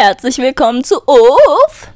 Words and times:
Herzlich 0.00 0.38
willkommen 0.38 0.84
zu 0.84 1.02
UF. 1.08 1.88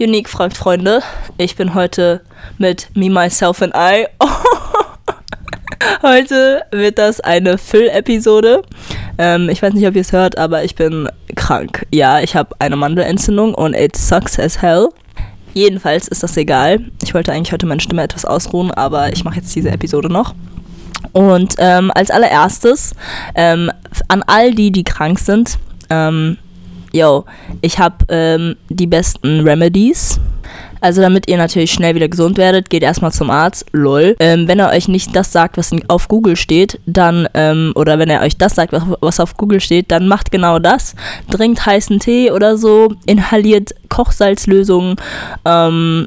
Unique 0.00 0.28
fragt 0.28 0.56
Freunde. 0.56 1.02
Ich 1.38 1.54
bin 1.54 1.74
heute 1.74 2.20
mit 2.58 2.88
Me, 2.96 3.08
Myself 3.08 3.62
and 3.62 3.72
I. 3.76 4.06
heute 6.02 6.64
wird 6.72 6.98
das 6.98 7.20
eine 7.20 7.56
Füll-Episode. 7.56 8.62
Ähm, 9.18 9.48
ich 9.48 9.62
weiß 9.62 9.72
nicht, 9.72 9.86
ob 9.86 9.94
ihr 9.94 10.00
es 10.00 10.10
hört, 10.10 10.36
aber 10.36 10.64
ich 10.64 10.74
bin 10.74 11.08
krank. 11.36 11.86
Ja, 11.92 12.18
ich 12.18 12.34
habe 12.34 12.56
eine 12.58 12.74
Mandelentzündung 12.74 13.54
und 13.54 13.74
it 13.74 13.96
sucks 13.96 14.36
as 14.40 14.60
hell. 14.60 14.88
Jedenfalls 15.52 16.08
ist 16.08 16.24
das 16.24 16.36
egal. 16.36 16.80
Ich 17.04 17.14
wollte 17.14 17.30
eigentlich 17.30 17.52
heute 17.52 17.66
meine 17.66 17.80
Stimme 17.80 18.02
etwas 18.02 18.24
ausruhen, 18.24 18.72
aber 18.72 19.12
ich 19.12 19.22
mache 19.22 19.36
jetzt 19.36 19.54
diese 19.54 19.70
Episode 19.70 20.12
noch. 20.12 20.34
Und 21.12 21.54
ähm, 21.58 21.92
als 21.94 22.10
allererstes 22.10 22.94
ähm, 23.36 23.70
an 24.08 24.24
all 24.26 24.52
die, 24.52 24.72
die 24.72 24.82
krank 24.82 25.20
sind, 25.20 25.60
ähm, 25.88 26.38
yo, 26.94 27.24
ich 27.60 27.78
habe 27.78 27.96
ähm, 28.08 28.56
die 28.68 28.86
besten 28.86 29.40
Remedies. 29.40 30.20
Also 30.80 31.00
damit 31.00 31.28
ihr 31.28 31.38
natürlich 31.38 31.72
schnell 31.72 31.94
wieder 31.94 32.08
gesund 32.08 32.36
werdet, 32.36 32.68
geht 32.68 32.82
erstmal 32.82 33.10
zum 33.10 33.30
Arzt, 33.30 33.66
lol. 33.72 34.14
Ähm, 34.20 34.46
wenn 34.46 34.58
er 34.58 34.70
euch 34.70 34.86
nicht 34.86 35.16
das 35.16 35.32
sagt, 35.32 35.56
was 35.56 35.72
auf 35.88 36.08
Google 36.08 36.36
steht, 36.36 36.78
dann, 36.84 37.26
ähm, 37.32 37.72
oder 37.74 37.98
wenn 37.98 38.10
er 38.10 38.20
euch 38.20 38.36
das 38.36 38.54
sagt, 38.54 38.72
was 39.00 39.18
auf 39.18 39.36
Google 39.36 39.60
steht, 39.60 39.90
dann 39.90 40.06
macht 40.06 40.30
genau 40.30 40.58
das. 40.58 40.94
Trinkt 41.30 41.64
heißen 41.64 42.00
Tee 42.00 42.30
oder 42.30 42.58
so, 42.58 42.94
inhaliert 43.06 43.74
Kochsalzlösungen, 43.88 44.96
ähm, 45.46 46.06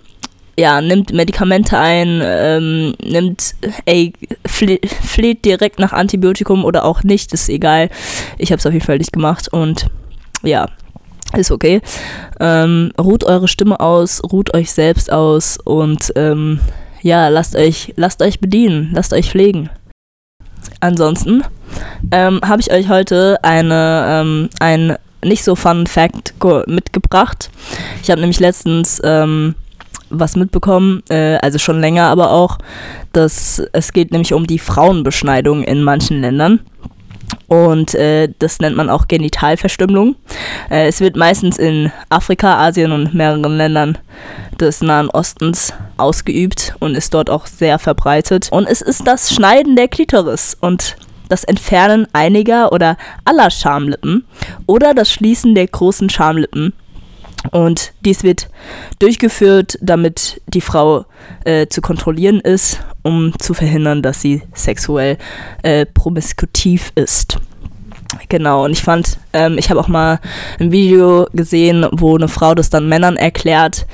ja, 0.60 0.80
nimmt 0.80 1.12
Medikamente 1.12 1.78
ein, 1.78 2.22
ähm, 2.24 2.94
nimmt, 3.04 3.56
ey, 3.86 4.14
fle 4.46 4.80
fleht 5.04 5.44
direkt 5.44 5.80
nach 5.80 5.92
Antibiotikum 5.92 6.64
oder 6.64 6.86
auch 6.86 7.04
nicht, 7.04 7.34
ist 7.34 7.50
egal. 7.50 7.90
Ich 8.38 8.52
habe 8.52 8.60
es 8.60 8.66
auf 8.66 8.74
jeden 8.74 8.86
Fall 8.86 9.00
nicht 9.00 9.12
gemacht 9.12 9.52
und 9.52 9.88
ja, 10.44 10.68
ist 11.36 11.52
okay. 11.52 11.82
Ähm, 12.40 12.92
ruht 13.00 13.24
eure 13.24 13.48
Stimme 13.48 13.80
aus, 13.80 14.22
ruht 14.24 14.54
euch 14.54 14.72
selbst 14.72 15.12
aus 15.12 15.58
und 15.64 16.14
ähm, 16.16 16.60
ja, 17.02 17.28
lasst 17.28 17.56
euch, 17.56 17.94
lasst 17.96 18.22
euch 18.22 18.40
bedienen, 18.40 18.92
lasst 18.94 19.14
euch 19.14 19.32
pflegen. 19.32 19.70
Ansonsten 20.80 21.44
ähm, 22.12 22.40
habe 22.46 22.62
ich 22.62 22.72
euch 22.72 22.88
heute 22.90 23.38
eine, 23.44 24.06
ähm, 24.08 24.50
ein 24.60 24.98
nicht 25.24 25.44
so 25.44 25.56
fun 25.56 25.88
Fact 25.88 26.34
mitgebracht. 26.68 27.50
Ich 28.02 28.12
habe 28.12 28.22
nämlich 28.22 28.40
letztens 28.40 29.02
ähm, 29.04 29.56
was 30.10 30.36
mitbekommen, 30.36 31.04
äh, 31.10 31.38
also 31.42 31.58
schon 31.58 31.82
länger 31.82 32.06
aber 32.06 32.32
auch, 32.32 32.60
dass 33.14 33.62
es 33.74 33.94
geht 33.94 34.12
nämlich 34.12 34.34
um 34.34 34.48
die 34.48 34.60
Frauenbeschneidung 34.60 35.64
in 35.64 35.84
manchen 35.84 36.22
Ländern. 36.22 36.60
Und 37.48 37.96
äh, 37.96 38.30
das 38.40 38.60
nennt 38.60 38.76
man 38.76 38.90
auch 38.90 39.08
Genitalverstümmelung. 39.08 40.16
Äh, 40.70 40.88
es 40.88 41.00
wird 41.00 41.16
meistens 41.16 41.58
in 41.58 41.92
Afrika, 42.10 42.58
Asien 42.58 42.92
und 42.92 43.14
mehreren 43.14 43.56
Ländern 43.56 43.98
des 44.60 44.82
Nahen 44.82 45.10
Ostens 45.10 45.74
ausgeübt 45.98 46.76
und 46.80 46.96
ist 46.96 47.14
dort 47.14 47.30
auch 47.30 47.48
sehr 47.48 47.80
verbreitet. 47.80 48.50
Und 48.52 48.68
es 48.68 48.82
ist 48.82 49.08
das 49.08 49.34
Schneiden 49.34 49.76
der 49.76 49.88
Klitoris 49.88 50.58
und 50.60 50.98
das 51.30 51.44
Entfernen 51.44 52.08
einiger 52.14 52.72
oder 52.72 52.98
aller 53.26 53.50
Schamlippen 53.50 54.26
oder 54.66 54.94
das 54.94 55.12
Schließen 55.12 55.56
der 55.56 55.68
großen 55.68 56.10
Schamlippen 56.10 56.74
und 57.52 57.94
dies 58.04 58.24
wird 58.24 58.50
durchgeführt, 59.00 59.78
damit 59.82 60.42
die 60.48 60.62
Frau 60.62 61.06
äh, 61.46 61.68
zu 61.68 61.82
kontrollieren 61.82 62.40
ist, 62.40 62.80
um 63.04 63.34
zu 63.40 63.54
verhindern, 63.54 64.02
dass 64.02 64.22
sie 64.22 64.42
sexuell 64.54 65.18
äh, 65.64 65.86
promiskutiv 65.86 66.92
ist. 66.96 67.38
Genau, 68.30 68.66
und 68.66 68.72
ich 68.72 68.82
fand, 68.82 69.20
ähm, 69.34 69.58
ich 69.58 69.70
habe 69.70 69.80
auch 69.80 69.88
mal 69.88 70.20
ein 70.60 70.72
Video 70.72 71.28
gesehen, 71.34 71.86
wo 71.92 72.16
eine 72.16 72.28
Frau 72.28 72.56
das 72.56 72.70
dann 72.70 72.90
Männern 72.90 73.18
erklärt, 73.18 73.86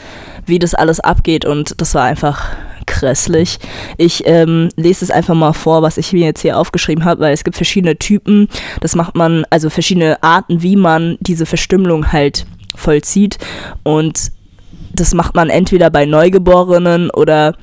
wie 0.45 0.59
das 0.59 0.73
alles 0.73 1.00
abgeht 1.00 1.45
und 1.45 1.80
das 1.81 1.95
war 1.95 2.03
einfach 2.03 2.50
grässlich. 2.85 3.59
Ich 3.97 4.23
ähm, 4.25 4.69
lese 4.75 5.05
es 5.05 5.11
einfach 5.11 5.35
mal 5.35 5.53
vor, 5.53 5.81
was 5.81 5.97
ich 5.97 6.13
mir 6.13 6.25
jetzt 6.25 6.41
hier 6.41 6.57
aufgeschrieben 6.57 7.06
habe, 7.06 7.22
weil 7.22 7.34
es 7.34 7.44
gibt 7.44 7.56
verschiedene 7.56 7.97
Typen. 7.97 8.50
Das 8.81 8.95
macht 8.95 9.16
man, 9.16 9.45
also 9.50 9.69
verschiedene 9.69 10.22
Arten, 10.22 10.62
wie 10.62 10.75
man 10.75 11.18
diese 11.22 11.45
Verstümmelung 11.45 12.12
halt 12.12 12.45
vollzieht. 12.75 13.38
Und 13.84 14.31
das 14.94 15.13
macht 15.13 15.35
man 15.35 15.50
entweder 15.50 15.89
bei 15.89 16.06
Neugeborenen 16.06 17.09
oder 17.09 17.56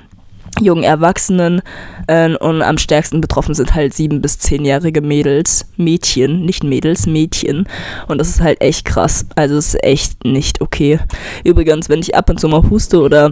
jungen 0.60 0.82
Erwachsenen 0.82 1.62
äh, 2.06 2.34
und 2.34 2.62
am 2.62 2.78
stärksten 2.78 3.20
betroffen 3.20 3.54
sind 3.54 3.74
halt 3.74 3.94
sieben 3.94 4.20
bis 4.20 4.38
zehnjährige 4.38 5.00
Mädels, 5.00 5.66
Mädchen, 5.76 6.44
nicht 6.44 6.64
Mädels, 6.64 7.06
Mädchen 7.06 7.66
und 8.08 8.18
das 8.18 8.28
ist 8.28 8.40
halt 8.40 8.60
echt 8.60 8.84
krass, 8.84 9.26
also 9.36 9.56
es 9.56 9.74
ist 9.74 9.84
echt 9.84 10.24
nicht 10.24 10.60
okay. 10.60 10.98
Übrigens, 11.44 11.88
wenn 11.88 12.00
ich 12.00 12.14
ab 12.14 12.28
und 12.28 12.40
zu 12.40 12.48
mal 12.48 12.68
huste 12.68 13.00
oder 13.00 13.30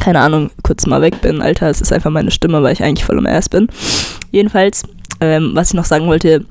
keine 0.00 0.20
Ahnung, 0.20 0.50
kurz 0.62 0.86
mal 0.86 1.02
weg 1.02 1.20
bin, 1.20 1.42
Alter, 1.42 1.68
es 1.68 1.80
ist 1.80 1.92
einfach 1.92 2.10
meine 2.10 2.30
Stimme, 2.30 2.62
weil 2.62 2.72
ich 2.72 2.82
eigentlich 2.82 3.04
voll 3.04 3.18
im 3.18 3.26
Ass 3.26 3.48
bin. 3.48 3.68
Jedenfalls, 4.30 4.84
ähm, 5.20 5.50
was 5.54 5.70
ich 5.70 5.74
noch 5.74 5.84
sagen 5.84 6.06
wollte, 6.06 6.46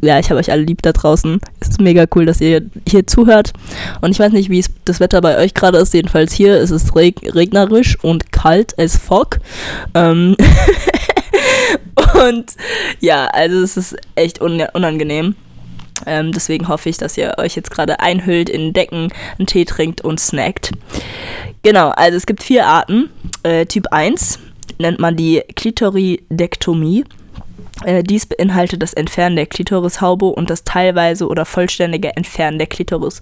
ja, 0.00 0.18
ich 0.18 0.30
habe 0.30 0.40
euch 0.40 0.50
alle 0.50 0.62
lieb 0.62 0.82
da 0.82 0.92
draußen. 0.92 1.40
Es 1.60 1.68
ist 1.68 1.80
mega 1.80 2.06
cool, 2.14 2.26
dass 2.26 2.40
ihr 2.40 2.62
hier 2.86 3.06
zuhört. 3.06 3.52
Und 4.00 4.10
ich 4.10 4.18
weiß 4.18 4.32
nicht, 4.32 4.50
wie 4.50 4.64
das 4.84 5.00
Wetter 5.00 5.20
bei 5.20 5.38
euch 5.38 5.54
gerade 5.54 5.78
ist. 5.78 5.94
Jedenfalls 5.94 6.32
hier 6.32 6.58
ist 6.58 6.70
es 6.70 6.94
reg 6.94 7.34
regnerisch 7.34 7.98
und 8.02 8.32
kalt 8.32 8.78
as 8.78 8.96
fuck. 8.96 9.38
Ähm 9.94 10.36
und 12.28 12.52
ja, 13.00 13.26
also 13.26 13.62
es 13.62 13.76
ist 13.76 13.96
echt 14.14 14.40
un 14.40 14.62
unangenehm. 14.72 15.34
Ähm, 16.04 16.32
deswegen 16.32 16.68
hoffe 16.68 16.90
ich, 16.90 16.98
dass 16.98 17.16
ihr 17.16 17.34
euch 17.38 17.56
jetzt 17.56 17.70
gerade 17.70 18.00
einhüllt 18.00 18.50
in 18.50 18.72
Decken, 18.74 19.08
einen 19.38 19.46
Tee 19.46 19.64
trinkt 19.64 20.02
und 20.02 20.20
snackt. 20.20 20.72
Genau, 21.62 21.88
also 21.90 22.16
es 22.16 22.26
gibt 22.26 22.42
vier 22.42 22.66
Arten. 22.66 23.08
Äh, 23.42 23.66
typ 23.66 23.86
1 23.92 24.38
nennt 24.78 24.98
man 24.98 25.16
die 25.16 25.42
Klitoridektomie. 25.54 27.04
Äh, 27.84 28.02
dies 28.02 28.26
beinhaltet 28.26 28.82
das 28.82 28.94
Entfernen 28.94 29.36
der 29.36 29.46
Klitorishaube 29.46 30.26
und 30.26 30.48
das 30.48 30.64
teilweise 30.64 31.28
oder 31.28 31.44
vollständige 31.44 32.16
Entfernen 32.16 32.58
der 32.58 32.66
Klitoris. 32.66 33.20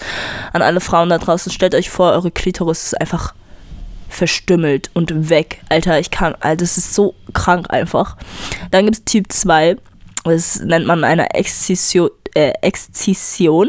An 0.52 0.62
alle 0.62 0.80
Frauen 0.80 1.08
da 1.08 1.18
draußen, 1.18 1.50
stellt 1.50 1.74
euch 1.74 1.90
vor, 1.90 2.12
eure 2.12 2.30
Klitoris 2.30 2.84
ist 2.84 3.00
einfach 3.00 3.34
verstümmelt 4.08 4.90
und 4.94 5.28
weg. 5.28 5.60
Alter, 5.68 5.98
ich 5.98 6.10
kann, 6.10 6.36
Alter, 6.40 6.58
das 6.58 6.78
ist 6.78 6.94
so 6.94 7.14
krank 7.32 7.70
einfach. 7.70 8.16
Dann 8.70 8.84
gibt 8.84 8.98
es 8.98 9.04
Typ 9.04 9.32
2, 9.32 9.76
das 10.24 10.60
nennt 10.60 10.86
man 10.86 11.04
eine 11.04 11.34
Exzission. 11.34 12.10
Äh, 12.34 12.52
Exzision. 12.62 13.68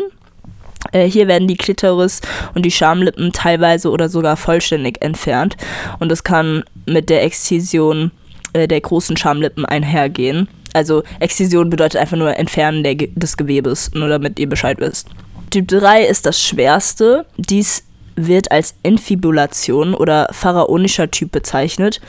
Äh, 0.92 1.08
hier 1.08 1.28
werden 1.28 1.48
die 1.48 1.58
Klitoris 1.58 2.22
und 2.56 2.64
die 2.64 2.72
Schamlippen 2.72 3.32
teilweise 3.32 3.92
oder 3.92 4.10
sogar 4.10 4.38
vollständig 4.38 5.04
entfernt. 5.04 5.58
Und 6.00 6.10
das 6.10 6.24
kann 6.24 6.64
mit 6.86 7.10
der 7.10 7.24
Exzision 7.24 8.12
äh, 8.54 8.68
der 8.68 8.82
großen 8.82 9.18
Schamlippen 9.18 9.66
einhergehen. 9.66 10.48
Also 10.76 11.04
Exzision 11.22 11.70
bedeutet 11.70 12.02
einfach 12.02 12.18
nur 12.18 12.36
Entfernen 12.36 12.84
der, 12.84 12.96
des 12.96 13.38
Gewebes, 13.38 13.92
nur 13.94 14.10
damit 14.10 14.38
ihr 14.40 14.50
Bescheid 14.50 14.78
wisst. 14.80 15.08
Typ 15.50 15.70
3 15.70 16.04
ist 16.04 16.26
das 16.26 16.42
schwerste. 16.42 17.26
Dies 17.38 17.86
wird 18.18 18.52
als 18.52 18.76
Infibulation 18.84 19.94
oder 19.94 20.28
pharaonischer 20.32 21.10
Typ 21.10 21.32
bezeichnet. 21.32 22.02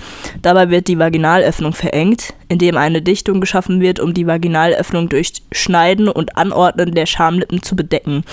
Dabei 0.43 0.69
wird 0.71 0.89
die 0.89 0.99
Vaginalöffnung 0.99 1.75
verengt, 1.75 2.35
indem 2.49 2.77
eine 2.77 3.03
Dichtung 3.03 3.41
geschaffen 3.41 3.81
wird, 3.81 4.01
um 4.01 4.15
die 4.15 4.27
Vaginalöffnung 4.27 5.09
durch 5.09 5.33
Schneiden 5.53 6.09
und 6.09 6.37
Anordnen 6.37 6.93
der 6.93 7.07
Schamlippen 7.07 7.63
zu 7.63 7.77
bedecken. 7.77 8.25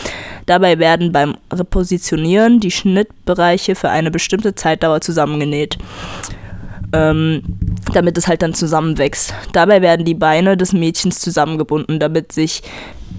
Dabei 0.47 0.79
werden 0.79 1.11
beim 1.11 1.37
Repositionieren 1.51 2.59
die 2.59 2.71
Schnittbereiche 2.71 3.75
für 3.75 3.89
eine 3.89 4.09
bestimmte 4.09 4.55
Zeitdauer 4.55 5.01
zusammengenäht 5.01 5.77
ähm, 6.93 7.41
damit 7.93 8.17
es 8.17 8.27
halt 8.27 8.41
dann 8.41 8.53
zusammenwächst. 8.53 9.33
Dabei 9.51 9.81
werden 9.81 10.05
die 10.05 10.13
Beine 10.13 10.55
des 10.55 10.73
Mädchens 10.73 11.19
zusammengebunden, 11.19 11.99
damit 11.99 12.31
sich 12.31 12.61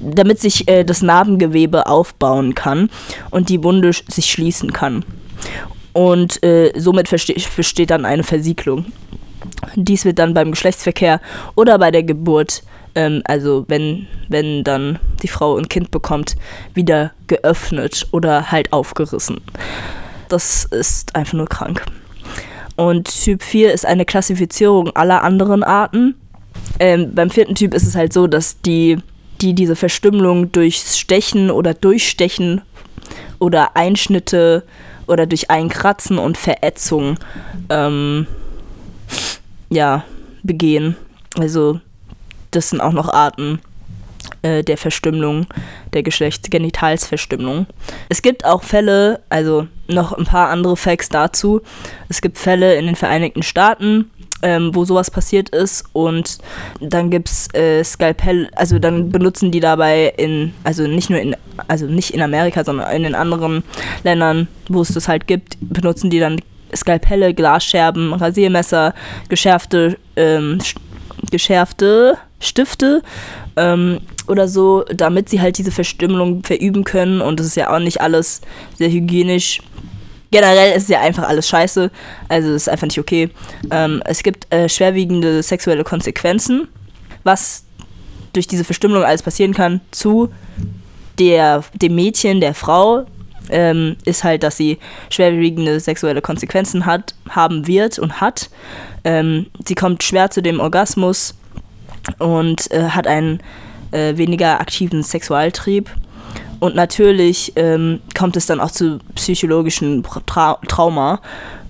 damit 0.01 0.41
sich 0.41 0.69
äh, 0.69 0.85
das 0.85 1.03
Narbengewebe 1.03 1.87
aufbauen 1.87 2.55
kann 2.55 2.91
und 3.31 3.49
die 3.49 3.63
Wunde 3.63 3.93
sich 3.93 4.31
schließen 4.31 4.73
kann. 4.73 5.05
Und 5.93 6.43
äh, 6.43 6.73
somit 6.77 7.09
besteht 7.09 7.91
dann 7.91 8.05
eine 8.05 8.25
Versiegelung. 8.25 8.87
Dies 9.77 10.05
wird 10.05 10.19
dann 10.19 10.35
beim 10.35 10.51
Geschlechtsverkehr 10.51 11.21
oder 11.55 11.79
bei 11.79 11.91
der 11.91 12.03
Geburt, 12.03 12.63
ähm, 12.95 13.23
also 13.25 13.65
wenn, 13.69 14.07
wenn 14.29 14.65
dann 14.65 14.99
die 15.23 15.29
Frau 15.29 15.57
ein 15.57 15.69
Kind 15.69 15.91
bekommt, 15.91 16.37
wieder 16.75 17.13
geöffnet 17.29 18.09
oder 18.11 18.51
halt 18.51 18.73
aufgerissen. 18.73 19.41
Das 20.29 20.65
ist 20.65 21.15
einfach 21.15 21.35
nur 21.35 21.47
krank. 21.47 21.85
Und 22.77 23.23
Typ 23.23 23.43
4 23.43 23.73
ist 23.73 23.87
eine 23.87 24.05
Klassifizierung 24.05 24.95
aller 24.97 25.23
anderen 25.23 25.63
Arten. 25.63 26.15
Ähm, 26.79 27.15
beim 27.15 27.31
vierten 27.31 27.55
Typ 27.55 27.75
ist 27.75 27.87
es 27.87 27.95
halt 27.95 28.13
so, 28.13 28.27
dass 28.27 28.61
die, 28.61 28.99
die 29.41 29.55
diese 29.55 29.77
Verstümmelung 29.77 30.51
durch 30.53 30.79
Stechen 30.79 31.51
oder 31.51 31.75
Durchstechen 31.75 32.63
oder 33.39 33.77
Einschnitte 33.77 34.65
oder 35.07 35.27
durch 35.27 35.51
Einkratzen 35.51 36.19
und 36.19 36.37
Verätzung 36.39 37.19
ähm, 37.69 38.27
ja, 39.71 40.05
begehen. 40.43 40.97
Also 41.37 41.81
das 42.51 42.71
sind 42.71 42.81
auch 42.81 42.93
noch 42.93 43.09
Arten. 43.09 43.61
Äh, 44.45 44.63
der 44.63 44.77
Verstümmelung, 44.77 45.47
der 45.95 46.03
Geschlechtsgenitalsverstümmelung. 46.03 47.67
Es 48.11 48.21
gibt 48.21 48.45
auch 48.45 48.63
Fälle, 48.63 49.21
also 49.31 49.67
noch 49.89 50.13
ein 50.13 50.25
paar 50.25 50.51
andere 50.51 50.77
Facts 50.77 51.09
dazu. 51.09 51.63
Es 52.11 52.21
gibt 52.21 52.37
Fälle 52.37 52.75
in 52.75 52.85
den 52.85 52.95
Vereinigten 52.95 53.43
Staaten, 53.43 54.11
ähm, 54.43 54.75
wo 54.75 54.85
sowas 54.85 55.11
passiert 55.11 55.49
ist 55.49 55.87
und 55.95 56.39
dann 56.79 57.09
gibt 57.09 57.31
es 57.31 57.49
äh, 57.55 57.83
Skalpell, 57.83 58.51
also 58.55 58.79
dann 58.79 59.09
benutzen 59.09 59.51
die 59.51 59.61
dabei 59.61 60.13
in, 60.19 60.53
also 60.63 60.87
nicht 60.87 61.09
nur 61.09 61.21
in, 61.21 61.35
also 61.67 61.87
nicht 61.87 62.11
in 62.11 62.21
Amerika, 62.21 62.65
sondern 62.65 62.91
in 62.93 63.05
den 63.05 63.15
anderen 63.15 63.65
Ländern, 64.03 64.49
wo 64.69 64.83
es 64.83 64.93
das 64.93 65.09
halt 65.09 65.27
gibt, 65.27 65.57
benutzen 65.61 66.11
die 66.11 66.21
dann 66.21 66.41
Skalpelle, 66.77 67.33
Glasscherben, 67.33 68.13
Rasiermesser, 68.13 68.93
geschärfte, 69.31 69.97
ähm, 70.17 70.59
geschärfte 71.31 72.19
Stifte 72.41 73.03
ähm, 73.57 74.01
oder 74.27 74.49
so, 74.49 74.85
damit 74.85 75.29
sie 75.29 75.41
halt 75.41 75.59
diese 75.59 75.71
Verstümmelung 75.71 76.43
verüben 76.43 76.85
können. 76.85 77.21
Und 77.21 77.41
das 77.41 77.47
ist 77.47 77.57
ja 77.57 77.75
auch 77.75 77.79
nicht 77.79 78.01
alles 78.01 78.41
sehr 78.77 78.91
hygienisch. 78.91 79.61
Generell 80.31 80.77
ist 80.77 80.89
ja 80.89 81.01
einfach 81.01 81.29
alles 81.29 81.49
scheiße. 81.49 81.91
Also 82.29 82.53
ist 82.53 82.69
einfach 82.69 82.87
nicht 82.87 82.99
okay. 82.99 83.31
Ähm, 83.71 84.03
es 84.05 84.23
gibt 84.23 84.53
äh, 84.53 84.69
schwerwiegende 84.69 85.43
sexuelle 85.43 85.85
Konsequenzen, 85.85 86.69
was 87.23 87.65
durch 88.33 88.47
diese 88.47 88.65
Verstümmelung 88.65 89.05
alles 89.05 89.23
passieren 89.23 89.55
kann, 89.55 89.81
zu 89.91 90.31
der, 91.19 91.63
dem 91.75 91.95
Mädchen, 91.95 92.41
der 92.41 92.55
Frau, 92.55 93.07
ähm, 93.51 93.97
ist 94.05 94.25
halt, 94.25 94.43
dass 94.43 94.57
sie 94.57 94.79
schwerwiegende 95.11 95.81
sexuelle 95.81 96.23
Konsequenzen 96.23 96.87
hat, 96.87 97.15
haben 97.29 97.67
wird 97.67 97.99
und 97.99 98.21
hat. 98.21 98.51
Ähm, 99.05 99.47
sie 99.67 99.75
kommt 99.75 100.03
schwer 100.03 100.31
zu 100.31 100.43
dem 100.43 100.61
Orgasmus 100.61 101.35
und 102.19 102.71
äh, 102.73 102.91
hat 102.91 103.07
einen 103.07 103.41
äh, 103.95 104.17
weniger 104.17 104.61
aktiven 104.61 105.03
Sexualtrieb. 105.03 105.91
Und 106.61 106.75
natürlich 106.75 107.53
ähm, 107.57 108.01
kommt 108.17 108.37
es 108.37 108.47
dann 108.47 108.61
auch 108.61 108.71
zu 108.71 108.99
psychologischen 109.15 110.03
Tra 110.27 110.59
Trauma. 110.67 111.21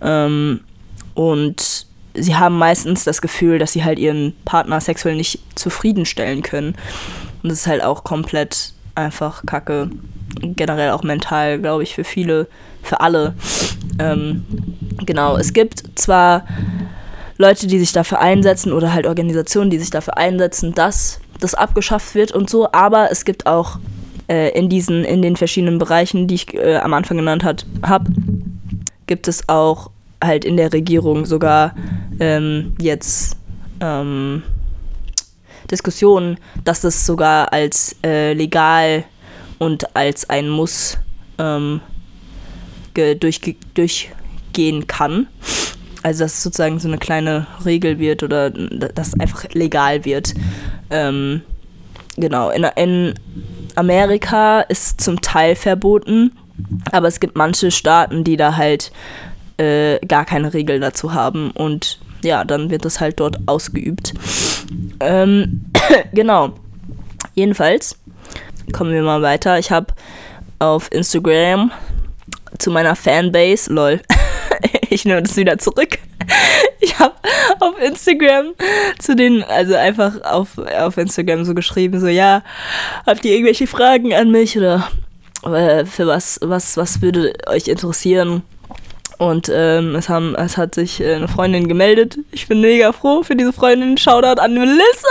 Ähm, 0.01 0.61
und 1.15 1.87
sie 2.15 2.37
haben 2.37 2.59
meistens 2.59 3.05
das 3.05 3.21
Gefühl, 3.21 3.59
dass 3.59 3.73
sie 3.73 3.85
halt 3.85 3.99
ihren 3.99 4.35
Partner 4.45 4.81
sexuell 4.81 5.17
nicht 5.17 5.41
zufriedenstellen 5.55 6.43
können. 6.43 6.77
Und 7.43 7.51
das 7.51 7.61
ist 7.61 7.67
halt 7.67 7.83
auch 7.83 8.05
komplett 8.05 8.73
einfach 8.95 9.45
kacke. 9.47 9.91
Generell 10.41 10.91
auch 10.91 11.03
mental, 11.03 11.59
glaube 11.61 11.83
ich, 11.83 11.95
für 11.95 12.05
viele, 12.05 12.49
für 12.83 13.01
alle. 13.01 13.35
Ähm, 13.99 14.45
genau, 15.05 15.37
es 15.37 15.53
gibt 15.53 15.83
zwar 15.99 16.45
Leute, 17.37 17.67
die 17.67 17.79
sich 17.79 17.93
dafür 17.93 18.21
einsetzen 18.21 18.73
oder 18.73 18.93
halt 18.93 19.07
Organisationen, 19.07 19.71
die 19.71 19.79
sich 19.79 19.91
dafür 19.91 20.17
einsetzen, 20.17 20.73
dass 20.75 21.21
das 21.45 21.55
abgeschafft 21.55 22.15
wird 22.15 22.33
und 22.33 22.51
so, 22.51 22.73
aber 22.73 23.11
es 23.11 23.25
gibt 23.25 23.47
auch 23.47 23.79
äh, 24.29 24.59
in 24.59 24.69
diesen, 24.69 25.05
in 25.05 25.23
den 25.23 25.37
verschiedenen 25.37 25.79
Bereichen, 25.79 26.27
die 26.27 26.35
ich 26.37 26.55
äh, 26.55 26.77
am 26.77 26.95
Anfang 26.95 27.19
genannt 27.19 27.45
habe, 27.45 28.11
gibt 29.07 29.29
es 29.29 29.49
auch 29.49 29.91
halt 30.23 30.45
in 30.45 30.57
der 30.57 30.73
Regierung 30.73 31.27
sogar 31.27 31.75
ähm, 32.19 32.75
jetzt 32.81 33.37
ähm, 33.81 34.43
Diskussionen, 35.71 36.39
dass 36.65 36.81
das 36.81 37.05
sogar 37.05 37.53
als 37.53 37.97
äh, 38.05 38.33
legal 38.33 39.05
und 39.59 39.95
als 39.95 40.29
ein 40.31 40.49
Muss 40.49 40.99
ähm, 41.39 41.81
durch, 42.95 43.41
durchgehen 43.75 44.87
kann. 44.87 45.27
Also 46.05 46.25
dass 46.25 46.35
es 46.35 46.43
sozusagen 46.43 46.79
so 46.79 46.87
eine 46.87 46.99
kleine 46.99 47.47
Regel 47.65 47.99
wird 47.99 48.23
oder 48.23 48.51
dass 48.51 49.09
es 49.09 49.21
einfach 49.21 49.45
legal 49.55 50.05
wird. 50.05 50.35
Ähm, 50.91 51.41
genau, 52.17 52.51
in, 52.51 52.65
in 52.77 53.15
Amerika 53.75 54.61
ist 54.61 55.01
zum 55.01 55.23
Teil 55.23 55.57
verboten, 55.57 56.33
aber 56.93 57.09
es 57.09 57.21
gibt 57.21 57.37
manche 57.37 57.71
Staaten, 57.71 58.23
die 58.23 58.37
da 58.37 58.57
halt 58.57 58.93
äh, 59.57 59.99
gar 60.07 60.27
keine 60.27 60.53
Regel 60.53 60.79
dazu 60.79 61.15
haben 61.15 61.51
und 61.53 61.99
ja, 62.23 62.45
dann 62.45 62.69
wird 62.69 62.85
das 62.85 63.01
halt 63.01 63.19
dort 63.19 63.39
ausgeübt. 63.47 64.13
Ähm, 65.01 65.65
genau. 66.13 66.53
Jedenfalls 67.35 67.99
kommen 68.73 68.93
wir 68.93 69.03
mal 69.03 69.23
weiter. 69.23 69.59
Ich 69.59 69.71
habe 69.71 69.95
auf 70.59 70.93
Instagram 70.93 71.73
zu 72.59 72.71
meiner 72.71 72.95
Fanbase, 72.95 73.73
lol, 73.73 74.01
ich 74.95 75.05
nehme 75.05 75.23
das 75.23 75.37
wieder 75.37 75.59
zurück. 75.59 75.99
Ich 76.81 76.99
habe 76.99 77.15
auf 77.61 77.81
Instagram 77.81 78.53
zu 78.99 79.17
den, 79.17 79.43
also 79.43 79.75
einfach 79.75 80.23
auf, 80.23 80.59
auf 80.59 80.99
Instagram 80.99 81.45
so 81.45 81.55
geschrieben, 81.55 81.99
so 81.99 82.09
ja, 82.09 82.43
habt 83.07 83.25
ihr 83.25 83.33
irgendwelche 83.33 83.67
Fragen 83.67 84.13
an 84.13 84.31
mich 84.31 84.57
oder 84.59 84.91
äh, 85.45 85.87
für 85.87 86.07
was, 86.07 86.39
was, 86.43 86.77
was 86.77 87.01
würde 87.01 87.33
euch 87.47 87.69
interessieren? 87.69 88.43
Und 89.17 89.51
ähm, 89.53 89.95
es, 89.95 90.11
haben, 90.11 90.35
es 90.35 90.59
hat 90.59 90.75
sich 90.75 91.01
äh, 91.01 91.15
eine 91.15 91.29
Freundin 91.29 91.69
gemeldet. 91.69 92.19
Ich 92.33 92.49
bin 92.49 92.61
mega 92.61 92.93
froh 92.93 93.23
für 93.23 93.37
diese 93.37 93.53
Freundin. 93.53 93.97
Shoutout 93.97 94.41
an 94.41 94.53
Melissa. 94.53 95.09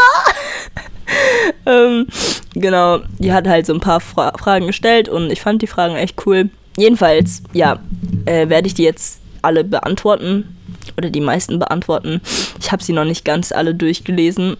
ähm, 1.65 2.07
genau, 2.53 2.99
die 3.17 3.33
hat 3.33 3.47
halt 3.47 3.65
so 3.65 3.73
ein 3.73 3.79
paar 3.79 3.99
Fra 3.99 4.31
Fragen 4.37 4.67
gestellt 4.67 5.09
und 5.09 5.31
ich 5.31 5.41
fand 5.41 5.63
die 5.63 5.67
Fragen 5.67 5.95
echt 5.95 6.23
cool. 6.27 6.49
Jedenfalls, 6.77 7.41
ja, 7.53 7.79
äh, 8.25 8.49
werde 8.49 8.67
ich 8.67 8.75
die 8.75 8.83
jetzt 8.83 9.22
alle 9.43 9.63
beantworten 9.63 10.55
oder 10.97 11.09
die 11.09 11.21
meisten 11.21 11.59
beantworten. 11.59 12.21
Ich 12.59 12.71
habe 12.71 12.83
sie 12.83 12.93
noch 12.93 13.05
nicht 13.05 13.25
ganz 13.25 13.51
alle 13.51 13.75
durchgelesen, 13.75 14.57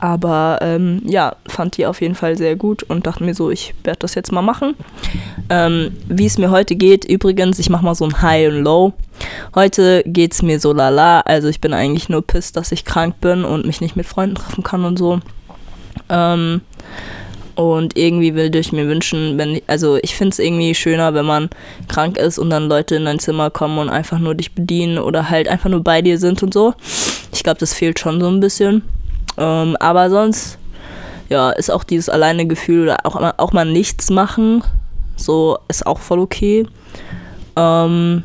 aber 0.00 0.58
ähm, 0.60 1.02
ja, 1.04 1.36
fand 1.46 1.76
die 1.76 1.86
auf 1.86 2.00
jeden 2.00 2.14
Fall 2.14 2.36
sehr 2.36 2.56
gut 2.56 2.82
und 2.84 3.06
dachte 3.06 3.24
mir 3.24 3.34
so, 3.34 3.50
ich 3.50 3.74
werde 3.84 4.00
das 4.00 4.14
jetzt 4.14 4.32
mal 4.32 4.42
machen. 4.42 4.74
Ähm, 5.50 5.96
Wie 6.06 6.26
es 6.26 6.38
mir 6.38 6.50
heute 6.50 6.76
geht, 6.76 7.04
übrigens, 7.04 7.58
ich 7.58 7.70
mache 7.70 7.84
mal 7.84 7.94
so 7.94 8.04
ein 8.04 8.22
High 8.22 8.48
und 8.48 8.62
Low. 8.62 8.92
Heute 9.54 10.04
geht 10.06 10.32
es 10.34 10.42
mir 10.42 10.60
so 10.60 10.72
lala, 10.72 11.20
also 11.20 11.48
ich 11.48 11.60
bin 11.60 11.72
eigentlich 11.72 12.08
nur 12.08 12.24
pisst, 12.24 12.56
dass 12.56 12.70
ich 12.70 12.84
krank 12.84 13.20
bin 13.20 13.44
und 13.44 13.66
mich 13.66 13.80
nicht 13.80 13.96
mit 13.96 14.06
Freunden 14.06 14.36
treffen 14.36 14.62
kann 14.62 14.84
und 14.84 14.98
so. 14.98 15.20
Ähm, 16.08 16.60
und 17.58 17.98
irgendwie 17.98 18.36
würde 18.36 18.56
ich 18.60 18.70
mir 18.70 18.86
wünschen, 18.86 19.36
wenn 19.36 19.56
ich, 19.56 19.64
also 19.66 19.98
ich 20.00 20.14
finde 20.14 20.30
es 20.30 20.38
irgendwie 20.38 20.76
schöner, 20.76 21.12
wenn 21.14 21.26
man 21.26 21.50
krank 21.88 22.16
ist 22.16 22.38
und 22.38 22.50
dann 22.50 22.68
Leute 22.68 22.94
in 22.94 23.04
dein 23.04 23.18
Zimmer 23.18 23.50
kommen 23.50 23.78
und 23.78 23.88
einfach 23.88 24.20
nur 24.20 24.36
dich 24.36 24.54
bedienen 24.54 24.96
oder 24.96 25.28
halt 25.28 25.48
einfach 25.48 25.68
nur 25.68 25.82
bei 25.82 26.00
dir 26.00 26.18
sind 26.18 26.40
und 26.44 26.54
so. 26.54 26.74
Ich 27.32 27.42
glaube, 27.42 27.58
das 27.58 27.74
fehlt 27.74 27.98
schon 27.98 28.20
so 28.20 28.28
ein 28.28 28.38
bisschen. 28.38 28.82
Ähm, 29.36 29.76
aber 29.80 30.08
sonst, 30.08 30.56
ja, 31.30 31.50
ist 31.50 31.68
auch 31.68 31.82
dieses 31.82 32.08
alleine 32.08 32.46
Gefühl 32.46 32.84
oder 32.84 32.98
auch, 33.02 33.16
auch 33.38 33.52
mal 33.52 33.64
nichts 33.64 34.08
machen. 34.08 34.62
So 35.16 35.58
ist 35.66 35.84
auch 35.84 35.98
voll 35.98 36.20
okay. 36.20 36.64
Ähm, 37.56 38.22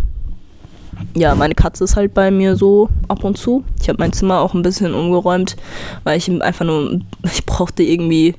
ja, 1.16 1.34
meine 1.34 1.56
Katze 1.56 1.86
ist 1.86 1.96
halt 1.96 2.14
bei 2.14 2.30
mir 2.30 2.56
so 2.56 2.88
ab 3.08 3.24
und 3.24 3.40
zu. 3.40 3.64
Ich 3.82 3.90
habe 3.90 3.98
mein 3.98 4.14
Zimmer 4.14 4.42
auch 4.42 4.54
ein 4.54 4.62
bisschen 4.62 4.94
umgeräumt, 4.94 5.56
weil 6.04 6.20
ich 6.20 6.30
einfach 6.44 6.66
nur, 6.66 7.00
ich 7.34 7.44
brauchte 7.48 7.82
irgendwie 7.82 8.36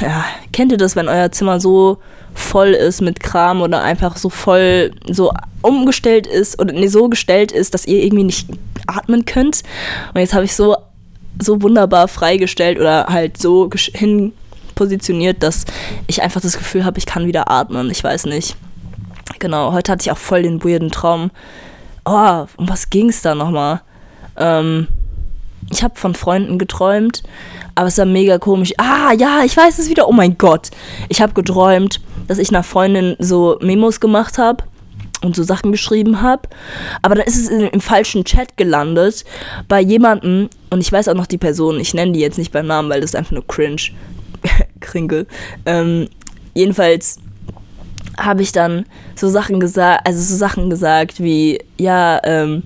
ja, 0.00 0.24
kennt 0.52 0.72
ihr 0.72 0.78
das, 0.78 0.96
wenn 0.96 1.08
euer 1.08 1.30
Zimmer 1.32 1.60
so 1.60 1.98
voll 2.34 2.68
ist 2.68 3.00
mit 3.00 3.20
Kram 3.20 3.62
oder 3.62 3.82
einfach 3.82 4.16
so 4.16 4.28
voll 4.28 4.92
so 5.10 5.32
umgestellt 5.62 6.26
ist 6.26 6.60
oder 6.60 6.72
nee, 6.72 6.86
so 6.86 7.08
gestellt 7.08 7.52
ist, 7.52 7.74
dass 7.74 7.86
ihr 7.86 8.02
irgendwie 8.02 8.24
nicht 8.24 8.48
atmen 8.86 9.24
könnt. 9.24 9.62
Und 10.14 10.20
jetzt 10.20 10.34
habe 10.34 10.44
ich 10.44 10.54
so 10.54 10.76
so 11.40 11.62
wunderbar 11.62 12.08
freigestellt 12.08 12.78
oder 12.78 13.06
halt 13.08 13.38
so 13.38 13.70
hin 13.92 14.32
positioniert, 14.74 15.42
dass 15.42 15.64
ich 16.06 16.22
einfach 16.22 16.40
das 16.40 16.56
Gefühl 16.58 16.84
habe, 16.84 16.98
ich 16.98 17.06
kann 17.06 17.26
wieder 17.26 17.50
atmen. 17.50 17.90
Ich 17.90 18.02
weiß 18.02 18.26
nicht. 18.26 18.56
Genau, 19.38 19.72
heute 19.72 19.92
hatte 19.92 20.02
ich 20.02 20.10
auch 20.10 20.18
voll 20.18 20.42
den 20.42 20.64
weirden 20.64 20.90
Traum. 20.90 21.30
Oh, 22.04 22.46
um 22.56 22.68
was 22.68 22.90
ging 22.90 23.08
es 23.08 23.22
da 23.22 23.34
nochmal? 23.34 23.82
Ähm, 24.36 24.88
ich 25.70 25.82
habe 25.82 25.98
von 25.98 26.14
Freunden 26.14 26.58
geträumt, 26.58 27.22
aber 27.74 27.88
es 27.88 27.98
war 27.98 28.06
mega 28.06 28.38
komisch. 28.38 28.72
Ah, 28.78 29.12
ja, 29.12 29.42
ich 29.44 29.56
weiß 29.56 29.78
es 29.78 29.88
wieder. 29.88 30.08
Oh 30.08 30.12
mein 30.12 30.38
Gott. 30.38 30.70
Ich 31.08 31.20
habe 31.20 31.34
geträumt, 31.34 32.00
dass 32.26 32.38
ich 32.38 32.48
einer 32.48 32.62
Freundin 32.62 33.16
so 33.18 33.58
Memos 33.60 34.00
gemacht 34.00 34.38
habe 34.38 34.64
und 35.22 35.36
so 35.36 35.42
Sachen 35.42 35.72
geschrieben 35.72 36.22
habe. 36.22 36.48
Aber 37.02 37.14
dann 37.14 37.26
ist 37.26 37.36
es 37.36 37.48
in, 37.48 37.60
im 37.60 37.80
falschen 37.80 38.24
Chat 38.24 38.56
gelandet 38.56 39.24
bei 39.68 39.80
jemandem 39.80 40.48
und 40.70 40.80
ich 40.80 40.90
weiß 40.90 41.08
auch 41.08 41.14
noch 41.14 41.26
die 41.26 41.38
Person. 41.38 41.80
Ich 41.80 41.94
nenne 41.94 42.12
die 42.12 42.20
jetzt 42.20 42.38
nicht 42.38 42.52
beim 42.52 42.66
Namen, 42.66 42.88
weil 42.88 43.00
das 43.00 43.10
ist 43.10 43.16
einfach 43.16 43.32
nur 43.32 43.46
cringe. 43.46 43.82
Krinkel. 44.80 45.26
Ähm, 45.66 46.08
jedenfalls 46.54 47.18
habe 48.16 48.42
ich 48.42 48.52
dann 48.52 48.86
so 49.14 49.28
Sachen 49.28 49.60
gesagt, 49.60 50.06
also 50.06 50.20
so 50.20 50.36
Sachen 50.36 50.70
gesagt 50.70 51.20
wie, 51.20 51.60
ja, 51.76 52.20
ähm, 52.24 52.62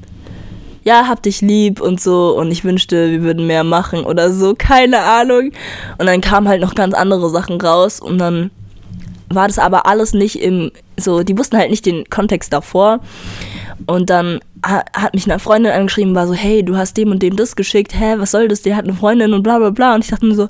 ja, 0.85 1.09
hab 1.09 1.23
dich 1.23 1.41
lieb 1.41 1.81
und 1.81 2.01
so 2.01 2.37
und 2.37 2.51
ich 2.51 2.65
wünschte, 2.65 3.11
wir 3.11 3.23
würden 3.23 3.47
mehr 3.47 3.65
machen 3.65 4.05
oder 4.05 4.33
so, 4.33 4.55
keine 4.57 5.01
Ahnung. 5.01 5.53
Und 5.99 6.07
dann 6.07 6.21
kamen 6.21 6.49
halt 6.49 6.61
noch 6.61 6.75
ganz 6.75 6.95
andere 6.95 7.31
Sachen 7.31 7.61
raus 7.61 8.01
und 8.01 8.19
dann 8.19 8.51
war 9.29 9.47
das 9.47 9.59
aber 9.59 9.87
alles 9.87 10.13
nicht 10.13 10.41
im, 10.41 10.71
so, 10.99 11.23
die 11.23 11.39
wussten 11.39 11.57
halt 11.57 11.71
nicht 11.71 11.87
den 11.87 12.09
Kontext 12.11 12.53
davor. 12.53 13.01
Und 13.87 14.11
dann 14.11 14.41
hat 14.63 15.15
mich 15.15 15.29
eine 15.29 15.41
Freundin 15.41 15.73
angeschrieben, 15.73 16.15
war 16.15 16.27
so, 16.27 16.35
hey, 16.35 16.65
du 16.65 16.77
hast 16.77 16.97
dem 16.97 17.11
und 17.11 17.23
dem 17.23 17.37
das 17.37 17.57
geschickt, 17.57 17.99
hä, 17.99 18.15
was 18.19 18.31
soll 18.31 18.47
das, 18.47 18.63
der 18.63 18.77
hat 18.77 18.85
eine 18.85 18.95
Freundin 18.95 19.33
und 19.33 19.43
bla 19.43 19.59
bla 19.59 19.71
bla. 19.71 19.95
Und 19.95 20.05
ich 20.05 20.11
dachte 20.11 20.25
mir 20.25 20.35
so, 20.35 20.49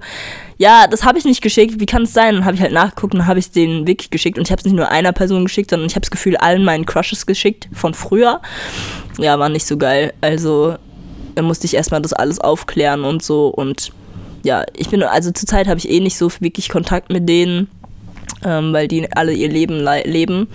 ja, 0.59 0.87
das 0.87 1.05
habe 1.05 1.19
ich 1.19 1.25
nicht 1.25 1.41
geschickt, 1.41 1.81
wie 1.81 1.87
kann 1.87 2.03
es 2.03 2.13
sein? 2.13 2.35
Und 2.35 2.41
dann 2.41 2.45
habe 2.45 2.57
ich 2.57 2.63
halt 2.63 2.73
nachgeguckt 2.73 3.15
und 3.15 3.27
habe 3.27 3.39
ich 3.39 3.51
den 3.51 3.87
wirklich 3.87 4.11
geschickt. 4.11 4.37
Und 4.37 4.47
ich 4.47 4.53
habe 4.53 4.61
es 4.61 4.65
nicht 4.65 4.77
nur 4.77 4.91
einer 4.91 5.13
Person 5.13 5.45
geschickt, 5.45 5.71
sondern 5.71 5.87
ich 5.87 5.95
habe 5.95 6.03
das 6.03 6.11
Gefühl, 6.11 6.37
allen 6.37 6.65
meinen 6.65 6.85
Crushes 6.85 7.25
geschickt 7.25 7.69
von 7.73 7.95
früher. 7.95 8.43
Ja, 9.19 9.39
war 9.39 9.49
nicht 9.49 9.67
so 9.67 9.79
geil. 9.79 10.13
Also, 10.21 10.77
da 11.35 11.43
musste 11.43 11.67
ich 11.67 11.75
erstmal 11.75 12.03
das 12.03 12.13
alles 12.13 12.39
aufklären 12.39 13.05
und 13.05 13.23
so. 13.23 13.49
Und 13.49 13.93
ja, 14.43 14.65
ich 14.77 14.91
bin, 14.91 15.03
also 15.03 15.31
zurzeit 15.31 15.69
habe 15.69 15.79
ich 15.79 15.89
eh 15.89 16.01
nicht 16.01 16.19
so 16.19 16.31
wirklich 16.41 16.69
Kontakt 16.69 17.11
mit 17.11 17.29
denen 17.29 17.69
ähm, 18.45 18.73
weil 18.73 18.89
die 18.89 19.11
alle 19.13 19.33
ihr 19.33 19.49
Leben 19.49 19.87
leben. 20.05 20.49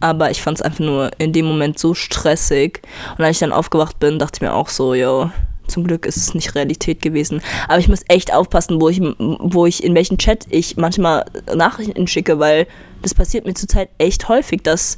Aber 0.00 0.30
ich 0.30 0.42
fand 0.42 0.58
es 0.58 0.62
einfach 0.62 0.80
nur 0.80 1.10
in 1.18 1.32
dem 1.32 1.46
Moment 1.46 1.78
so 1.78 1.94
stressig. 1.94 2.82
Und 3.18 3.24
als 3.24 3.36
ich 3.36 3.40
dann 3.40 3.52
aufgewacht 3.52 3.98
bin, 3.98 4.18
dachte 4.18 4.38
ich 4.38 4.42
mir 4.42 4.54
auch 4.54 4.68
so, 4.68 4.94
yo, 4.94 5.30
zum 5.66 5.84
Glück 5.84 6.06
ist 6.06 6.16
es 6.16 6.34
nicht 6.34 6.54
Realität 6.54 7.02
gewesen. 7.02 7.40
Aber 7.68 7.78
ich 7.78 7.88
muss 7.88 8.02
echt 8.08 8.32
aufpassen, 8.32 8.80
wo 8.80 8.88
ich, 8.88 9.00
wo 9.18 9.66
ich, 9.66 9.82
in 9.82 9.94
welchen 9.94 10.18
Chat 10.18 10.46
ich 10.50 10.76
manchmal 10.76 11.24
Nachrichten 11.54 12.06
schicke, 12.06 12.38
weil 12.38 12.66
das 13.00 13.14
passiert 13.14 13.46
mir 13.46 13.54
zurzeit 13.54 13.88
echt 13.98 14.28
häufig, 14.28 14.62
dass, 14.62 14.96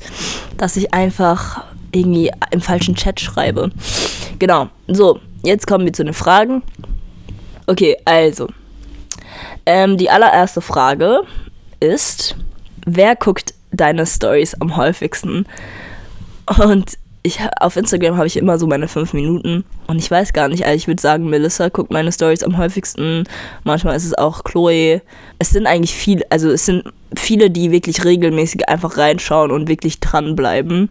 dass 0.57 0.77
ich 0.77 0.93
einfach 0.93 1.65
irgendwie 1.93 2.31
im 2.51 2.61
falschen 2.61 2.95
Chat 2.95 3.21
schreibe. 3.21 3.71
Genau. 4.39 4.69
So, 4.89 5.21
jetzt 5.45 5.67
kommen 5.67 5.85
wir 5.85 5.93
zu 5.93 6.05
den 6.05 6.15
Fragen. 6.15 6.63
Okay, 7.67 7.97
also. 8.05 8.49
Ähm, 9.67 9.97
die 9.97 10.11
allererste 10.11 10.61
Frage 10.61 11.23
ist, 11.85 12.37
wer 12.87 13.17
guckt 13.17 13.55
deine 13.73 14.07
Stories 14.07 14.55
am 14.61 14.77
häufigsten? 14.77 15.47
Und 16.59 16.99
ich, 17.27 17.39
auf 17.59 17.77
Instagram 17.77 18.19
habe 18.19 18.27
ich 18.27 18.37
immer 18.37 18.59
so 18.59 18.67
meine 18.67 18.87
fünf 18.87 19.15
Minuten 19.15 19.65
und 19.87 19.99
ich 19.99 20.11
weiß 20.11 20.35
gar 20.35 20.49
nicht, 20.49 20.67
also 20.67 20.77
ich 20.77 20.87
würde 20.87 21.01
sagen, 21.01 21.31
Melissa 21.31 21.71
guckt 21.71 21.91
meine 21.91 22.13
Stories 22.13 22.43
am 22.43 22.59
häufigsten. 22.59 23.25
Manchmal 23.65 23.97
ist 23.97 24.05
es 24.05 24.13
auch 24.13 24.45
Chloe. 24.45 25.01
Es 25.39 25.49
sind 25.49 25.67
eigentlich 25.67 25.95
viele, 25.95 26.25
also 26.29 26.51
es 26.51 26.67
sind 26.67 26.85
viele, 27.17 27.51
die 27.51 27.71
wirklich 27.71 28.05
regelmäßig 28.05 28.69
einfach 28.69 28.99
reinschauen 28.99 29.51
und 29.51 29.69
wirklich 29.69 30.01
dranbleiben. 30.01 30.91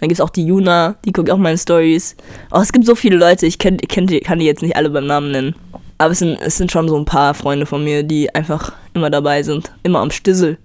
Dann 0.00 0.08
gibt 0.08 0.18
es 0.18 0.20
auch 0.20 0.30
die 0.30 0.44
Juna, 0.44 0.96
die 1.04 1.12
guckt 1.12 1.30
auch 1.30 1.38
meine 1.38 1.58
Stories. 1.58 2.16
Oh, 2.50 2.58
es 2.58 2.72
gibt 2.72 2.84
so 2.84 2.96
viele 2.96 3.16
Leute, 3.16 3.46
ich 3.46 3.58
kenn, 3.58 3.76
kenn 3.76 4.08
kann 4.08 4.40
die 4.40 4.46
jetzt 4.46 4.62
nicht 4.62 4.74
alle 4.74 4.90
beim 4.90 5.06
Namen 5.06 5.30
nennen. 5.30 5.54
Aber 6.00 6.12
es 6.12 6.20
sind, 6.20 6.38
es 6.40 6.56
sind 6.56 6.72
schon 6.72 6.88
so 6.88 6.96
ein 6.96 7.04
paar 7.04 7.34
Freunde 7.34 7.66
von 7.66 7.84
mir, 7.84 8.02
die 8.02 8.34
einfach 8.34 8.72
immer 8.94 9.10
dabei 9.10 9.42
sind. 9.42 9.70
Immer 9.82 9.98
am 9.98 10.10
Stissel. 10.10 10.56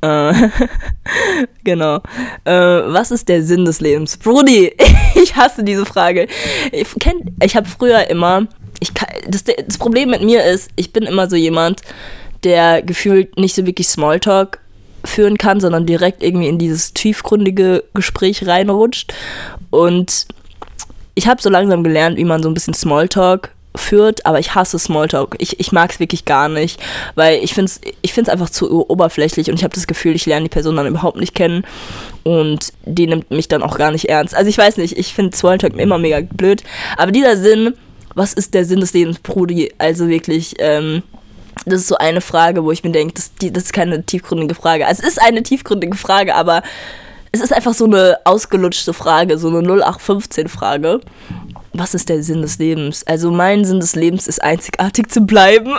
Äh, 0.00 0.32
genau. 1.62 1.98
Äh, 2.42 2.52
was 2.52 3.12
ist 3.12 3.28
der 3.28 3.44
Sinn 3.44 3.64
des 3.66 3.80
Lebens? 3.80 4.16
Brudi, 4.16 4.72
ich 5.14 5.36
hasse 5.36 5.62
diese 5.62 5.86
Frage. 5.86 6.26
Ich, 6.72 6.88
ich 7.40 7.54
habe 7.54 7.68
früher 7.68 8.10
immer. 8.10 8.48
Ich 8.80 8.92
kann, 8.94 9.10
das, 9.28 9.44
das 9.44 9.78
Problem 9.78 10.10
mit 10.10 10.22
mir 10.22 10.44
ist, 10.44 10.68
ich 10.74 10.92
bin 10.92 11.04
immer 11.04 11.30
so 11.30 11.36
jemand, 11.36 11.82
der 12.42 12.82
gefühlt 12.82 13.38
nicht 13.38 13.54
so 13.54 13.66
wirklich 13.66 13.86
Smalltalk 13.86 14.58
führen 15.04 15.38
kann, 15.38 15.60
sondern 15.60 15.86
direkt 15.86 16.20
irgendwie 16.20 16.48
in 16.48 16.58
dieses 16.58 16.94
tiefgründige 16.94 17.84
Gespräch 17.94 18.44
reinrutscht. 18.44 19.14
Und 19.70 20.26
ich 21.14 21.28
habe 21.28 21.40
so 21.40 21.48
langsam 21.48 21.84
gelernt, 21.84 22.16
wie 22.16 22.24
man 22.24 22.42
so 22.42 22.50
ein 22.50 22.54
bisschen 22.54 22.74
Smalltalk 22.74 23.53
führt, 23.76 24.24
aber 24.24 24.38
ich 24.38 24.54
hasse 24.54 24.78
Smalltalk. 24.78 25.36
Ich, 25.38 25.58
ich 25.58 25.72
mag 25.72 25.90
es 25.90 26.00
wirklich 26.00 26.24
gar 26.24 26.48
nicht, 26.48 26.80
weil 27.14 27.42
ich 27.42 27.54
finde 27.54 27.70
es 27.70 27.80
ich 28.02 28.12
find's 28.12 28.30
einfach 28.30 28.50
zu 28.50 28.88
oberflächlich 28.88 29.50
und 29.50 29.56
ich 29.56 29.64
habe 29.64 29.74
das 29.74 29.86
Gefühl, 29.86 30.14
ich 30.14 30.26
lerne 30.26 30.44
die 30.44 30.50
Person 30.50 30.76
dann 30.76 30.86
überhaupt 30.86 31.18
nicht 31.18 31.34
kennen 31.34 31.64
und 32.22 32.72
die 32.84 33.06
nimmt 33.06 33.30
mich 33.30 33.48
dann 33.48 33.62
auch 33.62 33.76
gar 33.76 33.90
nicht 33.90 34.08
ernst. 34.08 34.34
Also 34.34 34.48
ich 34.48 34.58
weiß 34.58 34.76
nicht, 34.76 34.96
ich 34.96 35.12
finde 35.14 35.36
Smalltalk 35.36 35.76
immer 35.76 35.98
mega 35.98 36.20
blöd, 36.20 36.62
aber 36.96 37.10
dieser 37.10 37.36
Sinn, 37.36 37.74
was 38.14 38.32
ist 38.32 38.54
der 38.54 38.64
Sinn 38.64 38.80
des 38.80 38.92
Lebens, 38.92 39.18
Brudi? 39.18 39.72
Also 39.78 40.08
wirklich, 40.08 40.54
ähm, 40.58 41.02
das 41.66 41.80
ist 41.80 41.88
so 41.88 41.96
eine 41.96 42.20
Frage, 42.20 42.64
wo 42.64 42.70
ich 42.70 42.84
mir 42.84 42.92
denke, 42.92 43.14
das, 43.14 43.32
das 43.40 43.64
ist 43.64 43.72
keine 43.72 44.04
tiefgründige 44.04 44.54
Frage. 44.54 44.86
Also 44.86 45.02
es 45.02 45.08
ist 45.10 45.22
eine 45.22 45.42
tiefgründige 45.42 45.96
Frage, 45.96 46.34
aber 46.34 46.62
es 47.32 47.40
ist 47.40 47.52
einfach 47.52 47.74
so 47.74 47.86
eine 47.86 48.18
ausgelutschte 48.24 48.92
Frage, 48.92 49.38
so 49.38 49.48
eine 49.48 49.58
0815-Frage 49.58 51.00
was 51.74 51.94
ist 51.94 52.08
der 52.08 52.22
Sinn 52.22 52.40
des 52.40 52.58
Lebens? 52.58 53.06
Also 53.06 53.30
mein 53.30 53.64
Sinn 53.64 53.80
des 53.80 53.96
Lebens 53.96 54.28
ist 54.28 54.42
einzigartig 54.42 55.10
zu 55.10 55.22
bleiben. 55.22 55.74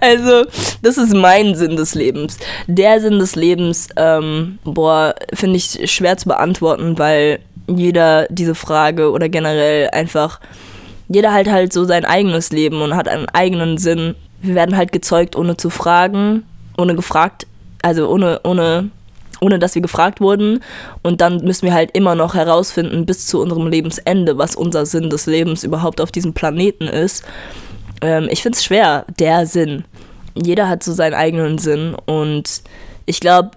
also, 0.00 0.44
das 0.82 0.96
ist 0.96 1.14
mein 1.14 1.54
Sinn 1.54 1.76
des 1.76 1.94
Lebens. 1.94 2.38
Der 2.66 3.00
Sinn 3.00 3.18
des 3.18 3.36
Lebens, 3.36 3.88
ähm, 3.96 4.58
boah, 4.64 5.14
finde 5.34 5.58
ich 5.58 5.92
schwer 5.92 6.16
zu 6.16 6.28
beantworten, 6.28 6.98
weil 6.98 7.40
jeder 7.68 8.26
diese 8.30 8.54
Frage 8.54 9.10
oder 9.10 9.28
generell 9.28 9.90
einfach, 9.90 10.40
jeder 11.08 11.32
halt 11.32 11.50
halt 11.50 11.72
so 11.72 11.84
sein 11.84 12.06
eigenes 12.06 12.50
Leben 12.50 12.80
und 12.80 12.96
hat 12.96 13.08
einen 13.08 13.28
eigenen 13.28 13.78
Sinn. 13.78 14.14
Wir 14.40 14.54
werden 14.54 14.76
halt 14.76 14.90
gezeugt, 14.90 15.36
ohne 15.36 15.58
zu 15.58 15.68
fragen, 15.68 16.44
ohne 16.78 16.94
gefragt, 16.94 17.46
also 17.82 18.08
ohne, 18.08 18.40
ohne 18.42 18.90
ohne 19.40 19.58
dass 19.58 19.74
wir 19.74 19.82
gefragt 19.82 20.20
wurden. 20.20 20.60
Und 21.02 21.20
dann 21.20 21.38
müssen 21.38 21.66
wir 21.66 21.74
halt 21.74 21.90
immer 21.92 22.14
noch 22.14 22.34
herausfinden, 22.34 23.06
bis 23.06 23.26
zu 23.26 23.40
unserem 23.40 23.66
Lebensende, 23.66 24.38
was 24.38 24.54
unser 24.54 24.86
Sinn 24.86 25.10
des 25.10 25.26
Lebens 25.26 25.64
überhaupt 25.64 26.00
auf 26.00 26.12
diesem 26.12 26.32
Planeten 26.32 26.84
ist. 26.84 27.24
Ähm, 28.00 28.28
ich 28.30 28.42
finde 28.42 28.56
es 28.56 28.64
schwer, 28.64 29.04
der 29.18 29.46
Sinn. 29.46 29.84
Jeder 30.34 30.68
hat 30.68 30.82
so 30.82 30.92
seinen 30.92 31.14
eigenen 31.14 31.58
Sinn. 31.58 31.96
Und 32.06 32.62
ich 33.06 33.20
glaube, 33.20 33.52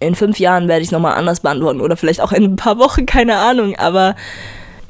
in 0.00 0.14
fünf 0.14 0.38
Jahren 0.38 0.68
werde 0.68 0.82
ich 0.82 0.92
nochmal 0.92 1.14
anders 1.14 1.40
beantworten. 1.40 1.80
Oder 1.80 1.96
vielleicht 1.96 2.20
auch 2.20 2.32
in 2.32 2.44
ein 2.44 2.56
paar 2.56 2.78
Wochen, 2.78 3.06
keine 3.06 3.36
Ahnung. 3.36 3.76
Aber 3.76 4.16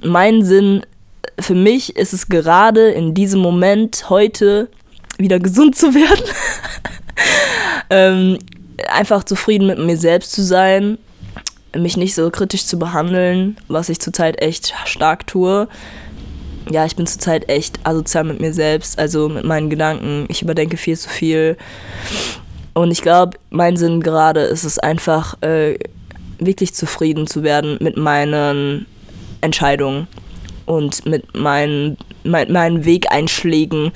mein 0.02 0.44
Sinn 0.44 0.82
für 1.40 1.54
mich 1.54 1.96
ist 1.96 2.12
es 2.12 2.28
gerade 2.28 2.90
in 2.90 3.14
diesem 3.14 3.40
Moment, 3.40 4.08
heute, 4.08 4.68
wieder 5.18 5.38
gesund 5.38 5.76
zu 5.76 5.94
werden. 5.94 6.24
ähm, 7.90 8.38
einfach 8.88 9.24
zufrieden 9.24 9.66
mit 9.66 9.78
mir 9.78 9.96
selbst 9.96 10.32
zu 10.32 10.42
sein, 10.42 10.98
mich 11.76 11.96
nicht 11.96 12.14
so 12.14 12.30
kritisch 12.30 12.66
zu 12.66 12.78
behandeln, 12.78 13.56
was 13.68 13.88
ich 13.88 14.00
zurzeit 14.00 14.40
echt 14.40 14.74
stark 14.86 15.26
tue. 15.26 15.68
Ja, 16.70 16.84
ich 16.84 16.96
bin 16.96 17.06
zurzeit 17.06 17.48
echt 17.48 17.80
asozial 17.84 18.24
mit 18.24 18.40
mir 18.40 18.52
selbst, 18.52 18.98
also 18.98 19.28
mit 19.28 19.44
meinen 19.44 19.70
Gedanken. 19.70 20.26
Ich 20.28 20.42
überdenke 20.42 20.76
viel 20.76 20.98
zu 20.98 21.08
viel. 21.08 21.56
Und 22.74 22.90
ich 22.90 23.02
glaube, 23.02 23.38
mein 23.50 23.76
Sinn 23.76 24.00
gerade 24.00 24.40
ist 24.40 24.64
es 24.64 24.78
einfach, 24.78 25.40
äh, 25.42 25.78
wirklich 26.38 26.74
zufrieden 26.74 27.26
zu 27.26 27.42
werden 27.42 27.78
mit 27.80 27.96
meinen 27.96 28.86
Entscheidungen 29.40 30.06
und 30.66 31.06
mit 31.06 31.36
meinen, 31.36 31.96
mein, 32.24 32.52
meinen 32.52 32.84
Wegeinschlägen. 32.84 33.92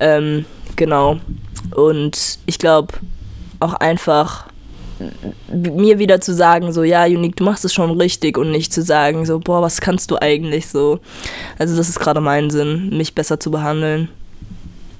Ähm, 0.00 0.44
genau. 0.76 1.18
Und 1.74 2.38
ich 2.46 2.58
glaube, 2.58 2.94
auch 3.60 3.74
einfach 3.74 4.46
mir 5.52 5.98
wieder 5.98 6.20
zu 6.20 6.34
sagen, 6.34 6.72
so, 6.72 6.82
ja, 6.82 7.04
Unique, 7.04 7.36
du 7.36 7.44
machst 7.44 7.64
es 7.64 7.74
schon 7.74 7.90
richtig 8.00 8.38
und 8.38 8.50
nicht 8.50 8.72
zu 8.72 8.82
sagen, 8.82 9.26
so, 9.26 9.38
boah, 9.38 9.60
was 9.60 9.80
kannst 9.80 10.10
du 10.10 10.20
eigentlich 10.20 10.68
so. 10.68 11.00
Also 11.58 11.76
das 11.76 11.88
ist 11.88 12.00
gerade 12.00 12.20
mein 12.20 12.48
Sinn, 12.50 12.96
mich 12.96 13.14
besser 13.14 13.38
zu 13.38 13.50
behandeln. 13.50 14.08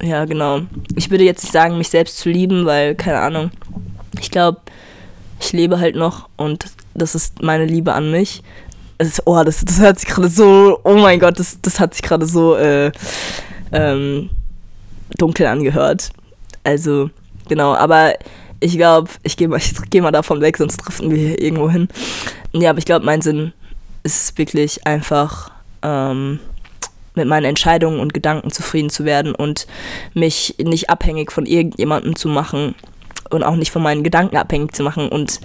Ja, 0.03 0.27
genau. 0.27 0.61
Ich 0.95 1.11
würde 1.11 1.25
jetzt 1.25 1.43
nicht 1.43 1.53
sagen, 1.53 1.79
mich 1.79 1.89
selbst 1.89 2.19
zu 2.19 2.29
lieben, 2.29 2.67
weil, 2.67 2.95
keine 2.95 3.21
Ahnung, 3.21 3.51
ich 4.21 4.31
glaube, 4.31 4.61
ich 5.41 5.53
lebe 5.53 5.81
halt 5.81 5.97
noch 5.97 6.29
und 6.37 6.67
das 6.95 7.15
ist 7.15 7.43
meine 7.43 7.65
Liebe 7.65 7.93
an 7.95 8.11
mich. 8.11 8.43
Ist, 8.99 9.23
oh, 9.27 9.43
das, 9.45 9.65
das 9.65 9.81
hat 9.81 9.99
sich 9.99 10.09
gerade 10.09 10.29
so, 10.29 10.81
oh 10.85 10.97
mein 10.97 11.19
Gott, 11.21 11.39
das, 11.39 11.59
das 11.61 11.81
hat 11.81 11.95
sich 11.95 12.03
gerade 12.03 12.27
so 12.27 12.57
äh, 12.57 12.93
ähm, 13.73 14.31
dunkel 15.19 15.47
angehört. 15.47 16.11
Also, 16.65 17.11
genau, 17.49 17.75
aber 17.75 18.15
ich 18.61 18.77
glaube, 18.77 19.11
ich 19.23 19.37
gehe 19.37 19.49
mal, 19.49 19.61
geh 19.91 20.01
mal 20.01 20.13
davon 20.13 20.41
weg, 20.41 20.57
sonst 20.57 20.79
driften 20.79 21.11
wir 21.11 21.19
hier 21.19 21.41
irgendwo 21.41 21.71
hin. 21.71 21.89
Ja, 22.53 22.71
aber 22.71 22.79
ich 22.79 22.85
glaube, 22.85 23.05
mein 23.05 23.23
Sinn 23.23 23.53
ist 24.03 24.39
wirklich 24.39 24.87
einfach 24.87 25.51
ähm, 25.83 26.39
mit 27.15 27.27
meinen 27.27 27.45
Entscheidungen 27.45 27.99
und 28.01 28.15
Gedanken 28.15 28.51
zufrieden 28.51 28.91
zu 28.91 29.05
werden 29.05 29.35
und 29.35 29.67
mich 30.15 30.55
nicht 30.59 30.91
abhängig 30.91 31.33
von 31.33 31.47
irgendjemandem 31.47 32.15
zu 32.15 32.29
machen 32.29 32.75
und 33.31 33.43
auch 33.43 33.57
nicht 33.57 33.73
von 33.73 33.83
meinen 33.83 34.05
Gedanken 34.05 34.37
abhängig 34.37 34.75
zu 34.75 34.83
machen 34.83 35.09
und 35.09 35.41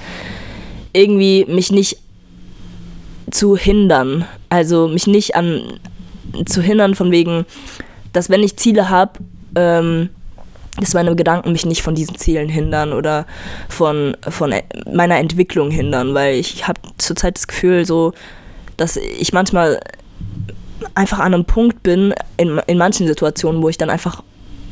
irgendwie 0.94 1.46
mich 1.46 1.72
nicht 1.72 1.98
zu 3.32 3.56
hindern. 3.56 4.26
Also 4.50 4.88
mich 4.88 5.08
nicht 5.08 5.36
an 5.36 5.80
zu 6.46 6.62
hindern 6.62 6.96
von 6.96 7.12
wegen, 7.12 7.46
dass 8.14 8.30
wenn 8.30 8.44
ich 8.44 8.58
Ziele 8.58 8.90
habe, 8.90 9.20
ähm, 9.56 10.10
dass 10.80 10.94
meine 10.94 11.16
Gedanken 11.16 11.52
mich 11.52 11.66
nicht 11.66 11.82
von 11.82 11.96
diesen 11.96 12.16
Zielen 12.16 12.50
hindern 12.50 12.94
oder 12.94 13.26
von, 13.68 14.16
von 14.30 14.54
meiner 14.92 15.18
Entwicklung 15.18 15.70
hindern, 15.70 16.14
weil 16.14 16.36
ich 16.36 16.68
habe 16.68 16.80
zurzeit 16.98 17.36
das 17.36 17.48
Gefühl 17.48 17.86
so, 17.86 18.14
dass 18.78 18.96
ich 18.98 19.34
manchmal 19.34 19.80
einfach 20.96 21.20
an 21.20 21.34
einem 21.34 21.46
Punkt 21.46 21.84
bin, 21.84 22.14
in, 22.38 22.60
in 22.68 22.78
manchen 22.78 23.08
Situationen, 23.08 23.62
wo 23.62 23.70
ich 23.70 23.78
dann 23.78 23.90
einfach 23.90 24.24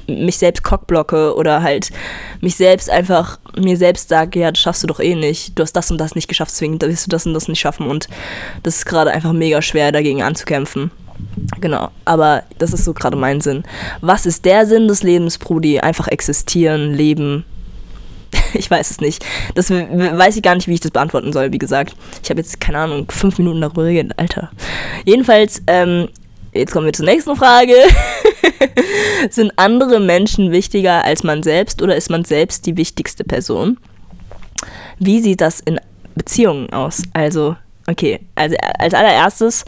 mich 0.08 0.38
selbst 0.38 0.64
cockblocke 0.64 1.36
oder 1.36 1.62
halt 1.62 1.92
mich 2.42 2.56
selbst 2.56 2.90
einfach, 2.90 3.40
mir 3.56 3.78
selbst 3.78 4.10
sage, 4.10 4.40
ja, 4.40 4.52
das 4.52 4.60
schaffst 4.60 4.84
du 4.84 4.88
doch 4.88 5.00
eh 5.00 5.16
nicht. 5.16 5.58
Du 5.58 5.64
hast 5.64 5.74
das 5.74 5.92
und 5.92 6.00
das 6.00 6.16
nicht 6.16 6.28
geschafft, 6.28 6.52
deswegen 6.52 6.82
wirst 6.82 7.06
du 7.06 7.12
das 7.12 7.26
und 7.26 7.34
das 7.34 7.48
nicht 7.48 7.60
schaffen. 7.60 7.88
Und 7.88 8.08
das 8.64 8.78
ist 8.78 8.86
gerade 8.86 9.12
einfach 9.12 9.34
mega 9.34 9.62
schwer, 9.62 9.92
dagegen 9.92 10.24
anzukämpfen. 10.24 10.92
Genau, 11.62 11.90
aber 12.06 12.44
das 12.58 12.74
ist 12.74 12.86
so 12.86 12.94
gerade 12.94 13.18
mein 13.18 13.42
Sinn. 13.42 13.64
Was 14.02 14.26
ist 14.26 14.46
der 14.46 14.66
Sinn 14.66 14.88
des 14.88 15.04
Lebens, 15.04 15.38
Brudi? 15.38 15.80
Einfach 15.80 16.08
existieren, 16.08 16.94
leben. 16.94 17.46
ich 18.54 18.70
weiß 18.70 18.92
es 18.92 19.02
nicht. 19.02 19.26
Das 19.56 19.70
weiß 19.70 20.36
ich 20.36 20.44
gar 20.44 20.56
nicht, 20.56 20.68
wie 20.68 20.74
ich 20.74 20.80
das 20.80 20.92
beantworten 20.92 21.34
soll, 21.34 21.52
wie 21.52 21.58
gesagt. 21.58 21.96
Ich 22.24 22.30
habe 22.30 22.40
jetzt, 22.40 22.60
keine 22.60 22.80
Ahnung, 22.80 23.10
fünf 23.10 23.38
Minuten 23.38 23.62
darüber 23.62 23.84
geredet, 23.84 24.14
Alter. 24.18 24.52
Jedenfalls, 25.06 25.62
ähm, 25.68 26.10
jetzt 26.54 26.72
kommen 26.72 26.86
wir 26.86 26.94
zur 26.94 27.06
nächsten 27.06 27.36
Frage. 27.36 27.74
Sind 29.30 29.52
andere 29.58 30.00
Menschen 30.00 30.52
wichtiger 30.52 31.04
als 31.04 31.24
man 31.24 31.44
selbst 31.44 31.82
oder 31.82 31.96
ist 31.96 32.10
man 32.10 32.24
selbst 32.26 32.66
die 32.66 32.78
wichtigste 32.78 33.24
Person? 33.24 33.78
Wie 35.00 35.22
sieht 35.22 35.42
das 35.42 35.60
in 35.60 35.80
Beziehungen 36.16 36.72
aus? 36.74 37.04
Also, 37.14 37.56
okay, 37.88 38.20
also 38.36 38.56
als 38.78 38.94
allererstes, 38.94 39.66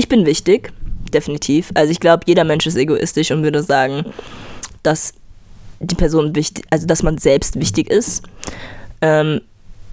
ich 0.00 0.08
bin 0.08 0.24
wichtig, 0.24 0.72
definitiv. 1.12 1.70
Also 1.74 1.92
ich 1.92 2.00
glaube, 2.00 2.22
jeder 2.26 2.44
Mensch 2.44 2.66
ist 2.66 2.76
egoistisch 2.76 3.30
und 3.32 3.42
würde 3.42 3.62
sagen, 3.62 4.06
dass 4.82 5.12
die 5.78 5.94
Person 5.94 6.34
wichtig, 6.34 6.64
also 6.70 6.86
dass 6.86 7.02
man 7.02 7.18
selbst 7.18 7.60
wichtig 7.60 7.90
ist. 7.90 8.22
Ähm, 9.02 9.42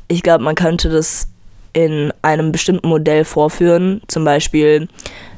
ich 0.08 0.24
glaube, 0.24 0.46
man 0.46 0.56
könnte 0.56 0.88
das 0.90 1.28
in 1.74 2.14
einem 2.22 2.54
bestimmten 2.54 2.88
Modell 2.88 3.26
vorführen. 3.26 4.02
Zum 4.08 4.24
Beispiel, 4.24 4.88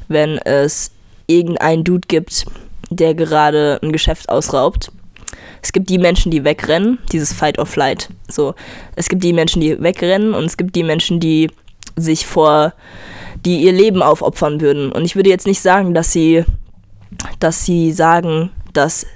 wenn 0.06 0.38
es 0.38 0.92
irgendeinen 1.26 1.82
Dude 1.82 2.06
gibt, 2.06 2.46
der 2.90 3.14
gerade 3.14 3.80
ein 3.82 3.90
Geschäft 3.90 4.28
ausraubt. 4.28 4.92
Es 5.62 5.72
gibt 5.72 5.90
die 5.90 5.98
Menschen, 5.98 6.30
die 6.30 6.44
wegrennen, 6.44 7.00
dieses 7.10 7.32
Fight 7.32 7.58
or 7.58 7.66
Flight. 7.66 8.08
So, 8.28 8.54
es 8.94 9.08
gibt 9.08 9.24
die 9.24 9.32
Menschen, 9.32 9.60
die 9.60 9.82
wegrennen 9.82 10.32
und 10.32 10.44
es 10.44 10.56
gibt 10.56 10.76
die 10.76 10.84
Menschen, 10.84 11.18
die 11.18 11.50
sich 11.96 12.24
vor, 12.24 12.72
die 13.44 13.62
ihr 13.62 13.72
Leben 13.72 14.02
aufopfern 14.02 14.60
würden. 14.60 14.92
Und 14.92 15.04
ich 15.04 15.16
würde 15.16 15.30
jetzt 15.30 15.46
nicht 15.46 15.60
sagen, 15.60 15.94
dass 15.94 16.12
sie, 16.12 16.44
dass 17.38 17.64
sie 17.64 17.92
sagen, 17.92 18.50
dass 18.72 19.06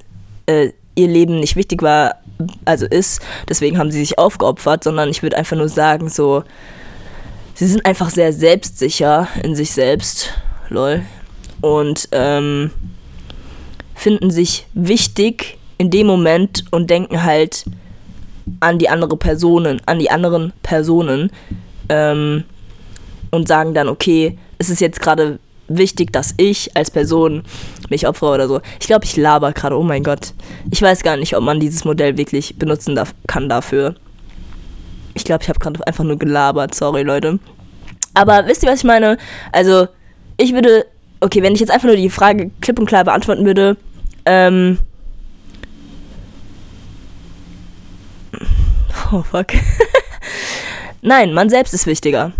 äh, 0.47 0.71
ihr 0.95 1.09
Leben 1.09 1.40
nicht 1.40 1.57
wichtig 1.57 1.83
war, 1.83 2.16
also 2.64 2.87
ist, 2.87 3.21
deswegen 3.49 3.78
haben 3.78 3.90
sie 3.90 4.00
sich 4.00 4.19
aufgeopfert, 4.19 4.85
sondern 4.85 5.09
ich 5.09 5.23
würde 5.23 5.37
einfach 5.37 5.57
nur 5.57 5.69
sagen, 5.69 6.09
so, 6.09 6.43
sie 7.54 7.66
sind 7.66 7.87
einfach 7.87 8.11
sehr 8.11 8.33
selbstsicher 8.33 9.28
in 9.43 9.54
sich 9.54 9.73
selbst, 9.73 10.31
lol, 10.69 11.02
und 11.61 12.09
ähm, 12.12 12.71
finden 13.95 14.31
sich 14.31 14.66
wichtig 14.75 15.59
in 15.78 15.90
dem 15.90 16.07
Moment 16.07 16.64
und 16.71 16.90
denken 16.90 17.23
halt 17.23 17.64
an 18.61 18.78
die 18.78 18.88
andere 18.88 19.16
Personen, 19.16 19.81
an 19.87 19.99
die 19.99 20.11
anderen 20.11 20.52
Personen 20.62 21.31
ähm, 21.88 22.45
und 23.35 23.49
sagen 23.49 23.75
dann, 23.75 23.88
okay, 23.88 24.38
es 24.59 24.71
ist 24.71 24.81
jetzt 24.81 25.00
gerade 25.00 25.41
wichtig, 25.67 26.12
dass 26.12 26.35
ich 26.37 26.76
als 26.76 26.91
Person 26.91 27.43
mich 27.91 28.07
opfere 28.07 28.35
oder 28.35 28.49
so. 28.49 28.61
Ich 28.81 28.87
glaube, 28.87 29.05
ich 29.05 29.17
laber 29.17 29.53
gerade, 29.53 29.76
oh 29.76 29.83
mein 29.83 30.05
Gott. 30.05 30.35
Ich 30.71 30.81
weiß 30.81 31.03
gar 31.03 31.17
nicht, 31.17 31.37
ob 31.37 31.43
man 31.43 31.59
dieses 31.59 31.85
Modell 31.85 32.17
wirklich 32.17 32.57
benutzen 32.57 32.95
darf, 32.95 33.14
kann 33.26 33.49
dafür. 33.49 33.97
Ich 35.14 35.25
glaube, 35.25 35.43
ich 35.43 35.49
habe 35.49 35.59
gerade 35.59 35.85
einfach 35.87 36.05
nur 36.05 36.19
gelabert, 36.19 36.75
sorry 36.75 37.03
Leute. 37.03 37.38
Aber 38.14 38.47
wisst 38.47 38.62
ihr, 38.62 38.71
was 38.71 38.79
ich 38.81 38.85
meine? 38.85 39.17
Also, 39.53 39.88
ich 40.37 40.53
würde, 40.53 40.87
okay, 41.21 41.43
wenn 41.43 41.55
ich 41.55 41.61
jetzt 41.61 41.71
einfach 41.71 41.88
nur 41.88 41.97
die 41.97 42.11
Frage 42.11 42.50
klipp 42.61 42.79
und 42.79 42.87
klar 42.87 43.05
beantworten 43.05 43.45
würde, 43.45 43.76
ähm. 44.26 44.79
Oh 49.12 49.23
fuck. 49.23 49.49
Nein, 51.03 51.35
man 51.35 51.50
selbst 51.50 51.75
ist 51.75 51.87
wichtiger 51.87 52.33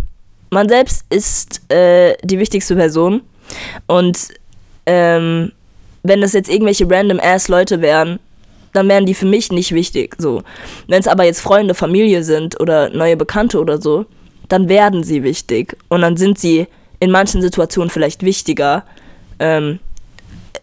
man 0.51 0.69
selbst 0.69 1.05
ist 1.11 1.71
äh, 1.71 2.17
die 2.23 2.39
wichtigste 2.39 2.77
Person. 2.77 3.23
Und 3.87 4.29
ähm, 4.87 5.53
wenn 6.03 6.21
das 6.21 6.33
jetzt 6.33 6.51
irgendwelche 6.51 6.89
random 6.89 7.21
ass 7.21 7.49
Leute 7.49 7.81
wären, 7.81 8.19
dann 8.73 8.89
wären 8.89 9.07
die 9.07 9.15
für 9.15 9.27
mich 9.27 9.51
nicht 9.53 9.73
wichtig. 9.73 10.17
So. 10.19 10.43
Wenn 10.89 11.01
es 11.01 11.09
aber 11.09 11.25
jetzt 11.25 11.41
Freunde, 11.41 11.75
Familie 11.75 12.23
sind 12.25 12.61
oder 12.61 12.91
neue 12.91 13.17
Bekannte 13.17 13.61
oder 13.61 13.81
so, 13.81 14.05
dann 14.49 14.69
werden 14.69 15.05
sie 15.05 15.23
wichtig. 15.23 15.77
Und 15.89 16.03
dann 16.03 16.17
sind 16.17 16.39
sie 16.39 16.67
in 17.01 17.11
manchen 17.11 17.41
Situationen 17.41 17.91
vielleicht 17.91 18.23
wichtiger. 18.23 18.85
Ähm, 19.39 19.79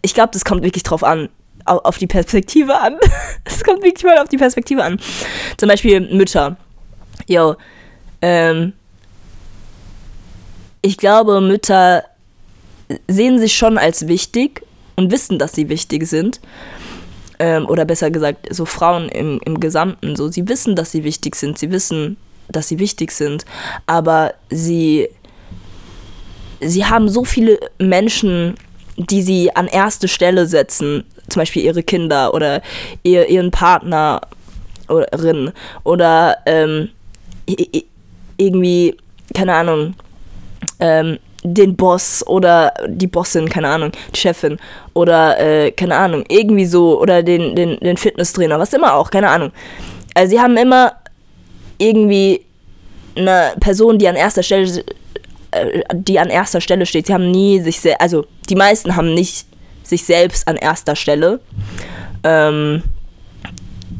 ich 0.02 0.14
glaube, 0.14 0.30
das 0.32 0.44
kommt 0.44 0.62
wirklich 0.62 0.82
drauf 0.82 1.02
an, 1.02 1.28
auf 1.64 1.98
die 1.98 2.06
Perspektive 2.06 2.78
an. 2.78 2.98
Es 3.44 3.64
kommt 3.64 3.82
wirklich 3.82 4.04
mal 4.04 4.18
auf 4.18 4.28
die 4.28 4.36
Perspektive 4.36 4.82
an. 4.82 5.00
Zum 5.56 5.68
Beispiel 5.68 6.00
Mütter. 6.00 6.56
Yo, 7.26 7.56
ähm, 8.20 8.72
ich 10.82 10.96
glaube, 10.96 11.40
Mütter 11.40 12.04
sehen 13.08 13.38
sich 13.38 13.56
schon 13.56 13.78
als 13.78 14.08
wichtig 14.08 14.62
und 14.96 15.10
wissen, 15.10 15.38
dass 15.38 15.52
sie 15.52 15.68
wichtig 15.68 16.06
sind. 16.06 16.40
Ähm, 17.38 17.66
oder 17.66 17.84
besser 17.84 18.10
gesagt, 18.10 18.54
so 18.54 18.64
Frauen 18.66 19.08
im, 19.08 19.40
im 19.44 19.58
Gesamten, 19.58 20.16
so, 20.16 20.28
sie 20.28 20.46
wissen, 20.48 20.76
dass 20.76 20.92
sie 20.92 21.02
wichtig 21.02 21.34
sind, 21.34 21.58
sie 21.58 21.70
wissen, 21.70 22.16
dass 22.48 22.68
sie 22.68 22.78
wichtig 22.78 23.10
sind, 23.10 23.44
aber 23.86 24.34
sie, 24.50 25.08
sie 26.60 26.84
haben 26.84 27.08
so 27.08 27.24
viele 27.24 27.58
Menschen, 27.78 28.54
die 28.96 29.22
sie 29.22 29.56
an 29.56 29.66
erste 29.66 30.06
Stelle 30.06 30.46
setzen, 30.46 31.04
zum 31.28 31.40
Beispiel 31.40 31.64
ihre 31.64 31.82
Kinder 31.82 32.34
oder 32.34 32.62
ihr, 33.02 33.28
ihren 33.28 33.50
Partner 33.50 34.20
oder, 34.88 35.52
oder 35.84 36.36
ähm, 36.46 36.90
irgendwie, 38.36 38.96
keine 39.34 39.54
Ahnung, 39.54 39.94
ähm, 40.82 41.18
den 41.44 41.76
Boss 41.76 42.24
oder 42.26 42.72
die 42.86 43.06
Bossin, 43.06 43.48
keine 43.48 43.68
Ahnung, 43.68 43.92
die 44.14 44.20
Chefin 44.20 44.58
oder 44.94 45.38
äh, 45.40 45.70
keine 45.72 45.96
Ahnung, 45.96 46.24
irgendwie 46.28 46.66
so 46.66 47.00
oder 47.00 47.22
den, 47.22 47.56
den, 47.56 47.78
den 47.80 47.96
Fitnesstrainer, 47.96 48.58
was 48.58 48.72
immer 48.72 48.94
auch, 48.94 49.10
keine 49.10 49.28
Ahnung. 49.28 49.52
Also 50.14 50.30
sie 50.30 50.40
haben 50.40 50.56
immer 50.56 50.92
irgendwie 51.78 52.44
eine 53.16 53.54
Person, 53.60 53.98
die 53.98 54.08
an 54.08 54.16
erster 54.16 54.42
Stelle 54.42 54.84
äh, 55.52 55.82
die 55.94 56.18
an 56.18 56.30
erster 56.30 56.60
Stelle 56.60 56.86
steht. 56.86 57.06
Sie 57.06 57.14
haben 57.14 57.30
nie 57.30 57.60
sich 57.60 57.80
sehr, 57.80 58.00
also 58.00 58.26
die 58.48 58.56
meisten 58.56 58.96
haben 58.96 59.14
nicht 59.14 59.46
sich 59.82 60.04
selbst 60.04 60.46
an 60.48 60.56
erster 60.56 60.96
Stelle. 60.96 61.40
Ähm, 62.24 62.82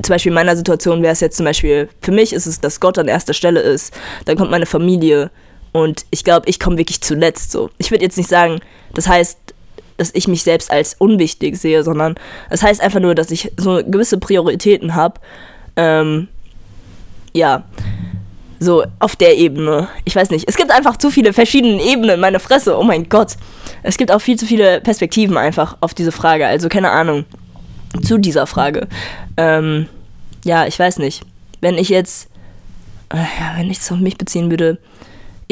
zum 0.02 0.14
Beispiel 0.14 0.30
in 0.30 0.34
meiner 0.34 0.56
Situation 0.56 1.02
wäre 1.02 1.12
es 1.12 1.20
jetzt 1.20 1.36
zum 1.36 1.44
Beispiel, 1.44 1.88
für 2.00 2.12
mich 2.12 2.32
ist 2.32 2.46
es, 2.46 2.60
dass 2.60 2.80
Gott 2.80 2.98
an 2.98 3.08
erster 3.08 3.34
Stelle 3.34 3.60
ist. 3.60 3.92
Dann 4.24 4.36
kommt 4.36 4.50
meine 4.50 4.66
Familie, 4.66 5.30
und 5.72 6.04
ich 6.10 6.24
glaube, 6.24 6.48
ich 6.48 6.60
komme 6.60 6.78
wirklich 6.78 7.00
zuletzt 7.00 7.50
so. 7.50 7.70
Ich 7.78 7.90
würde 7.90 8.04
jetzt 8.04 8.18
nicht 8.18 8.28
sagen, 8.28 8.60
das 8.94 9.08
heißt, 9.08 9.38
dass 9.96 10.10
ich 10.14 10.28
mich 10.28 10.42
selbst 10.42 10.70
als 10.70 10.94
unwichtig 10.94 11.56
sehe, 11.56 11.82
sondern 11.82 12.14
das 12.50 12.62
heißt 12.62 12.80
einfach 12.80 13.00
nur, 13.00 13.14
dass 13.14 13.30
ich 13.30 13.52
so 13.56 13.82
gewisse 13.84 14.18
Prioritäten 14.18 14.94
habe. 14.94 15.20
Ähm, 15.76 16.28
ja, 17.32 17.64
so 18.62 18.84
auf 18.98 19.16
der 19.16 19.36
Ebene. 19.36 19.88
Ich 20.04 20.14
weiß 20.14 20.30
nicht. 20.30 20.48
Es 20.48 20.56
gibt 20.56 20.70
einfach 20.70 20.96
zu 20.96 21.10
viele 21.10 21.32
verschiedene 21.32 21.82
Ebenen, 21.82 22.20
meine 22.20 22.40
Fresse. 22.40 22.78
Oh 22.78 22.82
mein 22.82 23.08
Gott. 23.08 23.36
Es 23.82 23.96
gibt 23.96 24.12
auch 24.12 24.20
viel 24.20 24.38
zu 24.38 24.46
viele 24.46 24.80
Perspektiven 24.80 25.36
einfach 25.36 25.76
auf 25.80 25.94
diese 25.94 26.12
Frage. 26.12 26.46
Also 26.46 26.68
keine 26.68 26.90
Ahnung. 26.90 27.24
Zu 28.02 28.18
dieser 28.18 28.46
Frage. 28.46 28.88
Ähm, 29.36 29.88
ja, 30.44 30.66
ich 30.66 30.78
weiß 30.78 30.98
nicht. 30.98 31.22
Wenn 31.60 31.76
ich 31.76 31.88
jetzt, 31.88 32.28
äh, 33.12 33.16
ja, 33.16 33.54
wenn 33.56 33.70
ich 33.70 33.78
es 33.78 33.92
auf 33.92 33.98
mich 33.98 34.16
beziehen 34.16 34.50
würde, 34.50 34.78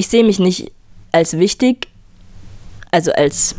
ich 0.01 0.09
sehe 0.09 0.25
mich 0.25 0.39
nicht 0.39 0.73
als 1.13 1.39
wichtig, 1.39 1.89
also 2.91 3.13
als. 3.13 3.55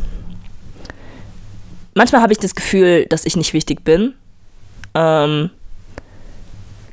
Manchmal 1.94 2.20
habe 2.20 2.32
ich 2.32 2.38
das 2.40 2.56
Gefühl, 2.56 3.06
dass 3.06 3.24
ich 3.24 3.36
nicht 3.36 3.54
wichtig 3.54 3.84
bin. 3.84 4.14
Ähm, 4.94 5.50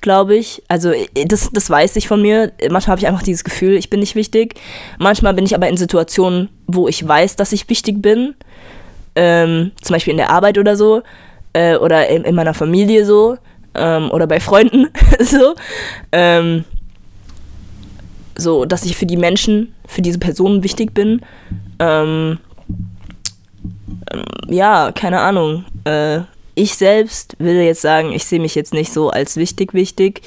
glaube 0.02 0.36
ich. 0.36 0.62
Also 0.68 0.92
das, 1.14 1.50
das 1.52 1.70
weiß 1.70 1.96
ich 1.96 2.08
von 2.08 2.22
mir. 2.22 2.52
Manchmal 2.70 2.92
habe 2.92 3.00
ich 3.00 3.08
einfach 3.08 3.24
dieses 3.24 3.44
Gefühl, 3.44 3.76
ich 3.76 3.90
bin 3.90 4.02
nicht 4.02 4.16
wichtig. 4.16 4.54
Manchmal 5.00 5.34
bin 5.34 5.46
ich 5.46 5.56
aber 5.56 5.68
in 5.68 5.78
Situationen, 5.78 6.50
wo 6.68 6.88
ich 6.88 7.06
weiß, 7.06 7.36
dass 7.36 7.52
ich 7.52 7.68
wichtig 7.70 8.04
bin. 8.04 8.36
Ähm, 9.16 9.72
zum 9.82 9.94
Beispiel 9.96 10.12
in 10.12 10.18
der 10.18 10.30
Arbeit 10.30 10.60
oder 10.60 10.76
so. 10.76 11.02
Äh, 11.54 11.78
oder 11.78 12.08
in, 12.08 12.24
in, 12.24 12.36
meiner 12.36 12.54
Familie 12.54 13.04
so. 13.04 13.38
Ähm, 13.74 14.12
oder 14.12 14.28
bei 14.28 14.40
Freunden 14.40 14.90
so. 15.20 15.56
Ähm, 16.12 16.66
so, 18.39 18.65
dass 18.65 18.86
ich 18.86 18.95
für 18.97 19.06
die 19.06 19.17
Menschen, 19.17 19.73
für 19.88 20.02
diese 20.02 20.19
Personen 20.19 20.63
wichtig 20.63 20.93
bin. 20.93 21.21
Ähm, 21.80 22.39
ähm, 24.12 24.23
ja, 24.47 24.91
keine 24.91 25.19
Ahnung. 25.19 25.65
Äh, 25.86 26.21
ich 26.56 26.75
selbst 26.75 27.36
will 27.39 27.56
jetzt 27.56 27.82
sagen, 27.82 28.12
ich 28.12 28.25
sehe 28.25 28.39
mich 28.39 28.56
jetzt 28.56 28.73
nicht 28.73 28.91
so 28.91 29.10
als 29.10 29.38
wichtig 29.38 29.73
wichtig. 29.73 30.21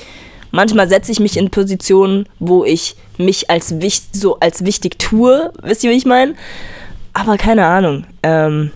Manchmal 0.51 0.89
setze 0.89 1.13
ich 1.13 1.21
mich 1.21 1.37
in 1.37 1.51
Positionen, 1.51 2.27
wo 2.39 2.65
ich 2.65 2.97
mich 3.19 3.51
als 3.51 3.81
wichtig, 3.81 4.09
so 4.13 4.39
als 4.41 4.65
wichtig 4.65 4.99
tue. 4.99 5.53
Wisst 5.63 5.83
ihr, 5.85 5.91
wie 5.91 5.97
ich 5.97 6.07
meine? 6.07 6.35
Aber 7.15 7.37
keine 7.37 7.67
Ahnung. 7.67 8.05
Ähm, 8.23 8.71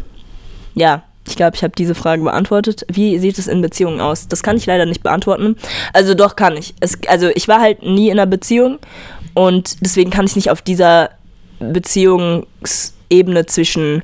ja, 0.75 1.03
Ich 1.27 1.37
glaube, 1.37 1.57
ich 1.57 1.62
habe 1.62 1.75
diese 1.77 1.95
Frage 1.95 2.23
beantwortet. 2.23 2.87
Wie 2.89 3.19
sieht 3.19 3.39
es 3.39 3.49
in 3.49 3.61
Beziehungen 3.61 4.01
aus? 4.01 4.29
Das 4.29 4.43
kann 4.43 4.57
ich 4.57 4.67
leider 4.67 4.87
nicht 4.87 5.03
beantworten. 5.03 5.57
Also 5.93 6.15
doch 6.15 6.37
kann 6.37 6.57
ich. 6.57 6.75
Es, 6.81 6.99
also 7.09 7.29
ich 7.35 7.49
war 7.49 7.61
halt 7.61 7.83
nie 7.83 8.09
in 8.09 8.19
einer 8.19 8.27
Beziehung 8.27 8.79
und 9.35 9.77
deswegen 9.81 10.11
kann 10.11 10.27
ich 10.27 10.37
nicht 10.37 10.51
auf 10.51 10.62
dieser 10.62 11.11
Beziehungsebene 11.59 13.47
zwischen 13.47 14.03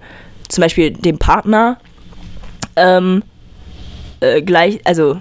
zum 0.49 0.63
Beispiel 0.63 0.91
dem 0.91 1.19
Partner 1.19 1.79
ähm, 2.77 3.23
äh, 4.21 4.43
gleich, 4.43 4.81
also 4.85 5.21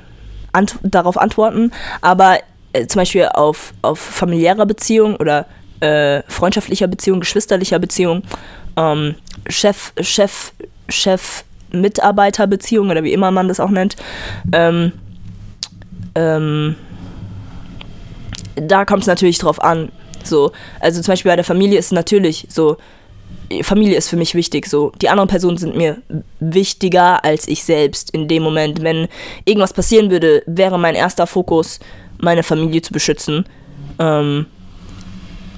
ant 0.52 0.76
darauf 0.84 1.18
antworten, 1.18 1.72
aber 2.02 2.40
äh, 2.74 2.88
zum 2.88 3.00
Beispiel 3.00 3.30
auf, 3.34 3.74
auf 3.82 4.00
familiärer 4.00 4.66
Beziehung 4.66 5.16
oder 5.16 5.46
äh, 5.80 6.22
freundschaftlicher 6.28 6.88
Beziehung, 6.88 7.20
geschwisterlicher 7.20 7.80
Beziehung, 7.80 8.24
ähm, 8.78 9.16
Chef, 9.48 9.94
Chef, 10.02 10.54
Chef, 10.90 11.44
Mitarbeiterbeziehung 11.72 12.90
oder 12.90 13.04
wie 13.04 13.14
immer 13.14 13.32
man 13.32 13.48
das 13.48 13.60
auch 13.60 13.70
nennt, 13.70 13.96
ähm, 14.52 14.92
ähm, 16.16 16.76
da 18.56 18.86
kommt 18.86 19.04
es 19.04 19.08
natürlich 19.08 19.38
drauf 19.38 19.62
an. 19.62 19.92
So, 20.24 20.52
also 20.80 21.02
zum 21.02 21.14
Beispiel 21.14 21.32
bei 21.32 21.36
der 21.36 21.46
Familie 21.46 21.80
ist 21.80 21.92
natürlich 21.92 22.46
so, 22.50 22.78
Familie 23.64 23.98
ist 23.98 24.10
für 24.10 24.16
mich 24.16 24.36
wichtig. 24.36 24.68
So, 24.68 24.92
die 25.02 25.10
anderen 25.10 25.30
Personen 25.30 25.58
sind 25.58 25.76
mir 25.76 25.98
wichtiger 26.40 27.24
als 27.24 27.48
ich 27.48 27.64
selbst 27.64 28.12
in 28.12 28.28
dem 28.28 28.44
Moment. 28.44 28.82
Wenn 28.82 29.08
irgendwas 29.46 29.74
passieren 29.74 30.10
würde, 30.10 30.44
wäre 30.46 30.80
mein 30.80 30.96
erster 30.96 31.28
Fokus, 31.28 31.80
meine 32.20 32.44
Familie 32.44 32.82
zu 32.82 32.94
beschützen. 32.94 33.46
Ähm, 34.00 34.46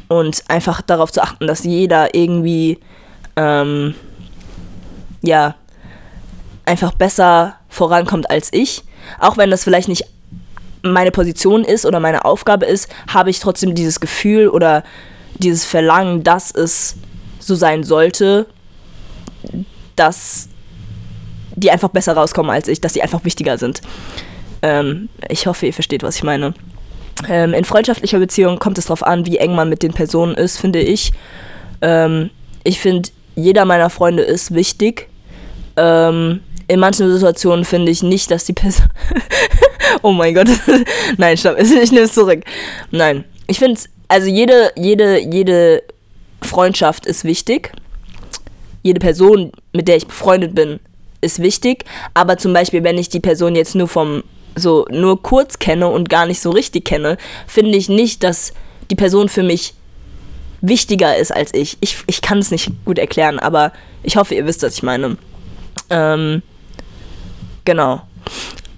und 0.08 0.44
einfach 0.48 0.82
darauf 0.82 1.12
zu 1.12 1.22
achten, 1.22 1.48
dass 1.48 1.64
jeder 1.64 2.14
irgendwie, 2.14 2.80
ähm, 3.36 3.96
ja, 5.22 5.56
einfach 6.66 6.94
besser 6.94 7.56
vorankommt 7.70 8.30
als 8.30 8.50
ich. 8.52 8.84
Auch 9.20 9.38
wenn 9.38 9.50
das 9.50 9.64
vielleicht 9.64 9.88
nicht 9.88 10.06
meine 10.82 11.12
Position 11.12 11.64
ist 11.64 11.86
oder 11.86 12.00
meine 12.00 12.26
Aufgabe 12.26 12.66
ist, 12.66 12.90
habe 13.08 13.30
ich 13.30 13.40
trotzdem 13.40 13.74
dieses 13.74 14.00
Gefühl 14.00 14.50
oder 14.50 14.84
dieses 15.38 15.66
Verlangen, 15.66 16.24
dass 16.24 16.52
es 16.52 16.96
so 17.40 17.56
sein 17.56 17.84
sollte, 17.84 18.46
dass 19.96 20.50
die 21.56 21.72
einfach 21.72 21.90
besser 21.90 22.14
rauskommen 22.14 22.52
als 22.52 22.68
ich, 22.68 22.82
dass 22.82 22.94
die 22.94 23.02
einfach 23.02 23.24
wichtiger 23.26 23.58
sind. 23.58 23.82
Ähm, 24.62 25.10
ich 25.30 25.48
hoffe, 25.48 25.66
ihr 25.66 25.74
versteht, 25.74 26.04
was 26.04 26.16
ich 26.18 26.24
meine. 26.24 26.54
Ähm, 27.30 27.54
in 27.54 27.64
freundschaftlicher 27.64 28.20
Beziehung 28.20 28.60
kommt 28.60 28.78
es 28.78 28.86
darauf 28.86 29.04
an, 29.04 29.26
wie 29.26 29.38
eng 29.38 29.56
man 29.56 29.70
mit 29.70 29.84
den 29.84 29.94
Personen 29.94 30.36
ist, 30.36 30.60
finde 30.60 30.80
ich. 30.80 31.14
Ähm, 31.82 32.30
ich 32.64 32.80
finde, 32.80 33.10
jeder 33.36 33.66
meiner 33.66 33.90
Freunde 33.90 34.24
ist 34.24 34.54
wichtig. 34.54 35.10
Ähm, 35.78 36.42
in 36.74 36.80
manchen 36.80 37.12
Situationen 37.14 37.66
finde 37.66 37.92
ich 37.92 38.02
nicht, 38.02 38.32
dass 38.32 38.46
die 38.46 38.54
Person. 38.54 38.88
oh 40.02 40.12
mein 40.12 40.34
Gott. 40.34 40.48
Nein, 41.18 41.38
stopp, 41.38 41.60
ich 41.60 41.92
nehme 41.92 42.06
es 42.06 42.14
zurück. 42.14 42.42
Nein. 42.90 43.26
Ich 43.46 43.60
finde, 43.60 43.80
also 44.08 44.28
jede, 44.28 44.72
jede, 44.76 45.20
jede 45.20 45.84
Freundschaft 46.42 47.06
ist 47.06 47.26
wichtig. 47.26 47.72
Jede 48.82 49.00
Person, 49.00 49.52
mit 49.72 49.88
der 49.88 49.98
ich 49.98 50.08
befreundet 50.08 50.56
bin, 50.56 50.80
ist 51.22 51.44
wichtig. 51.44 51.86
Aber 52.16 52.40
zum 52.40 52.54
Beispiel, 52.54 52.84
wenn 52.84 52.98
ich 52.98 53.10
die 53.10 53.20
Person 53.20 53.56
jetzt 53.56 53.76
nur 53.76 53.88
vom 53.88 54.24
so 54.56 54.88
nur 54.90 55.22
kurz 55.22 55.60
kenne 55.60 55.88
und 55.88 56.10
gar 56.10 56.26
nicht 56.26 56.42
so 56.42 56.50
richtig 56.50 56.86
kenne, 56.86 57.18
finde 57.46 57.78
ich 57.78 57.88
nicht, 57.88 58.24
dass 58.24 58.52
die 58.90 58.96
Person 58.96 59.30
für 59.30 59.44
mich 59.44 59.76
wichtiger 60.62 61.18
ist 61.18 61.32
als 61.32 61.54
ich. 61.54 61.78
Ich, 61.82 61.98
ich 62.08 62.24
kann 62.24 62.40
es 62.40 62.50
nicht 62.50 62.72
gut 62.84 62.98
erklären, 62.98 63.38
aber 63.38 63.74
ich 64.02 64.16
hoffe, 64.16 64.34
ihr 64.34 64.48
wisst, 64.48 64.64
was 64.64 64.74
ich 64.74 64.82
meine. 64.84 65.18
Ähm, 65.92 66.42
genau. 67.66 68.02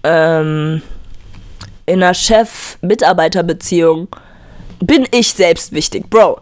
Ähm, 0.03 0.81
in 1.85 2.03
einer 2.03 2.13
Chef-Mitarbeiter-Beziehung 2.13 4.07
bin 4.79 5.07
ich 5.11 5.33
selbst 5.33 5.71
wichtig, 5.71 6.09
Bro. 6.09 6.41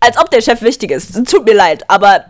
Als 0.00 0.18
ob 0.18 0.30
der 0.30 0.40
Chef 0.40 0.62
wichtig 0.62 0.90
ist. 0.90 1.14
Tut 1.28 1.44
mir 1.44 1.54
leid, 1.54 1.84
aber 1.88 2.24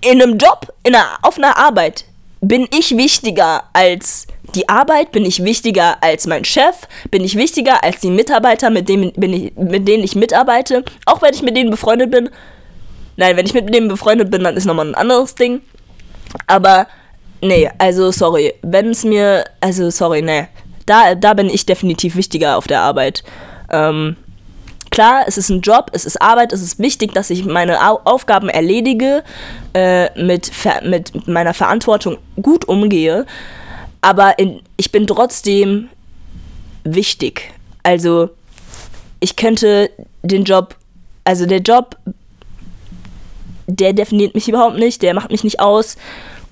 in 0.00 0.22
einem 0.22 0.38
Job, 0.38 0.72
in 0.82 0.94
einer, 0.94 1.18
auf 1.22 1.38
einer 1.38 1.56
Arbeit, 1.56 2.04
bin 2.40 2.68
ich 2.76 2.96
wichtiger 2.96 3.64
als 3.72 4.26
die 4.54 4.68
Arbeit, 4.68 5.12
bin 5.12 5.24
ich 5.24 5.42
wichtiger 5.42 6.02
als 6.02 6.26
mein 6.26 6.44
Chef, 6.44 6.86
bin 7.10 7.24
ich 7.24 7.36
wichtiger 7.36 7.82
als 7.82 8.00
die 8.00 8.10
Mitarbeiter, 8.10 8.70
mit 8.70 8.88
denen, 8.88 9.12
ich, 9.16 9.56
mit 9.56 9.88
denen 9.88 10.04
ich 10.04 10.14
mitarbeite, 10.14 10.84
auch 11.06 11.22
wenn 11.22 11.34
ich 11.34 11.42
mit 11.42 11.56
denen 11.56 11.70
befreundet 11.70 12.10
bin. 12.10 12.28
Nein, 13.16 13.36
wenn 13.36 13.46
ich 13.46 13.54
mit 13.54 13.72
denen 13.72 13.88
befreundet 13.88 14.30
bin, 14.30 14.44
dann 14.44 14.56
ist 14.56 14.66
nochmal 14.66 14.88
ein 14.88 14.94
anderes 14.94 15.34
Ding. 15.34 15.62
Aber 16.46 16.86
nee, 17.40 17.70
also 17.78 18.10
sorry, 18.10 18.54
wenn 18.62 18.90
es 18.90 19.04
mir, 19.04 19.44
also 19.60 19.90
sorry, 19.90 20.22
nee, 20.22 20.48
da, 20.86 21.14
da 21.14 21.34
bin 21.34 21.48
ich 21.48 21.66
definitiv 21.66 22.16
wichtiger 22.16 22.56
auf 22.56 22.66
der 22.66 22.80
Arbeit. 22.80 23.24
Ähm, 23.70 24.16
klar, 24.90 25.24
es 25.26 25.38
ist 25.38 25.48
ein 25.48 25.60
Job, 25.60 25.90
es 25.92 26.04
ist 26.04 26.20
Arbeit, 26.20 26.52
es 26.52 26.62
ist 26.62 26.78
wichtig, 26.78 27.12
dass 27.14 27.30
ich 27.30 27.44
meine 27.44 27.80
Au 27.80 28.00
Aufgaben 28.04 28.48
erledige, 28.48 29.24
äh, 29.72 30.10
mit, 30.22 30.50
mit 30.84 31.26
meiner 31.26 31.54
Verantwortung 31.54 32.18
gut 32.40 32.66
umgehe, 32.68 33.26
aber 34.00 34.38
in, 34.38 34.60
ich 34.76 34.92
bin 34.92 35.06
trotzdem 35.06 35.88
wichtig. 36.84 37.52
Also 37.82 38.30
ich 39.20 39.36
könnte 39.36 39.90
den 40.22 40.44
Job, 40.44 40.76
also 41.24 41.46
der 41.46 41.60
Job, 41.60 41.96
der 43.66 43.94
definiert 43.94 44.34
mich 44.34 44.48
überhaupt 44.48 44.78
nicht, 44.78 45.02
der 45.02 45.14
macht 45.14 45.30
mich 45.30 45.44
nicht 45.44 45.60
aus. 45.60 45.96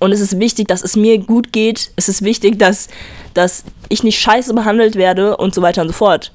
Und 0.03 0.11
es 0.11 0.19
ist 0.19 0.37
wichtig, 0.37 0.67
dass 0.67 0.83
es 0.83 0.97
mir 0.97 1.17
gut 1.17 1.53
geht. 1.53 1.91
Es 1.95 2.09
ist 2.09 2.23
wichtig, 2.23 2.59
dass, 2.59 2.89
dass 3.33 3.63
ich 3.87 4.03
nicht 4.03 4.19
scheiße 4.19 4.53
behandelt 4.53 4.97
werde 4.97 5.37
und 5.37 5.55
so 5.55 5.61
weiter 5.61 5.81
und 5.81 5.87
so 5.87 5.93
fort. 5.93 6.33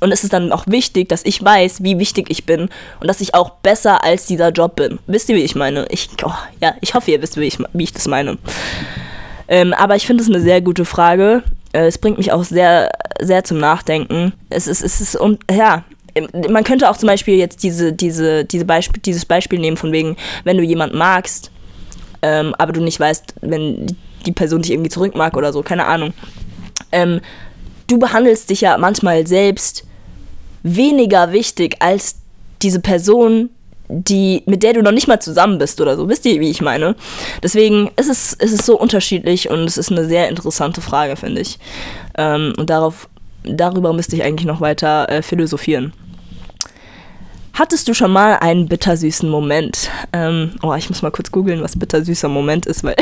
Und 0.00 0.12
es 0.12 0.24
ist 0.24 0.34
dann 0.34 0.52
auch 0.52 0.66
wichtig, 0.66 1.08
dass 1.08 1.24
ich 1.24 1.42
weiß, 1.42 1.82
wie 1.82 1.98
wichtig 1.98 2.26
ich 2.28 2.44
bin 2.44 2.68
und 3.00 3.08
dass 3.08 3.22
ich 3.22 3.34
auch 3.34 3.48
besser 3.48 4.04
als 4.04 4.26
dieser 4.26 4.50
Job 4.50 4.76
bin. 4.76 4.98
Wisst 5.06 5.30
ihr, 5.30 5.36
wie 5.36 5.42
ich 5.42 5.54
meine? 5.54 5.86
Ich, 5.88 6.10
oh, 6.22 6.34
ja, 6.60 6.74
ich 6.82 6.92
hoffe, 6.92 7.12
ihr 7.12 7.22
wisst, 7.22 7.38
wie 7.38 7.46
ich, 7.46 7.56
wie 7.72 7.84
ich 7.84 7.94
das 7.94 8.08
meine. 8.08 8.36
Ähm, 9.48 9.72
aber 9.72 9.96
ich 9.96 10.06
finde 10.06 10.22
es 10.22 10.28
eine 10.28 10.42
sehr 10.42 10.60
gute 10.60 10.84
Frage. 10.84 11.44
Äh, 11.72 11.86
es 11.86 11.96
bringt 11.96 12.18
mich 12.18 12.30
auch 12.30 12.44
sehr, 12.44 12.90
sehr 13.22 13.42
zum 13.42 13.56
Nachdenken. 13.56 14.34
Es 14.50 14.66
ist, 14.66 14.82
es 14.82 15.00
ist, 15.00 15.16
und 15.16 15.40
ja, 15.50 15.84
ähm, 16.14 16.28
man 16.50 16.62
könnte 16.62 16.90
auch 16.90 16.98
zum 16.98 17.06
Beispiel 17.06 17.36
jetzt 17.36 17.62
diese, 17.62 17.94
diese, 17.94 18.44
diese 18.44 18.66
Beispiel, 18.66 19.00
dieses 19.00 19.24
Beispiel 19.24 19.60
nehmen, 19.60 19.78
von 19.78 19.92
wegen, 19.92 20.18
wenn 20.44 20.58
du 20.58 20.62
jemanden 20.62 20.98
magst, 20.98 21.51
ähm, 22.22 22.54
aber 22.58 22.72
du 22.72 22.80
nicht 22.80 22.98
weißt, 22.98 23.34
wenn 23.42 23.86
die 24.24 24.32
Person 24.32 24.62
dich 24.62 24.70
irgendwie 24.70 24.90
zurück 24.90 25.14
mag 25.14 25.36
oder 25.36 25.52
so, 25.52 25.62
keine 25.62 25.86
Ahnung. 25.86 26.14
Ähm, 26.92 27.20
du 27.88 27.98
behandelst 27.98 28.50
dich 28.50 28.60
ja 28.62 28.78
manchmal 28.78 29.26
selbst 29.26 29.84
weniger 30.62 31.32
wichtig 31.32 31.76
als 31.80 32.16
diese 32.62 32.80
Person, 32.80 33.50
die, 33.88 34.42
mit 34.46 34.62
der 34.62 34.72
du 34.74 34.82
noch 34.82 34.92
nicht 34.92 35.08
mal 35.08 35.20
zusammen 35.20 35.58
bist 35.58 35.80
oder 35.80 35.96
so. 35.96 36.08
Wisst 36.08 36.24
ihr, 36.24 36.40
wie 36.40 36.50
ich 36.50 36.62
meine? 36.62 36.94
Deswegen 37.42 37.90
ist 37.96 38.08
es, 38.08 38.32
ist 38.32 38.52
es 38.52 38.64
so 38.64 38.78
unterschiedlich 38.78 39.50
und 39.50 39.60
es 39.60 39.76
ist 39.76 39.90
eine 39.90 40.06
sehr 40.06 40.28
interessante 40.28 40.80
Frage, 40.80 41.16
finde 41.16 41.40
ich. 41.40 41.58
Ähm, 42.16 42.54
und 42.56 42.70
darauf, 42.70 43.08
darüber 43.44 43.92
müsste 43.92 44.16
ich 44.16 44.22
eigentlich 44.22 44.46
noch 44.46 44.60
weiter 44.60 45.08
äh, 45.08 45.22
philosophieren. 45.22 45.92
Hattest 47.54 47.86
du 47.86 47.94
schon 47.94 48.12
mal 48.12 48.38
einen 48.38 48.66
bittersüßen 48.66 49.28
Moment? 49.28 49.90
Ähm, 50.12 50.52
oh, 50.62 50.74
ich 50.74 50.88
muss 50.88 51.02
mal 51.02 51.10
kurz 51.10 51.30
googeln, 51.30 51.62
was 51.62 51.78
bittersüßer 51.78 52.28
Moment 52.28 52.64
ist, 52.64 52.82
weil 52.82 52.96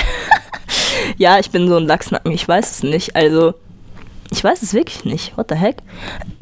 ja, 1.16 1.38
ich 1.38 1.50
bin 1.50 1.68
so 1.68 1.76
ein 1.76 1.86
Lachsnacken, 1.86 2.32
ich 2.32 2.48
weiß 2.48 2.70
es 2.70 2.82
nicht. 2.82 3.14
Also, 3.14 3.54
ich 4.32 4.42
weiß 4.42 4.62
es 4.62 4.74
wirklich 4.74 5.04
nicht. 5.04 5.36
What 5.36 5.46
the 5.50 5.56
heck? 5.56 5.76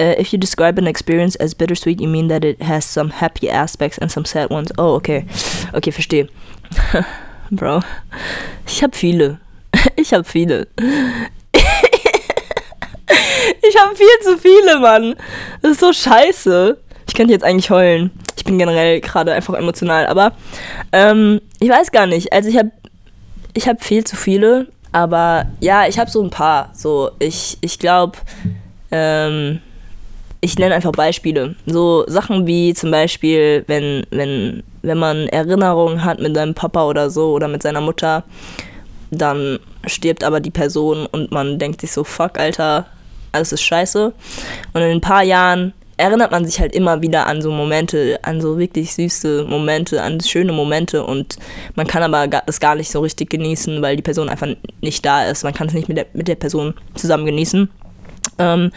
Uh, 0.01 0.19
if 0.19 0.31
you 0.31 0.39
describe 0.39 0.79
an 0.79 0.87
experience 0.87 1.39
as 1.39 1.53
bittersweet, 1.53 2.01
you 2.01 2.07
mean 2.07 2.29
that 2.29 2.43
it 2.43 2.63
has 2.63 2.83
some 2.91 3.11
happy 3.11 3.49
aspects 3.49 3.99
and 3.99 4.11
some 4.11 4.25
sad 4.25 4.49
ones. 4.49 4.71
Oh, 4.77 4.95
okay. 4.95 5.25
Okay, 5.73 5.91
verstehe. 5.91 6.27
Bro. 7.51 7.81
Ich 8.65 8.81
habe 8.83 8.95
viele. 8.95 9.39
Ich 9.95 10.13
habe 10.13 10.25
viele. 10.25 10.67
ich 13.61 13.77
habe 13.79 13.95
viel 13.95 14.19
zu 14.23 14.37
viele, 14.37 14.79
Mann. 14.79 15.15
Das 15.61 15.73
ist 15.73 15.79
so 15.79 15.93
scheiße. 15.93 16.77
Ich 17.09 17.15
könnte 17.15 17.33
jetzt 17.33 17.43
eigentlich 17.43 17.69
heulen. 17.69 18.11
Ich 18.37 18.45
bin 18.45 18.57
generell 18.57 19.01
gerade 19.01 19.33
einfach 19.33 19.55
emotional, 19.55 20.07
aber 20.07 20.31
ähm, 20.93 21.41
ich 21.59 21.69
weiß 21.69 21.91
gar 21.91 22.07
nicht. 22.07 22.31
Also 22.31 22.47
ich 22.47 22.57
habe 22.57 22.71
ich 23.53 23.67
habe 23.67 23.83
viel 23.83 24.05
zu 24.05 24.15
viele 24.15 24.67
aber 24.91 25.45
ja, 25.59 25.87
ich 25.87 25.99
habe 25.99 26.09
so 26.09 26.23
ein 26.23 26.29
paar. 26.29 26.71
So, 26.73 27.11
ich, 27.19 27.57
ich 27.61 27.79
glaube, 27.79 28.17
ähm, 28.91 29.59
ich 30.41 30.57
nenne 30.57 30.75
einfach 30.75 30.91
Beispiele. 30.91 31.55
So 31.65 32.05
Sachen 32.07 32.47
wie 32.47 32.73
zum 32.73 32.91
Beispiel, 32.91 33.63
wenn, 33.67 34.05
wenn, 34.09 34.63
wenn 34.81 34.97
man 34.97 35.27
Erinnerungen 35.27 36.03
hat 36.03 36.19
mit 36.19 36.35
seinem 36.35 36.55
Papa 36.55 36.85
oder 36.85 37.09
so 37.09 37.33
oder 37.33 37.47
mit 37.47 37.61
seiner 37.61 37.81
Mutter, 37.81 38.23
dann 39.11 39.59
stirbt 39.85 40.23
aber 40.23 40.39
die 40.39 40.51
Person 40.51 41.05
und 41.05 41.31
man 41.31 41.59
denkt 41.59 41.81
sich 41.81 41.91
so, 41.91 42.03
fuck, 42.03 42.39
Alter, 42.39 42.85
alles 43.31 43.51
ist 43.51 43.61
scheiße. 43.61 44.13
Und 44.73 44.81
in 44.81 44.91
ein 44.91 45.01
paar 45.01 45.23
Jahren 45.23 45.73
erinnert 45.99 46.31
man 46.31 46.45
sich 46.45 46.59
halt 46.61 46.73
immer 46.73 47.01
wieder 47.01 47.27
an 47.27 47.41
so 47.41 47.51
Momente, 47.51 48.19
an 48.21 48.39
so 48.39 48.57
wirklich 48.57 48.93
süße 48.93 49.43
Momente, 49.43 50.01
an 50.01 50.21
schöne 50.21 50.53
Momente 50.53 51.03
und 51.03 51.37
man 51.75 51.87
kann 51.87 52.01
aber 52.01 52.25
das 52.27 52.61
gar 52.61 52.75
nicht 52.75 52.89
so 52.89 53.01
richtig 53.01 53.29
genießen, 53.29 53.81
weil 53.81 53.97
die 53.97 54.01
Person 54.01 54.29
einfach 54.29 54.47
nicht 54.79 55.05
da 55.05 55.25
ist. 55.25 55.43
Man 55.43 55.53
kann 55.53 55.67
es 55.67 55.73
nicht 55.73 55.89
mit 55.89 55.97
der, 55.97 56.05
mit 56.13 56.29
der 56.29 56.35
Person 56.35 56.73
zusammen 56.95 57.25
genießen. 57.25 57.69
Ähm, 58.37 58.71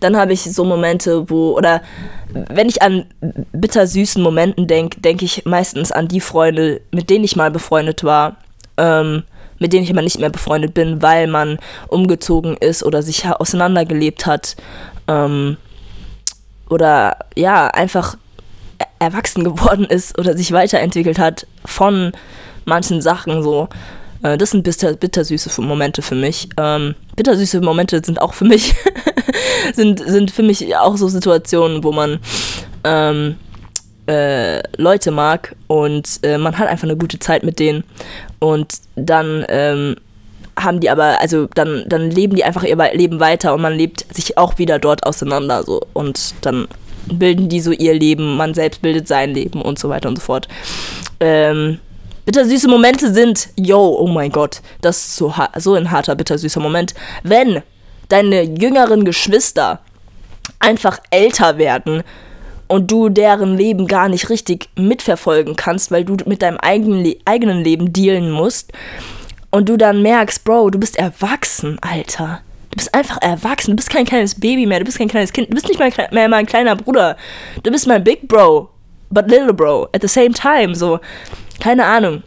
dann 0.00 0.16
habe 0.16 0.32
ich 0.32 0.42
so 0.42 0.64
Momente, 0.64 1.30
wo, 1.30 1.52
oder 1.56 1.80
wenn 2.32 2.68
ich 2.68 2.82
an 2.82 3.06
bittersüßen 3.52 4.20
Momenten 4.20 4.66
denke, 4.66 5.00
denke 5.00 5.24
ich 5.24 5.44
meistens 5.44 5.92
an 5.92 6.08
die 6.08 6.20
Freunde, 6.20 6.80
mit 6.90 7.08
denen 7.08 7.24
ich 7.24 7.36
mal 7.36 7.52
befreundet 7.52 8.02
war. 8.02 8.36
Ähm, 8.76 9.22
mit 9.60 9.72
denen 9.72 9.84
ich 9.84 9.90
aber 9.90 10.02
nicht 10.02 10.18
mehr 10.18 10.30
befreundet 10.30 10.74
bin, 10.74 11.00
weil 11.00 11.28
man 11.28 11.60
umgezogen 11.86 12.56
ist 12.56 12.82
oder 12.82 13.02
sich 13.02 13.24
auseinandergelebt 13.24 14.26
hat. 14.26 14.56
Ähm, 15.06 15.56
oder 16.68 17.16
ja, 17.36 17.68
einfach 17.68 18.16
erwachsen 18.98 19.44
geworden 19.44 19.84
ist 19.84 20.18
oder 20.18 20.36
sich 20.36 20.52
weiterentwickelt 20.52 21.18
hat 21.18 21.46
von 21.64 22.12
manchen 22.64 23.02
Sachen 23.02 23.42
so. 23.42 23.68
Äh, 24.22 24.38
das 24.38 24.50
sind 24.50 24.64
bitter, 24.64 24.94
bittersüße 24.94 25.60
Momente 25.62 26.02
für 26.02 26.14
mich. 26.14 26.48
Ähm, 26.56 26.94
bittersüße 27.16 27.60
Momente 27.60 28.00
sind 28.04 28.20
auch 28.20 28.34
für 28.34 28.44
mich, 28.44 28.74
sind, 29.74 30.00
sind 30.04 30.30
für 30.30 30.42
mich 30.42 30.76
auch 30.76 30.96
so 30.96 31.08
Situationen, 31.08 31.84
wo 31.84 31.92
man 31.92 32.18
ähm, 32.84 33.36
äh, 34.06 34.62
Leute 34.80 35.10
mag 35.10 35.54
und 35.66 36.20
äh, 36.22 36.38
man 36.38 36.58
hat 36.58 36.68
einfach 36.68 36.84
eine 36.84 36.96
gute 36.96 37.18
Zeit 37.18 37.42
mit 37.42 37.58
denen 37.58 37.84
und 38.38 38.74
dann 38.96 39.44
ähm, 39.48 39.96
haben 40.58 40.80
die 40.80 40.90
aber, 40.90 41.20
also 41.20 41.48
dann, 41.54 41.84
dann 41.86 42.10
leben 42.10 42.36
die 42.36 42.44
einfach 42.44 42.62
ihr 42.62 42.76
Leben 42.94 43.20
weiter 43.20 43.54
und 43.54 43.62
man 43.62 43.74
lebt 43.74 44.06
sich 44.14 44.38
auch 44.38 44.58
wieder 44.58 44.78
dort 44.78 45.04
auseinander 45.04 45.62
so 45.64 45.80
und 45.92 46.34
dann 46.42 46.68
bilden 47.06 47.48
die 47.48 47.60
so 47.60 47.72
ihr 47.72 47.94
Leben, 47.94 48.36
man 48.36 48.54
selbst 48.54 48.82
bildet 48.82 49.08
sein 49.08 49.34
Leben 49.34 49.60
und 49.60 49.78
so 49.78 49.88
weiter 49.88 50.08
und 50.08 50.16
so 50.16 50.22
fort. 50.22 50.48
Ähm, 51.20 51.78
bittersüße 52.24 52.68
Momente 52.68 53.12
sind, 53.12 53.48
yo, 53.56 53.96
oh 53.98 54.06
mein 54.06 54.30
Gott, 54.30 54.62
das 54.80 54.98
ist 54.98 55.16
so, 55.16 55.34
so 55.58 55.74
ein 55.74 55.90
harter, 55.90 56.14
bittersüßer 56.14 56.60
Moment, 56.60 56.94
wenn 57.22 57.62
deine 58.08 58.42
jüngeren 58.42 59.04
Geschwister 59.04 59.80
einfach 60.60 60.98
älter 61.10 61.58
werden 61.58 62.02
und 62.68 62.90
du 62.90 63.08
deren 63.08 63.56
Leben 63.56 63.86
gar 63.86 64.08
nicht 64.08 64.30
richtig 64.30 64.68
mitverfolgen 64.76 65.56
kannst, 65.56 65.90
weil 65.90 66.04
du 66.04 66.16
mit 66.26 66.42
deinem 66.42 66.58
eigenen, 66.58 67.04
Le 67.04 67.16
eigenen 67.24 67.62
Leben 67.62 67.92
dealen 67.92 68.30
musst 68.30 68.72
und 69.54 69.68
du 69.68 69.76
dann 69.76 70.02
merkst, 70.02 70.42
Bro, 70.42 70.70
du 70.70 70.80
bist 70.80 70.98
erwachsen, 70.98 71.78
Alter. 71.80 72.40
Du 72.72 72.76
bist 72.76 72.92
einfach 72.92 73.22
erwachsen. 73.22 73.70
Du 73.70 73.76
bist 73.76 73.88
kein 73.88 74.04
kleines 74.04 74.34
Baby 74.34 74.66
mehr. 74.66 74.80
Du 74.80 74.84
bist 74.84 74.98
kein 74.98 75.06
kleines 75.06 75.32
Kind. 75.32 75.48
Du 75.48 75.54
bist 75.54 75.68
nicht 75.68 75.78
mehr, 75.78 76.28
mein 76.28 76.44
kleiner 76.44 76.74
Bruder. 76.74 77.16
Du 77.62 77.70
bist 77.70 77.86
mein 77.86 78.02
Big 78.02 78.26
Bro. 78.26 78.68
But 79.10 79.28
little 79.28 79.54
Bro. 79.54 79.90
At 79.92 80.02
the 80.02 80.08
same 80.08 80.32
time. 80.32 80.74
So, 80.74 80.98
keine 81.60 81.84
Ahnung. 81.84 82.24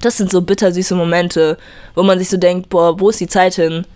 Das 0.00 0.16
sind 0.16 0.30
so 0.30 0.40
bittersüße 0.40 0.94
Momente, 0.94 1.58
wo 1.94 2.02
man 2.02 2.18
sich 2.18 2.30
so 2.30 2.38
denkt, 2.38 2.70
boah, 2.70 2.98
wo 2.98 3.10
ist 3.10 3.20
die 3.20 3.28
Zeit 3.28 3.56
hin? 3.56 3.86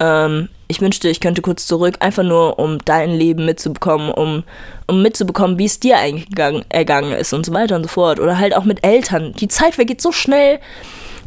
Ähm, 0.00 0.48
ich 0.66 0.80
wünschte, 0.80 1.08
ich 1.08 1.20
könnte 1.20 1.40
kurz 1.40 1.68
zurück, 1.68 1.98
einfach 2.00 2.24
nur, 2.24 2.58
um 2.58 2.78
dein 2.84 3.12
Leben 3.12 3.44
mitzubekommen, 3.44 4.10
um, 4.10 4.42
um 4.88 5.02
mitzubekommen, 5.02 5.56
wie 5.56 5.66
es 5.66 5.78
dir 5.78 5.98
eigentlich 5.98 6.26
ergangen 6.68 7.12
ist 7.12 7.32
und 7.32 7.46
so 7.46 7.52
weiter 7.52 7.76
und 7.76 7.84
so 7.84 7.88
fort. 7.88 8.18
Oder 8.18 8.40
halt 8.40 8.56
auch 8.56 8.64
mit 8.64 8.84
Eltern. 8.84 9.34
Die 9.34 9.46
Zeit 9.46 9.76
vergeht 9.76 10.02
so 10.02 10.10
schnell 10.10 10.58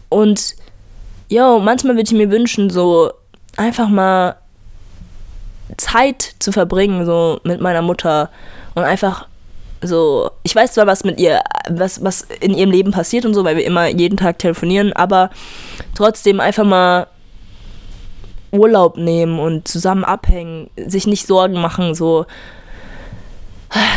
und 0.09 0.59
yo, 1.31 1.59
manchmal 1.59 1.95
würde 1.95 2.03
ich 2.03 2.11
mir 2.11 2.29
wünschen, 2.29 2.69
so 2.69 3.11
einfach 3.55 3.87
mal 3.87 4.35
Zeit 5.77 6.35
zu 6.39 6.51
verbringen, 6.51 7.05
so 7.05 7.39
mit 7.43 7.61
meiner 7.61 7.81
Mutter 7.81 8.29
und 8.75 8.83
einfach 8.83 9.27
so, 9.81 10.29
ich 10.43 10.53
weiß 10.53 10.73
zwar, 10.73 10.85
was 10.87 11.05
mit 11.05 11.19
ihr, 11.19 11.41
was, 11.69 12.03
was 12.03 12.27
in 12.41 12.53
ihrem 12.53 12.69
Leben 12.69 12.91
passiert 12.91 13.25
und 13.25 13.33
so, 13.33 13.45
weil 13.45 13.55
wir 13.55 13.65
immer 13.65 13.87
jeden 13.87 14.17
Tag 14.17 14.39
telefonieren, 14.39 14.93
aber 14.93 15.31
trotzdem 15.95 16.39
einfach 16.39 16.65
mal 16.65 17.07
Urlaub 18.51 18.97
nehmen 18.97 19.39
und 19.39 19.67
zusammen 19.67 20.03
abhängen, 20.03 20.69
sich 20.75 21.07
nicht 21.07 21.25
Sorgen 21.25 21.59
machen, 21.59 21.95
so. 21.95 22.25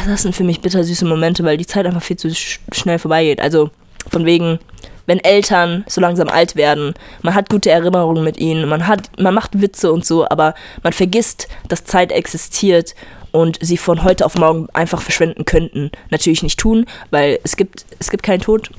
Das 0.07 0.23
sind 0.23 0.37
für 0.37 0.45
mich 0.45 0.61
bittersüße 0.61 1.05
Momente, 1.05 1.43
weil 1.43 1.57
die 1.57 1.67
Zeit 1.67 1.85
einfach 1.85 2.03
viel 2.03 2.17
zu 2.17 2.33
sch 2.33 2.61
schnell 2.73 3.01
vorbeigeht. 3.01 3.41
Also 3.41 3.71
von 4.09 4.25
wegen, 4.25 4.61
wenn 5.07 5.19
Eltern 5.19 5.85
so 5.89 6.01
langsam 6.01 6.29
alt 6.29 6.57
werden, 6.57 6.95
man 7.23 7.35
hat 7.35 7.51
gute 7.51 7.71
Erinnerungen 7.71 8.25
mit 8.25 8.39
ihnen, 8.39 8.69
man 8.69 8.87
hat, 8.87 9.11
man 9.19 9.35
macht 9.35 9.61
Witze 9.61 9.93
und 9.93 10.05
so, 10.05 10.29
aber 10.29 10.55
man 10.83 10.93
vergisst, 10.93 11.49
dass 11.69 11.85
Zeit 11.85 12.13
existiert 12.13 12.95
und 13.33 13.59
sie 13.61 13.77
von 13.77 14.05
heute 14.05 14.25
auf 14.25 14.37
morgen 14.37 14.69
einfach 14.75 15.03
verschwinden 15.03 15.45
könnten. 15.45 15.91
Natürlich 16.11 16.45
nicht 16.45 16.59
tun, 16.59 16.87
weil 17.11 17.41
es 17.43 17.57
gibt, 17.57 17.85
es 17.99 18.11
gibt 18.11 18.23
keinen 18.23 18.41
Tod. 18.41 18.71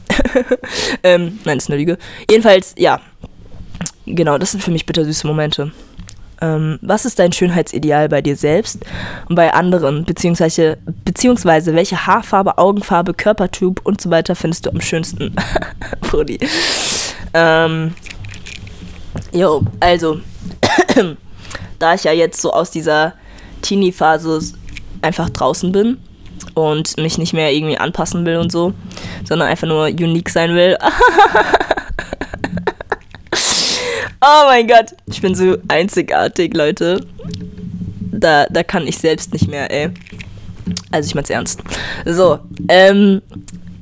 ähm, 1.03 1.39
nein, 1.43 1.57
ist 1.57 1.69
eine 1.69 1.77
Lüge. 1.77 1.97
Jedenfalls, 2.29 2.73
ja. 2.77 3.01
Genau, 4.05 4.37
das 4.37 4.51
sind 4.51 4.63
für 4.63 4.71
mich 4.71 4.85
bittersüße 4.85 5.27
Momente. 5.27 5.71
Ähm, 6.41 6.79
was 6.81 7.05
ist 7.05 7.19
dein 7.19 7.31
Schönheitsideal 7.31 8.09
bei 8.09 8.21
dir 8.21 8.35
selbst 8.35 8.79
und 9.29 9.35
bei 9.35 9.53
anderen? 9.53 10.05
Beziehungsweise, 10.05 10.77
beziehungsweise 11.03 11.75
welche 11.75 12.05
Haarfarbe, 12.05 12.57
Augenfarbe, 12.57 13.13
Körpertyp 13.13 13.81
und 13.85 14.01
so 14.01 14.09
weiter 14.09 14.35
findest 14.35 14.65
du 14.65 14.71
am 14.71 14.81
schönsten? 14.81 15.35
Brudi. 16.01 16.39
Ähm, 17.33 17.93
jo, 19.31 19.63
also, 19.79 20.19
da 21.79 21.93
ich 21.93 22.03
ja 22.03 22.11
jetzt 22.11 22.41
so 22.41 22.51
aus 22.51 22.71
dieser 22.71 23.13
Teenie-Phase 23.61 24.41
einfach 25.01 25.29
draußen 25.29 25.71
bin 25.71 25.97
und 26.53 26.97
mich 26.97 27.17
nicht 27.17 27.33
mehr 27.33 27.51
irgendwie 27.51 27.77
anpassen 27.77 28.25
will 28.25 28.37
und 28.37 28.51
so, 28.51 28.73
sondern 29.23 29.47
einfach 29.47 29.67
nur 29.67 29.85
unique 29.85 30.29
sein 30.29 30.55
will. 30.55 30.77
Oh 34.21 34.45
mein 34.47 34.67
Gott. 34.67 34.95
Ich 35.07 35.21
bin 35.21 35.35
so 35.35 35.57
einzigartig, 35.67 36.53
Leute. 36.53 37.05
Da, 38.11 38.45
da 38.49 38.63
kann 38.63 38.87
ich 38.87 38.97
selbst 38.97 39.33
nicht 39.33 39.47
mehr, 39.47 39.69
ey. 39.69 39.89
Also 40.91 41.07
ich 41.07 41.15
mein's 41.15 41.29
ernst. 41.29 41.61
So, 42.05 42.39
ähm, 42.69 43.21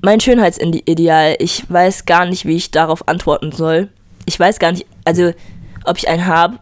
mein 0.02 0.20
Schönheitsideal, 0.20 1.36
ich 1.40 1.70
weiß 1.70 2.06
gar 2.06 2.26
nicht, 2.26 2.46
wie 2.46 2.56
ich 2.56 2.72
darauf 2.72 3.08
antworten 3.08 3.52
soll. 3.52 3.90
Ich 4.26 4.40
weiß 4.40 4.60
gar 4.60 4.72
nicht, 4.72 4.86
also 5.06 5.34
ob 5.86 5.98
ich 5.98 6.08
einen 6.10 6.26
habe. 6.26 6.58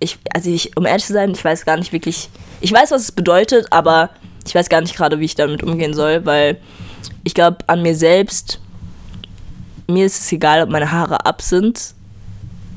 Ich, 0.00 0.18
also 0.34 0.50
ich, 0.50 0.76
um 0.76 0.84
ehrlich 0.84 1.06
zu 1.06 1.12
sein, 1.12 1.30
ich 1.30 1.44
weiß 1.44 1.64
gar 1.64 1.76
nicht 1.76 1.92
wirklich. 1.92 2.28
Ich 2.60 2.72
weiß, 2.72 2.90
was 2.90 3.02
es 3.02 3.12
bedeutet, 3.12 3.66
aber 3.70 4.10
ich 4.46 4.54
weiß 4.54 4.68
gar 4.68 4.80
nicht 4.80 4.96
gerade, 4.96 5.20
wie 5.20 5.24
ich 5.24 5.34
damit 5.34 5.62
umgehen 5.62 5.94
soll, 5.94 6.26
weil 6.26 6.58
ich 7.22 7.34
glaube, 7.34 7.58
an 7.68 7.82
mir 7.82 7.94
selbst, 7.94 8.60
mir 9.86 10.04
ist 10.04 10.20
es 10.20 10.32
egal, 10.32 10.62
ob 10.62 10.70
meine 10.70 10.90
Haare 10.90 11.24
ab 11.24 11.40
sind 11.40 11.93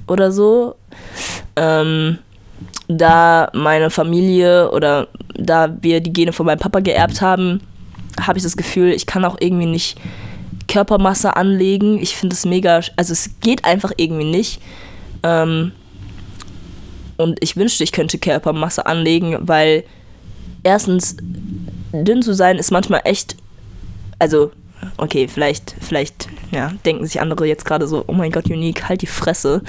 oder 0.08 0.32
so. 0.32 0.76
Ähm, 1.56 2.20
da 2.88 3.50
meine 3.54 3.89
Familie 3.89 4.72
oder 4.72 5.08
da 5.34 5.76
wir 5.82 6.02
die 6.02 6.13
Gene 6.13 6.34
von 6.34 6.46
meinem 6.46 6.60
Papa 6.60 6.80
geerbt 6.80 7.22
haben, 7.22 7.62
habe 8.20 8.38
ich 8.38 8.43
das 8.43 8.58
Gefühl, 8.58 8.91
ich 8.91 9.06
kann 9.06 9.26
auch 9.26 9.38
irgendwie 9.39 9.65
nicht 9.65 10.00
Körpermasse 10.67 11.36
anlegen. 11.36 12.00
Ich 12.02 12.15
finde 12.15 12.34
es 12.34 12.46
mega, 12.46 12.82
also 12.96 13.13
es 13.13 13.39
geht 13.41 13.65
einfach 13.65 13.91
irgendwie 13.98 14.30
nicht. 14.30 14.62
Ähm, 15.24 15.72
und 17.17 17.41
ich 17.41 17.58
wünschte, 17.58 17.84
ich 17.84 17.91
könnte 17.91 18.17
Körpermasse 18.17 18.86
anlegen, 18.86 19.38
weil 19.41 19.84
erstens 20.63 21.17
dünn 21.91 22.22
zu 22.22 22.34
sein 22.34 22.58
ist 22.58 22.72
manchmal 22.72 23.02
echt, 23.06 23.36
also 24.20 24.52
okay, 24.97 25.27
vielleicht, 25.27 25.75
vielleicht, 25.81 26.27
ja, 26.51 26.71
denken 26.86 27.05
sich 27.05 27.21
andere 27.21 27.45
jetzt 27.45 27.65
gerade 27.65 27.88
so, 27.88 28.03
oh 28.07 28.13
mein 28.13 28.31
Gott, 28.31 28.45
Unique, 28.45 28.88
halt 28.88 29.01
die 29.01 29.07
Fresse. 29.07 29.62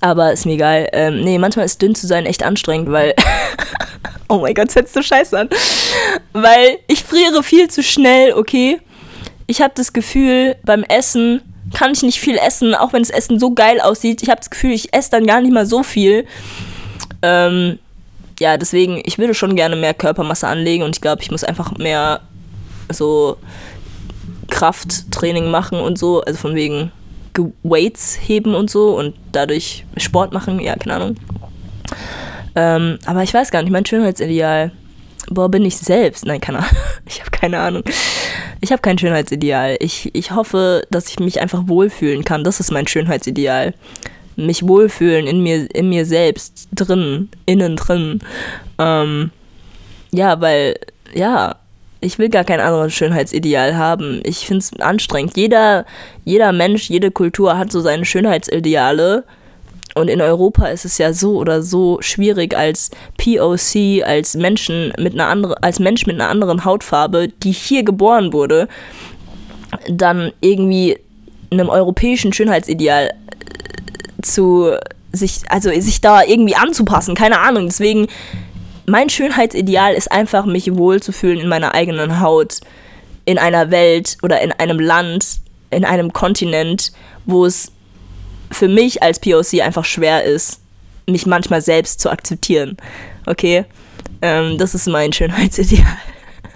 Aber 0.00 0.32
ist 0.32 0.46
mir 0.46 0.54
egal. 0.54 0.88
Ähm, 0.92 1.20
nee, 1.22 1.38
manchmal 1.38 1.66
ist 1.66 1.82
dünn 1.82 1.94
zu 1.94 2.06
sein 2.06 2.26
echt 2.26 2.42
anstrengend, 2.42 2.90
weil. 2.90 3.14
oh 4.28 4.38
mein 4.38 4.54
Gott, 4.54 4.70
setzt 4.70 4.96
du 4.96 5.02
Scheiße 5.02 5.38
an. 5.38 5.48
Weil 6.32 6.78
ich 6.86 7.04
friere 7.04 7.42
viel 7.42 7.68
zu 7.68 7.82
schnell, 7.82 8.32
okay? 8.32 8.80
Ich 9.46 9.60
habe 9.60 9.72
das 9.74 9.92
Gefühl, 9.92 10.56
beim 10.64 10.84
Essen 10.84 11.42
kann 11.74 11.92
ich 11.92 12.02
nicht 12.02 12.18
viel 12.18 12.38
essen, 12.38 12.74
auch 12.74 12.92
wenn 12.92 13.02
das 13.02 13.10
Essen 13.10 13.38
so 13.38 13.52
geil 13.52 13.80
aussieht. 13.80 14.22
Ich 14.22 14.30
habe 14.30 14.40
das 14.40 14.50
Gefühl, 14.50 14.72
ich 14.72 14.92
esse 14.94 15.10
dann 15.10 15.26
gar 15.26 15.40
nicht 15.40 15.52
mal 15.52 15.66
so 15.66 15.82
viel. 15.82 16.26
Ähm, 17.22 17.78
ja, 18.38 18.56
deswegen, 18.56 19.02
ich 19.04 19.18
würde 19.18 19.34
schon 19.34 19.54
gerne 19.54 19.76
mehr 19.76 19.94
Körpermasse 19.94 20.48
anlegen 20.48 20.82
und 20.82 20.96
ich 20.96 21.02
glaube, 21.02 21.22
ich 21.22 21.30
muss 21.30 21.44
einfach 21.44 21.76
mehr 21.76 22.22
so 22.90 23.36
Krafttraining 24.50 25.50
machen 25.50 25.80
und 25.80 25.98
so, 25.98 26.20
also 26.20 26.38
von 26.38 26.54
wegen 26.54 26.92
Weights 27.62 28.18
heben 28.20 28.54
und 28.54 28.70
so 28.70 28.98
und 28.98 29.14
dadurch 29.32 29.84
Sport 29.96 30.32
machen, 30.32 30.60
ja, 30.60 30.76
keine 30.76 30.96
Ahnung. 30.96 31.16
Ähm, 32.54 32.98
aber 33.06 33.22
ich 33.22 33.32
weiß 33.32 33.50
gar 33.50 33.62
nicht, 33.62 33.72
mein 33.72 33.86
Schönheitsideal, 33.86 34.72
boah, 35.28 35.48
bin 35.48 35.64
ich 35.64 35.76
selbst? 35.76 36.26
Nein, 36.26 36.40
keine 36.40 36.58
Ahnung. 36.58 36.70
Ich 37.06 37.20
habe 37.20 37.30
keine 37.32 37.58
Ahnung. 37.58 37.82
Ich 38.60 38.70
habe 38.70 38.82
kein 38.82 38.96
Schönheitsideal. 38.96 39.76
Ich, 39.80 40.14
ich 40.14 40.30
hoffe, 40.30 40.86
dass 40.90 41.08
ich 41.08 41.18
mich 41.18 41.40
einfach 41.40 41.66
wohlfühlen 41.66 42.24
kann. 42.24 42.44
Das 42.44 42.60
ist 42.60 42.70
mein 42.70 42.86
Schönheitsideal. 42.86 43.74
Mich 44.36 44.68
wohlfühlen 44.68 45.26
in 45.26 45.42
mir, 45.42 45.74
in 45.74 45.88
mir 45.88 46.06
selbst, 46.06 46.68
drin, 46.72 47.28
innen 47.46 47.74
drin. 47.74 48.20
Ähm, 48.78 49.32
ja, 50.12 50.40
weil, 50.40 50.76
ja, 51.12 51.56
ich 52.00 52.18
will 52.18 52.28
gar 52.28 52.44
kein 52.44 52.60
anderes 52.60 52.94
Schönheitsideal 52.94 53.76
haben. 53.76 54.20
Ich 54.24 54.46
finde 54.46 54.58
es 54.58 54.80
anstrengend. 54.80 55.36
Jeder, 55.36 55.84
jeder 56.24 56.52
Mensch, 56.52 56.88
jede 56.88 57.10
Kultur 57.10 57.58
hat 57.58 57.70
so 57.70 57.80
seine 57.80 58.04
Schönheitsideale. 58.04 59.24
Und 59.94 60.08
in 60.08 60.20
Europa 60.20 60.66
ist 60.68 60.84
es 60.84 60.98
ja 60.98 61.12
so 61.12 61.36
oder 61.36 61.62
so 61.62 61.98
schwierig 62.00 62.56
als 62.56 62.90
POC, 63.18 64.02
als 64.04 64.34
Menschen 64.34 64.92
mit 64.98 65.14
einer 65.14 65.26
anderen, 65.26 65.56
als 65.62 65.80
Mensch 65.80 66.06
mit 66.06 66.14
einer 66.14 66.30
anderen 66.30 66.64
Hautfarbe, 66.64 67.28
die 67.28 67.52
hier 67.52 67.82
geboren 67.82 68.32
wurde, 68.32 68.68
dann 69.88 70.32
irgendwie 70.40 70.98
einem 71.50 71.68
europäischen 71.68 72.32
Schönheitsideal 72.32 73.06
äh, 73.08 74.22
zu 74.22 74.72
sich, 75.12 75.40
also 75.48 75.70
sich 75.80 76.00
da 76.00 76.22
irgendwie 76.22 76.54
anzupassen, 76.54 77.14
keine 77.14 77.40
Ahnung. 77.40 77.66
Deswegen, 77.66 78.06
mein 78.90 79.08
Schönheitsideal 79.08 79.94
ist 79.94 80.10
einfach, 80.10 80.44
mich 80.44 80.74
wohlzufühlen 80.74 81.40
in 81.40 81.48
meiner 81.48 81.74
eigenen 81.74 82.20
Haut, 82.20 82.60
in 83.24 83.38
einer 83.38 83.70
Welt 83.70 84.18
oder 84.22 84.40
in 84.40 84.52
einem 84.52 84.80
Land, 84.80 85.40
in 85.70 85.84
einem 85.84 86.12
Kontinent, 86.12 86.92
wo 87.24 87.46
es 87.46 87.72
für 88.50 88.68
mich 88.68 89.02
als 89.02 89.20
POC 89.20 89.60
einfach 89.62 89.84
schwer 89.84 90.24
ist, 90.24 90.60
mich 91.06 91.26
manchmal 91.26 91.62
selbst 91.62 92.00
zu 92.00 92.10
akzeptieren. 92.10 92.76
Okay? 93.26 93.64
Ähm, 94.22 94.58
das 94.58 94.74
ist 94.74 94.88
mein 94.88 95.12
Schönheitsideal 95.12 95.86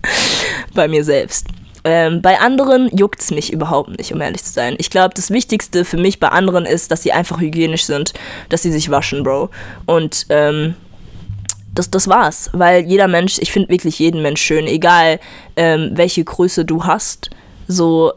bei 0.74 0.88
mir 0.88 1.04
selbst. 1.04 1.46
Ähm, 1.86 2.22
bei 2.22 2.40
anderen 2.40 2.88
juckt 2.96 3.20
es 3.20 3.30
mich 3.30 3.52
überhaupt 3.52 3.98
nicht, 3.98 4.12
um 4.12 4.20
ehrlich 4.20 4.42
zu 4.42 4.52
sein. 4.52 4.74
Ich 4.78 4.88
glaube, 4.88 5.14
das 5.14 5.30
Wichtigste 5.30 5.84
für 5.84 5.98
mich 5.98 6.18
bei 6.18 6.28
anderen 6.28 6.64
ist, 6.64 6.90
dass 6.90 7.02
sie 7.02 7.12
einfach 7.12 7.40
hygienisch 7.40 7.84
sind, 7.84 8.14
dass 8.48 8.62
sie 8.62 8.72
sich 8.72 8.90
waschen, 8.90 9.22
Bro. 9.22 9.50
Und 9.84 10.26
ähm, 10.30 10.76
das, 11.74 11.90
das 11.90 12.08
war's. 12.08 12.50
Weil 12.52 12.84
jeder 12.84 13.08
Mensch, 13.08 13.38
ich 13.40 13.52
finde 13.52 13.68
wirklich 13.68 13.98
jeden 13.98 14.22
Mensch 14.22 14.42
schön, 14.42 14.66
egal 14.66 15.20
ähm, 15.56 15.90
welche 15.94 16.24
Größe 16.24 16.64
du 16.64 16.84
hast. 16.84 17.30
So, 17.66 18.12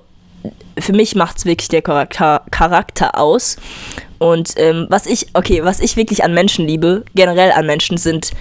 für 0.79 0.93
mich 0.93 1.15
macht's 1.15 1.45
wirklich 1.45 1.67
der 1.67 1.81
Charakter, 1.81 2.43
Charakter 2.51 3.17
aus. 3.17 3.57
Und 4.19 4.53
ähm, 4.57 4.87
was 4.89 5.05
ich, 5.05 5.27
okay, 5.33 5.63
was 5.63 5.79
ich 5.79 5.95
wirklich 5.95 6.23
an 6.23 6.33
Menschen 6.33 6.65
liebe, 6.67 7.03
generell 7.15 7.51
an 7.51 7.65
Menschen, 7.65 7.97
sind 7.97 8.31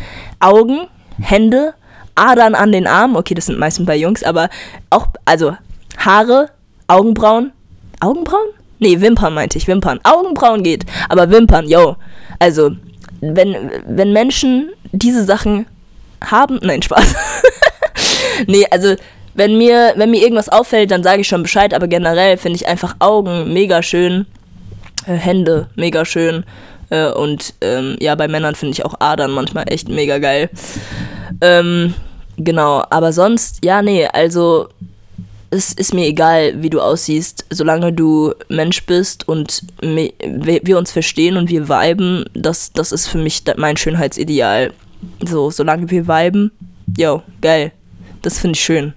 Augen, 0.40 0.88
Hände, 1.20 1.74
Adern 2.14 2.54
an 2.54 2.72
den 2.72 2.86
Armen, 2.86 3.16
okay, 3.16 3.34
das 3.34 3.46
sind 3.46 3.58
meistens 3.58 3.86
bei 3.86 3.96
Jungs, 3.96 4.22
aber 4.22 4.48
auch, 4.90 5.08
also 5.24 5.56
Haare, 5.98 6.50
Augenbrauen, 6.88 7.52
Augenbrauen? 8.00 8.48
Nee, 8.78 9.00
Wimpern 9.00 9.34
meinte 9.34 9.58
ich, 9.58 9.66
Wimpern. 9.66 10.00
Augenbrauen 10.02 10.62
geht, 10.62 10.84
aber 11.08 11.30
Wimpern, 11.30 11.66
yo. 11.68 11.96
Also, 12.38 12.72
wenn, 13.20 13.70
wenn 13.86 14.12
Menschen 14.12 14.70
diese 14.92 15.24
Sachen 15.24 15.66
haben, 16.24 16.58
nein, 16.62 16.82
Spaß. 16.82 17.14
nee, 18.46 18.66
also, 18.70 18.94
wenn 19.34 19.58
mir, 19.58 19.92
wenn 19.96 20.10
mir 20.10 20.22
irgendwas 20.22 20.48
auffällt, 20.48 20.90
dann 20.90 21.02
sage 21.02 21.20
ich 21.20 21.28
schon 21.28 21.42
Bescheid, 21.42 21.74
aber 21.74 21.88
generell 21.88 22.36
finde 22.38 22.56
ich 22.56 22.66
einfach 22.66 22.96
Augen 23.00 23.52
mega 23.52 23.82
schön, 23.82 24.26
äh, 25.06 25.12
Hände 25.12 25.68
mega 25.76 26.04
schön 26.04 26.44
äh, 26.90 27.10
und 27.10 27.54
ähm, 27.60 27.96
ja, 28.00 28.14
bei 28.14 28.28
Männern 28.28 28.54
finde 28.54 28.72
ich 28.72 28.84
auch 28.84 28.94
Adern 28.98 29.32
manchmal 29.32 29.70
echt 29.70 29.88
mega 29.88 30.18
geil. 30.18 30.48
Ähm, 31.42 31.94
Genau, 32.38 32.84
aber 32.90 33.12
sonst, 33.12 33.64
ja, 33.64 33.80
nee, 33.80 34.06
also 34.06 34.68
es 35.56 35.72
ist 35.72 35.94
mir 35.94 36.06
egal, 36.06 36.62
wie 36.62 36.70
du 36.70 36.80
aussiehst, 36.80 37.46
solange 37.50 37.92
du 37.92 38.34
Mensch 38.48 38.84
bist 38.84 39.26
und 39.26 39.62
wir 39.80 40.78
uns 40.78 40.92
verstehen 40.92 41.36
und 41.36 41.48
wir 41.48 41.68
viben, 41.68 42.24
das, 42.34 42.72
das 42.72 42.92
ist 42.92 43.08
für 43.08 43.18
mich 43.18 43.42
mein 43.56 43.76
Schönheitsideal. 43.76 44.72
So, 45.24 45.50
solange 45.50 45.90
wir 45.90 46.06
viben, 46.06 46.52
yo, 46.96 47.22
geil. 47.40 47.72
Das 48.22 48.38
finde 48.38 48.56
ich 48.56 48.60
schön. 48.60 48.92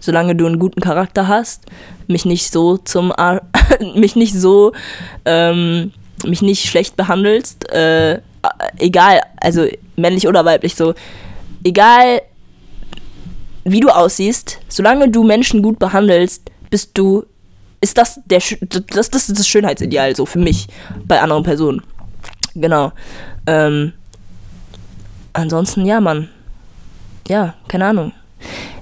Solange 0.00 0.36
du 0.36 0.46
einen 0.46 0.58
guten 0.58 0.80
Charakter 0.80 1.28
hast, 1.28 1.64
mich 2.06 2.24
nicht 2.24 2.52
so 2.52 2.76
zum 2.76 3.10
Ar 3.12 3.42
mich 3.94 4.14
nicht 4.14 4.34
so, 4.34 4.72
ähm, 5.24 5.92
mich 6.26 6.42
nicht 6.42 6.68
schlecht 6.68 6.96
behandelst, 6.96 7.70
äh, 7.70 8.20
egal, 8.78 9.20
also 9.40 9.66
männlich 9.96 10.28
oder 10.28 10.44
weiblich 10.44 10.74
so, 10.74 10.94
egal 11.62 12.20
wie 13.64 13.80
du 13.80 13.88
aussiehst, 13.88 14.60
solange 14.68 15.08
du 15.08 15.24
Menschen 15.24 15.62
gut 15.62 15.78
behandelst, 15.78 16.50
bist 16.70 16.90
du, 16.94 17.24
ist 17.80 17.98
das 17.98 18.20
der, 18.24 18.42
das, 18.90 19.10
das 19.10 19.28
ist 19.28 19.38
das 19.38 19.48
Schönheitsideal 19.48 20.14
so 20.14 20.26
für 20.26 20.38
mich 20.38 20.68
bei 21.06 21.20
anderen 21.20 21.42
Personen. 21.42 21.82
Genau. 22.54 22.92
Ähm, 23.46 23.92
ansonsten, 25.32 25.84
ja, 25.84 26.00
Mann. 26.00 26.28
Ja, 27.28 27.54
keine 27.68 27.86
Ahnung. 27.86 28.12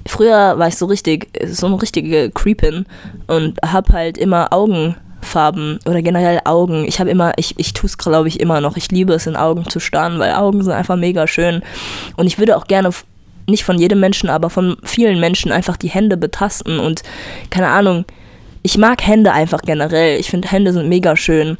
Früher 0.05 0.59
war 0.59 0.67
ich 0.67 0.77
so 0.77 0.85
richtig, 0.85 1.29
so 1.47 1.67
eine 1.67 1.81
richtige 1.81 2.29
Creepin 2.29 2.85
und 3.27 3.57
hab 3.61 3.91
halt 3.91 4.17
immer 4.17 4.51
Augenfarben 4.51 5.79
oder 5.85 6.01
generell 6.01 6.41
Augen. 6.43 6.85
Ich 6.85 6.99
habe 6.99 7.09
immer, 7.09 7.31
ich, 7.37 7.57
ich 7.57 7.71
tue 7.71 7.87
es 7.87 7.97
glaube 7.97 8.27
ich 8.27 8.41
immer 8.41 8.59
noch. 8.59 8.75
Ich 8.75 8.91
liebe 8.91 9.13
es 9.13 9.27
in 9.27 9.37
Augen 9.37 9.67
zu 9.69 9.79
starren, 9.79 10.19
weil 10.19 10.33
Augen 10.33 10.61
sind 10.61 10.73
einfach 10.73 10.97
mega 10.97 11.25
schön. 11.25 11.63
Und 12.17 12.27
ich 12.27 12.37
würde 12.37 12.57
auch 12.57 12.67
gerne 12.67 12.91
nicht 13.47 13.63
von 13.63 13.77
jedem 13.77 13.99
Menschen, 13.99 14.29
aber 14.29 14.49
von 14.49 14.77
vielen 14.83 15.19
Menschen 15.19 15.51
einfach 15.51 15.77
die 15.77 15.89
Hände 15.89 16.17
betasten 16.17 16.79
und 16.79 17.03
keine 17.49 17.67
Ahnung. 17.67 18.05
Ich 18.61 18.77
mag 18.77 19.05
Hände 19.05 19.33
einfach 19.33 19.61
generell. 19.61 20.19
Ich 20.19 20.29
finde 20.29 20.47
Hände 20.47 20.71
sind 20.71 20.87
mega 20.87 21.17
schön. 21.17 21.57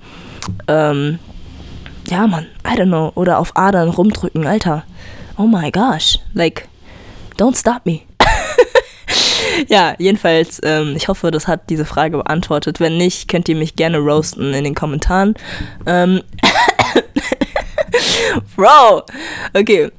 Ähm, 0.68 1.20
ja, 2.10 2.28
Mann, 2.28 2.48
I 2.66 2.78
don't 2.78 2.88
know. 2.88 3.12
Oder 3.16 3.40
auf 3.40 3.56
Adern 3.56 3.90
rumdrücken, 3.90 4.48
Alter. 4.48 4.84
Oh 5.38 5.44
my 5.44 5.72
gosh. 5.72 6.20
Like, 6.34 6.68
don't 7.38 7.58
stop 7.58 7.86
me. 7.86 8.02
ja, 9.68 9.96
jedenfalls, 9.98 10.60
ähm, 10.64 10.94
ich 10.96 11.08
hoffe, 11.08 11.32
das 11.32 11.48
hat 11.48 11.70
diese 11.70 11.86
Frage 11.86 12.18
beantwortet. 12.18 12.80
Wenn 12.80 12.98
nicht, 12.98 13.28
könnt 13.28 13.50
ihr 13.50 13.56
mich 13.56 13.76
gerne 13.76 13.98
roasten 13.98 14.54
in 14.54 14.64
den 14.64 14.76
Kommentaren. 14.76 15.34
Ähm, 15.86 16.22
Bro! 18.56 19.04
Okay, 19.54 19.92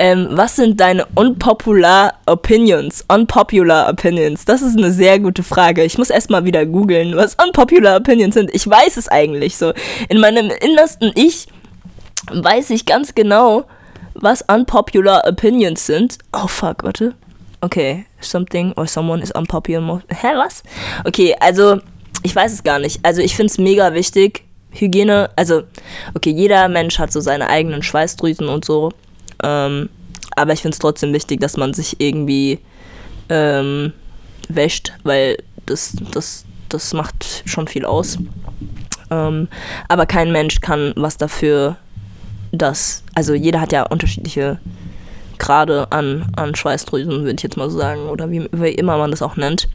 ähm, 0.00 0.28
was 0.30 0.56
sind 0.56 0.80
deine 0.80 1.04
unpopular 1.14 2.14
Opinions? 2.24 3.04
Unpopular 3.06 3.90
Opinions. 3.90 4.46
Das 4.46 4.62
ist 4.62 4.78
eine 4.78 4.92
sehr 4.92 5.18
gute 5.20 5.42
Frage. 5.42 5.84
Ich 5.84 5.98
muss 5.98 6.08
erstmal 6.08 6.46
wieder 6.46 6.64
googeln, 6.64 7.16
was 7.16 7.34
unpopular 7.34 7.98
Opinions 7.98 8.34
sind. 8.34 8.50
Ich 8.54 8.68
weiß 8.68 8.96
es 8.96 9.08
eigentlich 9.08 9.58
so. 9.58 9.74
In 10.08 10.18
meinem 10.18 10.50
innersten 10.62 11.12
Ich 11.14 11.48
weiß 12.32 12.70
ich 12.70 12.86
ganz 12.86 13.14
genau, 13.14 13.64
was 14.14 14.40
unpopular 14.40 15.22
Opinions 15.28 15.84
sind. 15.84 16.16
Oh 16.32 16.46
fuck, 16.46 16.82
warte. 16.82 17.14
Okay, 17.60 18.06
something 18.20 18.72
or 18.78 18.86
someone 18.86 19.22
is 19.22 19.30
unpopular. 19.32 20.00
Hä, 20.08 20.28
was? 20.34 20.62
Okay, 21.04 21.36
also 21.40 21.78
ich 22.22 22.34
weiß 22.34 22.54
es 22.54 22.62
gar 22.62 22.78
nicht. 22.78 23.00
Also 23.04 23.20
ich 23.20 23.36
finde 23.36 23.50
es 23.50 23.58
mega 23.58 23.92
wichtig. 23.92 24.44
Hygiene, 24.70 25.28
also 25.36 25.64
okay, 26.14 26.30
jeder 26.30 26.68
Mensch 26.68 26.98
hat 26.98 27.12
so 27.12 27.20
seine 27.20 27.50
eigenen 27.50 27.82
Schweißdrüsen 27.82 28.48
und 28.48 28.64
so. 28.64 28.92
Ähm, 29.42 29.88
aber 30.36 30.52
ich 30.52 30.62
finde 30.62 30.74
es 30.74 30.78
trotzdem 30.78 31.12
wichtig, 31.12 31.40
dass 31.40 31.56
man 31.56 31.74
sich 31.74 32.00
irgendwie 32.00 32.60
ähm, 33.28 33.92
wäscht, 34.48 34.92
weil 35.02 35.36
das, 35.66 35.94
das, 36.12 36.44
das 36.68 36.92
macht 36.92 37.42
schon 37.44 37.68
viel 37.68 37.84
aus. 37.84 38.18
Ähm, 39.10 39.48
aber 39.88 40.06
kein 40.06 40.32
Mensch 40.32 40.60
kann 40.60 40.92
was 40.96 41.16
dafür, 41.16 41.76
dass, 42.52 43.04
also 43.14 43.34
jeder 43.34 43.60
hat 43.60 43.72
ja 43.72 43.84
unterschiedliche 43.84 44.58
Grade 45.38 45.90
an, 45.90 46.30
an 46.36 46.54
Schweißdrüsen, 46.54 47.24
würde 47.24 47.34
ich 47.36 47.42
jetzt 47.42 47.56
mal 47.56 47.70
so 47.70 47.78
sagen, 47.78 48.08
oder 48.08 48.30
wie, 48.30 48.48
wie 48.52 48.70
immer 48.70 48.98
man 48.98 49.10
das 49.10 49.22
auch 49.22 49.36
nennt. 49.36 49.68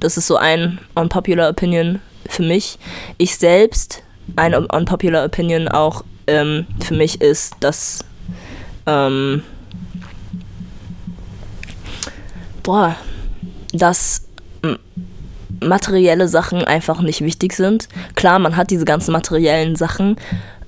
Das 0.00 0.16
ist 0.16 0.26
so 0.26 0.36
ein 0.36 0.78
unpopular 0.94 1.50
Opinion 1.50 2.00
für 2.28 2.42
mich. 2.42 2.78
Ich 3.18 3.36
selbst, 3.36 4.02
ein 4.34 4.54
unpopular 4.54 5.24
Opinion 5.24 5.68
auch 5.68 6.04
ähm, 6.26 6.66
für 6.80 6.94
mich 6.94 7.20
ist, 7.20 7.54
dass 7.60 8.04
ähm, 8.86 9.42
boah, 12.62 12.96
dass 13.72 14.26
materielle 15.60 16.28
Sachen 16.28 16.64
einfach 16.64 17.00
nicht 17.00 17.20
wichtig 17.20 17.52
sind. 17.52 17.88
Klar, 18.14 18.38
man 18.38 18.56
hat 18.56 18.70
diese 18.70 18.84
ganzen 18.84 19.12
materiellen 19.12 19.76
Sachen 19.76 20.16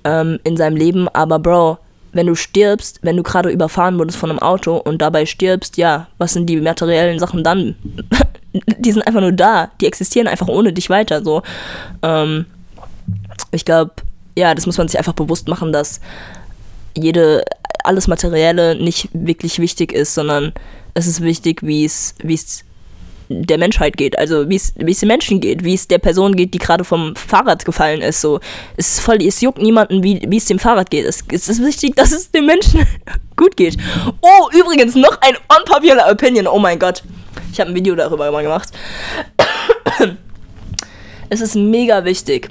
ähm, 0.04 0.38
in 0.44 0.56
seinem 0.56 0.76
Leben, 0.76 1.08
aber 1.08 1.38
Bro, 1.38 1.78
wenn 2.12 2.26
du 2.26 2.34
stirbst, 2.34 3.00
wenn 3.02 3.16
du 3.16 3.22
gerade 3.22 3.50
überfahren 3.50 3.98
wurdest 3.98 4.18
von 4.18 4.30
einem 4.30 4.38
Auto 4.38 4.76
und 4.76 5.02
dabei 5.02 5.26
stirbst, 5.26 5.76
ja, 5.76 6.08
was 6.18 6.32
sind 6.32 6.46
die 6.46 6.60
materiellen 6.60 7.18
Sachen 7.18 7.44
dann? 7.44 7.76
die 8.78 8.92
sind 8.92 9.06
einfach 9.06 9.20
nur 9.20 9.32
da, 9.32 9.70
die 9.80 9.86
existieren 9.86 10.26
einfach 10.26 10.48
ohne 10.48 10.72
dich 10.72 10.88
weiter. 10.90 11.22
So, 11.22 11.42
ähm, 12.02 12.46
ich 13.52 13.64
glaube, 13.64 13.92
ja, 14.36 14.54
das 14.54 14.66
muss 14.66 14.78
man 14.78 14.88
sich 14.88 14.98
einfach 14.98 15.12
bewusst 15.12 15.48
machen, 15.48 15.72
dass 15.72 16.00
jede 16.96 17.44
alles 17.84 18.08
Materielle 18.08 18.76
nicht 18.76 19.08
wirklich 19.12 19.58
wichtig 19.58 19.92
ist, 19.92 20.14
sondern 20.14 20.52
es 20.94 21.06
ist 21.06 21.22
wichtig, 21.22 21.62
wie 21.62 21.84
es, 21.84 22.14
der 23.28 23.58
Menschheit 23.58 23.96
geht, 23.96 24.18
also 24.18 24.48
wie 24.48 24.56
es 24.56 24.72
den 24.74 25.08
Menschen 25.08 25.40
geht, 25.40 25.62
wie 25.64 25.74
es 25.74 25.86
der 25.86 25.98
Person 25.98 26.34
geht, 26.34 26.54
die 26.54 26.58
gerade 26.58 26.84
vom 26.84 27.14
Fahrrad 27.14 27.64
gefallen 27.64 28.00
ist. 28.00 28.20
So, 28.20 28.40
es 28.76 28.94
ist 28.94 29.00
voll, 29.00 29.22
es 29.22 29.40
juckt 29.40 29.60
niemanden, 29.60 30.02
wie, 30.02 30.36
es 30.36 30.46
dem 30.46 30.58
Fahrrad 30.58 30.90
geht. 30.90 31.04
Es, 31.04 31.22
es 31.30 31.48
ist 31.48 31.62
wichtig, 31.62 31.94
dass 31.96 32.12
es 32.12 32.30
dem 32.30 32.46
Menschen 32.46 32.86
gut 33.36 33.56
geht. 33.56 33.76
Oh, 34.20 34.48
übrigens 34.58 34.94
noch 34.94 35.20
ein 35.20 35.34
unpopular 35.58 36.10
Opinion. 36.10 36.46
Oh 36.46 36.58
mein 36.58 36.78
Gott, 36.78 37.02
ich 37.52 37.60
habe 37.60 37.70
ein 37.70 37.76
Video 37.76 37.94
darüber 37.94 38.30
mal 38.30 38.42
gemacht. 38.42 38.70
es 41.28 41.40
ist 41.40 41.54
mega 41.54 42.04
wichtig 42.04 42.48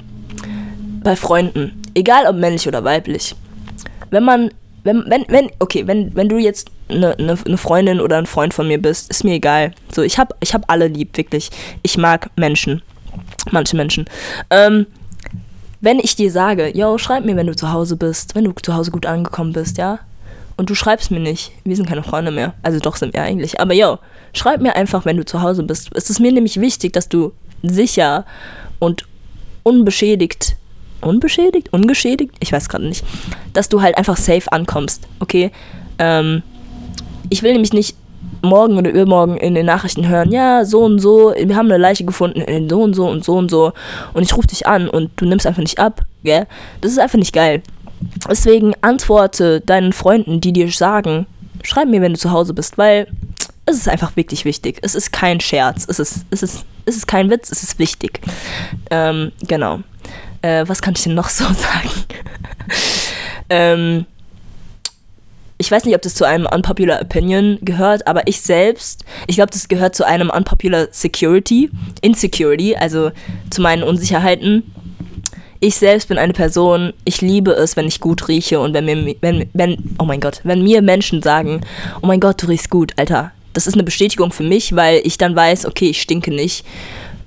bei 1.03 1.15
Freunden, 1.15 1.81
egal 1.95 2.27
ob 2.27 2.35
männlich 2.35 2.67
oder 2.67 2.83
weiblich, 2.83 3.35
wenn 4.09 4.23
man 4.23 4.51
wenn, 4.83 5.03
wenn, 5.07 5.25
wenn, 5.27 5.51
okay, 5.59 5.85
wenn, 5.87 6.15
wenn 6.15 6.29
du 6.29 6.37
jetzt 6.37 6.69
eine, 6.89 7.17
eine, 7.17 7.37
eine 7.45 7.57
Freundin 7.57 7.99
oder 7.99 8.17
ein 8.17 8.25
Freund 8.25 8.53
von 8.53 8.67
mir 8.67 8.81
bist, 8.81 9.09
ist 9.09 9.23
mir 9.23 9.33
egal. 9.33 9.73
So, 9.93 10.01
ich 10.01 10.17
hab, 10.17 10.35
ich 10.39 10.53
hab 10.53 10.71
alle 10.71 10.87
lieb, 10.87 11.17
wirklich. 11.17 11.49
Ich 11.83 11.97
mag 11.97 12.29
Menschen. 12.35 12.81
Manche 13.51 13.75
Menschen. 13.75 14.05
Ähm, 14.49 14.85
wenn 15.81 15.99
ich 15.99 16.15
dir 16.15 16.31
sage, 16.31 16.75
yo, 16.75 16.97
schreib 16.97 17.25
mir, 17.25 17.35
wenn 17.35 17.47
du 17.47 17.55
zu 17.55 17.71
Hause 17.71 17.97
bist, 17.97 18.35
wenn 18.35 18.45
du 18.45 18.53
zu 18.61 18.75
Hause 18.75 18.91
gut 18.91 19.05
angekommen 19.05 19.53
bist, 19.53 19.77
ja? 19.77 19.99
Und 20.55 20.71
du 20.71 20.75
schreibst 20.75 21.11
mir 21.11 21.19
nicht, 21.19 21.51
wir 21.65 21.75
sind 21.75 21.87
keine 21.87 22.01
Freunde 22.01 22.31
mehr. 22.31 22.55
Also 22.63 22.79
doch 22.79 22.95
sind 22.95 23.13
wir 23.13 23.21
eigentlich. 23.21 23.59
Aber 23.59 23.73
yo, 23.73 23.99
schreib 24.33 24.59
mir 24.61 24.75
einfach, 24.75 25.05
wenn 25.05 25.17
du 25.17 25.25
zu 25.25 25.41
Hause 25.41 25.63
bist. 25.63 25.89
Es 25.93 26.09
ist 26.09 26.19
mir 26.19 26.31
nämlich 26.31 26.59
wichtig, 26.59 26.93
dass 26.93 27.09
du 27.09 27.31
sicher 27.61 28.25
und 28.79 29.05
unbeschädigt 29.61 30.55
unbeschädigt, 31.01 31.71
ungeschädigt, 31.73 32.35
ich 32.39 32.51
weiß 32.51 32.69
gerade 32.69 32.87
nicht, 32.87 33.03
dass 33.53 33.69
du 33.69 33.81
halt 33.81 33.97
einfach 33.97 34.17
safe 34.17 34.51
ankommst, 34.51 35.07
okay? 35.19 35.51
Ähm, 35.99 36.43
ich 37.29 37.43
will 37.43 37.53
nämlich 37.53 37.73
nicht 37.73 37.95
morgen 38.41 38.77
oder 38.77 38.89
übermorgen 38.89 39.37
in 39.37 39.55
den 39.55 39.65
Nachrichten 39.65 40.07
hören, 40.07 40.31
ja, 40.31 40.65
so 40.65 40.83
und 40.83 40.99
so, 40.99 41.33
wir 41.37 41.55
haben 41.55 41.67
eine 41.67 41.77
Leiche 41.77 42.05
gefunden 42.05 42.41
in 42.41 42.69
so 42.69 42.81
und 42.81 42.93
so 42.93 43.07
und 43.07 43.23
so 43.23 43.37
und 43.37 43.49
so 43.49 43.73
und 44.13 44.23
ich 44.23 44.35
rufe 44.35 44.47
dich 44.47 44.67
an 44.67 44.89
und 44.89 45.11
du 45.15 45.25
nimmst 45.25 45.47
einfach 45.47 45.61
nicht 45.61 45.79
ab, 45.79 46.01
gell? 46.23 46.47
Das 46.81 46.91
ist 46.91 46.99
einfach 46.99 47.17
nicht 47.17 47.33
geil. 47.33 47.61
Deswegen 48.29 48.73
antworte 48.81 49.61
deinen 49.61 49.91
Freunden, 49.91 50.39
die 50.39 50.53
dir 50.53 50.69
sagen, 50.71 51.25
schreib 51.63 51.87
mir, 51.87 52.01
wenn 52.01 52.13
du 52.13 52.19
zu 52.19 52.31
Hause 52.31 52.53
bist, 52.53 52.77
weil 52.77 53.07
es 53.65 53.77
ist 53.77 53.89
einfach 53.89 54.15
wirklich 54.15 54.45
wichtig. 54.45 54.79
Es 54.81 54.95
ist 54.95 55.11
kein 55.11 55.39
Scherz, 55.39 55.85
es 55.87 55.99
ist, 55.99 56.25
es 56.29 56.43
ist, 56.43 56.65
es 56.85 56.95
ist 56.95 57.07
kein 57.07 57.29
Witz, 57.29 57.51
es 57.51 57.63
ist 57.63 57.79
wichtig. 57.79 58.21
Ähm, 58.89 59.31
genau. 59.47 59.79
Äh, 60.41 60.65
was 60.67 60.81
kann 60.81 60.93
ich 60.95 61.03
denn 61.03 61.15
noch 61.15 61.29
so 61.29 61.45
sagen? 61.53 61.89
ähm, 63.49 64.05
ich 65.59 65.71
weiß 65.71 65.85
nicht, 65.85 65.95
ob 65.95 66.01
das 66.01 66.13
zu 66.13 66.25
einem 66.25 66.45
unpopular 66.45 67.01
Opinion 67.01 67.57
gehört, 67.61 68.05
aber 68.05 68.27
ich 68.27 68.41
selbst, 68.41 69.03
ich 69.25 69.37
glaube, 69.37 69.51
das 69.51 69.67
gehört 69.67 69.95
zu 69.95 70.05
einem 70.05 70.29
unpopular 70.29 70.87
Security, 70.91 71.71
Insecurity, 72.01 72.75
also 72.75 73.11
zu 73.49 73.61
meinen 73.61 73.81
Unsicherheiten. 73.81 74.71
Ich 75.59 75.77
selbst 75.77 76.09
bin 76.09 76.19
eine 76.19 76.33
Person, 76.33 76.93
ich 77.05 77.21
liebe 77.21 77.51
es, 77.51 77.75
wenn 77.75 77.87
ich 77.87 77.99
gut 77.99 78.27
rieche 78.27 78.59
und 78.59 78.75
wenn 78.75 78.85
mir, 78.85 79.15
wenn, 79.21 79.49
wenn, 79.53 79.95
oh 79.97 80.05
mein 80.05 80.19
Gott, 80.19 80.41
wenn 80.43 80.63
mir 80.63 80.83
Menschen 80.83 81.23
sagen, 81.23 81.61
oh 82.03 82.05
mein 82.05 82.19
Gott, 82.19 82.43
du 82.43 82.45
riechst 82.45 82.69
gut, 82.69 82.93
Alter, 82.97 83.31
das 83.53 83.65
ist 83.65 83.73
eine 83.73 83.83
Bestätigung 83.83 84.31
für 84.31 84.43
mich, 84.43 84.75
weil 84.75 85.01
ich 85.03 85.17
dann 85.17 85.35
weiß, 85.35 85.65
okay, 85.65 85.89
ich 85.89 86.01
stinke 86.01 86.31
nicht 86.31 86.63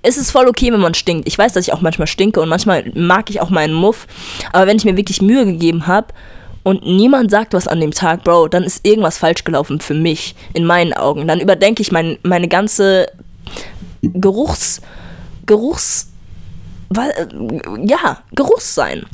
es 0.02 0.16
ist 0.16 0.30
voll 0.30 0.48
okay, 0.48 0.72
wenn 0.72 0.80
man 0.80 0.94
stinkt. 0.94 1.28
Ich 1.28 1.36
weiß, 1.36 1.52
dass 1.52 1.66
ich 1.66 1.72
auch 1.72 1.80
manchmal 1.80 2.06
stinke 2.06 2.40
und 2.40 2.48
manchmal 2.48 2.90
mag 2.94 3.30
ich 3.30 3.40
auch 3.40 3.50
meinen 3.50 3.74
Muff. 3.74 4.06
Aber 4.52 4.66
wenn 4.66 4.76
ich 4.76 4.84
mir 4.84 4.96
wirklich 4.96 5.20
Mühe 5.22 5.44
gegeben 5.44 5.86
habe 5.86 6.08
und 6.62 6.84
niemand 6.86 7.30
sagt 7.30 7.54
was 7.54 7.68
an 7.68 7.80
dem 7.80 7.92
Tag, 7.92 8.24
Bro, 8.24 8.48
dann 8.48 8.64
ist 8.64 8.86
irgendwas 8.86 9.18
falsch 9.18 9.44
gelaufen 9.44 9.80
für 9.80 9.94
mich, 9.94 10.34
in 10.54 10.64
meinen 10.64 10.92
Augen. 10.92 11.26
Dann 11.26 11.40
überdenke 11.40 11.82
ich 11.82 11.92
mein, 11.92 12.18
meine 12.22 12.48
ganze 12.48 13.06
Geruchs. 14.02 14.80
Geruchs. 15.46 16.08
Ja, 17.84 18.18
Geruchssein. 18.34 19.04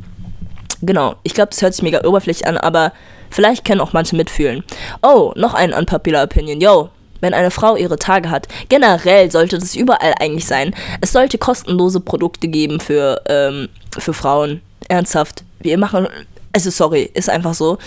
Genau. 0.82 1.16
Ich 1.22 1.34
glaube, 1.34 1.50
das 1.50 1.62
hört 1.62 1.74
sich 1.74 1.82
mega 1.82 2.04
oberflächlich 2.04 2.46
an, 2.46 2.56
aber 2.56 2.92
vielleicht 3.30 3.64
können 3.64 3.80
auch 3.80 3.92
manche 3.92 4.16
mitfühlen. 4.16 4.64
Oh, 5.02 5.32
noch 5.36 5.54
ein 5.54 5.72
unpopular 5.72 6.24
Opinion. 6.24 6.60
Yo, 6.60 6.90
wenn 7.26 7.34
eine 7.34 7.50
Frau 7.50 7.76
ihre 7.76 7.98
Tage 7.98 8.30
hat. 8.30 8.46
Generell 8.68 9.30
sollte 9.32 9.58
das 9.58 9.74
überall 9.74 10.14
eigentlich 10.20 10.46
sein. 10.46 10.74
Es 11.00 11.10
sollte 11.12 11.38
kostenlose 11.38 11.98
Produkte 11.98 12.46
geben 12.46 12.78
für, 12.78 13.20
ähm, 13.28 13.68
für 13.98 14.14
Frauen. 14.14 14.60
Ernsthaft. 14.88 15.42
Wir 15.58 15.76
machen. 15.76 16.06
Also, 16.52 16.70
sorry, 16.70 17.10
ist 17.12 17.28
einfach 17.28 17.54
so. 17.54 17.78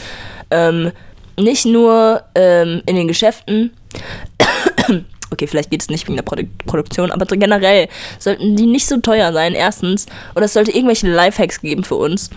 Ähm, 0.51 0.91
nicht 1.37 1.65
nur 1.65 2.21
ähm, 2.35 2.81
in 2.85 2.97
den 2.97 3.07
Geschäften. 3.07 3.71
okay, 5.31 5.47
vielleicht 5.47 5.71
geht 5.71 5.81
es 5.81 5.89
nicht 5.89 6.05
wegen 6.05 6.17
der 6.17 6.23
Produ 6.23 6.43
Produktion, 6.65 7.09
aber 7.09 7.25
generell 7.25 7.87
sollten 8.17 8.57
die 8.57 8.65
nicht 8.65 8.87
so 8.87 8.97
teuer 8.97 9.31
sein, 9.31 9.53
erstens. 9.53 10.05
Oder 10.35 10.45
es 10.45 10.53
sollte 10.53 10.71
irgendwelche 10.71 11.07
Lifehacks 11.07 11.61
geben 11.61 11.85
für 11.85 11.95
uns. 11.95 12.29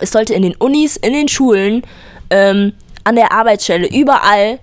Es 0.00 0.12
sollte 0.12 0.32
in 0.32 0.42
den 0.42 0.54
Unis, 0.56 0.96
in 0.96 1.12
den 1.12 1.28
Schulen, 1.28 1.82
ähm, 2.30 2.72
an 3.04 3.16
der 3.16 3.32
Arbeitsstelle, 3.32 3.86
überall 3.86 4.58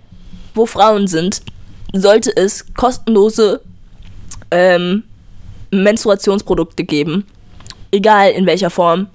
wo 0.56 0.66
Frauen 0.66 1.08
sind, 1.08 1.42
sollte 1.94 2.36
es 2.36 2.66
kostenlose 2.74 3.62
ähm, 4.52 5.04
Menstruationsprodukte 5.72 6.84
geben. 6.84 7.26
Egal 7.92 8.32
in 8.32 8.46
welcher 8.46 8.70
Form. 8.70 9.08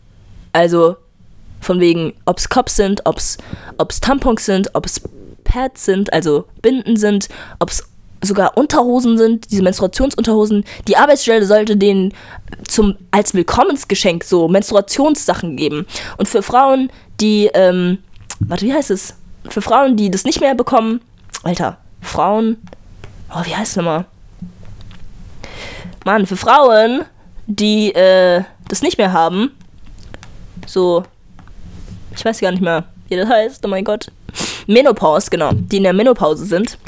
Also 0.52 0.96
von 1.60 1.80
wegen, 1.80 2.12
ob 2.26 2.38
es 2.38 2.48
Cops 2.48 2.76
sind, 2.76 3.02
ob 3.04 3.18
es 3.18 3.38
Tampons 4.00 4.44
sind, 4.44 4.70
ob 4.74 4.86
es 4.86 5.00
Pads 5.44 5.84
sind, 5.84 6.12
also 6.12 6.46
Binden 6.62 6.96
sind, 6.96 7.28
ob 7.58 7.70
es 7.70 7.84
sogar 8.22 8.56
Unterhosen 8.56 9.18
sind, 9.18 9.50
diese 9.50 9.62
Menstruationsunterhosen. 9.62 10.64
Die 10.88 10.96
Arbeitsstelle 10.96 11.44
sollte 11.44 11.76
denen 11.76 12.12
zum, 12.66 12.96
als 13.10 13.34
Willkommensgeschenk 13.34 14.24
so 14.24 14.48
Menstruationssachen 14.48 15.56
geben. 15.56 15.86
Und 16.16 16.28
für 16.28 16.42
Frauen, 16.42 16.90
die, 17.20 17.50
ähm, 17.54 17.98
warte, 18.40 18.66
wie 18.66 18.72
heißt 18.72 18.90
es? 18.90 19.14
Für 19.48 19.60
Frauen, 19.60 19.96
die 19.96 20.10
das 20.10 20.24
nicht 20.24 20.40
mehr 20.40 20.54
bekommen, 20.54 21.00
Alter, 21.42 21.78
Frauen. 22.04 22.56
Oh, 23.34 23.44
wie 23.44 23.54
heißt 23.54 23.72
es 23.72 23.76
nochmal? 23.76 24.04
Mann, 26.04 26.26
für 26.26 26.36
Frauen, 26.36 27.04
die 27.46 27.94
äh, 27.94 28.42
das 28.68 28.82
nicht 28.82 28.98
mehr 28.98 29.12
haben. 29.12 29.50
So. 30.66 31.04
Ich 32.16 32.24
weiß 32.24 32.40
gar 32.40 32.52
nicht 32.52 32.62
mehr, 32.62 32.84
wie 33.08 33.16
das 33.16 33.28
heißt. 33.28 33.64
Oh 33.64 33.68
mein 33.68 33.84
Gott. 33.84 34.10
Menopause, 34.66 35.30
genau. 35.30 35.50
Die 35.52 35.78
in 35.78 35.82
der 35.82 35.92
Menopause 35.92 36.46
sind. 36.46 36.78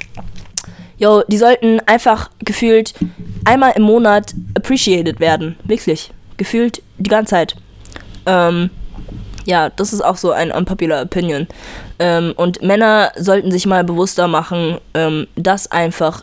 Jo, 0.99 1.23
die 1.29 1.37
sollten 1.37 1.81
einfach 1.81 2.31
gefühlt 2.39 2.95
einmal 3.45 3.73
im 3.77 3.83
Monat 3.83 4.35
appreciated 4.55 5.21
werden. 5.21 5.57
Wirklich. 5.65 6.11
Gefühlt 6.37 6.83
die 6.99 7.11
ganze 7.11 7.31
Zeit. 7.31 7.57
Ähm, 8.25 8.71
ja, 9.47 9.71
das 9.71 9.93
ist 9.93 10.03
auch 10.03 10.17
so 10.17 10.33
ein 10.33 10.53
unpopular 10.53 11.03
Opinion. 11.03 11.47
Ähm, 11.99 12.35
und 12.37 12.63
Männer 12.63 13.13
sollten 13.17 13.51
sich 13.51 13.67
mal 13.67 13.85
bewusster 13.85 14.29
machen, 14.29 14.79
ähm, 14.95 15.27
dass 15.37 15.71
einfach 15.71 16.23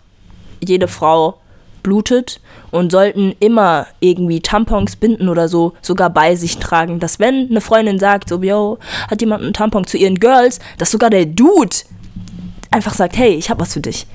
jede 0.61 0.87
Frau 0.87 1.39
blutet 1.81 2.39
und 2.71 2.91
sollten 2.91 3.35
immer 3.39 3.87
irgendwie 3.99 4.41
Tampons, 4.41 4.95
Binden 4.95 5.29
oder 5.29 5.49
so 5.49 5.73
sogar 5.81 6.09
bei 6.09 6.35
sich 6.35 6.57
tragen. 6.57 6.99
Dass 6.99 7.19
wenn 7.19 7.49
eine 7.49 7.61
Freundin 7.61 7.99
sagt, 7.99 8.29
so, 8.29 8.41
yo, 8.41 8.77
hat 9.09 9.21
jemand 9.21 9.43
einen 9.43 9.53
Tampon 9.53 9.85
zu 9.85 9.97
ihren 9.97 10.19
Girls, 10.19 10.59
dass 10.77 10.91
sogar 10.91 11.09
der 11.09 11.25
Dude 11.25 11.75
einfach 12.71 12.93
sagt, 12.93 13.17
hey, 13.17 13.33
ich 13.35 13.49
hab 13.49 13.59
was 13.59 13.73
für 13.73 13.81
dich. 13.81 14.07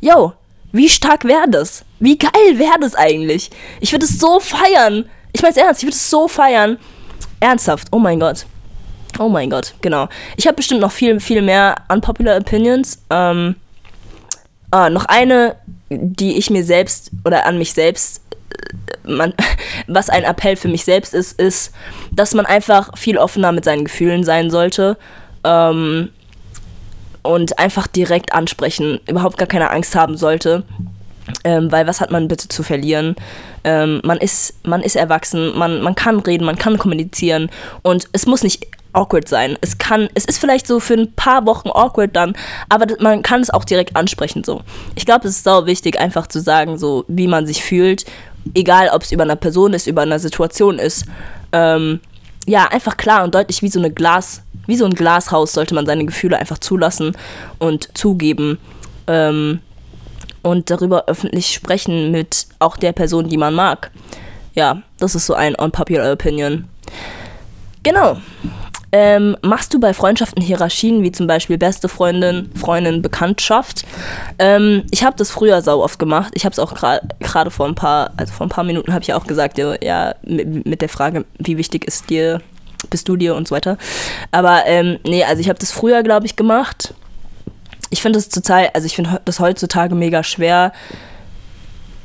Yo, 0.00 0.32
wie 0.72 0.88
stark 0.88 1.24
wäre 1.24 1.48
das? 1.48 1.84
Wie 1.98 2.18
geil 2.18 2.58
wäre 2.58 2.78
das 2.80 2.94
eigentlich? 2.94 3.50
Ich 3.80 3.92
würde 3.92 4.04
es 4.04 4.18
so 4.18 4.38
feiern. 4.40 5.06
Ich 5.32 5.42
mein's 5.42 5.56
ernst, 5.56 5.82
ich 5.82 5.86
würde 5.86 5.96
es 5.96 6.10
so 6.10 6.28
feiern. 6.28 6.78
Ernsthaft, 7.40 7.88
oh 7.90 7.98
mein 7.98 8.20
Gott. 8.20 8.46
Oh 9.18 9.28
mein 9.28 9.50
Gott, 9.50 9.74
genau. 9.80 10.08
Ich 10.36 10.46
habe 10.46 10.56
bestimmt 10.56 10.80
noch 10.80 10.92
viel, 10.92 11.20
viel 11.20 11.42
mehr 11.42 11.76
unpopular 11.88 12.36
Opinions. 12.36 12.98
Ähm, 13.10 13.56
ah, 14.70 14.90
noch 14.90 15.04
eine, 15.06 15.56
die 15.88 16.36
ich 16.36 16.50
mir 16.50 16.64
selbst 16.64 17.10
oder 17.24 17.46
an 17.46 17.58
mich 17.58 17.72
selbst, 17.72 18.22
äh, 19.04 19.10
man, 19.10 19.34
was 19.86 20.10
ein 20.10 20.24
Appell 20.24 20.56
für 20.56 20.68
mich 20.68 20.84
selbst 20.84 21.14
ist, 21.14 21.38
ist, 21.40 21.72
dass 22.10 22.34
man 22.34 22.46
einfach 22.46 22.96
viel 22.96 23.18
offener 23.18 23.52
mit 23.52 23.64
seinen 23.64 23.84
Gefühlen 23.84 24.24
sein 24.24 24.50
sollte. 24.50 24.96
Ähm, 25.44 26.10
und 27.22 27.58
einfach 27.58 27.86
direkt 27.86 28.34
ansprechen, 28.34 29.00
überhaupt 29.08 29.38
gar 29.38 29.48
keine 29.48 29.70
Angst 29.70 29.96
haben 29.96 30.16
sollte. 30.16 30.62
Ähm, 31.42 31.72
weil 31.72 31.86
was 31.86 32.02
hat 32.02 32.10
man 32.10 32.28
bitte 32.28 32.48
zu 32.48 32.62
verlieren? 32.62 33.16
Ähm, 33.64 34.02
man, 34.04 34.18
ist, 34.18 34.66
man 34.66 34.82
ist 34.82 34.94
erwachsen, 34.94 35.56
man, 35.56 35.80
man 35.80 35.94
kann 35.94 36.20
reden, 36.20 36.44
man 36.44 36.58
kann 36.58 36.76
kommunizieren 36.76 37.50
und 37.80 38.08
es 38.12 38.26
muss 38.26 38.42
nicht 38.42 38.66
awkward 38.94 39.28
sein. 39.28 39.58
Es 39.60 39.78
kann, 39.78 40.08
es 40.14 40.24
ist 40.24 40.38
vielleicht 40.38 40.66
so 40.66 40.80
für 40.80 40.94
ein 40.94 41.12
paar 41.12 41.46
Wochen 41.46 41.70
awkward 41.70 42.14
dann, 42.14 42.34
aber 42.68 42.86
man 43.00 43.22
kann 43.22 43.40
es 43.40 43.50
auch 43.50 43.64
direkt 43.64 43.96
ansprechen 43.96 44.44
so. 44.44 44.62
Ich 44.94 45.04
glaube, 45.04 45.28
es 45.28 45.36
ist 45.36 45.44
sau 45.44 45.66
wichtig, 45.66 45.98
einfach 45.98 46.26
zu 46.26 46.40
sagen, 46.40 46.78
so 46.78 47.04
wie 47.08 47.26
man 47.26 47.46
sich 47.46 47.62
fühlt, 47.62 48.04
egal 48.54 48.90
ob 48.92 49.02
es 49.02 49.12
über 49.12 49.24
eine 49.24 49.36
Person 49.36 49.72
ist, 49.72 49.86
über 49.86 50.02
eine 50.02 50.18
Situation 50.18 50.78
ist. 50.78 51.06
Ähm, 51.52 52.00
ja, 52.46 52.66
einfach 52.66 52.96
klar 52.96 53.24
und 53.24 53.34
deutlich 53.34 53.62
wie 53.62 53.68
so 53.68 53.78
eine 53.78 53.90
Glas, 53.90 54.42
wie 54.66 54.76
so 54.76 54.84
ein 54.84 54.94
Glashaus 54.94 55.52
sollte 55.52 55.74
man 55.74 55.86
seine 55.86 56.04
Gefühle 56.04 56.38
einfach 56.38 56.58
zulassen 56.58 57.16
und 57.58 57.96
zugeben. 57.96 58.58
Ähm, 59.06 59.60
und 60.42 60.70
darüber 60.70 61.06
öffentlich 61.06 61.54
sprechen 61.54 62.10
mit 62.10 62.46
auch 62.58 62.76
der 62.76 62.92
Person, 62.92 63.28
die 63.28 63.38
man 63.38 63.54
mag. 63.54 63.90
Ja, 64.54 64.82
das 64.98 65.14
ist 65.14 65.26
so 65.26 65.34
ein 65.34 65.54
unpopular 65.54 66.12
Opinion. 66.12 66.68
Genau. 67.82 68.18
Ähm, 68.96 69.36
machst 69.42 69.74
du 69.74 69.80
bei 69.80 69.92
Freundschaften 69.92 70.40
Hierarchien, 70.40 71.02
wie 71.02 71.10
zum 71.10 71.26
Beispiel 71.26 71.58
beste 71.58 71.88
Freundin, 71.88 72.48
Freundin, 72.54 73.02
Bekanntschaft? 73.02 73.84
Ähm, 74.38 74.84
ich 74.92 75.02
habe 75.02 75.16
das 75.16 75.32
früher 75.32 75.62
sau 75.62 75.82
oft 75.82 75.98
gemacht. 75.98 76.32
Ich 76.36 76.44
habe 76.44 76.52
es 76.52 76.60
auch 76.60 76.74
gerade 76.74 77.50
vor 77.50 77.66
ein 77.66 77.74
paar, 77.74 78.12
also 78.16 78.32
vor 78.32 78.46
ein 78.46 78.50
paar 78.50 78.62
Minuten 78.62 78.92
habe 78.92 79.02
ich 79.02 79.12
auch 79.12 79.26
gesagt, 79.26 79.58
ja, 79.58 79.74
ja 79.82 80.14
mit, 80.22 80.80
der 80.80 80.88
Frage, 80.88 81.24
wie 81.40 81.56
wichtig 81.56 81.86
ist 81.86 82.08
dir, 82.08 82.40
bist 82.88 83.08
du 83.08 83.16
dir 83.16 83.34
und 83.34 83.48
so 83.48 83.56
weiter. 83.56 83.78
Aber 84.30 84.64
ähm, 84.66 85.00
nee, 85.04 85.24
also 85.24 85.40
ich 85.40 85.48
habe 85.48 85.58
das 85.58 85.72
früher, 85.72 86.04
glaube 86.04 86.26
ich, 86.26 86.36
gemacht. 86.36 86.94
Ich 87.90 88.00
finde 88.00 88.20
das 88.20 88.28
zurzeit, 88.28 88.76
also 88.76 88.86
ich 88.86 88.94
finde 88.94 89.20
das 89.24 89.40
heutzutage 89.40 89.96
mega 89.96 90.22
schwer. 90.22 90.72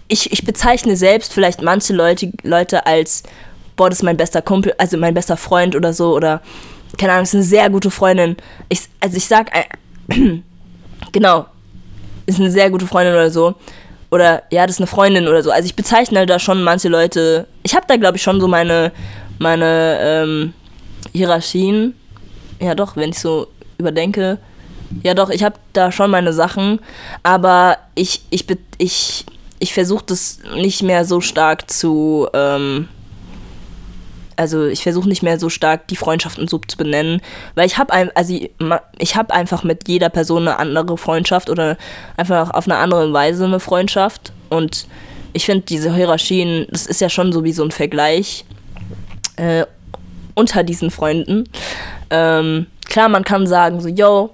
Ich, 0.07 0.33
ich 0.33 0.43
bezeichne 0.43 0.95
selbst 0.95 1.33
vielleicht 1.33 1.61
manche 1.61 1.93
Leute, 1.93 2.31
Leute 2.41 2.87
als, 2.87 3.21
boah, 3.75 3.91
das 3.91 3.99
ist 3.99 4.03
mein 4.03 4.17
bester 4.17 4.41
Kumpel, 4.41 4.73
also 4.79 4.97
mein 4.97 5.13
bester 5.13 5.37
Freund 5.37 5.75
oder 5.75 5.93
so, 5.93 6.15
oder 6.15 6.41
keine 6.99 7.13
Ahnung, 7.13 7.23
ist 7.23 7.33
eine 7.33 7.43
sehr 7.43 7.69
gute 7.69 7.89
Freundin. 7.89 8.35
Ich, 8.67 8.81
also 8.99 9.17
ich 9.17 9.25
sag, 9.25 9.49
äh, 9.55 9.63
genau, 11.11 11.45
ist 12.25 12.39
eine 12.39 12.51
sehr 12.51 12.69
gute 12.69 12.85
Freundin 12.85 13.13
oder 13.13 13.31
so. 13.31 13.55
Oder 14.11 14.43
ja, 14.51 14.65
das 14.65 14.75
ist 14.75 14.81
eine 14.81 14.87
Freundin 14.87 15.27
oder 15.27 15.41
so. 15.41 15.51
Also 15.51 15.65
ich 15.65 15.75
bezeichne 15.75 16.25
da 16.25 16.39
schon 16.39 16.61
manche 16.61 16.89
Leute. 16.89 17.47
Ich 17.63 17.75
habe 17.75 17.85
da, 17.87 17.95
glaube 17.95 18.17
ich, 18.17 18.23
schon 18.23 18.41
so 18.41 18.47
meine, 18.47 18.91
meine 19.39 19.97
ähm, 20.01 20.53
Hierarchien. 21.13 21.95
Ja, 22.59 22.75
doch, 22.75 22.95
wenn 22.95 23.11
ich 23.11 23.19
so 23.19 23.47
überdenke. 23.77 24.37
Ja, 25.03 25.13
doch, 25.13 25.29
ich 25.29 25.43
habe 25.43 25.55
da 25.73 25.91
schon 25.91 26.11
meine 26.11 26.33
Sachen. 26.33 26.79
Aber 27.23 27.77
ich, 27.95 28.23
ich, 28.31 28.45
ich, 28.77 29.25
ich 29.59 29.73
versuche 29.73 30.03
das 30.07 30.39
nicht 30.55 30.83
mehr 30.83 31.05
so 31.05 31.21
stark 31.21 31.69
zu. 31.69 32.27
Ähm, 32.33 32.89
also 34.39 34.67
ich 34.67 34.83
versuche 34.83 35.09
nicht 35.09 35.21
mehr 35.21 35.37
so 35.37 35.49
stark 35.49 35.87
die 35.89 35.97
Freundschaften 35.97 36.47
so 36.47 36.59
zu 36.59 36.77
benennen, 36.77 37.21
weil 37.55 37.67
ich 37.67 37.77
habe 37.77 37.91
ein, 37.91 38.09
also 38.15 38.33
ich, 38.97 39.15
habe 39.17 39.33
einfach 39.33 39.65
mit 39.65 39.89
jeder 39.89 40.07
Person 40.07 40.47
eine 40.47 40.57
andere 40.57 40.97
Freundschaft 40.97 41.49
oder 41.49 41.77
einfach 42.15 42.51
auf 42.51 42.65
eine 42.65 42.77
andere 42.77 43.11
Weise 43.11 43.43
eine 43.43 43.59
Freundschaft 43.59 44.31
und 44.49 44.87
ich 45.33 45.45
finde 45.45 45.65
diese 45.65 45.93
Hierarchien, 45.93 46.67
das 46.71 46.87
ist 46.87 47.01
ja 47.01 47.09
schon 47.09 47.33
so 47.33 47.43
wie 47.43 47.51
so 47.51 47.63
ein 47.63 47.71
Vergleich 47.71 48.45
äh, 49.35 49.65
unter 50.35 50.63
diesen 50.63 50.89
Freunden. 50.89 51.43
Ähm, 52.09 52.67
klar, 52.85 53.09
man 53.09 53.25
kann 53.25 53.45
sagen 53.45 53.81
so, 53.81 53.89
yo, 53.89 54.29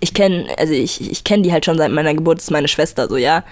ich 0.00 0.14
kenne, 0.14 0.46
also 0.56 0.72
ich, 0.72 1.10
ich 1.10 1.22
kenne 1.22 1.42
die 1.42 1.52
halt 1.52 1.66
schon 1.66 1.76
seit 1.76 1.92
meiner 1.92 2.14
Geburt, 2.14 2.38
das 2.38 2.44
ist 2.44 2.50
meine 2.50 2.68
Schwester, 2.68 3.08
so 3.08 3.18
ja. 3.18 3.44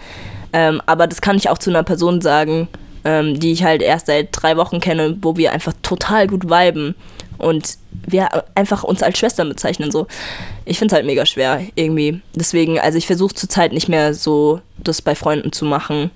Ähm, 0.55 0.80
aber 0.86 1.07
das 1.07 1.20
kann 1.20 1.36
ich 1.36 1.51
auch 1.51 1.59
zu 1.59 1.68
einer 1.68 1.82
Person 1.82 2.22
sagen, 2.22 2.68
ähm, 3.05 3.38
die 3.38 3.53
ich 3.53 3.64
halt 3.64 3.82
erst 3.82 4.07
seit 4.07 4.28
drei 4.32 4.57
Wochen 4.57 4.80
kenne, 4.80 5.16
wo 5.22 5.36
wir 5.36 5.53
einfach 5.53 5.72
total 5.82 6.26
gut 6.26 6.48
viben 6.48 6.94
und 7.38 7.76
wir 8.07 8.44
einfach 8.55 8.84
uns 8.84 9.03
als 9.03 9.18
Schwestern 9.18 9.48
bezeichnen. 9.48 9.90
So. 9.90 10.07
Ich 10.64 10.78
finde 10.78 10.92
es 10.92 10.96
halt 10.96 11.07
mega 11.07 11.26
schwer 11.26 11.62
irgendwie. 11.74 12.20
Deswegen, 12.34 12.78
also 12.78 12.98
ich 12.98 13.07
versuche 13.07 13.34
zurzeit 13.34 13.72
nicht 13.72 13.88
mehr 13.88 14.14
so 14.14 14.61
das 14.78 15.03
bei 15.03 15.14
Freunden 15.14 15.53
zu 15.53 15.64
machen. 15.64 16.11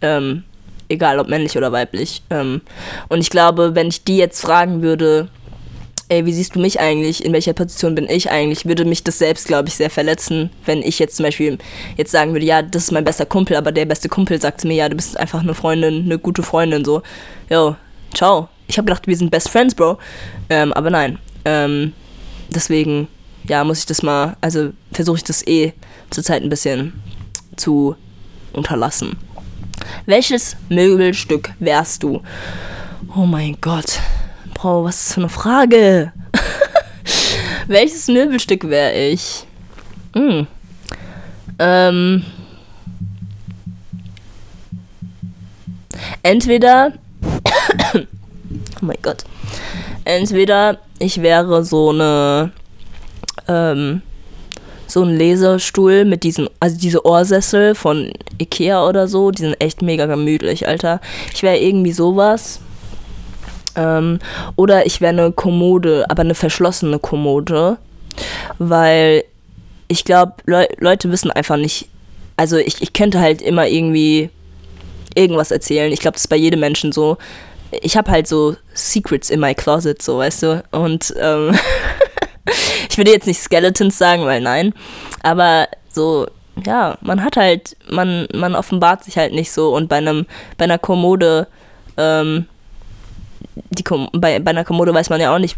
Ähm, 0.00 0.44
egal 0.88 1.18
ob 1.18 1.28
männlich 1.28 1.56
oder 1.56 1.72
weiblich. 1.72 2.22
Ähm, 2.30 2.60
und 3.08 3.20
ich 3.20 3.30
glaube, 3.30 3.74
wenn 3.74 3.88
ich 3.88 4.04
die 4.04 4.16
jetzt 4.16 4.40
fragen 4.40 4.82
würde, 4.82 5.28
ey, 6.08 6.26
wie 6.26 6.32
siehst 6.32 6.54
du 6.54 6.60
mich 6.60 6.80
eigentlich, 6.80 7.24
in 7.24 7.32
welcher 7.32 7.52
Position 7.52 7.94
bin 7.94 8.08
ich 8.08 8.30
eigentlich, 8.30 8.66
würde 8.66 8.84
mich 8.84 9.04
das 9.04 9.18
selbst, 9.18 9.46
glaube 9.46 9.68
ich, 9.68 9.74
sehr 9.74 9.90
verletzen, 9.90 10.50
wenn 10.66 10.82
ich 10.82 10.98
jetzt 10.98 11.16
zum 11.16 11.24
Beispiel 11.24 11.58
jetzt 11.96 12.10
sagen 12.12 12.32
würde, 12.32 12.46
ja, 12.46 12.62
das 12.62 12.84
ist 12.84 12.92
mein 12.92 13.04
bester 13.04 13.26
Kumpel, 13.26 13.56
aber 13.56 13.72
der 13.72 13.86
beste 13.86 14.08
Kumpel 14.08 14.40
sagt 14.40 14.60
zu 14.60 14.66
mir, 14.66 14.74
ja, 14.74 14.88
du 14.88 14.96
bist 14.96 15.18
einfach 15.18 15.40
eine 15.40 15.54
Freundin, 15.54 16.04
eine 16.04 16.18
gute 16.18 16.42
Freundin, 16.42 16.84
so, 16.84 17.02
yo, 17.48 17.76
ciao. 18.14 18.48
Ich 18.66 18.78
habe 18.78 18.86
gedacht, 18.86 19.06
wir 19.06 19.16
sind 19.16 19.30
Best 19.30 19.50
Friends, 19.50 19.74
Bro. 19.74 19.98
Ähm, 20.48 20.72
aber 20.72 20.88
nein. 20.88 21.18
Ähm, 21.44 21.92
deswegen, 22.48 23.08
ja, 23.46 23.62
muss 23.62 23.80
ich 23.80 23.86
das 23.86 24.02
mal, 24.02 24.36
also 24.40 24.70
versuche 24.92 25.18
ich 25.18 25.24
das 25.24 25.46
eh 25.46 25.74
zurzeit 26.10 26.42
ein 26.42 26.48
bisschen 26.48 26.94
zu 27.56 27.94
unterlassen. 28.54 29.16
Welches 30.06 30.56
Möbelstück 30.68 31.52
wärst 31.58 32.02
du? 32.02 32.22
Oh 33.14 33.26
mein 33.26 33.56
Gott. 33.60 34.00
Bro, 34.64 34.84
was 34.84 34.96
ist 34.96 35.08
das 35.08 35.14
für 35.16 35.20
eine 35.20 35.28
Frage? 35.28 36.12
Welches 37.66 38.08
Möbelstück 38.08 38.66
wäre 38.66 38.94
ich? 38.94 39.44
Hm. 40.14 40.46
Ähm. 41.58 42.24
Entweder. 46.22 46.94
oh 47.94 48.00
mein 48.80 48.96
Gott. 49.02 49.24
Entweder 50.06 50.78
ich 50.98 51.20
wäre 51.20 51.62
so 51.62 51.90
eine. 51.90 52.50
Ähm, 53.46 54.00
so 54.86 55.02
ein 55.02 55.14
Lesestuhl 55.14 56.06
mit 56.06 56.22
diesen, 56.22 56.48
also 56.58 56.78
diese 56.78 57.04
Ohrsessel 57.04 57.74
von 57.74 58.10
Ikea 58.40 58.88
oder 58.88 59.08
so, 59.08 59.30
die 59.30 59.42
sind 59.42 59.60
echt 59.60 59.82
mega 59.82 60.06
gemütlich, 60.06 60.66
Alter. 60.66 61.02
Ich 61.34 61.42
wäre 61.42 61.58
irgendwie 61.58 61.92
sowas. 61.92 62.60
Ähm, 63.76 64.18
oder 64.56 64.86
ich 64.86 65.00
wäre 65.00 65.12
eine 65.12 65.32
Kommode, 65.32 66.06
aber 66.08 66.22
eine 66.22 66.34
verschlossene 66.34 66.98
Kommode, 66.98 67.78
weil 68.58 69.24
ich 69.88 70.04
glaube, 70.04 70.34
Le 70.46 70.68
Leute 70.78 71.10
wissen 71.10 71.30
einfach 71.30 71.56
nicht, 71.56 71.88
also 72.36 72.56
ich, 72.56 72.82
ich 72.82 72.92
könnte 72.92 73.20
halt 73.20 73.42
immer 73.42 73.68
irgendwie 73.68 74.30
irgendwas 75.14 75.50
erzählen. 75.50 75.92
Ich 75.92 76.00
glaube, 76.00 76.14
das 76.14 76.22
ist 76.22 76.28
bei 76.28 76.36
jedem 76.36 76.60
Menschen 76.60 76.92
so. 76.92 77.16
Ich 77.82 77.96
habe 77.96 78.10
halt 78.10 78.26
so 78.26 78.56
Secrets 78.72 79.30
in 79.30 79.40
my 79.40 79.54
closet, 79.54 80.00
so, 80.00 80.18
weißt 80.18 80.42
du. 80.42 80.64
Und 80.70 81.14
ähm, 81.20 81.56
ich 82.90 82.96
würde 82.96 83.12
jetzt 83.12 83.26
nicht 83.26 83.40
Skeletons 83.40 83.98
sagen, 83.98 84.24
weil 84.24 84.40
nein. 84.40 84.74
Aber 85.22 85.68
so, 85.88 86.26
ja, 86.64 86.98
man 87.00 87.24
hat 87.24 87.36
halt, 87.36 87.76
man, 87.88 88.28
man 88.34 88.54
offenbart 88.54 89.04
sich 89.04 89.16
halt 89.16 89.32
nicht 89.32 89.50
so. 89.50 89.74
Und 89.74 89.88
bei 89.88 89.96
einem, 89.96 90.26
bei 90.56 90.64
einer 90.64 90.78
Kommode, 90.78 91.46
ähm, 91.96 92.46
die 93.70 93.84
bei, 94.12 94.38
bei 94.38 94.50
einer 94.50 94.64
Kommode 94.64 94.92
weiß 94.92 95.10
man 95.10 95.20
ja 95.20 95.34
auch 95.34 95.38
nicht 95.38 95.56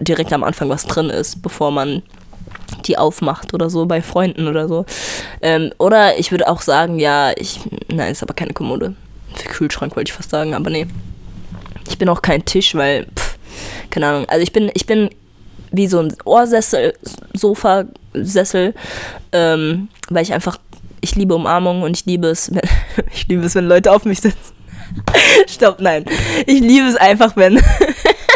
direkt 0.00 0.32
am 0.32 0.44
Anfang, 0.44 0.68
was 0.68 0.86
drin 0.86 1.10
ist, 1.10 1.42
bevor 1.42 1.70
man 1.70 2.02
die 2.86 2.98
aufmacht 2.98 3.54
oder 3.54 3.70
so, 3.70 3.86
bei 3.86 4.02
Freunden 4.02 4.46
oder 4.46 4.68
so. 4.68 4.84
Ähm, 5.42 5.72
oder 5.78 6.18
ich 6.18 6.30
würde 6.30 6.48
auch 6.48 6.62
sagen, 6.62 6.98
ja, 6.98 7.32
ich. 7.36 7.60
Nein, 7.88 8.12
ist 8.12 8.22
aber 8.22 8.34
keine 8.34 8.52
Kommode. 8.52 8.94
Für 9.34 9.48
Kühlschrank 9.48 9.96
wollte 9.96 10.10
ich 10.10 10.16
fast 10.16 10.30
sagen, 10.30 10.54
aber 10.54 10.70
nee. 10.70 10.86
Ich 11.88 11.98
bin 11.98 12.08
auch 12.08 12.22
kein 12.22 12.44
Tisch, 12.44 12.74
weil, 12.74 13.06
pff, 13.06 13.38
keine 13.90 14.06
Ahnung. 14.06 14.26
Also 14.28 14.42
ich 14.42 14.52
bin, 14.52 14.70
ich 14.74 14.86
bin 14.86 15.10
wie 15.72 15.86
so 15.86 16.00
ein 16.00 16.14
Ohrsessel, 16.24 16.94
Sofa-Sessel, 17.34 18.74
ähm, 19.32 19.88
weil 20.08 20.22
ich 20.22 20.32
einfach, 20.32 20.58
ich 21.00 21.14
liebe 21.14 21.34
Umarmung 21.34 21.82
und 21.82 21.96
ich 21.96 22.06
liebe 22.06 22.28
es, 22.28 22.54
wenn, 22.54 22.62
ich 23.12 23.26
liebe 23.28 23.44
es, 23.44 23.54
wenn 23.54 23.66
Leute 23.66 23.92
auf 23.92 24.04
mich 24.04 24.20
sitzen. 24.20 24.57
Stopp, 25.48 25.80
nein. 25.80 26.04
Ich 26.46 26.60
liebe 26.60 26.86
es 26.86 26.96
einfach, 26.96 27.36
wenn, 27.36 27.60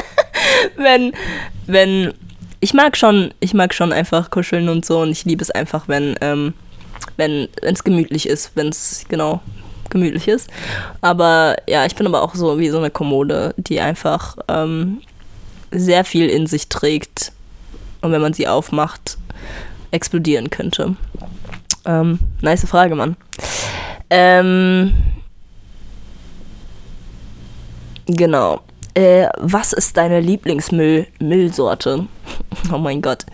wenn, 0.76 1.12
wenn, 1.66 2.14
ich 2.60 2.74
mag 2.74 2.96
schon, 2.96 3.32
ich 3.40 3.54
mag 3.54 3.74
schon 3.74 3.92
einfach 3.92 4.30
kuscheln 4.30 4.68
und 4.68 4.84
so 4.84 5.00
und 5.00 5.10
ich 5.10 5.24
liebe 5.24 5.42
es 5.42 5.50
einfach, 5.50 5.88
wenn, 5.88 6.16
ähm, 6.20 6.54
wenn 7.16 7.48
es 7.62 7.84
gemütlich 7.84 8.28
ist, 8.28 8.52
wenn 8.54 8.68
es, 8.68 9.04
genau, 9.08 9.40
gemütlich 9.90 10.28
ist. 10.28 10.50
Aber 11.00 11.56
ja, 11.68 11.86
ich 11.86 11.94
bin 11.94 12.06
aber 12.06 12.22
auch 12.22 12.34
so 12.34 12.58
wie 12.58 12.70
so 12.70 12.78
eine 12.78 12.90
Kommode, 12.90 13.54
die 13.56 13.80
einfach 13.80 14.36
ähm, 14.48 15.02
sehr 15.70 16.04
viel 16.04 16.28
in 16.28 16.46
sich 16.46 16.68
trägt 16.68 17.32
und 18.00 18.12
wenn 18.12 18.20
man 18.20 18.34
sie 18.34 18.48
aufmacht, 18.48 19.18
explodieren 19.90 20.50
könnte. 20.50 20.96
Ähm, 21.84 22.18
nice 22.40 22.66
Frage, 22.66 22.94
Mann. 22.94 23.16
Ähm, 24.10 24.94
Genau. 28.06 28.60
Äh, 28.94 29.28
was 29.38 29.72
ist 29.72 29.96
deine 29.96 30.20
Lieblingsmüllsorte? 30.20 32.06
oh 32.72 32.78
mein 32.78 33.00
Gott. 33.00 33.24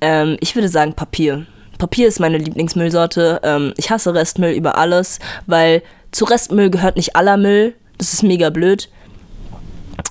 Ähm, 0.00 0.36
ich 0.40 0.54
würde 0.54 0.68
sagen 0.68 0.94
Papier. 0.94 1.46
Papier 1.78 2.08
ist 2.08 2.20
meine 2.20 2.38
Lieblingsmüllsorte. 2.38 3.40
Ähm, 3.42 3.72
ich 3.76 3.90
hasse 3.90 4.14
Restmüll 4.14 4.52
über 4.52 4.76
alles, 4.76 5.18
weil 5.46 5.82
zu 6.10 6.24
Restmüll 6.24 6.70
gehört 6.70 6.96
nicht 6.96 7.16
aller 7.16 7.36
Müll. 7.36 7.74
Das 7.98 8.12
ist 8.12 8.22
mega 8.22 8.50
blöd. 8.50 8.88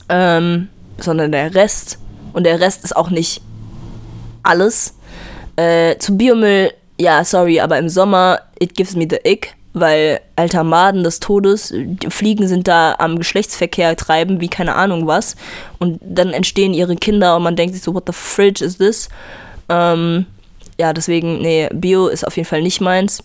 Ähm, 0.09 0.69
sondern 0.97 1.31
der 1.31 1.53
Rest. 1.53 1.99
Und 2.33 2.45
der 2.45 2.59
Rest 2.59 2.83
ist 2.83 2.95
auch 2.95 3.09
nicht 3.09 3.41
alles. 4.43 4.95
Äh, 5.57 5.97
zu 5.97 6.17
Biomüll, 6.17 6.71
ja, 6.99 7.23
sorry, 7.23 7.59
aber 7.59 7.77
im 7.77 7.89
Sommer, 7.89 8.39
it 8.59 8.75
gives 8.75 8.95
me 8.95 9.05
the 9.09 9.19
ick 9.25 9.55
weil 9.73 10.19
alter 10.35 10.63
Maden 10.63 11.03
des 11.03 11.19
Todes, 11.19 11.73
Fliegen 12.09 12.47
sind 12.47 12.67
da 12.67 12.95
am 12.99 13.17
Geschlechtsverkehr 13.17 13.95
treiben 13.95 14.41
wie 14.41 14.49
keine 14.49 14.75
Ahnung 14.75 15.07
was 15.07 15.35
und 15.79 15.99
dann 16.01 16.31
entstehen 16.31 16.73
ihre 16.73 16.95
Kinder 16.95 17.37
und 17.37 17.43
man 17.43 17.55
denkt 17.55 17.73
sich 17.73 17.83
so, 17.83 17.93
what 17.93 18.03
the 18.07 18.13
fridge 18.13 18.63
is 18.63 18.77
this? 18.77 19.09
Ähm, 19.69 20.25
ja, 20.79 20.93
deswegen, 20.93 21.41
nee, 21.41 21.69
Bio 21.73 22.07
ist 22.07 22.25
auf 22.25 22.35
jeden 22.37 22.47
Fall 22.47 22.61
nicht 22.61 22.81
meins. 22.81 23.23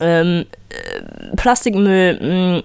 Ähm, 0.00 0.46
äh, 0.70 1.36
Plastikmüll, 1.36 2.18
mh, 2.20 2.58
mm, 2.58 2.62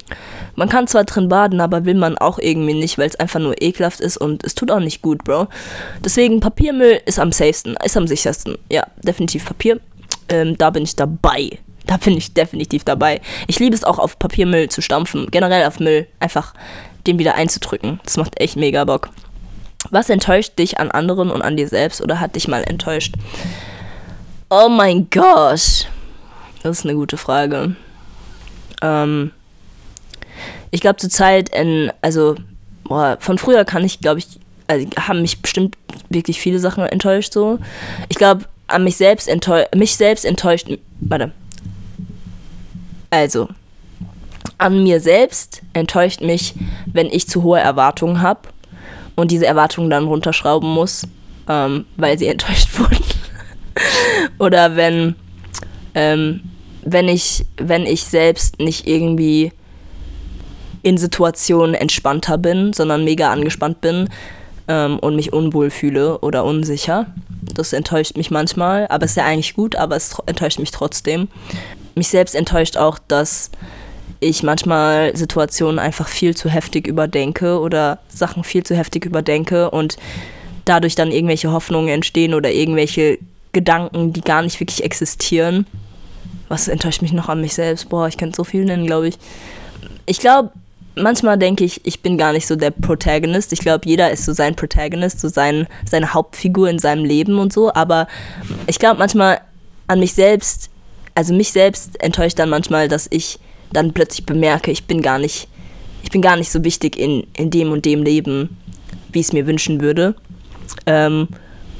man 0.55 0.69
kann 0.69 0.87
zwar 0.87 1.03
drin 1.03 1.29
baden, 1.29 1.61
aber 1.61 1.85
will 1.85 1.93
man 1.93 2.17
auch 2.17 2.39
irgendwie 2.39 2.73
nicht, 2.73 2.97
weil 2.97 3.07
es 3.07 3.15
einfach 3.15 3.39
nur 3.39 3.61
ekelhaft 3.61 3.99
ist 3.99 4.17
und 4.17 4.43
es 4.43 4.55
tut 4.55 4.71
auch 4.71 4.79
nicht 4.79 5.01
gut, 5.01 5.23
Bro. 5.23 5.47
Deswegen 6.03 6.39
Papiermüll 6.39 6.99
ist 7.05 7.19
am 7.19 7.31
safesten, 7.31 7.77
ist 7.83 7.95
am 7.95 8.07
sichersten. 8.07 8.57
Ja, 8.71 8.87
definitiv 9.03 9.45
Papier. 9.45 9.79
Ähm, 10.27 10.57
da 10.57 10.69
bin 10.69 10.83
ich 10.83 10.95
dabei. 10.95 11.59
Da 11.89 11.97
bin 11.97 12.15
ich 12.15 12.35
definitiv 12.35 12.83
dabei. 12.83 13.19
Ich 13.47 13.57
liebe 13.57 13.75
es 13.75 13.83
auch 13.83 13.97
auf 13.97 14.19
Papiermüll 14.19 14.69
zu 14.69 14.79
stampfen, 14.79 15.25
generell 15.31 15.65
auf 15.65 15.79
Müll, 15.79 16.05
einfach 16.19 16.53
den 17.07 17.17
wieder 17.17 17.33
einzudrücken. 17.33 17.99
Das 18.03 18.15
macht 18.15 18.39
echt 18.39 18.57
mega 18.57 18.85
Bock. 18.85 19.09
Was 19.89 20.11
enttäuscht 20.11 20.59
dich 20.59 20.79
an 20.79 20.91
anderen 20.91 21.31
und 21.31 21.41
an 21.41 21.57
dir 21.57 21.67
selbst 21.67 21.99
oder 21.99 22.19
hat 22.19 22.35
dich 22.35 22.47
mal 22.47 22.63
enttäuscht? 22.63 23.15
Oh 24.51 24.69
mein 24.69 25.09
Gott. 25.09 25.87
Das 26.61 26.77
ist 26.77 26.85
eine 26.85 26.93
gute 26.93 27.17
Frage. 27.17 27.75
Ähm, 28.83 29.31
ich 30.69 30.81
glaube 30.81 30.97
zur 30.97 31.09
Zeit, 31.09 31.49
in, 31.49 31.91
also 32.03 32.35
boah, 32.83 33.17
von 33.19 33.39
früher 33.39 33.65
kann 33.65 33.83
ich, 33.83 33.99
glaube 33.99 34.19
ich, 34.19 34.27
also 34.67 34.85
haben 34.95 35.23
mich 35.23 35.41
bestimmt 35.41 35.75
wirklich 36.09 36.39
viele 36.39 36.59
Sachen 36.59 36.85
enttäuscht 36.85 37.33
so. 37.33 37.57
Ich 38.09 38.17
glaube, 38.17 38.45
an 38.67 38.83
mich 38.83 38.97
selbst 38.97 39.27
enttäuscht, 39.27 39.73
mich 39.73 39.97
selbst 39.97 40.23
enttäuscht, 40.23 40.67
warte. 40.99 41.31
Also, 43.09 43.49
an 44.57 44.83
mir 44.83 44.99
selbst 44.99 45.61
enttäuscht 45.73 46.21
mich, 46.21 46.53
wenn 46.85 47.07
ich 47.07 47.27
zu 47.27 47.43
hohe 47.43 47.59
Erwartungen 47.59 48.21
habe 48.21 48.41
und 49.15 49.31
diese 49.31 49.45
Erwartungen 49.45 49.89
dann 49.89 50.05
runterschrauben 50.05 50.69
muss, 50.69 51.07
ähm, 51.47 51.85
weil 51.97 52.17
sie 52.19 52.27
enttäuscht 52.27 52.77
wurden. 52.77 53.03
Oder 54.37 54.75
wenn, 54.75 55.15
ähm, 55.95 56.41
wenn 56.83 57.07
ich, 57.07 57.45
wenn 57.57 57.85
ich 57.85 58.03
selbst 58.03 58.59
nicht 58.59 58.87
irgendwie 58.87 59.51
in 60.81 60.97
Situationen 60.97 61.75
entspannter 61.75 62.37
bin, 62.37 62.73
sondern 62.73 63.03
mega 63.03 63.31
angespannt 63.31 63.81
bin 63.81 64.09
ähm, 64.67 64.99
und 64.99 65.15
mich 65.15 65.33
unwohl 65.33 65.69
fühle 65.69 66.19
oder 66.19 66.45
unsicher. 66.45 67.07
Das 67.53 67.73
enttäuscht 67.73 68.15
mich 68.15 68.31
manchmal, 68.31 68.87
aber 68.89 69.05
es 69.05 69.11
ist 69.11 69.17
ja 69.17 69.25
eigentlich 69.25 69.53
gut, 69.53 69.75
aber 69.75 69.95
es 69.95 70.17
enttäuscht 70.25 70.59
mich 70.59 70.71
trotzdem. 70.71 71.27
Mich 71.99 72.07
selbst 72.07 72.33
enttäuscht 72.33 72.77
auch, 72.77 72.97
dass 73.09 73.51
ich 74.21 74.41
manchmal 74.41 75.17
Situationen 75.17 75.79
einfach 75.79 76.07
viel 76.07 76.33
zu 76.33 76.47
heftig 76.49 76.87
überdenke 76.87 77.59
oder 77.59 77.99
Sachen 78.07 78.45
viel 78.45 78.63
zu 78.63 78.73
heftig 78.73 79.03
überdenke 79.03 79.69
und 79.69 79.97
dadurch 80.63 80.95
dann 80.95 81.11
irgendwelche 81.11 81.51
Hoffnungen 81.51 81.89
entstehen 81.89 82.33
oder 82.33 82.53
irgendwelche 82.53 83.19
Gedanken, 83.51 84.13
die 84.13 84.21
gar 84.21 84.41
nicht 84.43 84.61
wirklich 84.61 84.81
existieren. 84.81 85.67
Was 86.47 86.69
enttäuscht 86.69 87.01
mich 87.01 87.11
noch 87.11 87.27
an 87.27 87.41
mich 87.41 87.53
selbst? 87.53 87.89
Boah, 87.89 88.07
ich 88.07 88.15
könnte 88.15 88.37
so 88.37 88.45
viel 88.45 88.63
nennen, 88.63 88.85
glaube 88.85 89.09
ich. 89.09 89.17
Ich 90.05 90.21
glaube, 90.21 90.51
manchmal 90.95 91.37
denke 91.37 91.65
ich, 91.65 91.85
ich 91.85 91.99
bin 91.99 92.17
gar 92.17 92.31
nicht 92.31 92.47
so 92.47 92.55
der 92.55 92.71
Protagonist. 92.71 93.51
Ich 93.51 93.59
glaube, 93.59 93.89
jeder 93.89 94.09
ist 94.09 94.23
so 94.23 94.31
sein 94.31 94.55
Protagonist, 94.55 95.19
so 95.19 95.27
sein, 95.27 95.67
seine 95.85 96.13
Hauptfigur 96.13 96.69
in 96.69 96.79
seinem 96.79 97.03
Leben 97.03 97.39
und 97.39 97.51
so. 97.51 97.73
Aber 97.73 98.07
ich 98.67 98.79
glaube 98.79 98.99
manchmal 98.99 99.41
an 99.87 99.99
mich 99.99 100.13
selbst, 100.13 100.68
also 101.19 101.33
mich 101.33 101.51
selbst 101.51 102.01
enttäuscht 102.01 102.39
dann 102.39 102.49
manchmal, 102.49 102.87
dass 102.87 103.05
ich 103.09 103.39
dann 103.73 103.91
plötzlich 103.91 104.25
bemerke, 104.25 104.71
ich 104.71 104.85
bin 104.85 105.01
gar 105.01 105.19
nicht, 105.19 105.49
ich 106.01 106.11
bin 106.11 106.21
gar 106.21 106.37
nicht 106.37 106.49
so 106.49 106.63
wichtig 106.63 106.97
in, 106.97 107.27
in 107.35 107.49
dem 107.49 107.73
und 107.73 107.83
dem 107.83 108.03
Leben, 108.03 108.57
wie 109.11 109.19
ich 109.19 109.25
es 109.25 109.33
mir 109.33 109.45
wünschen 109.45 109.81
würde. 109.81 110.15
Ähm, 110.85 111.27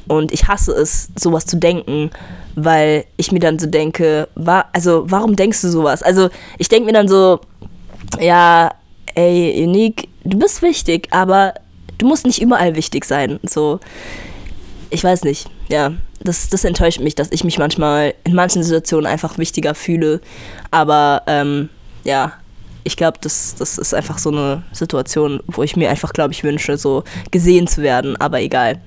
und 0.10 0.34
ich 0.34 0.50
hasse 0.50 0.74
es, 0.74 1.08
sowas 1.18 1.46
zu 1.46 1.56
denken, 1.56 2.12
weil 2.56 3.06
ich 3.16 3.32
mir 3.32 3.40
dann 3.40 3.58
so 3.60 3.68
denke, 3.68 4.28
wa 4.36 4.66
also 4.74 5.06
warum 5.08 5.38
denkst 5.38 5.62
du 5.62 5.70
sowas? 5.70 6.04
Also 6.04 6.28
ich 6.58 6.68
denke 6.68 6.88
mir 6.88 6.94
dann 6.94 7.08
so, 7.08 7.40
ja, 8.20 8.76
ey, 9.16 9.64
Unique, 9.64 10.10
du 10.26 10.38
bist 10.38 10.62
wichtig, 10.62 11.08
aber 11.12 11.54
du 11.98 12.06
musst 12.06 12.26
nicht 12.26 12.42
überall 12.42 12.76
wichtig 12.76 13.06
sein. 13.06 13.40
So, 13.44 13.80
ich 14.90 15.02
weiß 15.02 15.24
nicht, 15.24 15.50
ja, 15.70 15.94
das, 16.22 16.49
das 16.49 16.63
enttäuscht 16.63 16.99
mich, 16.99 17.15
dass 17.15 17.32
ich 17.32 17.43
mich 17.43 17.57
manchmal 17.57 18.13
in 18.24 18.34
manchen 18.34 18.63
Situationen 18.63 19.05
einfach 19.05 19.38
wichtiger 19.38 19.76
fühle. 19.76 20.22
Aber 20.72 21.24
ähm, 21.28 21.70
ja, 22.03 22.34
ich 22.84 22.97
glaube, 22.97 23.17
das, 23.22 23.55
das 23.55 23.78
ist 23.78 23.93
einfach 23.93 24.17
so 24.17 24.30
eine 24.32 24.63
Situation, 24.72 25.41
wo 25.47 25.63
ich 25.63 25.76
mir 25.76 25.89
einfach, 25.89 26.13
glaube 26.13 26.34
ich, 26.34 26.43
wünsche, 26.43 26.78
so 26.78 27.03
gesehen 27.32 27.67
zu 27.67 27.82
werden, 27.82 28.15
aber 28.17 28.41
egal. 28.41 28.82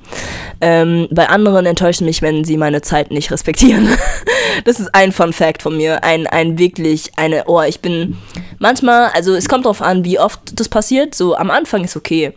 Ähm, 0.60 1.08
bei 1.10 1.28
anderen 1.28 1.66
enttäuscht 1.66 2.00
mich, 2.00 2.22
wenn 2.22 2.44
sie 2.44 2.56
meine 2.56 2.82
Zeit 2.82 3.10
nicht 3.10 3.30
respektieren. 3.30 3.88
das 4.64 4.80
ist 4.80 4.94
ein 4.94 5.12
Fun 5.12 5.32
Fact 5.32 5.62
von 5.62 5.76
mir. 5.76 6.02
Ein, 6.04 6.26
ein 6.26 6.58
wirklich, 6.58 7.12
eine, 7.16 7.44
oh, 7.46 7.62
ich 7.62 7.80
bin 7.80 8.16
manchmal, 8.58 9.10
also 9.14 9.34
es 9.34 9.48
kommt 9.48 9.66
darauf 9.66 9.82
an, 9.82 10.04
wie 10.04 10.18
oft 10.18 10.58
das 10.58 10.68
passiert. 10.68 11.14
So 11.14 11.36
am 11.36 11.50
Anfang 11.50 11.84
ist 11.84 11.96
okay. 11.96 12.32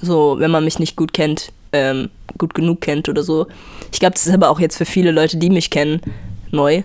So, 0.00 0.36
wenn 0.38 0.50
man 0.50 0.64
mich 0.64 0.78
nicht 0.78 0.96
gut 0.96 1.12
kennt, 1.12 1.52
ähm, 1.72 2.10
gut 2.38 2.54
genug 2.54 2.80
kennt 2.80 3.08
oder 3.08 3.22
so. 3.22 3.46
Ich 3.92 4.00
glaube, 4.00 4.14
das 4.14 4.26
ist 4.26 4.34
aber 4.34 4.50
auch 4.50 4.60
jetzt 4.60 4.76
für 4.76 4.84
viele 4.84 5.10
Leute, 5.10 5.36
die 5.36 5.50
mich 5.50 5.70
kennen, 5.70 6.00
neu. 6.50 6.82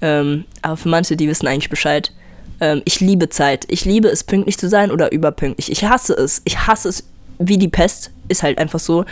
Ähm, 0.00 0.44
aber 0.62 0.76
für 0.76 0.88
manche, 0.88 1.16
die 1.16 1.28
wissen 1.28 1.46
eigentlich 1.46 1.70
Bescheid. 1.70 2.12
Ähm, 2.60 2.82
ich 2.84 3.00
liebe 3.00 3.28
Zeit. 3.28 3.64
Ich 3.68 3.84
liebe 3.84 4.08
es, 4.08 4.24
pünktlich 4.24 4.58
zu 4.58 4.68
sein 4.68 4.90
oder 4.90 5.12
überpünktlich. 5.12 5.70
Ich 5.70 5.84
hasse 5.84 6.14
es. 6.14 6.42
Ich 6.44 6.66
hasse 6.66 6.88
es 6.88 7.04
wie 7.38 7.58
die 7.58 7.68
Pest. 7.68 8.10
Ist 8.28 8.42
halt 8.42 8.58
einfach 8.58 8.80
so. 8.80 9.04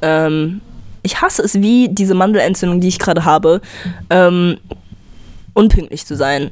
Ähm, 0.00 0.60
ich 1.02 1.20
hasse 1.20 1.42
es 1.42 1.60
wie 1.60 1.88
diese 1.88 2.14
Mandelentzündung, 2.14 2.80
die 2.80 2.88
ich 2.88 2.98
gerade 2.98 3.24
habe, 3.24 3.60
ähm, 4.10 4.58
unpünktlich 5.54 6.06
zu 6.06 6.16
sein. 6.16 6.50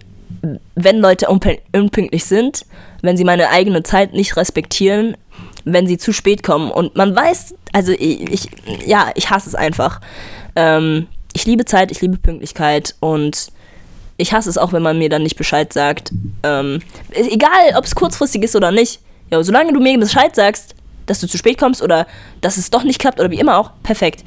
Wenn 0.74 0.98
Leute 0.98 1.28
unpünktlich 1.28 2.24
sind, 2.24 2.64
wenn 3.02 3.16
sie 3.16 3.24
meine 3.24 3.50
eigene 3.50 3.82
Zeit 3.82 4.12
nicht 4.12 4.36
respektieren, 4.36 5.16
wenn 5.64 5.86
sie 5.86 5.98
zu 5.98 6.12
spät 6.12 6.42
kommen 6.42 6.70
und 6.70 6.96
man 6.96 7.14
weiß, 7.14 7.54
also 7.72 7.92
ich, 7.92 8.48
ja, 8.86 9.10
ich 9.14 9.30
hasse 9.30 9.48
es 9.48 9.54
einfach. 9.54 10.00
Ähm, 10.56 11.06
ich 11.32 11.44
liebe 11.46 11.64
Zeit, 11.64 11.90
ich 11.90 12.00
liebe 12.00 12.16
Pünktlichkeit 12.16 12.94
und 13.00 13.52
ich 14.16 14.32
hasse 14.32 14.50
es 14.50 14.58
auch, 14.58 14.72
wenn 14.72 14.82
man 14.82 14.98
mir 14.98 15.08
dann 15.08 15.22
nicht 15.22 15.36
Bescheid 15.36 15.72
sagt. 15.72 16.12
Ähm, 16.42 16.80
egal, 17.12 17.74
ob 17.76 17.84
es 17.84 17.94
kurzfristig 17.94 18.42
ist 18.42 18.56
oder 18.56 18.70
nicht. 18.70 19.00
Ja, 19.30 19.42
solange 19.42 19.72
du 19.72 19.80
mir 19.80 19.98
Bescheid 19.98 20.34
sagst, 20.34 20.74
dass 21.06 21.20
du 21.20 21.26
zu 21.26 21.38
spät 21.38 21.58
kommst 21.58 21.82
oder 21.82 22.06
dass 22.40 22.56
es 22.56 22.70
doch 22.70 22.84
nicht 22.84 22.98
klappt 22.98 23.20
oder 23.20 23.30
wie 23.30 23.38
immer 23.38 23.56
auch, 23.58 23.70
perfekt. 23.82 24.24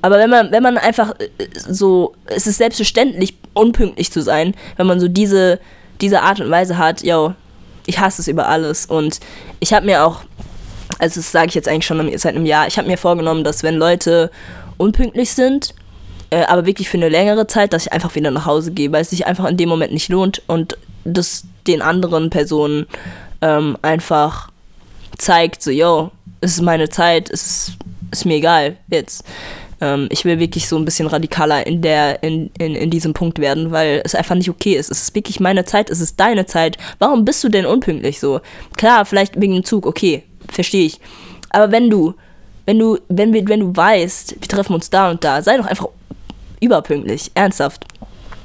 Aber 0.00 0.18
wenn 0.18 0.30
man, 0.30 0.50
wenn 0.50 0.62
man 0.62 0.78
einfach 0.78 1.14
äh, 1.18 1.28
so, 1.54 2.14
es 2.26 2.46
ist 2.46 2.58
selbstverständlich, 2.58 3.36
unpünktlich 3.52 4.12
zu 4.12 4.22
sein, 4.22 4.54
wenn 4.76 4.86
man 4.86 5.00
so 5.00 5.08
diese, 5.08 5.60
diese 6.00 6.22
Art 6.22 6.40
und 6.40 6.50
Weise 6.50 6.78
hat, 6.78 7.02
yo, 7.02 7.34
ich 7.86 7.98
hasse 7.98 8.22
es 8.22 8.28
über 8.28 8.48
alles. 8.48 8.86
Und 8.86 9.20
ich 9.60 9.72
habe 9.72 9.86
mir 9.86 10.04
auch, 10.04 10.22
also 10.98 11.20
das 11.20 11.32
sage 11.32 11.48
ich 11.48 11.54
jetzt 11.54 11.68
eigentlich 11.68 11.86
schon 11.86 12.16
seit 12.18 12.34
einem 12.34 12.46
Jahr, 12.46 12.66
ich 12.66 12.78
habe 12.78 12.88
mir 12.88 12.98
vorgenommen, 12.98 13.44
dass 13.44 13.62
wenn 13.62 13.76
Leute 13.76 14.30
unpünktlich 14.76 15.32
sind, 15.32 15.74
äh, 16.30 16.44
aber 16.44 16.66
wirklich 16.66 16.88
für 16.88 16.96
eine 16.96 17.08
längere 17.08 17.46
Zeit, 17.46 17.72
dass 17.72 17.86
ich 17.86 17.92
einfach 17.92 18.14
wieder 18.14 18.30
nach 18.30 18.46
Hause 18.46 18.72
gehe, 18.72 18.92
weil 18.92 19.02
es 19.02 19.10
sich 19.10 19.26
einfach 19.26 19.46
in 19.46 19.56
dem 19.56 19.68
Moment 19.68 19.92
nicht 19.92 20.08
lohnt 20.08 20.42
und 20.46 20.76
das 21.04 21.44
den 21.66 21.82
anderen 21.82 22.30
Personen 22.30 22.86
ähm, 23.40 23.76
einfach 23.82 24.50
zeigt, 25.18 25.62
so, 25.62 25.70
yo, 25.70 26.10
es 26.40 26.52
ist 26.52 26.62
meine 26.62 26.88
Zeit, 26.88 27.30
es 27.30 27.46
ist, 27.46 27.72
ist 28.10 28.24
mir 28.24 28.36
egal 28.36 28.76
jetzt. 28.88 29.24
Ähm, 29.80 30.08
ich 30.10 30.24
will 30.24 30.38
wirklich 30.38 30.68
so 30.68 30.76
ein 30.76 30.84
bisschen 30.84 31.06
radikaler 31.06 31.66
in, 31.66 31.82
der, 31.82 32.22
in, 32.22 32.50
in, 32.58 32.74
in 32.74 32.90
diesem 32.90 33.12
Punkt 33.12 33.38
werden, 33.38 33.70
weil 33.70 34.02
es 34.04 34.14
einfach 34.14 34.34
nicht 34.34 34.50
okay 34.50 34.74
ist. 34.74 34.90
Es 34.90 35.02
ist 35.02 35.14
wirklich 35.14 35.40
meine 35.40 35.64
Zeit, 35.64 35.90
es 35.90 36.00
ist 36.00 36.18
deine 36.18 36.46
Zeit. 36.46 36.78
Warum 36.98 37.24
bist 37.24 37.44
du 37.44 37.48
denn 37.48 37.66
unpünktlich 37.66 38.18
so? 38.20 38.40
Klar, 38.76 39.04
vielleicht 39.04 39.40
wegen 39.40 39.54
dem 39.54 39.64
Zug, 39.64 39.86
okay, 39.86 40.24
verstehe 40.50 40.86
ich. 40.86 41.00
Aber 41.50 41.72
wenn 41.72 41.90
du, 41.90 42.14
wenn 42.66 42.78
du, 42.78 42.98
wenn 43.08 43.32
wir, 43.32 43.46
wenn 43.48 43.60
du 43.60 43.74
weißt, 43.74 44.36
wir 44.40 44.48
treffen 44.48 44.74
uns 44.74 44.90
da 44.90 45.10
und 45.10 45.24
da, 45.24 45.42
sei 45.42 45.56
doch 45.56 45.66
einfach 45.66 45.88
überpünktlich, 46.60 47.30
ernsthaft. 47.34 47.84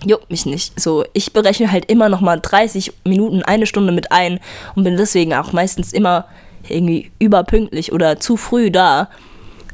Juckt 0.06 0.30
mich 0.30 0.46
nicht. 0.46 0.80
So, 0.80 1.06
ich 1.14 1.32
berechne 1.32 1.72
halt 1.72 1.90
immer 1.90 2.10
noch 2.10 2.22
mal 2.22 2.40
30 2.40 2.92
Minuten, 3.06 3.42
eine 3.44 3.66
Stunde 3.66 3.94
mit 3.94 4.12
ein 4.12 4.40
und 4.76 4.84
bin 4.84 4.98
deswegen 4.98 5.34
auch 5.34 5.54
meistens 5.54 5.94
immer 5.94 6.26
irgendwie 6.68 7.12
überpünktlich 7.20 7.94
oder 7.94 8.20
zu 8.20 8.38
früh 8.38 8.70
da. 8.70 9.10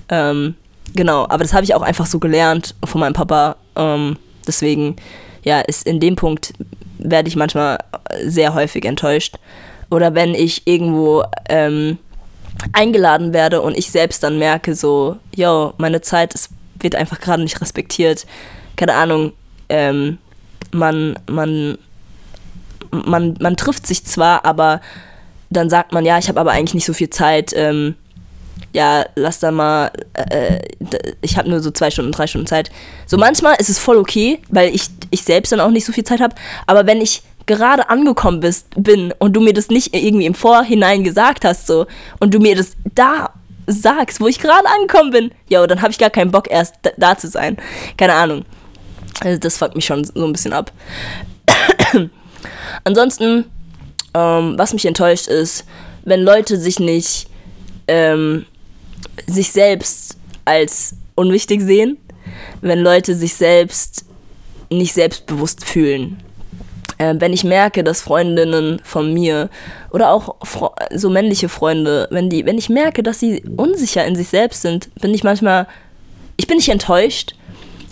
Ähm, 0.10 0.56
genau, 0.96 1.24
aber 1.24 1.40
das 1.40 1.54
habe 1.54 1.64
ich 1.64 1.74
auch 1.74 1.82
einfach 1.82 2.06
so 2.06 2.20
gelernt 2.20 2.76
von 2.84 3.02
meinem 3.02 3.14
Papa. 3.14 3.56
Ähm, 3.76 4.18
deswegen, 4.46 4.96
ja, 5.44 5.62
ist 5.62 5.88
in 5.88 6.00
dem 6.00 6.16
Punkt 6.16 6.54
werde 7.00 7.28
ich 7.28 7.36
manchmal 7.36 7.80
sehr 8.24 8.54
häufig 8.54 8.86
enttäuscht. 8.86 9.38
Oder 9.90 10.14
wenn 10.14 10.36
ich 10.36 10.68
irgendwo 10.68 11.24
ähm, 11.48 11.98
eingeladen 12.74 13.34
werde 13.34 13.62
und 13.62 13.78
ich 13.78 13.92
selbst 13.92 14.24
dann 14.24 14.40
merke, 14.40 14.76
so, 14.76 15.18
yo, 15.36 15.74
meine 15.78 16.02
Zeit 16.02 16.34
ist 16.34 16.50
wird 16.82 16.96
einfach 16.96 17.20
gerade 17.20 17.44
nicht 17.44 17.62
respektiert. 17.62 18.26
Keine 18.76 18.96
Ahnung, 18.96 19.34
ähm, 19.70 20.18
man, 20.72 21.18
man, 21.30 21.78
man, 22.92 23.36
man 23.40 23.58
trifft 23.58 23.88
sich 23.88 24.06
zwar, 24.06 24.46
aber 24.46 24.82
dann 25.50 25.70
sagt 25.70 25.94
man, 25.94 26.06
ja, 26.06 26.18
ich 26.18 26.30
habe 26.30 26.40
aber 26.40 26.52
eigentlich 26.52 26.76
nicht 26.76 26.86
so 26.86 26.94
viel 26.94 27.10
Zeit. 27.10 27.54
Ähm, 27.56 27.96
ja, 28.72 29.06
lass 29.16 29.40
da 29.40 29.52
mal, 29.52 29.92
äh, 30.14 30.60
ich 31.22 31.38
habe 31.38 31.50
nur 31.50 31.60
so 31.60 31.72
zwei 31.72 31.90
Stunden, 31.90 32.12
drei 32.12 32.28
Stunden 32.28 32.48
Zeit. 32.48 32.70
So 33.08 33.18
manchmal 33.18 33.56
ist 33.58 33.70
es 33.70 33.80
voll 33.80 33.98
okay, 33.98 34.40
weil 34.50 34.74
ich, 34.74 34.84
ich 35.10 35.24
selbst 35.24 35.52
dann 35.52 35.60
auch 35.60 35.72
nicht 35.72 35.86
so 35.86 35.92
viel 35.92 36.04
Zeit 36.04 36.22
habe. 36.22 36.36
Aber 36.68 36.86
wenn 36.86 37.02
ich 37.02 37.24
gerade 37.50 37.90
angekommen 37.90 38.40
bist, 38.40 38.68
bin 38.78 39.12
und 39.18 39.36
du 39.36 39.42
mir 39.42 39.54
das 39.54 39.70
nicht 39.70 39.96
irgendwie 39.96 40.28
im 40.28 40.36
Vorhinein 40.36 41.04
gesagt 41.04 41.44
hast, 41.44 41.66
so, 41.68 41.88
und 42.20 42.34
du 42.34 42.40
mir 42.40 42.56
das 42.56 42.78
da 42.96 43.34
sagst, 43.66 44.22
wo 44.22 44.28
ich 44.28 44.40
gerade 44.40 44.68
angekommen 44.68 45.12
bin, 45.12 45.32
ja, 45.48 45.66
dann 45.66 45.82
habe 45.82 45.92
ich 45.92 45.98
gar 45.98 46.12
keinen 46.12 46.32
Bock, 46.32 46.50
erst 46.50 46.76
da, 46.84 46.92
da, 46.98 47.18
zu 47.18 47.28
sein. 47.28 47.58
Keine 47.98 48.14
Ahnung. 48.14 48.46
Also 49.22 49.40
das 49.40 49.58
fuckt 49.58 49.76
mich 49.76 49.86
schon 49.86 50.04
so 50.04 50.26
ein 50.26 50.32
bisschen 50.32 50.54
ab. 50.54 50.72
Ansonsten, 52.84 53.46
ähm, 54.14 54.54
was 54.58 54.74
mich 54.74 54.86
enttäuscht 54.86 55.28
ist, 55.28 55.66
wenn 56.06 56.22
Leute 56.22 56.58
sich 56.58 56.80
nicht 56.80 57.28
ähm, 57.88 58.46
sich 59.28 59.52
selbst 59.52 60.18
als 60.46 60.96
unwichtig 61.16 61.62
sehen, 61.62 61.98
wenn 62.62 62.80
Leute 62.80 63.16
sich 63.16 63.34
selbst 63.34 64.06
nicht 64.70 64.94
selbstbewusst 64.94 65.66
fühlen. 65.66 66.22
Äh, 67.00 67.16
wenn 67.18 67.34
ich 67.34 67.44
merke, 67.44 67.84
dass 67.84 68.02
Freundinnen 68.02 68.82
von 68.84 69.14
mir 69.14 69.50
oder 69.92 70.12
auch 70.12 70.36
so 70.94 71.10
männliche 71.10 71.50
Freunde, 71.50 72.08
wenn 72.12 72.30
die, 72.30 72.46
wenn 72.46 72.58
ich 72.58 72.70
merke, 72.70 73.02
dass 73.02 73.20
sie 73.20 73.42
unsicher 73.56 74.06
in 74.06 74.16
sich 74.16 74.28
selbst 74.28 74.62
sind, 74.62 74.94
bin 74.96 75.14
ich 75.14 75.24
manchmal, 75.24 75.66
ich 76.36 76.46
bin 76.46 76.58
nicht 76.58 76.70
enttäuscht, 76.70 77.36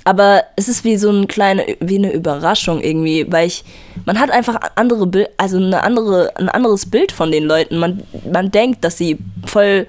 aber 0.03 0.43
es 0.58 0.68
ist 0.68 0.84
wie 0.84 0.97
so 0.97 1.10
eine 1.10 1.26
kleine, 1.26 1.78
wie 1.80 1.97
eine 1.97 2.12
Überraschung 2.12 2.82
irgendwie, 2.82 3.26
weil 3.30 3.47
ich, 3.47 3.64
man 4.05 4.20
hat 4.20 4.30
einfach 4.30 4.58
andere 4.76 5.30
also 5.38 5.55
eine 5.58 5.84
andere, 5.84 6.36
ein 6.36 6.49
anderes 6.49 6.86
Bild 6.86 7.14
von 7.14 7.32
den 7.32 7.45
Leuten. 7.45 7.78
Man, 7.78 8.03
man 8.30 8.51
denkt, 8.51 8.84
dass 8.84 8.97
sie 8.97 9.18
voll, 9.45 9.88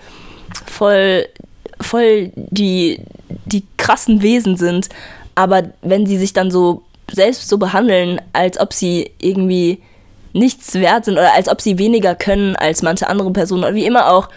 voll, 0.67 1.27
voll 1.81 2.31
die, 2.35 3.01
die 3.47 3.65
krassen 3.77 4.23
Wesen 4.23 4.57
sind, 4.57 4.89
aber 5.35 5.71
wenn 5.83 6.07
sie 6.07 6.19
sich 6.19 6.33
dann 6.33 6.53
so 6.53 6.83
selbst 7.11 7.49
so 7.49 7.59
behandeln, 7.59 8.21
als 8.33 8.59
ob 8.59 8.73
sie 8.73 9.11
irgendwie 9.19 9.81
nichts 10.33 10.75
wert 10.75 11.05
sind 11.05 11.15
oder 11.15 11.35
als 11.35 11.49
ob 11.49 11.61
sie 11.61 11.79
weniger 11.79 12.15
können 12.15 12.57
als 12.57 12.83
manche 12.83 13.09
andere 13.09 13.33
Personen 13.33 13.65
oder 13.65 13.75
wie 13.75 13.87
immer 13.87 14.13
auch, 14.13 14.29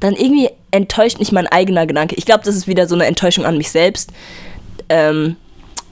dann 0.00 0.14
irgendwie 0.14 0.50
enttäuscht 0.70 1.18
mich 1.18 1.32
mein 1.32 1.46
eigener 1.46 1.86
Gedanke. 1.86 2.14
Ich 2.16 2.26
glaube, 2.26 2.44
das 2.44 2.54
ist 2.54 2.68
wieder 2.68 2.86
so 2.86 2.94
eine 2.94 3.06
Enttäuschung 3.06 3.44
an 3.44 3.56
mich 3.56 3.70
selbst, 3.70 4.10
ähm, 4.88 5.36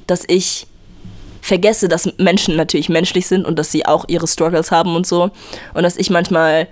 dass 0.06 0.24
ich 0.28 0.66
vergesse, 1.40 1.88
dass 1.88 2.12
Menschen 2.18 2.56
natürlich 2.56 2.88
menschlich 2.88 3.26
sind 3.26 3.46
und 3.46 3.58
dass 3.58 3.70
sie 3.70 3.86
auch 3.86 4.04
ihre 4.08 4.26
Struggles 4.26 4.70
haben 4.70 4.94
und 4.94 5.06
so. 5.06 5.30
Und 5.74 5.82
dass 5.82 5.96
ich 5.96 6.10
manchmal 6.10 6.68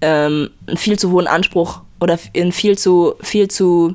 ähm, 0.00 0.50
einen 0.66 0.76
viel 0.76 0.98
zu 0.98 1.12
hohen 1.12 1.26
Anspruch 1.26 1.80
oder 2.00 2.18
ein 2.36 2.52
viel 2.52 2.76
zu, 2.76 3.14
viel 3.20 3.48
zu 3.48 3.94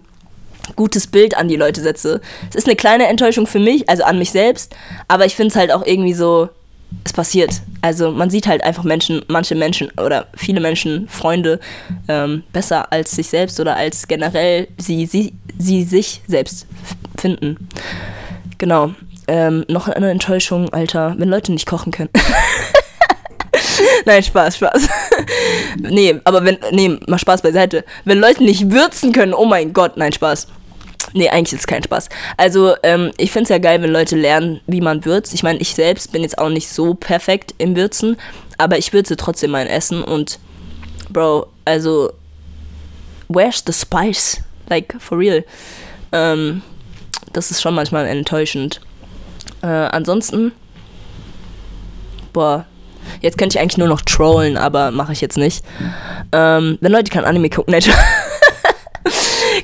gutes 0.75 1.07
Bild 1.07 1.35
an 1.37 1.47
die 1.47 1.55
Leute 1.55 1.81
setze. 1.81 2.21
Es 2.49 2.55
ist 2.55 2.67
eine 2.67 2.75
kleine 2.75 3.07
Enttäuschung 3.07 3.47
für 3.47 3.59
mich, 3.59 3.89
also 3.89 4.03
an 4.03 4.17
mich 4.17 4.31
selbst, 4.31 4.75
aber 5.07 5.25
ich 5.25 5.35
finde 5.35 5.49
es 5.49 5.55
halt 5.55 5.71
auch 5.71 5.85
irgendwie 5.85 6.13
so, 6.13 6.49
es 7.03 7.13
passiert. 7.13 7.61
Also 7.81 8.11
man 8.11 8.29
sieht 8.29 8.47
halt 8.47 8.63
einfach 8.63 8.83
Menschen, 8.83 9.23
manche 9.27 9.55
Menschen 9.55 9.89
oder 9.99 10.27
viele 10.35 10.59
Menschen, 10.59 11.07
Freunde 11.07 11.59
ähm, 12.07 12.43
besser 12.51 12.91
als 12.91 13.11
sich 13.11 13.27
selbst 13.27 13.59
oder 13.59 13.75
als 13.75 14.07
generell 14.07 14.67
sie, 14.77 15.05
sie, 15.05 15.33
sie 15.57 15.83
sich 15.83 16.21
selbst 16.27 16.67
finden. 17.17 17.69
Genau. 18.57 18.91
Ähm, 19.27 19.65
noch 19.69 19.87
eine 19.87 20.11
Enttäuschung, 20.11 20.73
Alter, 20.73 21.15
wenn 21.17 21.29
Leute 21.29 21.51
nicht 21.51 21.65
kochen 21.65 21.91
können. 21.91 22.09
Nein, 24.05 24.23
Spaß, 24.23 24.57
Spaß. 24.57 24.89
nee, 25.77 26.19
aber 26.23 26.43
wenn, 26.43 26.57
nee, 26.71 26.97
mal 27.07 27.19
Spaß 27.19 27.41
beiseite. 27.41 27.83
Wenn 28.05 28.19
Leute 28.19 28.43
nicht 28.43 28.71
würzen 28.71 29.11
können, 29.11 29.33
oh 29.33 29.45
mein 29.45 29.73
Gott, 29.73 29.97
nein, 29.97 30.11
Spaß. 30.11 30.47
Nee, 31.13 31.29
eigentlich 31.29 31.53
ist 31.53 31.61
es 31.61 31.67
kein 31.67 31.83
Spaß. 31.83 32.09
Also, 32.37 32.75
ähm, 32.83 33.11
ich 33.17 33.31
finde 33.31 33.43
es 33.43 33.49
ja 33.49 33.57
geil, 33.57 33.81
wenn 33.81 33.91
Leute 33.91 34.15
lernen, 34.15 34.61
wie 34.67 34.81
man 34.81 35.03
würzt. 35.03 35.33
Ich 35.33 35.43
meine, 35.43 35.59
ich 35.59 35.73
selbst 35.73 36.11
bin 36.11 36.21
jetzt 36.21 36.37
auch 36.37 36.49
nicht 36.49 36.69
so 36.69 36.93
perfekt 36.93 37.53
im 37.57 37.75
Würzen, 37.75 38.17
aber 38.57 38.77
ich 38.77 38.93
würze 38.93 39.17
trotzdem 39.17 39.51
mein 39.51 39.67
Essen 39.67 40.03
und, 40.03 40.39
Bro, 41.09 41.47
also, 41.65 42.13
where's 43.27 43.63
the 43.65 43.73
spice? 43.73 44.41
Like, 44.69 44.95
for 44.99 45.17
real. 45.17 45.43
Ähm, 46.13 46.61
das 47.33 47.51
ist 47.51 47.61
schon 47.61 47.75
manchmal 47.75 48.05
enttäuschend. 48.05 48.79
Äh, 49.61 49.67
ansonsten, 49.67 50.53
boah, 52.31 52.65
jetzt 53.21 53.37
könnte 53.37 53.57
ich 53.57 53.61
eigentlich 53.61 53.77
nur 53.77 53.87
noch 53.87 54.01
trollen, 54.01 54.57
aber 54.57 54.91
mache 54.91 55.13
ich 55.13 55.21
jetzt 55.21 55.37
nicht. 55.37 55.63
Ähm, 56.31 56.77
wenn 56.81 56.91
Leute 56.91 57.11
kein 57.11 57.25
Anime 57.25 57.49
gucken, 57.49 57.71
ne, 57.75 57.81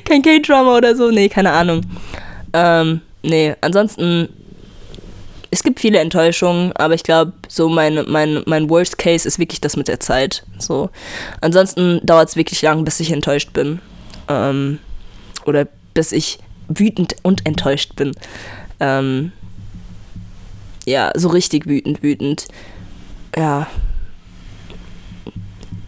kein 0.04 0.22
K-Drama 0.22 0.76
oder 0.76 0.94
so, 0.96 1.10
nee, 1.10 1.28
keine 1.28 1.52
Ahnung. 1.52 1.82
Ähm, 2.52 3.00
nee, 3.22 3.54
ansonsten, 3.60 4.28
es 5.50 5.62
gibt 5.62 5.80
viele 5.80 5.98
Enttäuschungen, 5.98 6.72
aber 6.72 6.94
ich 6.94 7.02
glaube, 7.02 7.32
so 7.48 7.68
mein, 7.68 8.04
mein, 8.08 8.42
mein 8.46 8.68
Worst 8.68 8.98
Case 8.98 9.26
ist 9.26 9.38
wirklich 9.38 9.60
das 9.60 9.76
mit 9.76 9.88
der 9.88 10.00
Zeit. 10.00 10.44
So. 10.58 10.90
Ansonsten 11.40 12.00
dauert 12.04 12.28
es 12.28 12.36
wirklich 12.36 12.60
lang, 12.62 12.84
bis 12.84 13.00
ich 13.00 13.12
enttäuscht 13.12 13.52
bin. 13.52 13.80
Ähm, 14.28 14.78
oder 15.46 15.66
bis 15.94 16.12
ich 16.12 16.38
wütend 16.68 17.16
und 17.22 17.46
enttäuscht 17.46 17.96
bin. 17.96 18.12
Ähm, 18.78 19.32
ja, 20.86 21.12
so 21.16 21.28
richtig 21.28 21.66
wütend, 21.66 22.02
wütend. 22.02 22.46
Ja. 23.36 23.66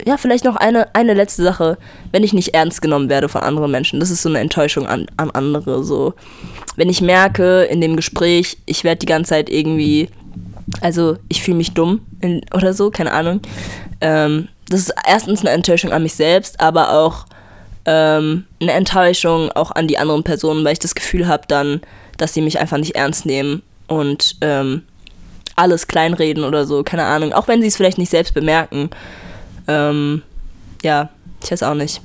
Ja, 0.07 0.16
vielleicht 0.16 0.45
noch 0.45 0.57
eine, 0.57 0.95
eine 0.95 1.14
letzte 1.14 1.43
Sache. 1.43 1.76
Wenn 2.11 2.24
ich 2.24 2.32
nicht 2.32 2.55
ernst 2.55 2.80
genommen 2.80 3.09
werde 3.09 3.28
von 3.28 3.43
anderen 3.43 3.70
Menschen, 3.70 4.01
das 4.01 4.11
ist 4.11 4.22
so 4.22 4.28
eine 4.28 4.38
Enttäuschung 4.38 4.86
an, 4.86 5.07
an 5.16 5.30
andere. 5.30 5.84
So. 5.84 6.14
Wenn 6.76 6.88
ich 6.88 7.01
merke 7.01 7.64
in 7.64 7.80
dem 7.80 7.97
Gespräch, 7.97 8.57
ich 8.66 8.84
werde 8.84 9.01
die 9.01 9.07
ganze 9.07 9.30
Zeit 9.30 9.51
irgendwie, 9.51 10.09
also 10.80 11.16
ich 11.28 11.43
fühle 11.43 11.59
mich 11.59 11.74
dumm 11.74 12.01
in, 12.20 12.41
oder 12.55 12.72
so, 12.72 12.91
keine 12.91 13.12
Ahnung. 13.12 13.41
Ähm, 14.01 14.49
das 14.68 14.80
ist 14.80 14.95
erstens 15.07 15.41
eine 15.41 15.51
Enttäuschung 15.51 15.93
an 15.93 16.03
mich 16.03 16.14
selbst, 16.14 16.61
aber 16.61 16.93
auch 16.93 17.26
ähm, 17.84 18.45
eine 18.61 18.72
Enttäuschung 18.72 19.51
auch 19.53 19.72
an 19.72 19.88
die 19.88 19.99
anderen 19.99 20.22
Personen, 20.22 20.64
weil 20.64 20.74
ich 20.74 20.78
das 20.78 20.95
Gefühl 20.95 21.26
habe 21.26 21.45
dann, 21.49 21.80
dass 22.16 22.34
sie 22.34 22.41
mich 22.41 22.59
einfach 22.59 22.78
nicht 22.78 22.95
ernst 22.95 23.26
nehmen 23.26 23.62
und 23.88 24.36
ähm, 24.41 24.82
alles 25.61 25.86
kleinreden 25.86 26.44
oder 26.44 26.64
so, 26.64 26.82
keine 26.82 27.04
Ahnung. 27.04 27.32
Auch 27.32 27.46
wenn 27.48 27.61
sie 27.61 27.68
es 27.68 27.76
vielleicht 27.76 27.98
nicht 27.98 28.11
selbst 28.11 28.34
bemerken. 28.34 28.90
Ähm, 29.68 30.22
ja, 30.82 31.11
ich 31.42 31.52
weiß 31.52 31.62
auch 31.62 31.74
nicht. 31.74 32.00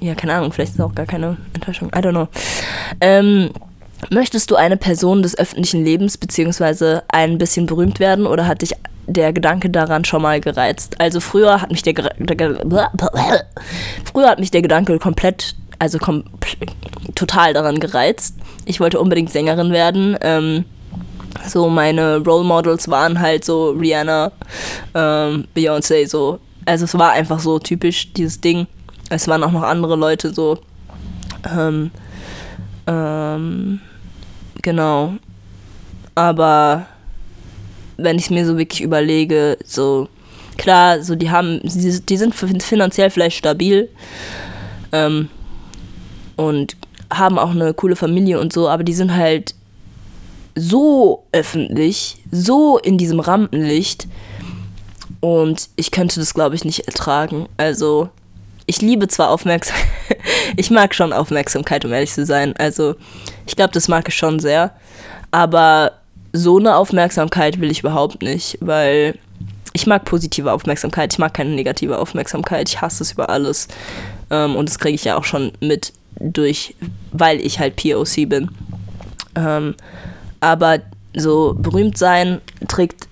Ja, 0.00 0.14
keine 0.14 0.34
Ahnung, 0.34 0.52
vielleicht 0.52 0.72
ist 0.72 0.78
es 0.78 0.84
auch 0.84 0.94
gar 0.94 1.06
keine 1.06 1.36
Enttäuschung. 1.54 1.88
I 1.88 1.98
don't 1.98 2.10
know. 2.10 2.28
Ähm, 3.00 3.50
möchtest 4.10 4.50
du 4.50 4.56
eine 4.56 4.76
Person 4.76 5.22
des 5.22 5.38
öffentlichen 5.38 5.84
Lebens 5.84 6.18
beziehungsweise 6.18 7.02
ein 7.08 7.38
bisschen 7.38 7.66
berühmt 7.66 8.00
werden 8.00 8.26
oder 8.26 8.46
hat 8.46 8.62
dich 8.62 8.72
der 9.06 9.32
Gedanke 9.32 9.70
daran 9.70 10.04
schon 10.04 10.22
mal 10.22 10.40
gereizt? 10.40 11.00
Also 11.00 11.20
früher 11.20 11.60
hat 11.60 11.70
mich 11.70 11.82
der, 11.82 11.94
der 11.94 12.90
früher 14.12 14.28
hat 14.28 14.40
mich 14.40 14.50
der 14.50 14.62
Gedanke 14.62 14.98
komplett, 14.98 15.54
also 15.78 15.98
kom 15.98 16.24
total 17.14 17.54
daran 17.54 17.80
gereizt. 17.80 18.36
Ich 18.64 18.80
wollte 18.80 19.00
unbedingt 19.00 19.30
Sängerin 19.30 19.72
werden. 19.72 20.16
Ähm, 20.20 20.64
so 21.46 21.68
meine 21.68 22.18
Role 22.18 22.44
Models 22.44 22.88
waren 22.88 23.18
halt 23.18 23.44
so 23.44 23.70
Rihanna, 23.70 24.32
ähm, 24.94 25.46
Beyoncé, 25.54 26.06
so. 26.06 26.38
Also 26.64 26.84
es 26.84 26.96
war 26.96 27.12
einfach 27.12 27.40
so 27.40 27.58
typisch 27.58 28.12
dieses 28.12 28.40
Ding. 28.40 28.66
Es 29.10 29.26
waren 29.28 29.42
auch 29.42 29.50
noch 29.50 29.62
andere 29.62 29.96
Leute 29.96 30.32
so. 30.32 30.58
Ähm, 31.50 31.90
ähm, 32.86 33.80
genau. 34.62 35.14
Aber 36.14 36.86
wenn 37.96 38.18
ich 38.18 38.30
mir 38.30 38.46
so 38.46 38.58
wirklich 38.58 38.80
überlege, 38.80 39.58
so 39.64 40.08
klar, 40.56 41.02
so 41.02 41.14
die 41.14 41.30
haben, 41.30 41.60
die, 41.62 42.00
die 42.00 42.16
sind 42.16 42.34
finanziell 42.34 43.10
vielleicht 43.10 43.36
stabil 43.36 43.88
ähm, 44.92 45.28
und 46.36 46.76
haben 47.12 47.38
auch 47.38 47.50
eine 47.50 47.74
coole 47.74 47.96
Familie 47.96 48.40
und 48.40 48.52
so, 48.52 48.68
aber 48.68 48.84
die 48.84 48.94
sind 48.94 49.14
halt 49.14 49.54
so 50.54 51.24
öffentlich, 51.32 52.18
so 52.30 52.78
in 52.78 52.98
diesem 52.98 53.20
Rampenlicht. 53.20 54.06
Und 55.20 55.68
ich 55.76 55.90
könnte 55.90 56.20
das, 56.20 56.34
glaube 56.34 56.54
ich, 56.54 56.64
nicht 56.64 56.80
ertragen. 56.80 57.48
Also, 57.56 58.08
ich 58.66 58.80
liebe 58.80 59.08
zwar 59.08 59.30
Aufmerksamkeit, 59.30 59.86
ich 60.56 60.70
mag 60.70 60.94
schon 60.94 61.12
Aufmerksamkeit, 61.12 61.84
um 61.84 61.92
ehrlich 61.92 62.12
zu 62.12 62.26
sein. 62.26 62.54
Also, 62.58 62.96
ich 63.46 63.56
glaube, 63.56 63.72
das 63.72 63.88
mag 63.88 64.08
ich 64.08 64.16
schon 64.16 64.40
sehr. 64.40 64.72
Aber 65.30 65.92
so 66.32 66.58
eine 66.58 66.76
Aufmerksamkeit 66.76 67.60
will 67.60 67.70
ich 67.70 67.80
überhaupt 67.80 68.22
nicht, 68.22 68.58
weil 68.60 69.18
ich 69.72 69.86
mag 69.86 70.04
positive 70.04 70.52
Aufmerksamkeit, 70.52 71.12
ich 71.12 71.18
mag 71.18 71.34
keine 71.34 71.50
negative 71.50 71.98
Aufmerksamkeit, 71.98 72.68
ich 72.68 72.80
hasse 72.80 73.02
es 73.02 73.12
über 73.12 73.30
alles. 73.30 73.68
Ähm, 74.30 74.56
und 74.56 74.68
das 74.68 74.78
kriege 74.78 74.94
ich 74.94 75.04
ja 75.04 75.16
auch 75.16 75.24
schon 75.24 75.52
mit 75.60 75.92
durch, 76.20 76.74
weil 77.12 77.40
ich 77.40 77.58
halt 77.58 77.76
POC 77.76 78.28
bin. 78.28 78.50
Ähm, 79.34 79.74
aber 80.42 80.80
so 81.16 81.54
berühmt 81.56 81.96
sein 81.96 82.40
trägt 82.68 83.08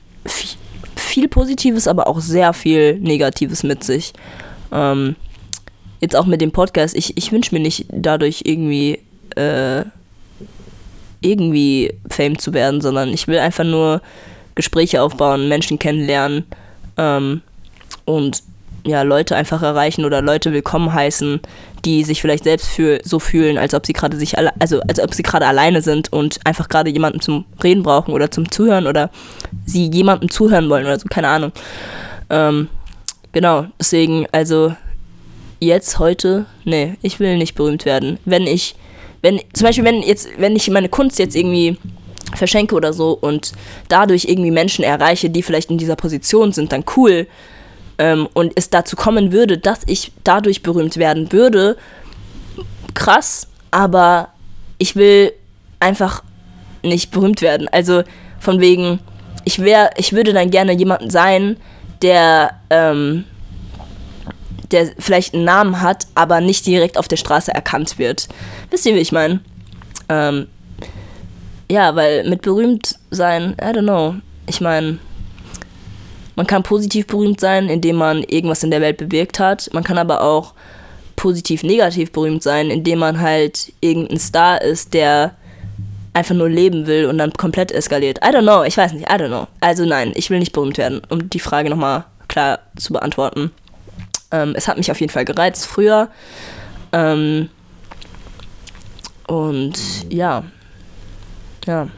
viel 0.97 1.29
Positives, 1.29 1.87
aber 1.87 2.09
auch 2.09 2.21
sehr 2.21 2.53
viel 2.53 2.99
Negatives 2.99 3.63
mit 3.63 3.85
sich. 3.85 4.13
Ähm, 4.73 5.15
jetzt 6.01 6.17
auch 6.17 6.27
mit 6.27 6.41
dem 6.41 6.51
Podcast, 6.51 6.97
ich, 6.97 7.17
ich 7.17 7.31
wünsche 7.31 7.55
mir 7.55 7.61
nicht 7.61 7.87
dadurch 7.89 8.43
irgendwie, 8.45 8.99
äh, 9.37 9.85
irgendwie 11.21 11.95
Fame 12.09 12.39
zu 12.39 12.53
werden, 12.53 12.81
sondern 12.81 13.11
ich 13.11 13.29
will 13.29 13.39
einfach 13.39 13.65
nur 13.65 14.03
Gespräche 14.57 15.01
aufbauen, 15.01 15.49
Menschen 15.49 15.79
kennenlernen 15.79 16.45
ähm, 16.97 17.43
und 18.07 18.43
ja, 18.85 19.03
Leute 19.03 19.37
einfach 19.37 19.63
erreichen 19.63 20.05
oder 20.05 20.23
Leute 20.23 20.53
willkommen 20.53 20.93
heißen, 20.93 21.41
die 21.85 22.05
sich 22.05 22.21
vielleicht 22.21 22.45
selbst 22.45 22.69
für, 22.69 23.01
so 23.05 23.19
fühlen, 23.19 23.59
als 23.59 23.75
ob 23.75 23.87
sie 23.87 23.93
gerade 23.93 24.17
sich 24.17 24.39
alle, 24.39 24.53
also 24.59 24.81
als 24.83 25.01
ob 25.01 25.15
sie 25.15 25.23
gerade 25.23 25.47
alleine 25.47 25.83
sind 25.83 26.13
und 26.13 26.41
einfach 26.45 26.69
gerade 26.69 26.91
jemanden 26.91 27.21
zum 27.21 27.45
Reden 27.63 27.83
brauchen 27.83 28.13
oder 28.13 28.31
zum 28.31 28.51
Zuhören 28.51 28.87
oder 28.87 29.11
sie 29.67 29.91
jemandem 29.91 30.31
zuhören 30.31 30.69
wollen 30.69 30.85
oder 30.85 30.99
so, 30.99 31.09
keine 31.09 31.29
Ahnung. 31.29 31.53
Ähm, 32.29 32.69
genau, 33.33 33.67
deswegen, 33.79 34.27
also 34.33 34.75
jetzt, 35.59 35.99
heute, 35.99 36.47
nee, 36.65 36.95
ich 37.03 37.21
will 37.21 37.37
nicht 37.37 37.55
berühmt 37.55 37.85
werden. 37.85 38.19
Wenn 38.25 38.47
ich, 38.47 38.75
wenn, 39.23 39.41
zum 39.53 39.67
Beispiel, 39.67 39.85
wenn 39.85 40.03
jetzt, 40.03 40.29
wenn 40.39 40.57
ich 40.57 40.71
meine 40.71 40.89
Kunst 40.89 41.19
jetzt 41.19 41.37
irgendwie 41.37 41.77
verschenke 42.35 42.75
oder 42.75 42.93
so 42.93 43.19
und 43.21 43.53
dadurch 43.89 44.27
irgendwie 44.27 44.51
Menschen 44.51 44.85
erreiche, 44.85 45.31
die 45.31 45.43
vielleicht 45.43 45.71
in 45.71 45.79
dieser 45.79 45.97
Position 45.97 46.53
sind, 46.53 46.73
dann 46.73 46.85
cool 46.97 47.27
ähm, 48.01 48.29
und 48.33 48.55
es 48.57 48.71
dazu 48.71 48.97
kommen 48.97 49.31
würde, 49.31 49.59
dass 49.59 49.81
ich 49.87 50.11
dadurch 50.25 50.63
berühmt 50.63 50.97
werden 50.97 51.31
würde, 51.33 51.77
krass, 52.95 53.47
aber 53.71 54.31
ich 54.79 54.97
will 54.97 55.33
einfach 55.81 56.25
nicht 56.83 57.11
berühmt 57.11 57.43
werden. 57.43 57.69
Also 57.69 58.03
von 58.39 58.59
wegen, 58.59 59.01
ich 59.45 59.59
wäre, 59.59 59.91
ich 59.99 60.15
würde 60.15 60.33
dann 60.33 60.51
gerne 60.51 60.73
jemanden 60.73 61.11
sein, 61.11 61.59
der, 62.01 62.59
ähm, 62.71 63.27
der 64.71 64.89
vielleicht 64.99 65.35
einen 65.35 65.45
Namen 65.45 65.83
hat, 65.83 66.07
aber 66.15 66.41
nicht 66.41 66.65
direkt 66.65 66.97
auf 66.97 67.07
der 67.07 67.19
Straße 67.19 67.53
erkannt 67.53 67.99
wird. 67.99 68.29
Wisst 68.71 68.87
ihr, 68.87 68.95
wie 68.95 69.01
ich 69.01 69.13
meine? 69.13 69.41
Ähm, 70.09 70.47
ja, 71.71 71.95
weil 71.97 72.27
mit 72.31 72.41
berühmt 72.41 72.99
sein, 73.11 73.57
I 73.61 73.67
don't 73.67 73.83
know. 73.83 74.15
Ich 74.47 74.63
meine, 74.63 74.99
man 76.37 76.47
kann 76.47 76.63
positiv 76.63 77.07
berühmt 77.07 77.41
sein, 77.41 77.69
indem 77.69 77.97
man 77.97 78.23
irgendwas 78.23 78.63
in 78.63 78.71
der 78.71 78.81
Welt 78.81 78.97
bewirkt 78.99 79.39
hat. 79.39 79.71
Man 79.73 79.85
kann 79.85 79.99
aber 79.99 80.23
auch 80.23 80.55
positiv 81.17 81.63
negativ 81.63 82.13
berühmt 82.13 82.43
sein, 82.43 82.71
indem 82.71 83.01
man 83.01 83.21
halt 83.21 83.73
irgendein 83.81 84.19
Star 84.19 84.63
ist, 84.63 84.95
der 84.95 85.35
einfach 86.15 86.35
nur 86.35 86.49
leben 86.49 86.87
will 86.87 87.07
und 87.07 87.19
dann 87.19 87.33
komplett 87.35 87.73
eskaliert. 87.73 88.19
I 88.19 88.29
don't 88.29 88.43
know, 88.43 88.65
ich 88.65 88.77
weiß 88.77 88.93
nicht, 88.93 89.09
I 89.09 89.15
don't 89.15 89.29
know. 89.29 89.47
Also 89.61 89.85
nein, 89.85 90.13
ich 90.15 90.31
will 90.31 90.39
nicht 90.39 90.53
berühmt 90.53 90.79
werden, 90.79 91.03
um 91.09 91.31
die 91.31 91.39
Frage 91.39 91.71
nochmal 91.71 92.05
klar 92.29 92.61
zu 92.77 92.93
beantworten. 92.93 93.53
Ähm, 94.31 94.55
es 94.57 94.69
hat 94.69 94.77
mich 94.77 94.91
auf 94.91 95.01
jeden 95.01 95.13
Fall 95.13 95.25
gereizt 95.25 95.67
früher. 95.67 96.09
Ähm, 96.93 97.49
und 99.27 99.79
ja. 100.09 100.45
Ja. 101.67 101.89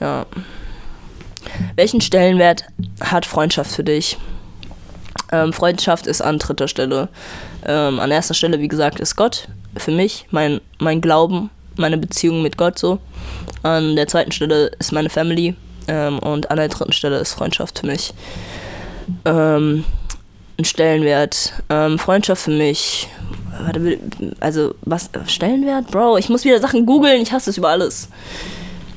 Ja. 0.00 0.26
Welchen 1.76 2.00
Stellenwert 2.00 2.64
hat 3.00 3.26
Freundschaft 3.26 3.72
für 3.72 3.84
dich? 3.84 4.18
Ähm, 5.32 5.52
Freundschaft 5.52 6.06
ist 6.06 6.20
an 6.20 6.38
dritter 6.38 6.68
Stelle. 6.68 7.08
Ähm, 7.66 8.00
an 8.00 8.10
erster 8.10 8.34
Stelle, 8.34 8.60
wie 8.60 8.68
gesagt, 8.68 9.00
ist 9.00 9.16
Gott 9.16 9.48
für 9.76 9.92
mich, 9.92 10.26
mein, 10.30 10.60
mein 10.78 11.00
Glauben, 11.00 11.50
meine 11.76 11.98
Beziehung 11.98 12.42
mit 12.42 12.56
Gott 12.56 12.78
so. 12.78 12.98
An 13.62 13.96
der 13.96 14.08
zweiten 14.08 14.32
Stelle 14.32 14.70
ist 14.78 14.92
meine 14.92 15.10
Family 15.10 15.54
ähm, 15.86 16.18
und 16.18 16.50
an 16.50 16.56
der 16.56 16.68
dritten 16.68 16.92
Stelle 16.92 17.18
ist 17.18 17.34
Freundschaft 17.34 17.80
für 17.80 17.86
mich. 17.86 18.12
Ähm, 19.24 19.84
ein 20.58 20.64
Stellenwert. 20.64 21.52
Ähm, 21.68 21.98
Freundschaft 21.98 22.42
für 22.42 22.50
mich. 22.50 23.08
Warte, 23.62 23.98
also, 24.40 24.74
was? 24.82 25.10
Stellenwert? 25.26 25.90
Bro, 25.90 26.18
ich 26.18 26.28
muss 26.28 26.44
wieder 26.44 26.60
Sachen 26.60 26.86
googeln, 26.86 27.20
ich 27.20 27.32
hasse 27.32 27.50
es 27.50 27.58
über 27.58 27.68
alles. 27.68 28.08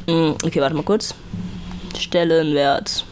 Hm, 0.08 0.36
okay, 0.44 0.62
warte 0.62 0.76
mal 0.76 0.84
kurz. 0.84 1.16
Stellenwert. 1.98 3.06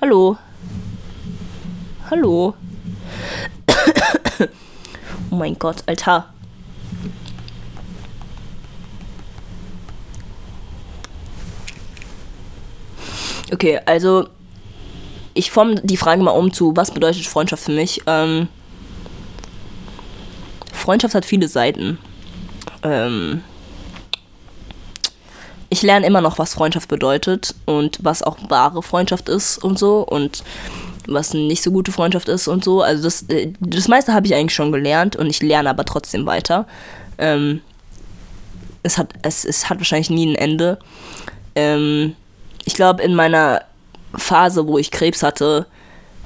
Hallo. 0.00 0.36
Hallo. 2.10 2.54
oh 5.30 5.34
mein 5.34 5.58
Gott, 5.58 5.82
Alter. 5.86 6.26
Okay, 13.52 13.80
also 13.86 14.28
ich 15.34 15.50
forme 15.50 15.76
die 15.82 15.96
Frage 15.96 16.22
mal 16.22 16.32
um 16.32 16.52
zu, 16.52 16.76
was 16.76 16.90
bedeutet 16.90 17.26
Freundschaft 17.26 17.64
für 17.64 17.72
mich? 17.72 18.02
Ähm, 18.06 18.48
Freundschaft 20.72 21.14
hat 21.14 21.24
viele 21.24 21.48
Seiten. 21.48 21.98
Ähm, 22.82 23.42
ich 25.78 25.82
lerne 25.82 26.04
immer 26.06 26.20
noch, 26.20 26.40
was 26.40 26.54
Freundschaft 26.54 26.88
bedeutet 26.88 27.54
und 27.64 27.98
was 28.02 28.24
auch 28.24 28.36
wahre 28.48 28.82
Freundschaft 28.82 29.28
ist 29.28 29.58
und 29.58 29.78
so 29.78 30.00
und 30.00 30.42
was 31.06 31.32
eine 31.32 31.44
nicht 31.44 31.62
so 31.62 31.70
gute 31.70 31.92
Freundschaft 31.92 32.28
ist 32.28 32.48
und 32.48 32.64
so. 32.64 32.82
Also 32.82 33.04
das, 33.04 33.22
äh, 33.28 33.52
das 33.60 33.86
meiste 33.86 34.12
habe 34.12 34.26
ich 34.26 34.34
eigentlich 34.34 34.54
schon 34.54 34.72
gelernt 34.72 35.14
und 35.14 35.30
ich 35.30 35.40
lerne 35.40 35.70
aber 35.70 35.84
trotzdem 35.84 36.26
weiter. 36.26 36.66
Ähm, 37.16 37.60
es, 38.82 38.98
hat, 38.98 39.14
es, 39.22 39.44
es 39.44 39.70
hat 39.70 39.78
wahrscheinlich 39.78 40.10
nie 40.10 40.26
ein 40.26 40.34
Ende. 40.34 40.80
Ähm, 41.54 42.16
ich 42.64 42.74
glaube, 42.74 43.04
in 43.04 43.14
meiner 43.14 43.62
Phase, 44.16 44.66
wo 44.66 44.78
ich 44.78 44.90
Krebs 44.90 45.22
hatte, 45.22 45.66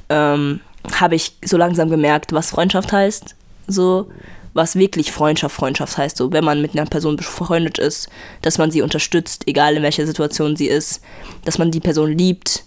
ähm, 0.09 0.61
habe 0.99 1.15
ich 1.15 1.37
so 1.45 1.59
langsam 1.59 1.91
gemerkt, 1.91 2.33
was 2.33 2.49
Freundschaft 2.49 2.91
heißt. 2.91 3.37
So, 3.67 4.11
was 4.55 4.77
wirklich 4.77 5.13
Freundschaft, 5.13 5.55
Freundschaft 5.55 5.97
heißt. 5.97 6.17
So, 6.17 6.33
wenn 6.33 6.45
man 6.45 6.61
mit 6.61 6.73
einer 6.73 6.87
Person 6.87 7.17
befreundet 7.17 7.79
ist, 7.79 8.09
dass 8.43 8.59
man 8.59 8.71
sie 8.71 8.83
unterstützt, 8.83 9.47
egal 9.47 9.77
in 9.77 9.83
welcher 9.83 10.07
Situation 10.07 10.57
sie 10.57 10.69
ist, 10.69 11.03
dass 11.45 11.59
man 11.59 11.71
die 11.71 11.81
Person 11.81 12.17
liebt, 12.17 12.65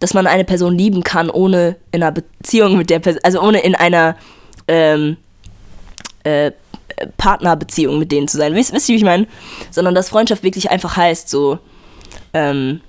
dass 0.00 0.14
man 0.14 0.26
eine 0.26 0.44
Person 0.44 0.76
lieben 0.76 1.02
kann, 1.02 1.28
ohne 1.28 1.76
in 1.90 2.02
einer 2.02 2.12
Beziehung 2.12 2.76
mit 2.76 2.90
der 2.90 3.00
Person, 3.00 3.20
also 3.24 3.40
ohne 3.40 3.60
in 3.60 3.74
einer 3.74 4.16
ähm, 4.68 5.16
äh, 6.22 6.52
Partnerbeziehung 7.16 7.98
mit 7.98 8.12
denen 8.12 8.28
zu 8.28 8.36
sein. 8.36 8.54
Wisst, 8.54 8.72
wisst 8.72 8.88
ihr, 8.88 8.94
wie 8.94 8.98
ich 8.98 9.04
meine? 9.04 9.26
Sondern 9.70 9.94
dass 9.94 10.08
Freundschaft 10.08 10.42
wirklich 10.42 10.70
einfach 10.70 10.96
heißt, 10.96 11.28
so, 11.28 11.58
ähm, 12.32 12.80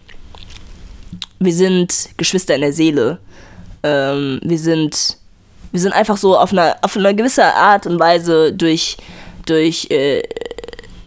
wir 1.39 1.53
sind 1.53 2.09
Geschwister 2.17 2.55
in 2.55 2.61
der 2.61 2.73
Seele. 2.73 3.19
Ähm, 3.83 4.39
wir 4.43 4.59
sind 4.59 5.17
wir 5.71 5.79
sind 5.79 5.93
einfach 5.93 6.17
so 6.17 6.37
auf 6.37 6.51
einer, 6.51 6.77
auf 6.81 6.95
eine 6.97 7.15
gewisse 7.15 7.43
Art 7.43 7.85
und 7.85 7.99
Weise 7.99 8.53
durch, 8.53 8.97
durch 9.45 9.89
äh, 9.91 10.23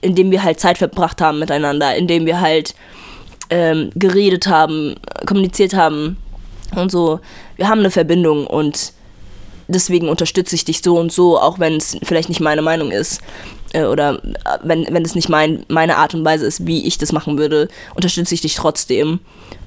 indem 0.01 0.31
wir 0.31 0.43
halt 0.43 0.61
Zeit 0.61 0.79
verbracht 0.79 1.21
haben 1.21 1.39
miteinander, 1.39 1.95
indem 1.97 2.27
wir 2.27 2.41
halt 2.41 2.75
ähm, 3.51 3.91
geredet 3.95 4.47
haben, 4.47 4.95
kommuniziert 5.27 5.75
haben 5.75 6.17
und 6.75 6.91
so. 6.91 7.21
Wir 7.57 7.69
haben 7.69 7.81
eine 7.81 7.91
Verbindung 7.91 8.47
und 8.47 8.93
deswegen 9.69 10.09
unterstütze 10.09 10.55
ich 10.55 10.65
dich 10.65 10.83
so 10.83 10.99
und 10.99 11.13
so, 11.13 11.39
auch 11.39 11.59
wenn 11.59 11.77
es 11.77 11.97
vielleicht 12.03 12.29
nicht 12.29 12.41
meine 12.41 12.63
Meinung 12.63 12.91
ist 12.91 13.21
äh, 13.73 13.85
oder 13.85 14.23
äh, 14.25 14.59
wenn, 14.63 14.87
wenn 14.91 15.05
es 15.05 15.15
nicht 15.15 15.29
mein, 15.29 15.65
meine 15.69 15.97
Art 15.97 16.15
und 16.15 16.25
Weise 16.25 16.47
ist, 16.47 16.67
wie 16.67 16.87
ich 16.87 16.99
das 16.99 17.13
machen 17.13 17.39
würde, 17.39 17.69
unterstütze 17.95 18.35
ich 18.35 18.41
dich 18.41 18.55
trotzdem. 18.55 19.21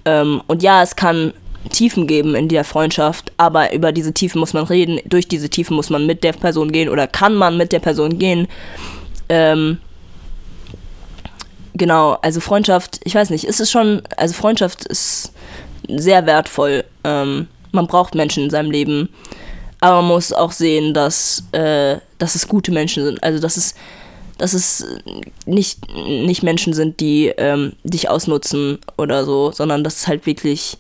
Ähm, 0.05 0.41
und 0.47 0.63
ja, 0.63 0.81
es 0.81 0.95
kann 0.95 1.33
Tiefen 1.69 2.07
geben 2.07 2.35
in 2.35 2.47
der 2.47 2.63
Freundschaft, 2.63 3.31
aber 3.37 3.73
über 3.73 3.91
diese 3.91 4.13
Tiefen 4.13 4.39
muss 4.39 4.53
man 4.53 4.65
reden, 4.65 4.99
durch 5.05 5.27
diese 5.27 5.49
Tiefen 5.49 5.75
muss 5.75 5.89
man 5.89 6.05
mit 6.05 6.23
der 6.23 6.33
Person 6.33 6.71
gehen 6.71 6.89
oder 6.89 7.07
kann 7.07 7.35
man 7.35 7.57
mit 7.57 7.71
der 7.71 7.79
Person 7.79 8.17
gehen. 8.19 8.47
Ähm, 9.29 9.79
genau, 11.73 12.17
also 12.21 12.39
Freundschaft, 12.39 12.99
ich 13.03 13.15
weiß 13.15 13.29
nicht, 13.29 13.45
ist 13.45 13.59
es 13.59 13.71
schon, 13.71 14.01
also 14.17 14.33
Freundschaft 14.33 14.85
ist 14.85 15.33
sehr 15.87 16.25
wertvoll. 16.25 16.83
Ähm, 17.03 17.47
man 17.71 17.87
braucht 17.87 18.15
Menschen 18.15 18.45
in 18.45 18.49
seinem 18.49 18.71
Leben, 18.71 19.09
aber 19.81 20.01
man 20.01 20.09
muss 20.09 20.33
auch 20.33 20.51
sehen, 20.51 20.93
dass, 20.93 21.43
äh, 21.51 21.97
dass 22.17 22.35
es 22.35 22.47
gute 22.47 22.71
Menschen 22.71 23.03
sind. 23.05 23.23
Also 23.23 23.39
dass 23.39 23.57
es, 23.57 23.75
dass 24.37 24.53
es 24.53 24.85
nicht, 25.45 25.79
nicht 25.93 26.43
Menschen 26.43 26.73
sind, 26.73 26.99
die 26.99 27.27
ähm, 27.37 27.73
dich 27.83 28.09
ausnutzen 28.09 28.79
oder 28.97 29.25
so, 29.25 29.51
sondern 29.51 29.83
dass 29.83 29.97
es 29.97 30.07
halt 30.07 30.25
wirklich 30.25 30.77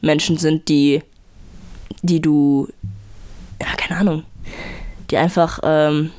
Menschen 0.00 0.36
sind, 0.36 0.68
die, 0.68 1.02
die 2.02 2.20
du, 2.20 2.68
ja, 3.60 3.68
keine 3.76 4.00
Ahnung, 4.00 4.22
die 5.10 5.16
einfach 5.16 5.60
ähm, 5.62 6.10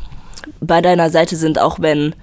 bei 0.59 0.81
deiner 0.81 1.09
Seite 1.09 1.35
sind, 1.35 1.59
auch 1.59 1.79
wenn, 1.79 2.15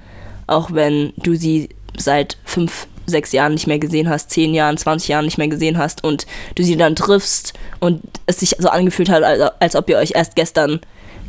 auch 0.46 0.72
wenn 0.72 1.12
du 1.16 1.34
sie 1.36 1.68
seit 1.96 2.36
fünf, 2.44 2.86
sechs 3.07 3.32
Jahren 3.32 3.54
nicht 3.54 3.66
mehr 3.66 3.78
gesehen 3.78 4.09
hast, 4.09 4.30
zehn 4.30 4.52
Jahren, 4.52 4.76
20 4.76 5.09
Jahren 5.09 5.24
nicht 5.24 5.38
mehr 5.38 5.48
gesehen 5.48 5.78
hast 5.78 6.02
und 6.02 6.26
du 6.57 6.64
sie 6.64 6.76
dann 6.76 6.96
triffst 6.96 7.54
und 7.78 8.02
es 8.26 8.40
sich 8.40 8.57
so 8.59 8.68
angefühlt 8.68 9.09
hat, 9.09 9.22
als, 9.22 9.40
als 9.61 9.76
ob 9.76 9.88
ihr 9.88 9.98
euch 9.98 10.12
erst 10.14 10.34
gestern, 10.34 10.80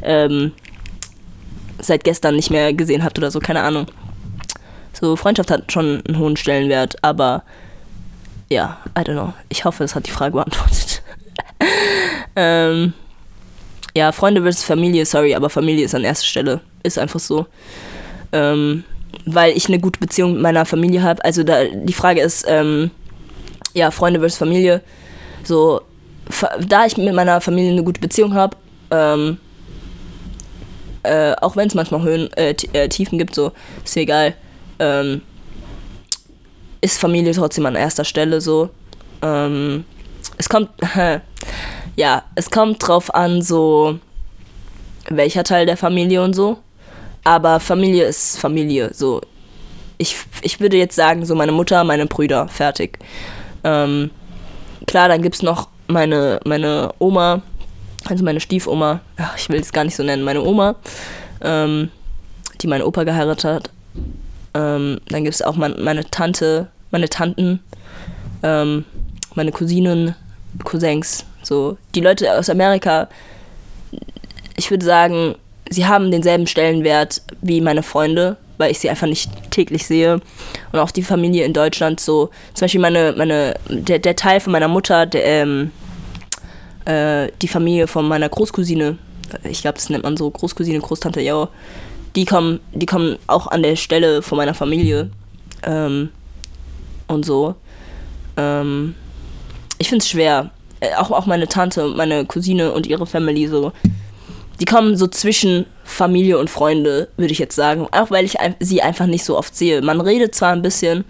ähm, 0.02 0.54
seit 1.80 2.04
gestern 2.04 2.36
nicht 2.36 2.50
mehr 2.50 2.74
gesehen 2.74 3.04
habt 3.04 3.18
oder 3.20 3.30
so, 3.30 3.40
keine 3.40 3.62
Ahnung. 3.62 3.86
So, 5.00 5.16
Freundschaft 5.16 5.52
hat 5.52 5.72
schon 5.72 6.02
einen 6.08 6.18
hohen 6.18 6.38
Stellenwert, 6.38 6.96
aber 7.04 7.44
ja, 8.50 8.78
I 8.98 9.02
don't 9.02 9.14
know. 9.14 9.34
Ich 9.50 9.66
hoffe, 9.66 9.84
das 9.84 9.96
hat 9.96 10.08
die 10.08 10.12
Frage 10.12 10.34
beantwortet. 10.34 11.02
ähm, 12.36 12.94
ja, 13.96 14.12
Freunde 14.12 14.42
versus 14.42 14.64
Familie, 14.64 15.06
sorry, 15.06 15.36
aber 15.36 15.50
Familie 15.50 15.86
ist 15.86 15.96
an 15.96 16.04
erster 16.04 16.28
Stelle. 16.28 16.62
Ist 16.84 17.00
einfach 17.00 17.20
so. 17.20 17.48
Ähm, 18.32 18.84
weil 19.26 19.56
ich 19.56 19.68
eine 19.68 19.80
gute 19.80 20.00
Beziehung 20.00 20.34
mit 20.34 20.42
meiner 20.42 20.66
Familie 20.66 21.02
habe. 21.02 21.24
Also 21.24 21.44
da 21.44 21.64
die 21.66 21.94
Frage 21.94 22.22
ist, 22.22 22.46
ähm, 22.48 22.92
ja, 23.74 23.92
Freunde 23.92 24.20
versus 24.20 24.38
Familie. 24.38 24.82
So, 25.44 25.82
da 26.68 26.86
ich 26.86 26.98
mit 26.98 27.14
meiner 27.14 27.42
Familie 27.42 27.72
eine 27.72 27.84
gute 27.84 28.02
Beziehung 28.02 28.34
habe, 28.34 28.58
ähm, 28.92 29.38
äh, 31.04 31.34
auch 31.42 31.56
wenn 31.56 31.68
es 31.68 31.76
manchmal 31.76 32.02
Höhen, 32.02 32.32
äh, 32.34 32.56
äh, 32.74 32.90
Tiefen 32.90 33.18
gibt, 33.18 33.34
so, 33.34 33.52
ist 33.84 33.96
egal, 33.98 34.34
ähm, 34.80 35.22
ist 36.82 37.00
Familie 37.00 37.34
trotzdem 37.34 37.66
an 37.66 37.76
erster 37.76 38.06
Stelle 38.06 38.42
so. 38.42 38.70
Ähm, 39.22 39.86
es 40.38 40.50
kommt, 40.50 40.70
ja, 41.96 42.24
es 42.36 42.52
kommt 42.52 42.88
drauf 42.88 43.14
an, 43.14 43.42
so, 43.42 44.00
welcher 45.10 45.44
Teil 45.44 45.66
der 45.66 45.78
Familie 45.78 46.24
und 46.24 46.34
so. 46.34 46.58
Aber 47.24 47.60
Familie 47.60 48.06
ist 48.06 48.40
Familie, 48.40 48.94
so. 48.94 49.22
Ich, 49.98 50.16
ich 50.42 50.60
würde 50.60 50.78
jetzt 50.78 50.96
sagen, 50.96 51.26
so 51.26 51.36
meine 51.36 51.52
Mutter, 51.52 51.84
meine 51.84 52.06
Brüder, 52.06 52.48
fertig. 52.48 53.00
Ähm, 53.64 54.12
klar, 54.86 55.10
dann 55.10 55.22
gibt 55.22 55.36
es 55.36 55.42
noch 55.42 55.70
meine, 55.88 56.40
meine 56.46 56.94
Oma, 57.00 57.42
also 58.06 58.24
meine 58.24 58.40
Stiefoma, 58.40 59.02
ach, 59.18 59.36
ich 59.38 59.50
will 59.50 59.60
es 59.60 59.74
gar 59.74 59.84
nicht 59.84 59.96
so 59.96 60.04
nennen, 60.04 60.24
meine 60.24 60.42
Oma, 60.44 60.76
ähm, 61.42 61.90
die 62.62 62.68
meinen 62.68 62.84
Opa 62.84 63.04
geheiratet 63.04 63.44
hat. 63.44 63.70
Ähm, 64.54 65.00
dann 65.10 65.24
gibt 65.24 65.36
es 65.36 65.42
auch 65.42 65.56
mein, 65.56 65.76
meine 65.82 66.10
Tante, 66.10 66.68
meine 66.92 67.10
Tanten, 67.10 67.60
ähm, 68.44 68.86
meine 69.36 69.52
Cousinen, 69.52 70.16
Cousins, 70.64 71.26
so. 71.44 71.78
Die 71.96 72.02
Leute 72.02 72.38
aus 72.38 72.50
Amerika, 72.50 73.08
ich 74.56 74.72
würde 74.72 74.86
sagen, 74.86 75.36
sie 75.70 75.86
haben 75.86 76.12
denselben 76.12 76.48
Stellenwert 76.48 77.22
wie 77.42 77.62
meine 77.62 77.84
Freunde, 77.84 78.38
weil 78.58 78.72
ich 78.72 78.80
sie 78.80 78.90
einfach 78.90 79.08
nicht 79.08 79.30
täglich 79.52 79.86
sehe. 79.86 80.20
Und 80.72 80.80
auch 80.80 80.92
die 80.92 81.04
Familie 81.04 81.46
in 81.46 81.54
Deutschland 81.54 82.00
so. 82.00 82.30
Zum 82.54 82.66
Beispiel 82.66 82.82
meine, 82.82 83.14
meine, 83.16 83.56
der, 83.70 84.00
der 84.00 84.16
Teil 84.16 84.40
von 84.40 84.52
meiner 84.52 84.68
Mutter, 84.68 85.06
der, 85.06 85.26
ähm, 85.26 85.72
äh, 86.86 87.32
die 87.42 87.48
Familie 87.48 87.88
von 87.88 88.08
meiner 88.08 88.30
Großcousine, 88.30 88.98
ich 89.44 89.62
glaube, 89.62 89.76
das 89.76 89.90
nennt 89.90 90.04
man 90.04 90.18
so 90.18 90.30
Großcousine, 90.30 90.80
Großtante, 90.80 91.22
ja, 91.22 91.48
die 92.18 92.26
kommen, 92.26 92.60
die 92.74 92.86
kommen 92.86 93.18
auch 93.28 93.48
an 93.48 93.64
der 93.64 93.78
Stelle 93.78 94.22
von 94.22 94.38
meiner 94.38 94.54
Familie. 94.54 95.10
Ähm, 95.64 96.10
und 97.08 97.26
so. 97.26 97.56
Ähm, 98.36 98.96
ich 99.78 99.88
finde 99.88 100.04
es 100.04 100.10
schwer. 100.10 100.52
Äh, 100.82 100.96
auch, 100.96 101.12
auch 101.12 101.26
meine 101.26 101.48
Tante, 101.48 101.88
meine 101.88 102.26
Cousine 102.26 102.74
und 102.74 102.88
ihre 102.88 103.08
Family 103.08 103.48
so 103.48 103.72
die 104.60 104.66
kommen 104.66 104.98
so 104.98 105.08
zwischen 105.08 105.66
Familie 105.84 106.38
und 106.38 106.50
Freunde, 106.50 107.10
würde 107.18 107.32
ich 107.32 107.40
jetzt 107.40 107.56
sagen. 107.56 107.88
Auch 107.92 108.10
weil 108.12 108.26
ich 108.26 108.38
sie 108.60 108.82
einfach 108.82 109.06
nicht 109.06 109.24
so 109.24 109.38
oft 109.38 109.56
sehe. 109.56 109.82
Man 109.82 110.02
redet 110.02 110.34
zwar 110.34 110.52
ein 110.52 110.62
bisschen, 110.62 111.06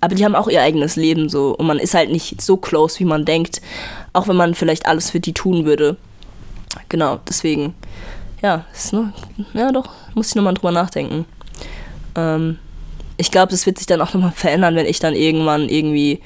aber 0.00 0.14
die 0.14 0.24
haben 0.24 0.34
auch 0.34 0.48
ihr 0.48 0.60
eigenes 0.60 0.96
Leben 0.96 1.28
so. 1.28 1.54
Und 1.56 1.66
man 1.66 1.78
ist 1.78 1.94
halt 1.94 2.10
nicht 2.10 2.40
so 2.42 2.56
close, 2.56 2.98
wie 2.98 3.04
man 3.04 3.24
denkt. 3.24 3.62
Auch 4.12 4.28
wenn 4.28 4.36
man 4.36 4.54
vielleicht 4.54 4.86
alles 4.86 5.10
für 5.10 5.20
die 5.20 5.32
tun 5.32 5.64
würde. 5.64 5.96
Genau, 6.88 7.18
deswegen. 7.26 7.74
Ja, 8.42 8.64
ist 8.72 8.92
nur, 8.92 9.12
ja 9.54 9.70
doch, 9.70 9.88
muss 10.14 10.28
ich 10.28 10.34
nochmal 10.34 10.54
drüber 10.54 10.72
nachdenken. 10.72 11.24
Ähm, 12.16 12.58
ich 13.16 13.30
glaube, 13.30 13.52
das 13.52 13.66
wird 13.66 13.78
sich 13.78 13.86
dann 13.86 14.00
auch 14.00 14.14
nochmal 14.14 14.32
verändern, 14.32 14.74
wenn 14.74 14.86
ich 14.86 14.98
dann 14.98 15.14
irgendwann 15.14 15.68
irgendwie 15.68 16.20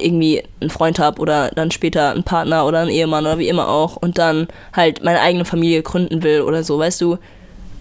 irgendwie 0.00 0.42
einen 0.60 0.70
Freund 0.70 0.98
habe 0.98 1.20
oder 1.20 1.50
dann 1.50 1.70
später 1.70 2.10
einen 2.10 2.22
Partner 2.22 2.66
oder 2.66 2.80
einen 2.80 2.90
Ehemann 2.90 3.24
oder 3.24 3.38
wie 3.38 3.48
immer 3.48 3.68
auch 3.68 3.96
und 3.96 4.18
dann 4.18 4.48
halt 4.74 5.02
meine 5.02 5.20
eigene 5.20 5.44
Familie 5.44 5.82
gründen 5.82 6.22
will 6.22 6.42
oder 6.42 6.62
so, 6.64 6.78
weißt 6.78 7.00
du? 7.00 7.18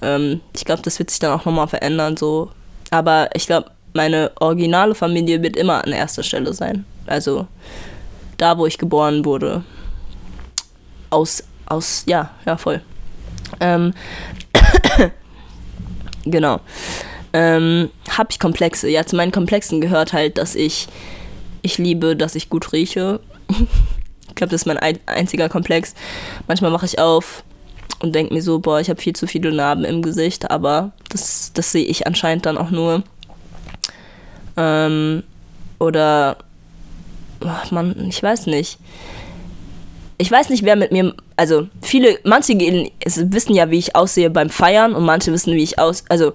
Ähm, 0.02 0.42
ich 0.56 0.66
glaube, 0.66 0.82
das 0.82 1.00
wird 1.00 1.10
sich 1.10 1.20
dann 1.20 1.38
auch 1.38 1.46
nochmal 1.46 1.68
verändern, 1.68 2.16
so. 2.16 2.52
Aber 2.92 3.30
ich 3.34 3.48
glaube, 3.48 3.72
meine 3.94 4.32
originale 4.40 4.96
Familie 4.96 5.42
wird 5.42 5.58
immer 5.58 5.84
an 5.84 5.92
erster 5.92 6.24
Stelle 6.24 6.54
sein. 6.54 6.86
Also 7.06 7.48
da, 8.38 8.58
wo 8.58 8.66
ich 8.66 8.78
geboren 8.78 9.26
wurde. 9.26 9.64
Aus, 11.10 11.44
aus, 11.66 12.04
ja, 12.06 12.32
ja, 12.46 12.58
voll. 12.58 12.82
Ähm, 13.60 13.94
genau. 16.26 16.60
Ähm, 17.34 17.90
habe 18.10 18.30
ich 18.32 18.40
Komplexe? 18.40 18.90
Ja, 18.90 19.06
zu 19.06 19.16
meinen 19.16 19.32
Komplexen 19.32 19.82
gehört 19.82 20.14
halt, 20.14 20.38
dass 20.38 20.56
ich 20.56 20.88
ich 21.62 21.78
liebe, 21.78 22.16
dass 22.16 22.36
ich 22.36 22.50
gut 22.50 22.72
rieche. 22.74 23.20
ich 23.50 24.36
glaube, 24.36 24.52
das 24.52 24.62
ist 24.62 24.66
mein 24.66 24.80
einziger 25.06 25.50
Komplex. 25.50 25.94
Manchmal 26.48 26.72
mache 26.72 26.86
ich 26.86 27.00
auf 27.00 27.44
und 28.00 28.14
denke 28.14 28.34
mir 28.34 28.42
so, 28.42 28.60
boah, 28.60 28.80
ich 28.80 28.90
habe 28.90 29.02
viel 29.02 29.14
zu 29.14 29.28
viele 29.28 29.52
Narben 29.52 29.84
im 29.84 30.02
Gesicht, 30.02 30.50
aber 30.52 30.92
das, 31.10 31.52
das 31.54 31.72
sehe 31.72 31.86
ich 31.86 32.08
anscheinend 32.08 32.46
dann 32.46 32.58
auch 32.58 32.70
nur. 32.70 33.04
Ähm, 34.56 35.24
oder, 35.80 36.38
ach 37.46 37.72
man, 37.72 38.08
ich 38.08 38.22
weiß 38.22 38.48
nicht. 38.48 38.80
Ich 40.18 40.32
weiß 40.32 40.50
nicht, 40.50 40.64
wer 40.64 40.76
mit 40.76 40.92
mir, 40.92 41.14
also 41.36 41.68
viele, 41.82 42.18
manche 42.24 42.56
gehen, 42.56 42.90
wissen 43.06 43.54
ja, 43.54 43.70
wie 43.70 43.78
ich 43.78 43.96
aussehe 43.96 44.30
beim 44.30 44.50
Feiern 44.50 44.94
und 44.94 45.06
manche 45.06 45.32
wissen, 45.32 45.54
wie 45.54 45.64
ich 45.64 45.78
aus, 45.78 46.04
also 46.10 46.34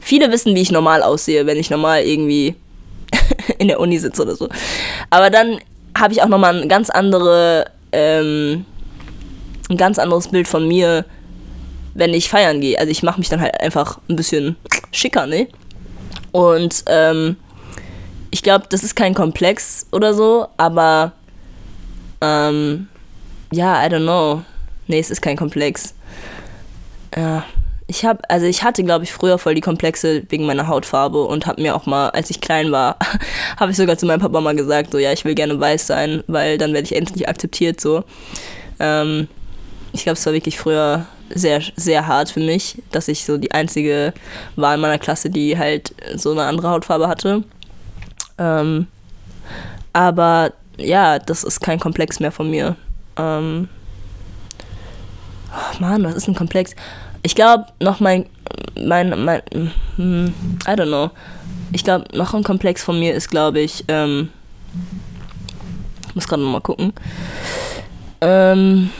viele 0.00 0.30
wissen, 0.30 0.54
wie 0.54 0.60
ich 0.60 0.70
normal 0.70 1.02
aussehe, 1.02 1.46
wenn 1.46 1.56
ich 1.56 1.70
normal 1.70 2.02
irgendwie 2.02 2.54
in 3.58 3.68
der 3.68 3.80
Uni 3.80 3.98
sitze 3.98 4.22
oder 4.22 4.36
so. 4.36 4.48
Aber 5.10 5.30
dann 5.30 5.58
habe 5.96 6.12
ich 6.12 6.22
auch 6.22 6.28
nochmal 6.28 6.60
ein 6.60 6.68
ganz 6.68 6.90
andere, 6.90 7.70
ähm, 7.92 8.66
ein 9.70 9.76
ganz 9.76 9.98
anderes 9.98 10.28
Bild 10.28 10.46
von 10.46 10.68
mir, 10.68 11.06
wenn 11.94 12.12
ich 12.12 12.28
feiern 12.28 12.60
gehe. 12.60 12.78
Also 12.78 12.90
ich 12.90 13.02
mache 13.02 13.18
mich 13.18 13.28
dann 13.28 13.40
halt 13.40 13.58
einfach 13.60 13.98
ein 14.08 14.16
bisschen 14.16 14.56
schicker, 14.92 15.26
ne? 15.26 15.48
Und 16.32 16.84
ähm, 16.86 17.36
ich 18.30 18.42
glaube, 18.42 18.66
das 18.68 18.84
ist 18.84 18.94
kein 18.94 19.14
Komplex 19.14 19.86
oder 19.92 20.12
so, 20.12 20.48
aber 20.58 21.12
ähm, 22.20 22.88
ja, 23.52 23.84
I 23.84 23.88
don't 23.88 24.02
know. 24.02 24.42
Nee, 24.86 24.98
es 24.98 25.10
ist 25.10 25.22
kein 25.22 25.36
Komplex. 25.36 25.94
Ja, 27.16 27.44
ich 27.88 28.04
habe, 28.04 28.20
also 28.28 28.46
ich 28.46 28.62
hatte, 28.64 28.82
glaube 28.82 29.04
ich, 29.04 29.12
früher 29.12 29.38
voll 29.38 29.54
die 29.54 29.60
Komplexe 29.60 30.22
wegen 30.28 30.44
meiner 30.44 30.66
Hautfarbe 30.66 31.22
und 31.22 31.46
habe 31.46 31.62
mir 31.62 31.76
auch 31.76 31.86
mal, 31.86 32.10
als 32.10 32.30
ich 32.30 32.40
klein 32.40 32.72
war, 32.72 32.96
habe 33.56 33.70
ich 33.70 33.76
sogar 33.76 33.96
zu 33.96 34.06
meinem 34.06 34.20
Papa 34.20 34.40
mal 34.40 34.56
gesagt, 34.56 34.90
so 34.92 34.98
ja, 34.98 35.12
ich 35.12 35.24
will 35.24 35.34
gerne 35.34 35.58
weiß 35.58 35.86
sein, 35.86 36.24
weil 36.26 36.58
dann 36.58 36.72
werde 36.72 36.84
ich 36.84 36.96
endlich 36.96 37.28
akzeptiert 37.28 37.80
so. 37.80 38.04
Ähm, 38.80 39.28
ich 39.92 40.02
glaube, 40.02 40.18
es 40.18 40.26
war 40.26 40.32
wirklich 40.32 40.58
früher 40.58 41.06
sehr, 41.34 41.62
sehr 41.76 42.06
hart 42.06 42.30
für 42.30 42.40
mich, 42.40 42.82
dass 42.90 43.08
ich 43.08 43.24
so 43.24 43.36
die 43.38 43.52
einzige 43.52 44.12
war 44.56 44.74
in 44.74 44.80
meiner 44.80 44.98
Klasse, 44.98 45.30
die 45.30 45.56
halt 45.56 45.94
so 46.14 46.32
eine 46.32 46.42
andere 46.42 46.70
Hautfarbe 46.70 47.08
hatte. 47.08 47.44
Ähm, 48.38 48.88
aber 49.92 50.52
ja, 50.76 51.18
das 51.18 51.44
ist 51.44 51.60
kein 51.60 51.80
Komplex 51.80 52.20
mehr 52.20 52.32
von 52.32 52.50
mir. 52.50 52.76
Ähm, 53.16 53.68
oh 55.52 55.80
Mann, 55.80 56.04
was 56.04 56.14
ist 56.14 56.28
ein 56.28 56.34
Komplex? 56.34 56.74
Ich 57.22 57.34
glaube, 57.34 57.66
noch 57.80 58.00
mein, 58.00 58.26
mein, 58.80 59.24
mein, 59.24 59.42
hm, 59.96 60.34
I 60.66 60.70
don't 60.70 60.86
know. 60.86 61.10
Ich 61.72 61.84
glaube, 61.84 62.06
noch 62.16 62.34
ein 62.34 62.44
Komplex 62.44 62.82
von 62.82 62.98
mir 62.98 63.14
ist, 63.14 63.30
glaube 63.30 63.60
ich, 63.60 63.84
ähm, 63.88 64.30
muss 66.14 66.28
gerade 66.28 66.42
nochmal 66.42 66.60
gucken. 66.60 66.92
Ähm, 68.20 68.90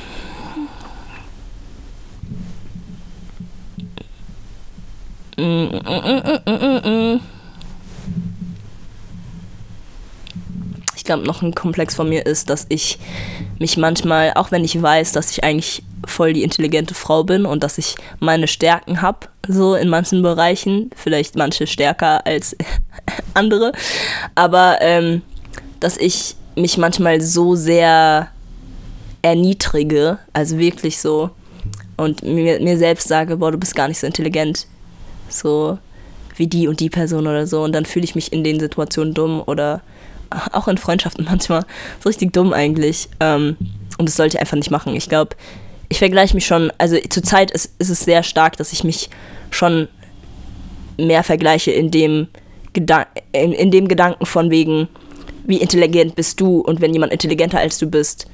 ich 10.96 11.04
glaube, 11.04 11.24
noch 11.24 11.42
ein 11.42 11.54
Komplex 11.54 11.94
von 11.94 12.08
mir 12.08 12.26
ist, 12.26 12.50
dass 12.50 12.66
ich 12.68 12.98
mich 13.58 13.76
manchmal, 13.76 14.32
auch 14.34 14.50
wenn 14.50 14.64
ich 14.64 14.80
weiß, 14.80 15.12
dass 15.12 15.30
ich 15.30 15.44
eigentlich 15.44 15.82
voll 16.06 16.32
die 16.32 16.42
intelligente 16.42 16.94
Frau 16.94 17.24
bin 17.24 17.46
und 17.46 17.62
dass 17.62 17.78
ich 17.78 17.94
meine 18.20 18.48
Stärken 18.48 19.02
habe, 19.02 19.28
so 19.48 19.74
in 19.74 19.88
manchen 19.88 20.22
Bereichen, 20.22 20.90
vielleicht 20.94 21.36
manche 21.36 21.66
stärker 21.66 22.26
als 22.26 22.56
andere, 23.34 23.72
aber 24.34 24.78
ähm, 24.80 25.22
dass 25.80 25.96
ich 25.96 26.36
mich 26.54 26.78
manchmal 26.78 27.20
so 27.20 27.54
sehr 27.54 28.28
erniedrige, 29.22 30.18
also 30.32 30.58
wirklich 30.58 30.98
so, 31.00 31.30
und 31.96 32.22
mir, 32.22 32.60
mir 32.60 32.78
selbst 32.78 33.08
sage, 33.08 33.38
boah, 33.38 33.52
du 33.52 33.58
bist 33.58 33.74
gar 33.74 33.88
nicht 33.88 33.98
so 33.98 34.06
intelligent, 34.06 34.66
so 35.28 35.78
wie 36.36 36.46
die 36.46 36.68
und 36.68 36.80
die 36.80 36.90
Person 36.90 37.26
oder 37.26 37.46
so, 37.46 37.62
und 37.62 37.72
dann 37.72 37.86
fühle 37.86 38.04
ich 38.04 38.14
mich 38.14 38.32
in 38.32 38.44
den 38.44 38.60
Situationen 38.60 39.14
dumm 39.14 39.42
oder 39.44 39.80
auch 40.52 40.68
in 40.68 40.78
Freundschaften 40.78 41.24
manchmal 41.24 41.64
so 42.02 42.08
richtig 42.08 42.32
dumm 42.32 42.52
eigentlich. 42.52 43.08
Ähm, 43.20 43.56
und 43.98 44.08
das 44.08 44.16
sollte 44.16 44.36
ich 44.36 44.40
einfach 44.40 44.56
nicht 44.56 44.70
machen. 44.70 44.94
Ich 44.94 45.08
glaube, 45.08 45.36
ich 45.88 45.98
vergleiche 45.98 46.34
mich 46.34 46.46
schon, 46.46 46.72
also 46.78 46.96
zurzeit 47.08 47.50
ist, 47.50 47.72
ist 47.78 47.90
es 47.90 48.00
sehr 48.00 48.22
stark, 48.22 48.56
dass 48.56 48.72
ich 48.72 48.84
mich 48.84 49.10
schon 49.50 49.88
mehr 50.98 51.22
vergleiche 51.22 51.70
in 51.70 51.90
dem, 51.90 52.28
Gedan 52.72 53.06
in, 53.32 53.52
in 53.52 53.70
dem 53.70 53.88
Gedanken 53.88 54.26
von 54.26 54.50
wegen, 54.50 54.88
wie 55.46 55.58
intelligent 55.58 56.14
bist 56.16 56.40
du 56.40 56.60
und 56.60 56.80
wenn 56.80 56.92
jemand 56.92 57.12
intelligenter 57.12 57.58
als 57.58 57.78
du 57.78 57.86
bist, 57.86 58.26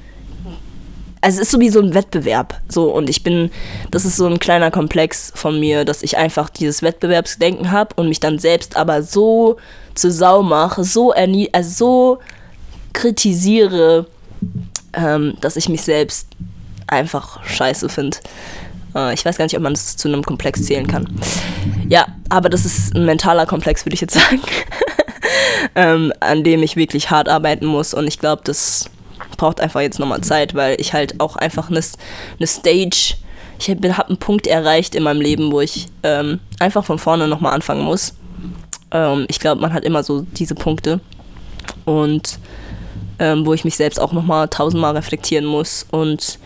also 1.23 1.37
es 1.37 1.43
ist 1.47 1.53
so 1.53 1.61
wie 1.61 1.71
so 1.71 1.81
ein 1.81 1.95
Wettbewerb. 1.95 2.61
So, 2.69 2.93
und 2.93 3.09
ich 3.09 3.23
bin, 3.23 3.51
das 3.93 4.05
ist 4.05 4.17
so 4.17 4.27
ein 4.27 4.41
kleiner 4.41 4.73
Komplex 4.73 5.33
von 5.35 5.59
mir, 5.61 5.85
dass 5.85 6.03
ich 6.03 6.17
einfach 6.17 6.51
dieses 6.51 6.83
Wettbewerbsdenken 6.83 7.71
habe 7.71 7.95
und 7.95 8.09
mich 8.09 8.19
dann 8.19 8.41
selbst 8.41 8.77
aber 8.77 9.03
so 9.03 9.57
zur 9.95 10.11
Sau 10.11 10.43
mache, 10.43 10.85
so 10.85 11.13
also 11.13 11.71
so 11.71 12.19
kritisiere, 12.93 14.07
ähm, 14.93 15.35
dass 15.41 15.57
ich 15.57 15.69
mich 15.69 15.83
selbst 15.83 16.29
einfach 16.87 17.43
scheiße 17.45 17.89
finde. 17.89 18.19
Äh, 18.95 19.15
ich 19.15 19.25
weiß 19.25 19.39
gar 19.39 19.45
nicht, 19.45 19.57
ob 19.57 19.63
man 19.63 19.75
das 19.75 19.97
zu 19.97 20.09
einem 20.09 20.23
Komplex 20.23 20.65
zählen 20.65 20.87
kann. 20.87 21.09
Ja, 21.89 22.07
aber 22.29 22.49
das 22.49 22.65
ist 22.65 22.95
ein 22.95 23.05
mentaler 23.05 23.47
Komplex, 23.47 23.85
würde 23.85 23.95
ich 23.95 24.01
jetzt 24.01 24.15
sagen, 24.21 24.41
ähm, 25.75 26.13
an 26.21 26.45
dem 26.45 26.63
ich 26.63 26.77
wirklich 26.77 27.11
hart 27.11 27.29
arbeiten 27.29 27.67
muss. 27.67 27.95
Und 27.95 28.07
ich 28.07 28.19
glaube, 28.19 28.43
das 28.45 28.91
braucht 29.37 29.61
einfach 29.61 29.81
jetzt 29.81 29.99
nochmal 29.99 30.21
Zeit, 30.21 30.55
weil 30.55 30.81
ich 30.81 30.93
halt 30.93 31.21
auch 31.21 31.37
einfach 31.37 31.71
eine 31.71 31.81
ne 32.39 32.47
Stage, 32.47 33.15
ich 33.59 33.71
habe 33.71 34.07
einen 34.07 34.19
Punkt 34.19 34.47
erreicht 34.47 34.95
in 34.95 35.05
meinem 35.05 35.21
Leben, 35.21 35.53
wo 35.53 35.61
ich 35.61 35.87
ähm, 36.03 36.41
einfach 36.59 36.85
von 36.85 36.99
vorne 36.99 37.29
nochmal 37.29 37.55
anfangen 37.55 37.85
muss. 37.85 38.15
Ähm, 38.93 39.27
ich 39.29 39.41
glaube, 39.41 39.61
man 39.61 39.73
hat 39.73 39.85
immer 39.85 40.03
so 40.03 40.23
diese 40.23 40.55
Punkte. 40.55 41.01
Und 41.85 42.39
ähm, 43.19 43.47
wo 43.47 43.55
ich 43.55 43.65
mich 43.65 43.77
selbst 43.77 44.01
auch 44.01 44.13
nochmal 44.13 44.49
tausendmal 44.49 44.97
reflektieren 44.97 45.45
muss. 45.45 45.87
Und 45.91 46.39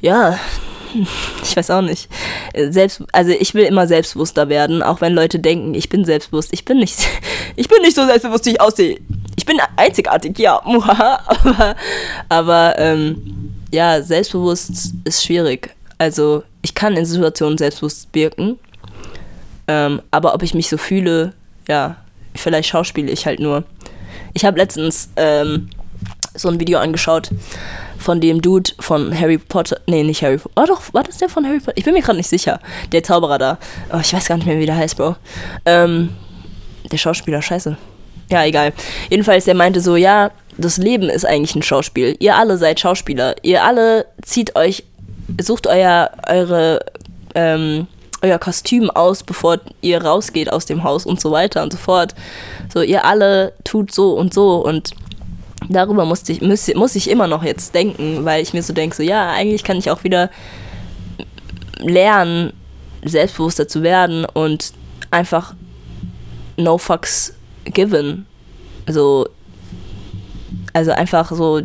ja, 0.00 0.38
ich 1.42 1.56
weiß 1.56 1.70
auch 1.70 1.82
nicht. 1.82 2.08
Selbst, 2.70 3.02
also 3.12 3.30
ich 3.30 3.54
will 3.54 3.64
immer 3.64 3.86
selbstbewusster 3.86 4.48
werden, 4.48 4.82
auch 4.82 5.00
wenn 5.00 5.14
Leute 5.14 5.38
denken, 5.38 5.74
ich 5.74 5.88
bin 5.88 6.04
selbstbewusst. 6.04 6.52
Ich 6.52 6.64
bin 6.64 6.78
nicht, 6.78 6.98
ich 7.56 7.68
bin 7.68 7.82
nicht 7.82 7.96
so 7.96 8.04
selbstbewusst, 8.04 8.46
wie 8.46 8.50
ich 8.50 8.60
aussehe. 8.60 8.98
Ich 9.36 9.46
bin 9.46 9.58
einzigartig, 9.76 10.38
ja, 10.38 10.60
aber, 10.64 11.76
aber 12.28 12.74
ähm, 12.78 13.54
ja, 13.72 14.02
selbstbewusst 14.02 14.92
ist 15.04 15.24
schwierig. 15.24 15.70
Also 15.98 16.42
ich 16.62 16.74
kann 16.74 16.96
in 16.96 17.06
Situationen 17.06 17.58
selbstbewusst 17.58 18.08
wirken, 18.12 18.58
ähm, 19.70 20.02
aber 20.10 20.34
ob 20.34 20.42
ich 20.42 20.52
mich 20.52 20.68
so 20.68 20.76
fühle, 20.76 21.32
ja, 21.68 21.94
vielleicht 22.34 22.68
schauspiele 22.68 23.08
ich 23.08 23.24
halt 23.24 23.38
nur. 23.38 23.62
Ich 24.34 24.44
habe 24.44 24.58
letztens 24.58 25.10
ähm, 25.14 25.70
so 26.34 26.48
ein 26.48 26.58
Video 26.58 26.80
angeschaut 26.80 27.30
von 27.96 28.20
dem 28.20 28.42
Dude 28.42 28.72
von 28.80 29.16
Harry 29.16 29.38
Potter. 29.38 29.78
Nee, 29.86 30.02
nicht 30.02 30.22
Harry 30.22 30.38
Potter. 30.38 30.54
Oh 30.60 30.66
doch, 30.66 30.92
war 30.92 31.04
das 31.04 31.18
der 31.18 31.28
von 31.28 31.46
Harry 31.46 31.60
Potter? 31.60 31.76
Ich 31.76 31.84
bin 31.84 31.94
mir 31.94 32.02
gerade 32.02 32.16
nicht 32.16 32.28
sicher. 32.28 32.58
Der 32.90 33.04
Zauberer 33.04 33.38
da. 33.38 33.58
Oh, 33.92 33.98
ich 34.00 34.12
weiß 34.12 34.26
gar 34.26 34.34
nicht 34.38 34.46
mehr, 34.46 34.58
wie 34.58 34.66
der 34.66 34.74
heißt, 34.74 34.96
Bro. 34.96 35.14
Ähm, 35.66 36.16
der 36.90 36.98
Schauspieler, 36.98 37.40
scheiße. 37.40 37.76
Ja, 38.28 38.44
egal. 38.44 38.72
Jedenfalls, 39.08 39.44
der 39.44 39.54
meinte 39.54 39.80
so, 39.80 39.94
ja, 39.94 40.32
das 40.58 40.78
Leben 40.78 41.08
ist 41.08 41.24
eigentlich 41.24 41.54
ein 41.54 41.62
Schauspiel. 41.62 42.16
Ihr 42.18 42.34
alle 42.34 42.58
seid 42.58 42.80
Schauspieler. 42.80 43.36
Ihr 43.42 43.62
alle 43.62 44.06
zieht 44.22 44.56
euch, 44.56 44.82
sucht 45.40 45.68
euer, 45.68 46.10
eure, 46.28 46.80
ähm, 47.36 47.86
euer 48.22 48.38
Kostüm 48.38 48.90
aus, 48.90 49.22
bevor 49.22 49.58
ihr 49.80 50.02
rausgeht 50.02 50.52
aus 50.52 50.66
dem 50.66 50.84
Haus 50.84 51.06
und 51.06 51.20
so 51.20 51.30
weiter 51.30 51.62
und 51.62 51.72
so 51.72 51.78
fort. 51.78 52.14
So, 52.72 52.82
ihr 52.82 53.04
alle 53.04 53.52
tut 53.64 53.92
so 53.92 54.12
und 54.12 54.34
so 54.34 54.64
und 54.64 54.90
darüber 55.68 56.04
musste 56.04 56.32
ich, 56.32 56.40
muss, 56.40 56.72
muss 56.74 56.96
ich 56.96 57.10
immer 57.10 57.26
noch 57.26 57.42
jetzt 57.42 57.74
denken, 57.74 58.24
weil 58.24 58.42
ich 58.42 58.52
mir 58.52 58.62
so 58.62 58.72
denke, 58.72 58.96
so 58.96 59.02
ja, 59.02 59.30
eigentlich 59.30 59.64
kann 59.64 59.78
ich 59.78 59.90
auch 59.90 60.04
wieder 60.04 60.30
lernen, 61.78 62.52
selbstbewusster 63.04 63.68
zu 63.68 63.82
werden 63.82 64.24
und 64.26 64.72
einfach 65.10 65.54
no 66.56 66.78
fucks 66.78 67.34
given. 67.64 68.26
Also, 68.86 69.28
also 70.72 70.92
einfach 70.92 71.30
so 71.32 71.62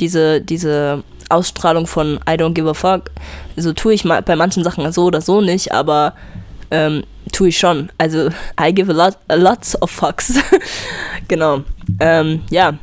diese, 0.00 0.40
diese 0.40 1.02
Ausstrahlung 1.30 1.86
von 1.86 2.20
I 2.28 2.32
don't 2.32 2.54
give 2.54 2.68
a 2.68 2.74
fuck. 2.74 3.10
So 3.56 3.72
tue 3.72 3.94
ich 3.94 4.04
mal 4.04 4.22
bei 4.22 4.36
manchen 4.36 4.64
Sachen 4.64 4.90
so 4.92 5.04
oder 5.04 5.20
so 5.20 5.40
nicht, 5.40 5.72
aber 5.72 6.14
ähm, 6.70 7.04
tue 7.32 7.48
ich 7.48 7.58
schon. 7.58 7.90
Also 7.98 8.30
I 8.60 8.74
give 8.74 8.90
a 8.90 8.94
lot, 8.94 9.16
a 9.28 9.34
lots 9.34 9.80
of 9.82 9.90
fucks. 9.90 10.34
genau. 11.28 11.62
Ähm, 12.00 12.42
ja 12.50 12.74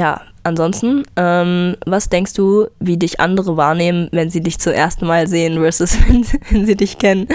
ja, 0.00 0.22
ansonsten, 0.44 1.04
ähm, 1.16 1.76
was 1.84 2.08
denkst 2.08 2.32
du, 2.32 2.68
wie 2.78 2.96
dich 2.96 3.20
andere 3.20 3.58
wahrnehmen, 3.58 4.08
wenn 4.12 4.30
sie 4.30 4.40
dich 4.40 4.58
zum 4.58 4.72
ersten 4.72 5.06
Mal 5.06 5.26
sehen 5.26 5.60
versus 5.60 5.96
wenn, 6.08 6.24
wenn 6.50 6.66
sie 6.66 6.76
dich 6.76 6.98
kennen? 6.98 7.28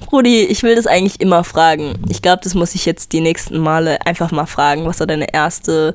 Brudi, 0.00 0.44
ich 0.44 0.62
will 0.62 0.74
das 0.74 0.86
eigentlich 0.86 1.20
immer 1.20 1.44
fragen. 1.44 1.94
Ich 2.08 2.22
glaube, 2.22 2.40
das 2.42 2.54
muss 2.54 2.74
ich 2.74 2.86
jetzt 2.86 3.12
die 3.12 3.20
nächsten 3.20 3.58
Male 3.58 4.04
einfach 4.06 4.30
mal 4.30 4.46
fragen. 4.46 4.86
Was 4.86 5.00
war 5.00 5.06
deine 5.06 5.32
erste, 5.32 5.94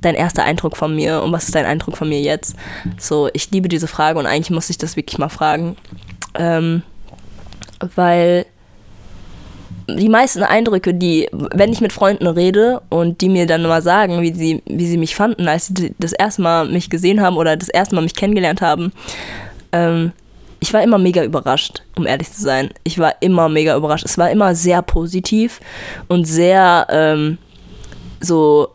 dein 0.00 0.14
erster 0.14 0.44
Eindruck 0.44 0.76
von 0.76 0.94
mir 0.94 1.22
und 1.22 1.32
was 1.32 1.44
ist 1.44 1.54
dein 1.54 1.66
Eindruck 1.66 1.96
von 1.96 2.08
mir 2.08 2.20
jetzt? 2.20 2.54
So, 2.98 3.28
ich 3.32 3.50
liebe 3.50 3.68
diese 3.68 3.88
Frage 3.88 4.18
und 4.18 4.26
eigentlich 4.26 4.50
muss 4.50 4.70
ich 4.70 4.78
das 4.78 4.96
wirklich 4.96 5.18
mal 5.18 5.28
fragen. 5.28 5.76
Ähm, 6.34 6.82
weil 7.94 8.46
die 9.88 10.08
meisten 10.08 10.42
Eindrücke, 10.42 10.94
die, 10.94 11.28
wenn 11.32 11.72
ich 11.72 11.80
mit 11.80 11.92
Freunden 11.92 12.26
rede 12.26 12.82
und 12.88 13.20
die 13.20 13.28
mir 13.28 13.46
dann 13.46 13.62
mal 13.62 13.82
sagen, 13.82 14.22
wie 14.22 14.32
sie, 14.32 14.62
wie 14.66 14.86
sie 14.86 14.98
mich 14.98 15.14
fanden, 15.14 15.48
als 15.48 15.66
sie 15.66 15.94
das 15.98 16.12
erste 16.12 16.42
Mal 16.42 16.68
mich 16.68 16.90
gesehen 16.90 17.20
haben 17.20 17.36
oder 17.36 17.56
das 17.56 17.68
erste 17.68 17.94
Mal 17.94 18.02
mich 18.02 18.14
kennengelernt 18.14 18.60
haben, 18.60 18.92
ähm, 19.72 20.12
ich 20.60 20.72
war 20.74 20.82
immer 20.82 20.98
mega 20.98 21.24
überrascht, 21.24 21.82
um 21.96 22.06
ehrlich 22.06 22.30
zu 22.32 22.42
sein. 22.42 22.70
Ich 22.84 22.98
war 22.98 23.14
immer 23.20 23.48
mega 23.48 23.74
überrascht. 23.76 24.04
Es 24.04 24.18
war 24.18 24.30
immer 24.30 24.54
sehr 24.54 24.82
positiv 24.82 25.60
und 26.08 26.26
sehr 26.26 26.86
ähm, 26.90 27.38
so 28.20 28.68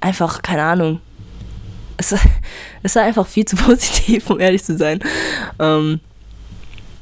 einfach, 0.00 0.40
keine 0.42 0.62
Ahnung. 0.62 1.00
Es, 1.98 2.14
es 2.82 2.96
war 2.96 3.02
einfach 3.02 3.26
viel 3.26 3.44
zu 3.46 3.56
positiv, 3.56 4.30
um 4.30 4.40
ehrlich 4.40 4.64
zu 4.64 4.76
sein. 4.76 5.00
Ähm, 5.58 6.00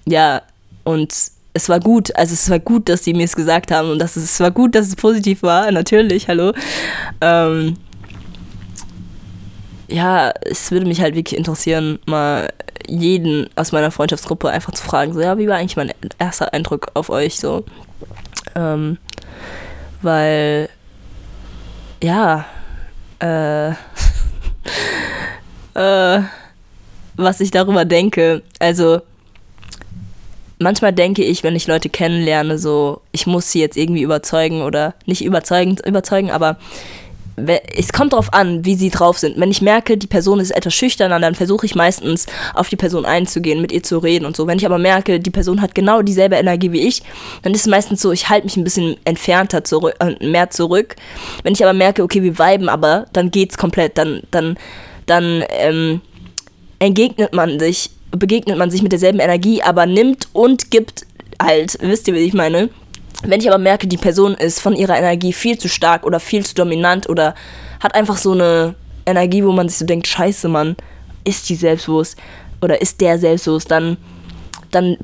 ja, 0.07 0.43
und 0.82 1.14
es 1.57 1.68
war 1.68 1.78
gut, 1.78 2.14
also 2.16 2.35
es 2.35 2.51
war 2.51 2.59
gut, 2.59 2.89
dass 2.89 3.03
die 3.03 3.14
mir 3.14 3.24
es 3.24 3.37
gesagt 3.37 3.70
haben 3.70 3.91
und 3.91 4.01
dass 4.01 4.16
es, 4.16 4.24
es 4.24 4.41
war 4.41 4.51
gut, 4.51 4.74
dass 4.74 4.89
es 4.89 4.97
positiv 4.97 5.43
war, 5.45 5.70
natürlich, 5.70 6.26
hallo. 6.26 6.53
Ähm, 7.20 7.76
ja, 9.87 10.32
es 10.43 10.72
würde 10.72 10.87
mich 10.87 11.01
halt 11.01 11.14
wirklich 11.14 11.39
interessieren, 11.39 12.01
mal 12.07 12.49
jeden 12.89 13.49
aus 13.57 13.72
meiner 13.72 13.91
Freundschaftsgruppe 13.91 14.51
einfach 14.51 14.72
zu 14.72 14.85
fragen, 14.85 15.12
so, 15.12 15.20
ja, 15.20 15.39
wie 15.39 15.49
war 15.49 15.57
eigentlich 15.57 15.76
mein 15.76 15.93
erster 16.18 16.53
Eindruck 16.53 16.89
auf 16.95 17.11
euch, 17.11 17.39
so. 17.39 17.64
Ähm, 18.55 18.99
weil, 20.03 20.68
ja, 22.03 22.45
äh, 23.18 23.70
äh, 25.74 26.22
was 27.16 27.41
ich 27.41 27.51
darüber 27.51 27.85
denke, 27.85 28.43
also, 28.59 29.01
manchmal 30.59 30.93
denke 30.93 31.24
ich, 31.24 31.43
wenn 31.43 31.57
ich 31.57 31.66
Leute 31.66 31.89
kennenlerne, 31.89 32.59
so, 32.59 33.01
ich 33.12 33.26
muss 33.26 33.51
sie 33.51 33.61
jetzt 33.61 33.76
irgendwie 33.76 34.03
überzeugen 34.03 34.62
oder 34.62 34.95
nicht 35.07 35.24
überzeugend 35.24 35.85
überzeugen, 35.87 36.30
aber 36.30 36.59
es 37.37 37.93
kommt 37.93 38.12
darauf 38.12 38.32
an, 38.32 38.64
wie 38.64 38.74
sie 38.74 38.91
drauf 38.91 39.18
sind. 39.18 39.39
Wenn 39.39 39.51
ich 39.51 39.61
merke, 39.61 39.97
die 39.97 40.07
Person 40.07 40.41
ist 40.41 40.51
etwas 40.51 40.74
schüchterner, 40.74 41.18
dann 41.18 41.35
versuche 41.35 41.66
ich 41.66 41.74
meistens 41.74 42.26
auf 42.55 42.68
die 42.68 42.76
Person 42.76 43.05
einzugehen, 43.05 43.61
mit 43.61 43.72
ihr 43.72 43.82
zu 43.82 43.99
reden 43.99 44.24
und 44.24 44.37
so. 44.37 44.47
Wenn 44.47 44.59
ich 44.59 44.66
aber 44.66 44.78
merke, 44.78 45.18
die 45.18 45.30
Person 45.30 45.61
hat 45.61 45.74
genau 45.74 46.03
dieselbe 46.03 46.37
Energie 46.37 46.70
wie 46.72 46.87
ich, 46.87 47.03
dann 47.43 47.53
ist 47.53 47.62
es 47.62 47.66
meistens 47.66 48.01
so, 48.01 48.12
ich 48.12 48.28
halte 48.28 48.47
mich 48.47 48.57
ein 48.57 48.64
bisschen 48.64 48.97
entfernter 49.05 49.64
zurück, 49.64 49.95
äh, 49.99 50.24
mehr 50.24 50.51
zurück. 50.51 50.97
Wenn 51.43 51.55
ich 51.55 51.62
aber 51.62 51.72
merke, 51.72 52.03
okay, 52.03 52.22
wir 52.22 52.39
viben 52.39 52.68
aber, 52.68 53.07
dann 53.12 53.30
geht's 53.30 53.59
komplett, 53.59 53.99
dann, 53.99 54.22
dann, 54.30 54.57
dann 55.07 55.45
ähm, 55.51 56.01
entgegnet 56.78 57.32
man 57.35 57.59
sich 57.59 57.91
begegnet 58.16 58.59
man 58.59 58.70
sich 58.70 58.82
mit 58.82 58.93
derselben 58.93 59.18
Energie, 59.18 59.61
aber 59.62 59.87
nimmt 59.87 60.28
und 60.32 60.70
gibt 60.70 61.05
halt, 61.43 61.76
wisst 61.80 62.07
ihr, 62.09 62.14
wie 62.14 62.18
ich 62.18 62.32
meine? 62.32 62.70
Wenn 63.22 63.40
ich 63.40 63.48
aber 63.48 63.58
merke, 63.58 63.86
die 63.86 63.96
Person 63.96 64.34
ist 64.34 64.61
von 64.61 64.74
ihrer 64.74 64.99
Energie 64.99 65.32
viel 65.32 65.58
zu 65.58 65.68
stark 65.68 66.04
oder 66.04 66.20
viel 66.20 66.45
zu 66.45 66.54
dominant 66.54 67.08
oder 67.08 67.34
hat 67.80 67.95
einfach 67.95 68.16
so 68.16 68.32
eine 68.32 68.74
Energie, 69.07 69.45
wo 69.45 69.53
man 69.53 69.68
sich 69.68 69.78
so 69.78 69.86
denkt, 69.86 70.07
scheiße, 70.07 70.49
Mann, 70.49 70.76
ist 71.24 71.49
die 71.49 71.54
selbstbewusst 71.54 72.18
oder 72.61 72.80
ist 72.80 73.00
der 73.00 73.18
selbstbewusst, 73.18 73.70
dann, 73.70 73.96
dann, 74.70 74.96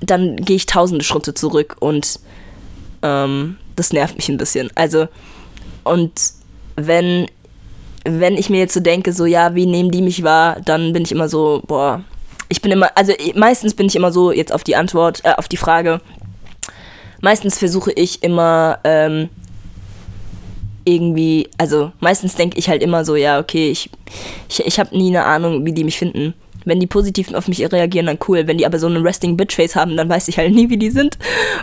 dann 0.00 0.36
gehe 0.36 0.56
ich 0.56 0.66
tausende 0.66 1.04
Schritte 1.04 1.34
zurück 1.34 1.76
und 1.80 2.20
ähm, 3.02 3.56
das 3.76 3.92
nervt 3.92 4.16
mich 4.16 4.28
ein 4.28 4.36
bisschen. 4.36 4.70
Also, 4.74 5.08
und 5.84 6.12
wenn, 6.76 7.26
wenn 8.04 8.36
ich 8.36 8.50
mir 8.50 8.58
jetzt 8.58 8.74
so 8.74 8.80
denke, 8.80 9.12
so, 9.12 9.24
ja, 9.24 9.54
wie 9.54 9.66
nehmen 9.66 9.90
die 9.90 10.02
mich 10.02 10.22
wahr, 10.22 10.60
dann 10.64 10.92
bin 10.92 11.02
ich 11.02 11.12
immer 11.12 11.28
so, 11.28 11.62
boah, 11.66 12.02
ich 12.48 12.62
bin 12.62 12.72
immer, 12.72 12.90
also 12.96 13.12
meistens 13.34 13.74
bin 13.74 13.86
ich 13.86 13.96
immer 13.96 14.12
so, 14.12 14.32
jetzt 14.32 14.52
auf 14.52 14.64
die 14.64 14.76
Antwort, 14.76 15.24
äh, 15.24 15.34
auf 15.36 15.48
die 15.48 15.56
Frage, 15.56 16.00
meistens 17.20 17.58
versuche 17.58 17.92
ich 17.92 18.22
immer 18.22 18.78
ähm, 18.84 19.28
irgendwie, 20.88 21.48
also 21.58 21.92
meistens 22.00 22.34
denke 22.34 22.58
ich 22.58 22.68
halt 22.68 22.82
immer 22.82 23.04
so, 23.04 23.14
ja, 23.14 23.38
okay, 23.38 23.70
ich, 23.70 23.90
ich, 24.48 24.64
ich 24.64 24.80
habe 24.80 24.96
nie 24.96 25.08
eine 25.08 25.24
Ahnung, 25.24 25.64
wie 25.66 25.72
die 25.72 25.84
mich 25.84 25.98
finden. 25.98 26.34
Wenn 26.64 26.80
die 26.80 26.86
positiv 26.86 27.32
auf 27.34 27.48
mich 27.48 27.60
reagieren, 27.60 28.06
dann 28.06 28.18
cool. 28.28 28.46
Wenn 28.46 28.58
die 28.58 28.66
aber 28.66 28.78
so 28.78 28.86
einen 28.86 29.06
Resting 29.06 29.36
Bitch 29.36 29.54
Face 29.54 29.76
haben, 29.76 29.96
dann 29.96 30.08
weiß 30.08 30.28
ich 30.28 30.38
halt 30.38 30.52
nie, 30.52 30.68
wie 30.68 30.76
die 30.76 30.90
sind, 30.90 31.16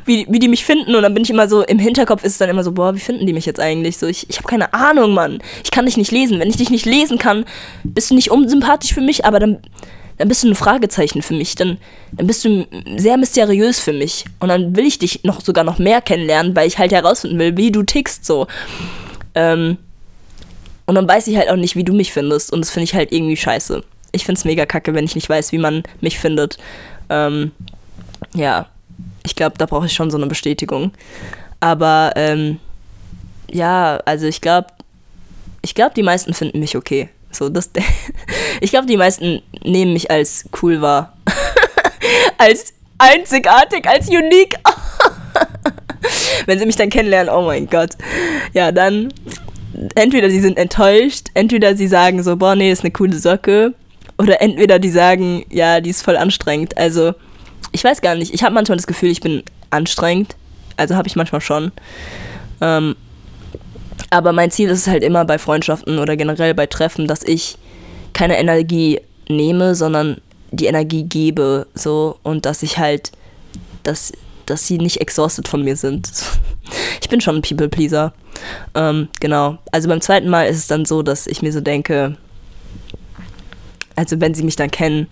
wie, 0.06 0.26
wie 0.30 0.40
die 0.40 0.48
mich 0.48 0.64
finden. 0.65 0.95
Und 0.95 1.03
dann 1.03 1.14
bin 1.14 1.23
ich 1.23 1.30
immer 1.30 1.48
so, 1.48 1.64
im 1.64 1.80
Hinterkopf 1.80 2.23
ist 2.23 2.34
es 2.34 2.38
dann 2.38 2.49
immer 2.49 2.64
so, 2.64 2.72
boah, 2.72 2.95
wie 2.95 2.99
finden 2.99 3.27
die 3.27 3.34
mich 3.34 3.45
jetzt 3.45 3.60
eigentlich? 3.60 3.98
So, 3.98 4.07
ich, 4.07 4.27
ich 4.30 4.38
habe 4.38 4.48
keine 4.48 4.73
Ahnung, 4.73 5.14
Mann. 5.14 5.40
Ich 5.64 5.72
kann 5.72 5.86
dich 5.86 5.98
nicht 5.98 6.11
lesen. 6.11 6.40
Wenn 6.40 6.49
ich 6.49 6.57
dich 6.57 6.69
nicht 6.69 6.86
lesen 6.86 7.18
kann, 7.19 7.45
bist 7.84 8.10
du 8.10 8.15
nicht 8.15 8.32
unsympathisch 8.32 8.94
für 8.94 9.02
mich, 9.02 9.26
aber 9.26 9.40
dann, 9.40 9.60
dann 10.18 10.28
bist 10.28 10.44
du 10.44 10.50
ein 10.50 10.56
Fragezeichen 10.56 11.22
für 11.22 11.34
mich. 11.34 11.56
Dann, 11.56 11.78
dann 12.14 12.28
bist 12.28 12.46
du 12.46 12.66
sehr 12.98 13.18
mysteriös 13.18 13.80
für 13.80 13.94
mich. 13.94 14.26
Und 14.40 14.50
dann 14.50 14.76
will 14.76 14.86
ich 14.86 15.00
dich 15.00 15.24
noch 15.24 15.42
sogar 15.42 15.64
noch 15.64 15.78
mehr 15.78 16.02
kennenlernen, 16.02 16.56
weil 16.56 16.68
ich 16.68 16.78
halt 16.78 16.92
herausfinden 16.92 17.38
will, 17.40 17.58
wie 17.58 17.72
du 17.72 17.84
tickst 17.84 18.26
so. 18.26 18.48
Ähm, 19.34 19.78
und 20.86 20.96
dann 20.96 21.08
weiß 21.08 21.28
ich 21.28 21.36
halt 21.38 21.50
auch 21.50 21.56
nicht, 21.56 21.76
wie 21.76 21.84
du 21.84 21.94
mich 21.94 22.14
findest. 22.14 22.54
Und 22.54 22.62
das 22.62 22.72
finde 22.72 22.86
ich 22.86 22.96
halt 22.96 23.12
irgendwie 23.12 23.36
scheiße. 23.36 23.84
Ich 24.12 24.26
finde 24.26 24.40
es 24.40 24.46
mega 24.46 24.66
kacke, 24.66 24.94
wenn 24.94 25.06
ich 25.06 25.16
nicht 25.16 25.28
weiß, 25.28 25.52
wie 25.52 25.58
man 25.58 25.84
mich 26.00 26.20
findet. 26.20 26.58
Ähm, 27.10 27.52
ja, 28.34 28.68
ich 29.24 29.36
glaube, 29.36 29.58
da 29.58 29.66
brauche 29.66 29.88
ich 29.88 29.94
schon 29.94 30.12
so 30.12 30.18
eine 30.18 30.28
Bestätigung. 30.28 30.92
Aber 31.60 32.14
ähm, 32.16 32.60
ja, 33.52 33.98
also 34.06 34.28
ich 34.28 34.40
glaube, 34.40 34.68
ich 35.62 35.76
glaube, 35.76 35.96
die 35.96 36.04
meisten 36.04 36.34
finden 36.34 36.60
mich 36.60 36.78
okay. 36.78 37.10
So, 37.36 37.49
das, 37.49 37.70
ich 38.62 38.72
glaube, 38.72 38.88
die 38.88 38.98
meisten 38.98 39.41
nehmen 39.64 39.94
mich 39.94 40.10
als 40.10 40.45
cool 40.62 40.82
wahr. 40.82 41.18
als 42.38 42.74
einzigartig, 42.98 43.88
als 43.88 44.07
unique. 44.07 44.56
Wenn 46.45 46.60
sie 46.60 46.66
mich 46.66 46.76
dann 46.76 46.90
kennenlernen, 46.90 47.34
oh 47.34 47.41
mein 47.41 47.68
Gott. 47.68 47.91
Ja, 48.53 48.72
dann 48.72 49.14
entweder 49.95 50.30
sie 50.30 50.40
sind 50.40 50.57
enttäuscht, 50.57 51.28
entweder 51.34 51.76
sie 51.76 51.88
sagen 51.88 52.24
so, 52.24 52.36
boah, 52.38 52.56
nee, 52.56 52.72
ist 52.72 52.84
eine 52.84 52.91
coole 52.91 53.18
Socke. 53.18 53.74
Oder 54.18 54.41
entweder 54.41 54.80
die 54.80 54.90
sagen, 54.90 55.45
ja, 55.49 55.82
die 55.82 55.90
ist 55.90 56.02
voll 56.02 56.16
anstrengend. 56.16 56.78
Also, 56.78 57.14
ich 57.74 57.84
weiß 57.84 58.02
gar 58.02 58.16
nicht. 58.16 58.34
Ich 58.34 58.44
habe 58.44 58.53
manchmal 58.53 58.78
das 58.78 58.88
Gefühl, 58.88 59.10
ich 59.10 59.20
bin 59.20 59.44
anstrengend. 59.72 60.36
Also 60.78 60.95
habe 60.95 61.07
ich 61.07 61.16
manchmal 61.16 61.41
schon. 61.41 61.72
Ähm, 62.62 62.95
aber 64.09 64.34
mein 64.34 64.51
Ziel 64.51 64.69
ist 64.69 64.88
halt 64.88 65.03
immer 65.03 65.26
bei 65.26 65.38
Freundschaften 65.38 65.99
oder 65.99 66.15
generell 66.15 66.53
bei 66.53 66.67
Treffen, 66.67 67.07
dass 67.07 67.23
ich 67.23 67.57
keine 68.13 68.38
Energie 68.38 69.01
nehme, 69.27 69.76
sondern 69.76 70.22
die 70.51 70.65
Energie 70.65 71.03
gebe. 71.03 71.67
So 71.73 72.17
und 72.23 72.45
dass 72.45 72.63
ich 72.63 72.77
halt, 72.77 73.11
dass, 73.84 74.13
dass 74.45 74.67
sie 74.67 74.77
nicht 74.77 75.01
exhausted 75.01 75.47
von 75.47 75.63
mir 75.63 75.76
sind. 75.76 76.09
Ich 76.99 77.09
bin 77.09 77.22
schon 77.22 77.35
ein 77.35 77.41
People-Pleaser. 77.43 78.11
Ähm, 78.73 79.09
genau. 79.19 79.59
Also 79.72 79.88
beim 79.88 80.01
zweiten 80.01 80.27
Mal 80.27 80.47
ist 80.47 80.57
es 80.57 80.65
dann 80.65 80.85
so, 80.85 81.03
dass 81.03 81.27
ich 81.27 81.43
mir 81.43 81.51
so 81.51 81.61
denke, 81.61 82.17
also 83.95 84.19
wenn 84.19 84.34
sie 84.34 84.41
mich 84.41 84.55
dann 84.55 84.72
kennen, 84.72 85.05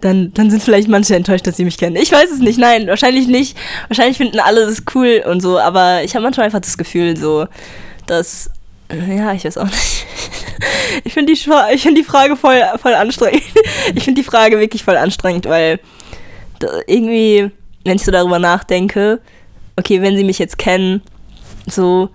dann, 0.00 0.32
dann 0.32 0.50
sind 0.50 0.62
vielleicht 0.62 0.88
manche 0.88 1.14
enttäuscht, 1.14 1.46
dass 1.46 1.56
sie 1.56 1.64
mich 1.64 1.78
kennen. 1.78 1.96
Ich 1.96 2.12
weiß 2.12 2.30
es 2.30 2.40
nicht, 2.40 2.58
nein, 2.58 2.86
wahrscheinlich 2.86 3.28
nicht. 3.28 3.56
Wahrscheinlich 3.88 4.16
finden 4.16 4.40
alle 4.40 4.66
das 4.66 4.82
cool 4.94 5.22
und 5.28 5.40
so, 5.40 5.58
aber 5.58 6.02
ich 6.02 6.14
habe 6.14 6.24
manchmal 6.24 6.46
einfach 6.46 6.60
das 6.60 6.78
Gefühl, 6.78 7.16
so, 7.16 7.46
dass, 8.06 8.50
äh, 8.88 9.16
ja, 9.16 9.32
ich 9.32 9.44
weiß 9.44 9.58
auch 9.58 9.66
nicht. 9.66 10.06
Ich 11.04 11.14
finde 11.14 11.32
die, 11.32 11.38
find 11.78 11.98
die 11.98 12.04
Frage 12.04 12.36
voll, 12.36 12.62
voll 12.80 12.94
anstrengend. 12.94 13.42
Ich 13.94 14.04
finde 14.04 14.20
die 14.20 14.26
Frage 14.26 14.60
wirklich 14.60 14.84
voll 14.84 14.96
anstrengend, 14.96 15.46
weil 15.46 15.80
irgendwie, 16.86 17.50
wenn 17.84 17.96
ich 17.96 18.04
so 18.04 18.12
darüber 18.12 18.38
nachdenke, 18.38 19.20
okay, 19.76 20.02
wenn 20.02 20.16
sie 20.16 20.24
mich 20.24 20.38
jetzt 20.38 20.58
kennen, 20.58 21.02
so, 21.66 22.10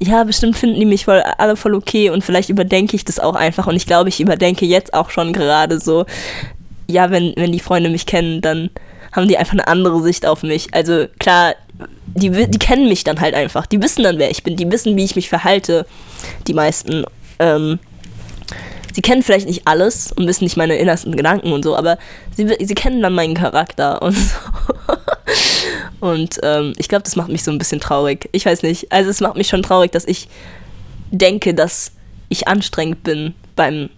ja, 0.00 0.24
bestimmt 0.24 0.56
finden 0.56 0.80
die 0.80 0.86
mich 0.86 1.04
voll, 1.04 1.22
alle 1.38 1.56
voll 1.56 1.74
okay 1.74 2.10
und 2.10 2.24
vielleicht 2.24 2.48
überdenke 2.48 2.96
ich 2.96 3.04
das 3.04 3.20
auch 3.20 3.34
einfach 3.34 3.66
und 3.66 3.76
ich 3.76 3.86
glaube, 3.86 4.08
ich 4.08 4.20
überdenke 4.20 4.66
jetzt 4.66 4.94
auch 4.94 5.10
schon 5.10 5.32
gerade 5.32 5.78
so, 5.78 6.04
ja, 6.86 7.10
wenn, 7.10 7.32
wenn 7.36 7.52
die 7.52 7.60
Freunde 7.60 7.90
mich 7.90 8.06
kennen, 8.06 8.40
dann 8.40 8.70
haben 9.12 9.28
die 9.28 9.38
einfach 9.38 9.52
eine 9.52 9.68
andere 9.68 10.02
Sicht 10.02 10.26
auf 10.26 10.42
mich. 10.42 10.72
Also 10.72 11.06
klar, 11.18 11.54
die, 12.06 12.30
die 12.30 12.58
kennen 12.58 12.88
mich 12.88 13.04
dann 13.04 13.20
halt 13.20 13.34
einfach. 13.34 13.66
Die 13.66 13.82
wissen 13.82 14.02
dann, 14.02 14.18
wer 14.18 14.30
ich 14.30 14.42
bin. 14.42 14.56
Die 14.56 14.70
wissen, 14.70 14.96
wie 14.96 15.04
ich 15.04 15.16
mich 15.16 15.28
verhalte, 15.28 15.86
die 16.46 16.54
meisten. 16.54 17.04
Ähm, 17.38 17.78
sie 18.92 19.02
kennen 19.02 19.22
vielleicht 19.22 19.46
nicht 19.46 19.66
alles 19.66 20.12
und 20.12 20.26
wissen 20.26 20.44
nicht 20.44 20.56
meine 20.56 20.76
innersten 20.76 21.16
Gedanken 21.16 21.52
und 21.52 21.64
so, 21.64 21.76
aber 21.76 21.98
sie, 22.36 22.48
sie 22.60 22.74
kennen 22.74 23.02
dann 23.02 23.14
meinen 23.14 23.34
Charakter 23.34 24.02
und 24.02 24.16
so. 24.16 24.36
Und 26.00 26.38
ähm, 26.42 26.74
ich 26.76 26.88
glaube, 26.88 27.02
das 27.02 27.16
macht 27.16 27.30
mich 27.30 27.42
so 27.42 27.50
ein 27.50 27.58
bisschen 27.58 27.80
traurig. 27.80 28.28
Ich 28.32 28.46
weiß 28.46 28.62
nicht. 28.62 28.92
Also 28.92 29.10
es 29.10 29.20
macht 29.20 29.36
mich 29.36 29.48
schon 29.48 29.62
traurig, 29.62 29.90
dass 29.90 30.04
ich 30.04 30.28
denke, 31.10 31.54
dass 31.54 31.92
ich 32.28 32.46
anstrengend 32.46 33.02
bin 33.02 33.34
beim, 33.56 33.88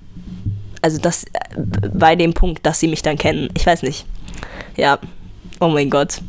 also 0.86 1.00
das, 1.00 1.24
äh, 1.24 1.28
bei 1.92 2.14
dem 2.14 2.32
Punkt, 2.32 2.64
dass 2.64 2.78
sie 2.78 2.86
mich 2.86 3.02
dann 3.02 3.18
kennen. 3.18 3.48
Ich 3.56 3.66
weiß 3.66 3.82
nicht. 3.82 4.06
Ja. 4.76 5.00
Oh 5.58 5.66
mein 5.66 5.90
Gott. 5.90 6.20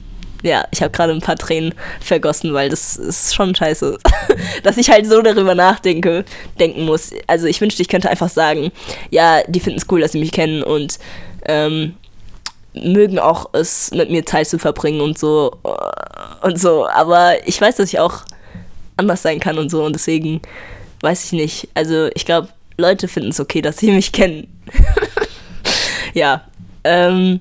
Ja, 0.41 0.65
ich 0.71 0.81
habe 0.81 0.91
gerade 0.91 1.13
ein 1.13 1.21
paar 1.21 1.35
Tränen 1.35 1.75
vergossen, 1.99 2.53
weil 2.53 2.69
das 2.69 2.95
ist 2.95 3.35
schon 3.35 3.53
scheiße, 3.53 3.99
dass 4.63 4.77
ich 4.77 4.89
halt 4.89 5.05
so 5.05 5.21
darüber 5.21 5.53
nachdenke, 5.53 6.25
denken 6.59 6.85
muss. 6.85 7.11
Also 7.27 7.45
ich 7.45 7.61
wünschte, 7.61 7.83
ich 7.83 7.87
könnte 7.87 8.09
einfach 8.09 8.29
sagen, 8.29 8.71
ja, 9.11 9.43
die 9.47 9.59
finden 9.59 9.77
es 9.77 9.85
cool, 9.91 10.01
dass 10.01 10.13
sie 10.13 10.19
mich 10.19 10.31
kennen 10.31 10.63
und 10.63 10.97
ähm, 11.45 11.93
mögen 12.73 13.19
auch 13.19 13.53
es 13.53 13.91
mit 13.91 14.09
mir 14.09 14.25
Zeit 14.25 14.47
zu 14.47 14.57
verbringen 14.57 15.01
und 15.01 15.19
so 15.19 15.51
und 16.41 16.59
so. 16.59 16.87
Aber 16.87 17.47
ich 17.47 17.61
weiß, 17.61 17.75
dass 17.75 17.93
ich 17.93 17.99
auch 17.99 18.23
anders 18.95 19.21
sein 19.21 19.39
kann 19.39 19.59
und 19.59 19.69
so 19.69 19.83
und 19.83 19.93
deswegen 19.93 20.41
weiß 21.01 21.25
ich 21.25 21.31
nicht. 21.31 21.69
Also 21.75 22.09
ich 22.15 22.25
glaube, 22.25 22.49
Leute 22.77 23.07
finden 23.07 23.29
es 23.29 23.39
okay, 23.39 23.61
dass 23.61 23.77
sie 23.77 23.91
mich 23.91 24.11
kennen. 24.11 24.47
ja. 26.13 26.43
Ähm, 26.83 27.39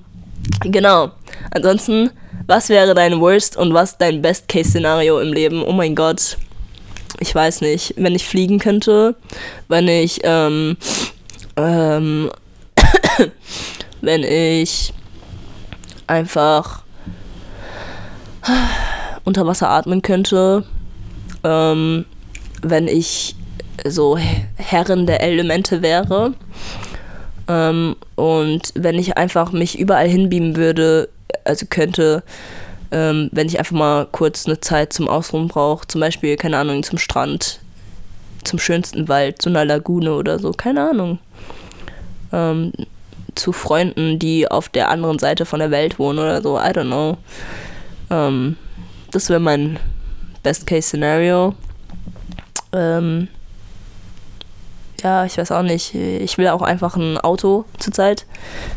genau. 0.61 1.11
Ansonsten, 1.51 2.09
was 2.47 2.69
wäre 2.69 2.95
dein 2.95 3.19
Worst 3.21 3.55
und 3.55 3.73
was 3.73 3.97
dein 3.97 4.21
Best-Case-Szenario 4.21 5.19
im 5.19 5.31
Leben? 5.33 5.63
Oh 5.63 5.73
mein 5.73 5.93
Gott. 5.93 6.37
Ich 7.19 7.33
weiß 7.33 7.61
nicht. 7.61 7.93
Wenn 7.97 8.15
ich 8.15 8.25
fliegen 8.25 8.57
könnte, 8.57 9.15
wenn 9.67 9.87
ich, 9.87 10.21
ähm, 10.23 10.75
ähm, 11.55 12.31
wenn 14.01 14.23
ich 14.23 14.93
einfach 16.07 16.83
unter 19.23 19.45
Wasser 19.45 19.69
atmen 19.69 20.01
könnte, 20.01 20.63
ähm, 21.43 22.05
wenn 22.61 22.87
ich 22.87 23.35
so 23.91 24.17
Herrin 24.55 25.07
der 25.07 25.21
Elemente 25.21 25.81
wäre. 25.81 26.33
Ähm, 27.47 27.95
und 28.15 28.71
wenn 28.75 28.95
ich 28.95 29.17
einfach 29.17 29.51
mich 29.51 29.79
überall 29.79 30.07
hinbeamen 30.07 30.55
würde, 30.55 31.09
also 31.45 31.65
könnte, 31.69 32.23
ähm, 32.91 33.29
wenn 33.31 33.47
ich 33.47 33.59
einfach 33.59 33.75
mal 33.75 34.07
kurz 34.11 34.45
eine 34.45 34.59
Zeit 34.59 34.93
zum 34.93 35.07
Ausruhen 35.07 35.47
brauche, 35.47 35.87
zum 35.87 36.01
Beispiel, 36.01 36.35
keine 36.35 36.57
Ahnung, 36.57 36.83
zum 36.83 36.97
Strand, 36.97 37.59
zum 38.43 38.59
schönsten 38.59 39.07
Wald, 39.07 39.41
zu 39.41 39.49
einer 39.49 39.65
Lagune 39.65 40.13
oder 40.13 40.39
so, 40.39 40.51
keine 40.51 40.89
Ahnung. 40.89 41.19
Ähm, 42.31 42.73
zu 43.35 43.53
Freunden, 43.53 44.19
die 44.19 44.49
auf 44.49 44.67
der 44.69 44.89
anderen 44.89 45.19
Seite 45.19 45.45
von 45.45 45.59
der 45.59 45.71
Welt 45.71 45.99
wohnen 45.99 46.19
oder 46.19 46.41
so. 46.41 46.57
I 46.57 46.71
don't 46.71 46.87
know. 46.87 47.17
Ähm, 48.09 48.57
das 49.11 49.29
wäre 49.29 49.39
mein 49.39 49.79
Best-Case-Szenario. 50.43 51.53
Ähm, 52.73 53.27
ja, 55.03 55.25
ich 55.25 55.37
weiß 55.37 55.51
auch 55.51 55.61
nicht. 55.61 55.93
Ich 55.93 56.37
will 56.37 56.47
auch 56.47 56.61
einfach 56.61 56.95
ein 56.95 57.17
Auto 57.17 57.65
zurzeit. 57.77 58.25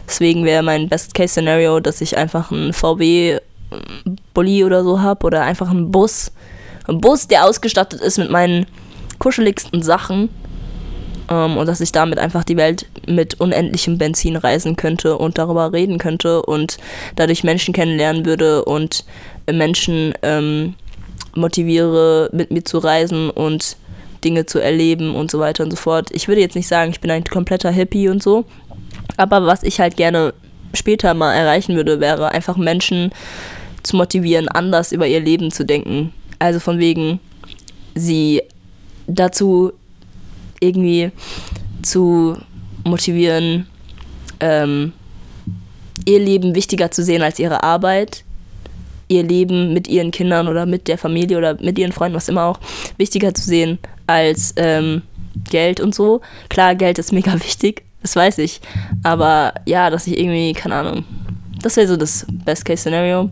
Deswegen 0.06 0.44
wäre 0.44 0.62
mein 0.62 0.88
Best-Case-Szenario, 0.88 1.80
dass 1.80 2.00
ich 2.00 2.16
einfach 2.16 2.50
ein 2.50 2.72
VW-Bulli 2.72 4.64
oder 4.64 4.84
so 4.84 5.00
habe 5.00 5.26
oder 5.26 5.42
einfach 5.42 5.70
einen 5.70 5.90
Bus. 5.90 6.32
Ein 6.86 7.00
Bus, 7.00 7.28
der 7.28 7.44
ausgestattet 7.44 8.00
ist 8.00 8.18
mit 8.18 8.30
meinen 8.30 8.66
kuscheligsten 9.18 9.82
Sachen 9.82 10.28
ähm, 11.30 11.56
und 11.56 11.66
dass 11.66 11.80
ich 11.80 11.92
damit 11.92 12.18
einfach 12.18 12.44
die 12.44 12.56
Welt 12.56 12.86
mit 13.06 13.40
unendlichem 13.40 13.96
Benzin 13.98 14.36
reisen 14.36 14.76
könnte 14.76 15.16
und 15.16 15.38
darüber 15.38 15.72
reden 15.72 15.98
könnte 15.98 16.42
und 16.42 16.78
dadurch 17.16 17.44
Menschen 17.44 17.72
kennenlernen 17.72 18.26
würde 18.26 18.64
und 18.64 19.04
Menschen 19.50 20.14
ähm, 20.22 20.74
motiviere, 21.34 22.28
mit 22.32 22.50
mir 22.50 22.64
zu 22.64 22.78
reisen 22.78 23.30
und 23.30 23.76
Dinge 24.24 24.46
zu 24.46 24.58
erleben 24.58 25.14
und 25.14 25.30
so 25.30 25.38
weiter 25.38 25.64
und 25.64 25.70
so 25.70 25.76
fort. 25.76 26.08
Ich 26.12 26.28
würde 26.28 26.40
jetzt 26.40 26.56
nicht 26.56 26.68
sagen, 26.68 26.90
ich 26.90 27.00
bin 27.00 27.10
ein 27.10 27.24
kompletter 27.24 27.70
Hippie 27.70 28.08
und 28.08 28.22
so, 28.22 28.44
aber 29.16 29.46
was 29.46 29.62
ich 29.62 29.80
halt 29.80 29.96
gerne 29.96 30.34
später 30.74 31.14
mal 31.14 31.34
erreichen 31.34 31.74
würde, 31.74 32.00
wäre 32.00 32.30
einfach 32.30 32.56
Menschen 32.56 33.10
zu 33.82 33.96
motivieren, 33.96 34.48
anders 34.48 34.92
über 34.92 35.06
ihr 35.06 35.20
Leben 35.20 35.50
zu 35.50 35.64
denken. 35.64 36.12
Also 36.38 36.60
von 36.60 36.78
wegen, 36.78 37.20
sie 37.94 38.42
dazu 39.06 39.72
irgendwie 40.60 41.10
zu 41.82 42.36
motivieren, 42.84 43.66
ähm, 44.40 44.92
ihr 46.06 46.18
Leben 46.18 46.54
wichtiger 46.54 46.90
zu 46.90 47.02
sehen 47.02 47.22
als 47.22 47.38
ihre 47.38 47.62
Arbeit, 47.62 48.24
ihr 49.10 49.22
Leben 49.24 49.74
mit 49.74 49.88
ihren 49.88 50.10
Kindern 50.12 50.48
oder 50.48 50.66
mit 50.66 50.88
der 50.88 50.96
Familie 50.96 51.36
oder 51.36 51.60
mit 51.60 51.78
ihren 51.78 51.92
Freunden, 51.92 52.16
was 52.16 52.28
immer 52.28 52.44
auch, 52.44 52.60
wichtiger 52.96 53.34
zu 53.34 53.42
sehen 53.42 53.78
als 54.06 54.54
ähm, 54.56 55.02
Geld 55.50 55.80
und 55.80 55.94
so. 55.94 56.20
Klar, 56.48 56.74
Geld 56.74 56.98
ist 56.98 57.12
mega 57.12 57.34
wichtig, 57.44 57.82
das 58.02 58.16
weiß 58.16 58.38
ich. 58.38 58.60
Aber 59.02 59.52
ja, 59.66 59.90
dass 59.90 60.06
ich 60.06 60.18
irgendwie, 60.18 60.52
keine 60.52 60.76
Ahnung, 60.76 61.04
das 61.60 61.76
wäre 61.76 61.88
so 61.88 61.96
das 61.96 62.26
Best-Case-Szenario. 62.44 63.30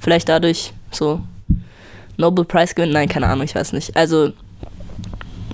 Vielleicht 0.00 0.28
dadurch 0.28 0.72
so 0.90 1.20
Nobel 2.16 2.44
Prize 2.44 2.74
gewinnen. 2.74 2.92
Nein, 2.92 3.08
keine 3.08 3.26
Ahnung, 3.26 3.44
ich 3.44 3.54
weiß 3.54 3.72
nicht. 3.72 3.96
Also, 3.96 4.32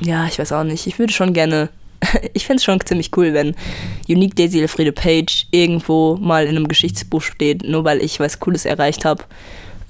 ja, 0.01 0.27
ich 0.27 0.39
weiß 0.39 0.53
auch 0.53 0.65
nicht. 0.65 0.87
Ich 0.87 0.99
würde 0.99 1.13
schon 1.13 1.33
gerne. 1.33 1.71
ich 2.35 2.47
fände 2.47 2.59
es 2.59 2.65
schon 2.65 2.81
ziemlich 2.85 3.11
cool, 3.17 3.35
wenn 3.35 3.55
Unique 4.09 4.37
Daisy 4.37 4.61
Elfriede 4.61 4.93
Page 4.93 5.47
irgendwo 5.51 6.17
mal 6.17 6.45
in 6.45 6.57
einem 6.57 6.69
Geschichtsbuch 6.69 7.23
steht, 7.23 7.65
nur 7.65 7.85
weil 7.85 8.03
ich 8.03 8.21
was 8.21 8.41
Cooles 8.41 8.65
erreicht 8.65 9.05
habe 9.05 9.25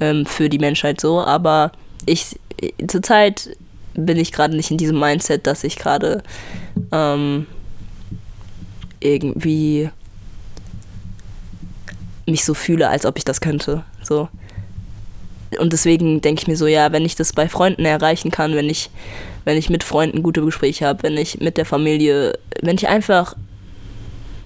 ähm, 0.00 0.26
für 0.26 0.48
die 0.48 0.58
Menschheit 0.58 1.00
so. 1.00 1.20
Aber 1.20 1.72
ich 2.06 2.38
zurzeit 2.86 3.56
bin 3.94 4.16
ich 4.16 4.32
gerade 4.32 4.56
nicht 4.56 4.70
in 4.70 4.78
diesem 4.78 4.98
Mindset, 4.98 5.46
dass 5.46 5.64
ich 5.64 5.76
gerade 5.76 6.22
ähm, 6.90 7.46
irgendwie 9.00 9.90
mich 12.26 12.44
so 12.44 12.54
fühle, 12.54 12.88
als 12.88 13.04
ob 13.04 13.18
ich 13.18 13.24
das 13.24 13.40
könnte. 13.40 13.84
So. 14.02 14.28
Und 15.58 15.72
deswegen 15.72 16.20
denke 16.20 16.42
ich 16.42 16.48
mir 16.48 16.56
so, 16.56 16.66
ja, 16.66 16.92
wenn 16.92 17.04
ich 17.04 17.14
das 17.14 17.32
bei 17.32 17.48
Freunden 17.48 17.84
erreichen 17.84 18.30
kann, 18.30 18.54
wenn 18.54 18.70
ich, 18.70 18.90
wenn 19.44 19.56
ich 19.56 19.70
mit 19.70 19.84
Freunden 19.84 20.22
gute 20.22 20.42
Gespräche 20.42 20.86
habe, 20.86 21.02
wenn 21.02 21.16
ich 21.16 21.40
mit 21.40 21.56
der 21.56 21.66
Familie, 21.66 22.38
wenn 22.60 22.76
ich 22.76 22.88
einfach 22.88 23.36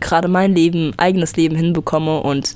gerade 0.01 0.29
mein 0.29 0.55
Leben, 0.55 0.93
eigenes 0.97 1.37
Leben 1.37 1.57
hinbekomme 1.57 2.21
und 2.21 2.55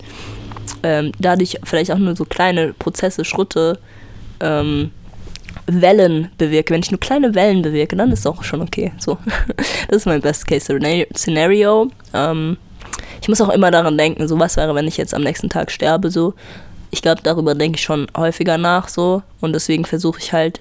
ähm, 0.83 1.13
dadurch 1.19 1.59
vielleicht 1.65 1.91
auch 1.91 1.99
nur 1.99 2.17
so 2.17 2.25
kleine 2.25 2.73
Prozesse, 2.75 3.25
Schritte, 3.25 3.79
ähm, 4.41 4.91
Wellen 5.67 6.31
bewirke, 6.39 6.75
wenn 6.75 6.83
ich 6.83 6.91
nur 6.91 7.01
kleine 7.01 7.35
Wellen 7.35 7.63
bewirke, 7.63 7.97
dann 7.97 8.13
ist 8.13 8.21
es 8.21 8.27
auch 8.27 8.43
schon 8.45 8.63
okay. 8.63 8.93
So, 8.99 9.19
das 9.89 9.99
ist 9.99 10.07
mein 10.07 10.21
Best 10.21 10.47
Case 10.47 10.67
Scenario. 11.17 11.91
Ähm, 12.15 12.57
ich 13.21 13.29
muss 13.29 13.41
auch 13.41 13.51
immer 13.51 13.71
daran 13.71 13.99
denken, 13.99 14.27
so 14.29 14.39
was 14.39 14.57
wäre, 14.57 14.75
wenn 14.75 14.89
ich 14.89 14.97
jetzt 14.97 15.15
am 15.15 15.23
nächsten 15.23 15.49
Tag 15.49 15.71
sterbe, 15.71 16.11
so. 16.11 16.35
Ich 16.93 17.03
glaube, 17.03 17.21
darüber 17.23 17.55
denke 17.55 17.77
ich 17.77 17.85
schon 17.85 18.09
häufiger 18.17 18.59
nach, 18.59 18.89
so. 18.89 19.23
Und 19.41 19.53
deswegen 19.53 19.85
versuche 19.85 20.19
ich 20.21 20.33
halt, 20.33 20.61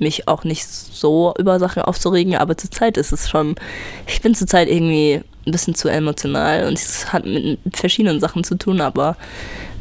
mich 0.00 0.28
auch 0.28 0.44
nicht 0.44 0.66
so 0.66 1.34
über 1.38 1.58
Sachen 1.58 1.82
aufzuregen, 1.82 2.36
aber 2.36 2.56
zurzeit 2.56 2.96
ist 2.96 3.12
es 3.12 3.28
schon, 3.28 3.54
ich 4.06 4.20
bin 4.20 4.34
zurzeit 4.34 4.68
irgendwie 4.68 5.22
ein 5.46 5.52
bisschen 5.52 5.74
zu 5.74 5.88
emotional 5.88 6.66
und 6.66 6.74
es 6.74 7.12
hat 7.12 7.24
mit 7.24 7.58
verschiedenen 7.72 8.20
Sachen 8.20 8.44
zu 8.44 8.56
tun, 8.56 8.80
aber 8.80 9.16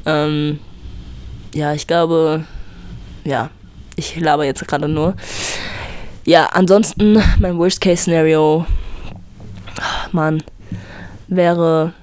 ähm, 0.05 0.59
ja, 1.53 1.73
ich 1.73 1.87
glaube, 1.87 2.45
ja, 3.25 3.49
ich 3.95 4.19
laber 4.19 4.45
jetzt 4.45 4.65
gerade 4.67 4.87
nur. 4.87 5.15
Ja, 6.25 6.45
ansonsten 6.53 7.21
mein 7.39 7.57
Worst-Case-Szenario, 7.57 8.65
Mann, 10.11 10.43
wäre, 11.27 11.93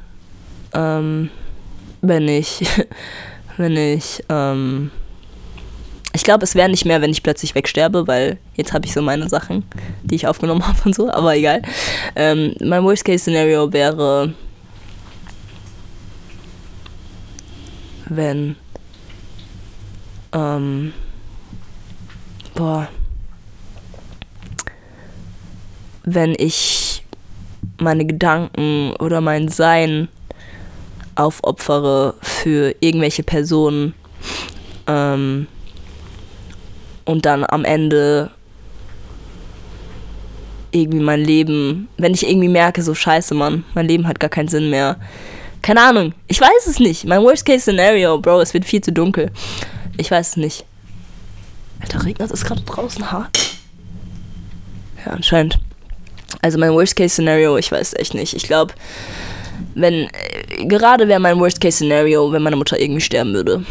ähm, 0.72 1.30
wenn 2.00 2.28
ich, 2.28 2.66
wenn 3.56 3.76
ich, 3.76 4.24
ähm, 4.28 4.90
ich 6.16 6.24
glaube, 6.24 6.44
es 6.44 6.54
wäre 6.54 6.70
nicht 6.70 6.86
mehr, 6.86 7.02
wenn 7.02 7.10
ich 7.10 7.22
plötzlich 7.22 7.54
wegsterbe, 7.54 8.08
weil 8.08 8.38
jetzt 8.54 8.72
habe 8.72 8.86
ich 8.86 8.94
so 8.94 9.02
meine 9.02 9.28
Sachen, 9.28 9.64
die 10.02 10.14
ich 10.14 10.26
aufgenommen 10.26 10.66
habe 10.66 10.78
und 10.86 10.94
so, 10.94 11.10
aber 11.10 11.36
egal. 11.36 11.60
Ähm, 12.16 12.54
mein 12.60 12.82
Worst-Case-Szenario 12.82 13.70
wäre, 13.72 14.32
wenn, 18.08 18.56
ähm, 20.32 20.94
boah, 22.54 22.88
wenn 26.04 26.34
ich 26.38 27.04
meine 27.78 28.06
Gedanken 28.06 28.94
oder 29.00 29.20
mein 29.20 29.48
Sein 29.48 30.08
aufopfere 31.14 32.14
für 32.22 32.74
irgendwelche 32.80 33.22
Personen 33.22 33.92
ähm, 34.86 35.46
und 37.06 37.24
dann 37.24 37.44
am 37.48 37.64
Ende 37.64 38.30
irgendwie 40.72 41.00
mein 41.00 41.24
Leben, 41.24 41.88
wenn 41.96 42.12
ich 42.12 42.28
irgendwie 42.28 42.48
merke, 42.48 42.82
so 42.82 42.94
scheiße, 42.94 43.34
Mann, 43.34 43.64
mein 43.74 43.88
Leben 43.88 44.06
hat 44.06 44.20
gar 44.20 44.28
keinen 44.28 44.48
Sinn 44.48 44.68
mehr. 44.68 44.96
Keine 45.62 45.80
Ahnung, 45.82 46.12
ich 46.28 46.40
weiß 46.40 46.66
es 46.68 46.78
nicht. 46.78 47.04
Mein 47.06 47.22
Worst-Case-Szenario, 47.22 48.18
Bro, 48.18 48.42
es 48.42 48.52
wird 48.52 48.66
viel 48.66 48.82
zu 48.82 48.92
dunkel. 48.92 49.30
Ich 49.96 50.10
weiß 50.10 50.30
es 50.30 50.36
nicht. 50.36 50.66
Alter, 51.80 52.04
regnet 52.04 52.30
es 52.30 52.44
gerade 52.44 52.62
draußen 52.62 53.10
hart? 53.10 53.38
Ja, 55.04 55.12
anscheinend. 55.12 55.58
Also 56.42 56.58
mein 56.58 56.72
Worst-Case-Szenario, 56.72 57.56
ich 57.56 57.72
weiß 57.72 57.94
echt 57.94 58.14
nicht. 58.14 58.34
Ich 58.34 58.44
glaube, 58.44 58.74
wenn, 59.74 59.94
äh, 59.94 60.66
gerade 60.66 61.08
wäre 61.08 61.20
mein 61.20 61.38
Worst-Case-Szenario, 61.38 62.30
wenn 62.32 62.42
meine 62.42 62.56
Mutter 62.56 62.78
irgendwie 62.78 63.00
sterben 63.00 63.32
würde. 63.32 63.64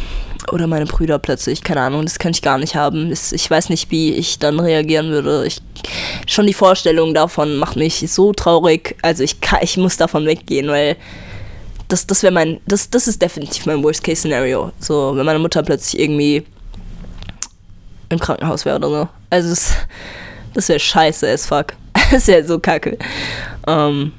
Oder 0.51 0.67
meine 0.67 0.85
Brüder 0.85 1.17
plötzlich, 1.17 1.63
keine 1.63 1.81
Ahnung, 1.81 2.03
das 2.03 2.19
kann 2.19 2.31
ich 2.31 2.41
gar 2.41 2.57
nicht 2.57 2.75
haben. 2.75 3.09
Das, 3.09 3.31
ich 3.31 3.49
weiß 3.49 3.69
nicht, 3.69 3.89
wie 3.89 4.13
ich 4.13 4.37
dann 4.37 4.59
reagieren 4.59 5.09
würde. 5.09 5.45
Ich, 5.45 5.61
schon 6.27 6.45
die 6.45 6.53
Vorstellung 6.53 7.13
davon 7.13 7.57
macht 7.57 7.75
mich 7.75 8.05
so 8.11 8.31
traurig. 8.31 8.95
Also 9.01 9.23
ich, 9.23 9.41
kann, 9.41 9.59
ich 9.63 9.77
muss 9.77 9.97
davon 9.97 10.25
weggehen, 10.25 10.67
weil 10.67 10.97
das, 11.87 12.05
das 12.05 12.23
wäre 12.23 12.33
mein, 12.33 12.59
das, 12.67 12.89
das 12.89 13.07
ist 13.07 13.21
definitiv 13.21 13.65
mein 13.65 13.83
Worst-Case-Szenario. 13.83 14.71
So, 14.79 15.15
wenn 15.15 15.25
meine 15.25 15.39
Mutter 15.39 15.63
plötzlich 15.63 16.01
irgendwie 16.01 16.45
im 18.09 18.19
Krankenhaus 18.19 18.65
wäre 18.65 18.77
oder 18.77 18.89
so. 18.89 19.07
Also 19.29 19.49
das, 19.49 19.73
das 20.53 20.69
wäre 20.69 20.79
scheiße 20.79 21.29
as 21.29 21.45
fuck. 21.45 21.73
Das 22.11 22.27
wäre 22.27 22.45
so 22.45 22.59
kacke. 22.59 22.99
Ähm, 23.65 24.11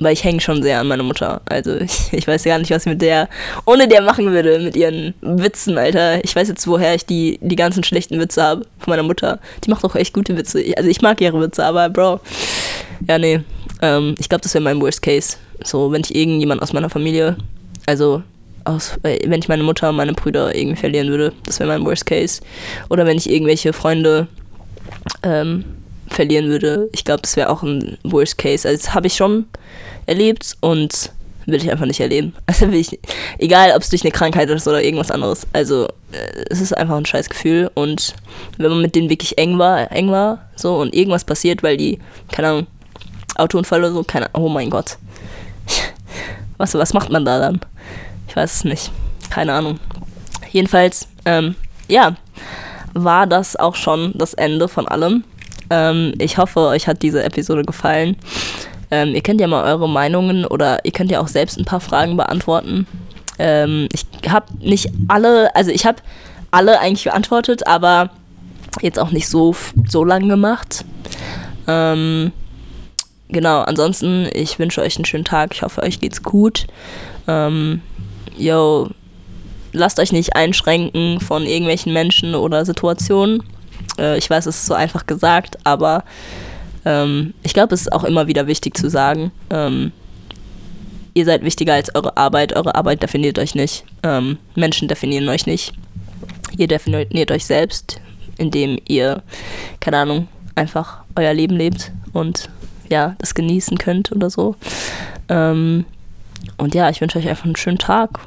weil 0.00 0.12
ich 0.12 0.24
hänge 0.24 0.40
schon 0.40 0.62
sehr 0.62 0.80
an 0.80 0.88
meiner 0.88 1.02
Mutter. 1.02 1.40
Also 1.46 1.76
ich, 1.76 2.12
ich 2.12 2.26
weiß 2.26 2.44
gar 2.44 2.58
nicht, 2.58 2.70
was 2.70 2.86
ich 2.86 2.92
mit 2.92 3.02
der, 3.02 3.28
ohne 3.66 3.88
der 3.88 4.02
machen 4.02 4.30
würde, 4.32 4.58
mit 4.58 4.76
ihren 4.76 5.14
Witzen, 5.20 5.78
Alter. 5.78 6.24
Ich 6.24 6.34
weiß 6.34 6.48
jetzt, 6.48 6.66
woher 6.66 6.94
ich 6.94 7.06
die, 7.06 7.38
die 7.42 7.56
ganzen 7.56 7.84
schlechten 7.84 8.18
Witze 8.18 8.42
habe 8.42 8.66
von 8.78 8.90
meiner 8.90 9.02
Mutter. 9.02 9.38
Die 9.64 9.70
macht 9.70 9.84
auch 9.84 9.94
echt 9.94 10.14
gute 10.14 10.36
Witze. 10.36 10.64
Also 10.76 10.88
ich 10.88 11.02
mag 11.02 11.20
ihre 11.20 11.40
Witze, 11.40 11.64
aber 11.64 11.88
Bro. 11.88 12.20
Ja, 13.08 13.18
nee. 13.18 13.40
Ähm, 13.82 14.14
ich 14.18 14.28
glaube, 14.28 14.42
das 14.42 14.54
wäre 14.54 14.64
mein 14.64 14.80
Worst 14.80 15.02
Case. 15.02 15.36
So, 15.62 15.92
wenn 15.92 16.02
ich 16.02 16.14
irgendjemand 16.14 16.62
aus 16.62 16.72
meiner 16.72 16.90
Familie, 16.90 17.36
also 17.86 18.22
aus, 18.64 18.98
wenn 19.02 19.40
ich 19.40 19.48
meine 19.48 19.62
Mutter 19.62 19.88
und 19.88 19.96
meine 19.96 20.12
Brüder 20.12 20.54
irgendwie 20.54 20.76
verlieren 20.76 21.08
würde. 21.08 21.32
Das 21.44 21.60
wäre 21.60 21.68
mein 21.68 21.84
Worst 21.84 22.06
Case. 22.06 22.40
Oder 22.88 23.06
wenn 23.06 23.16
ich 23.16 23.30
irgendwelche 23.30 23.72
Freunde 23.72 24.26
ähm, 25.22 25.64
verlieren 26.10 26.48
würde. 26.48 26.88
Ich 26.92 27.04
glaube, 27.04 27.22
das 27.22 27.36
wäre 27.36 27.50
auch 27.50 27.62
ein 27.62 27.98
Worst 28.02 28.38
Case. 28.38 28.68
Also 28.68 28.82
das 28.82 28.94
habe 28.94 29.06
ich 29.06 29.14
schon 29.14 29.46
erlebt 30.06 30.56
und 30.60 31.12
will 31.46 31.62
ich 31.62 31.70
einfach 31.70 31.86
nicht 31.86 32.00
erleben. 32.00 32.34
Also 32.46 32.70
will 32.70 32.80
ich, 32.80 32.98
egal 33.38 33.72
ob 33.74 33.82
es 33.82 33.90
durch 33.90 34.02
eine 34.02 34.10
Krankheit 34.10 34.50
ist 34.50 34.66
oder 34.68 34.82
irgendwas 34.82 35.10
anderes. 35.10 35.46
Also 35.52 35.86
äh, 36.12 36.44
es 36.50 36.60
ist 36.60 36.76
einfach 36.76 36.96
ein 36.96 37.06
scheiß 37.06 37.28
Gefühl 37.28 37.70
und 37.74 38.14
wenn 38.58 38.70
man 38.70 38.82
mit 38.82 38.94
denen 38.94 39.08
wirklich 39.08 39.38
eng 39.38 39.58
war, 39.58 39.90
eng 39.92 40.10
war, 40.10 40.50
so 40.56 40.76
und 40.76 40.94
irgendwas 40.94 41.24
passiert, 41.24 41.62
weil 41.62 41.76
die, 41.76 41.98
keine 42.32 42.48
Ahnung, 42.48 42.66
Autounfall 43.36 43.80
oder 43.80 43.92
so, 43.92 44.02
keine 44.02 44.28
oh 44.34 44.48
mein 44.48 44.70
Gott. 44.70 44.98
Was, 46.58 46.74
was 46.74 46.92
macht 46.92 47.08
man 47.10 47.24
da 47.24 47.38
dann? 47.38 47.60
Ich 48.28 48.36
weiß 48.36 48.56
es 48.56 48.64
nicht. 48.64 48.90
Keine 49.30 49.54
Ahnung. 49.54 49.80
Jedenfalls, 50.50 51.08
ähm, 51.24 51.54
ja, 51.88 52.16
war 52.92 53.26
das 53.26 53.56
auch 53.56 53.74
schon 53.76 54.12
das 54.14 54.34
Ende 54.34 54.68
von 54.68 54.86
allem. 54.86 55.24
Ähm, 55.70 56.14
ich 56.18 56.36
hoffe, 56.38 56.60
euch 56.60 56.86
hat 56.86 57.02
diese 57.02 57.22
Episode 57.22 57.62
gefallen. 57.62 58.16
Ähm, 58.90 59.14
ihr 59.14 59.22
könnt 59.22 59.40
ja 59.40 59.46
mal 59.46 59.64
eure 59.64 59.88
Meinungen 59.88 60.44
oder 60.44 60.84
ihr 60.84 60.92
könnt 60.92 61.10
ja 61.10 61.20
auch 61.20 61.28
selbst 61.28 61.58
ein 61.58 61.64
paar 61.64 61.80
Fragen 61.80 62.16
beantworten. 62.16 62.86
Ähm, 63.38 63.88
ich 63.92 64.04
habe 64.30 64.46
nicht 64.58 64.90
alle, 65.08 65.54
also 65.54 65.70
ich 65.70 65.86
habe 65.86 65.98
alle 66.50 66.80
eigentlich 66.80 67.04
beantwortet, 67.04 67.66
aber 67.66 68.10
jetzt 68.82 68.98
auch 68.98 69.12
nicht 69.12 69.28
so, 69.28 69.54
so 69.88 70.04
lang 70.04 70.28
gemacht. 70.28 70.84
Ähm, 71.68 72.32
genau, 73.28 73.60
ansonsten, 73.60 74.28
ich 74.32 74.58
wünsche 74.58 74.82
euch 74.82 74.96
einen 74.96 75.04
schönen 75.04 75.24
Tag. 75.24 75.54
Ich 75.54 75.62
hoffe, 75.62 75.82
euch 75.82 76.00
geht's 76.00 76.22
gut. 76.22 76.66
Ähm, 77.28 77.80
yo, 78.36 78.88
lasst 79.72 80.00
euch 80.00 80.12
nicht 80.12 80.34
einschränken 80.34 81.20
von 81.20 81.44
irgendwelchen 81.44 81.92
Menschen 81.92 82.34
oder 82.34 82.64
Situationen. 82.64 83.42
Äh, 83.98 84.18
ich 84.18 84.28
weiß, 84.28 84.46
es 84.46 84.56
ist 84.56 84.66
so 84.66 84.74
einfach 84.74 85.06
gesagt, 85.06 85.58
aber 85.64 86.04
ähm, 86.84 87.34
ich 87.42 87.54
glaube, 87.54 87.74
es 87.74 87.82
ist 87.82 87.92
auch 87.92 88.04
immer 88.04 88.26
wieder 88.26 88.46
wichtig 88.46 88.76
zu 88.76 88.88
sagen. 88.88 89.32
Ähm, 89.50 89.92
ihr 91.14 91.24
seid 91.24 91.42
wichtiger 91.42 91.74
als 91.74 91.94
eure 91.94 92.16
Arbeit. 92.16 92.54
Eure 92.54 92.74
Arbeit 92.74 93.02
definiert 93.02 93.38
euch 93.38 93.54
nicht. 93.54 93.84
Ähm, 94.02 94.38
Menschen 94.54 94.88
definieren 94.88 95.28
euch 95.28 95.46
nicht. 95.46 95.72
Ihr 96.56 96.68
definiert 96.68 97.30
euch 97.30 97.46
selbst, 97.46 98.00
indem 98.38 98.78
ihr, 98.88 99.22
keine 99.80 99.98
Ahnung, 99.98 100.28
einfach 100.54 100.98
euer 101.16 101.32
Leben 101.32 101.56
lebt 101.56 101.92
und 102.12 102.50
ja, 102.88 103.14
das 103.18 103.34
genießen 103.34 103.78
könnt 103.78 104.10
oder 104.12 104.30
so. 104.30 104.56
Ähm, 105.28 105.84
und 106.56 106.74
ja, 106.74 106.90
ich 106.90 107.00
wünsche 107.00 107.18
euch 107.18 107.28
einfach 107.28 107.44
einen 107.44 107.56
schönen 107.56 107.78
Tag. 107.78 108.18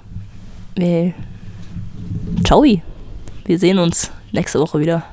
Ciao. 2.46 2.64
Wir 3.46 3.60
sehen 3.60 3.78
uns 3.78 4.12
nächste 4.32 4.60
Woche 4.60 4.80
wieder. 4.80 5.04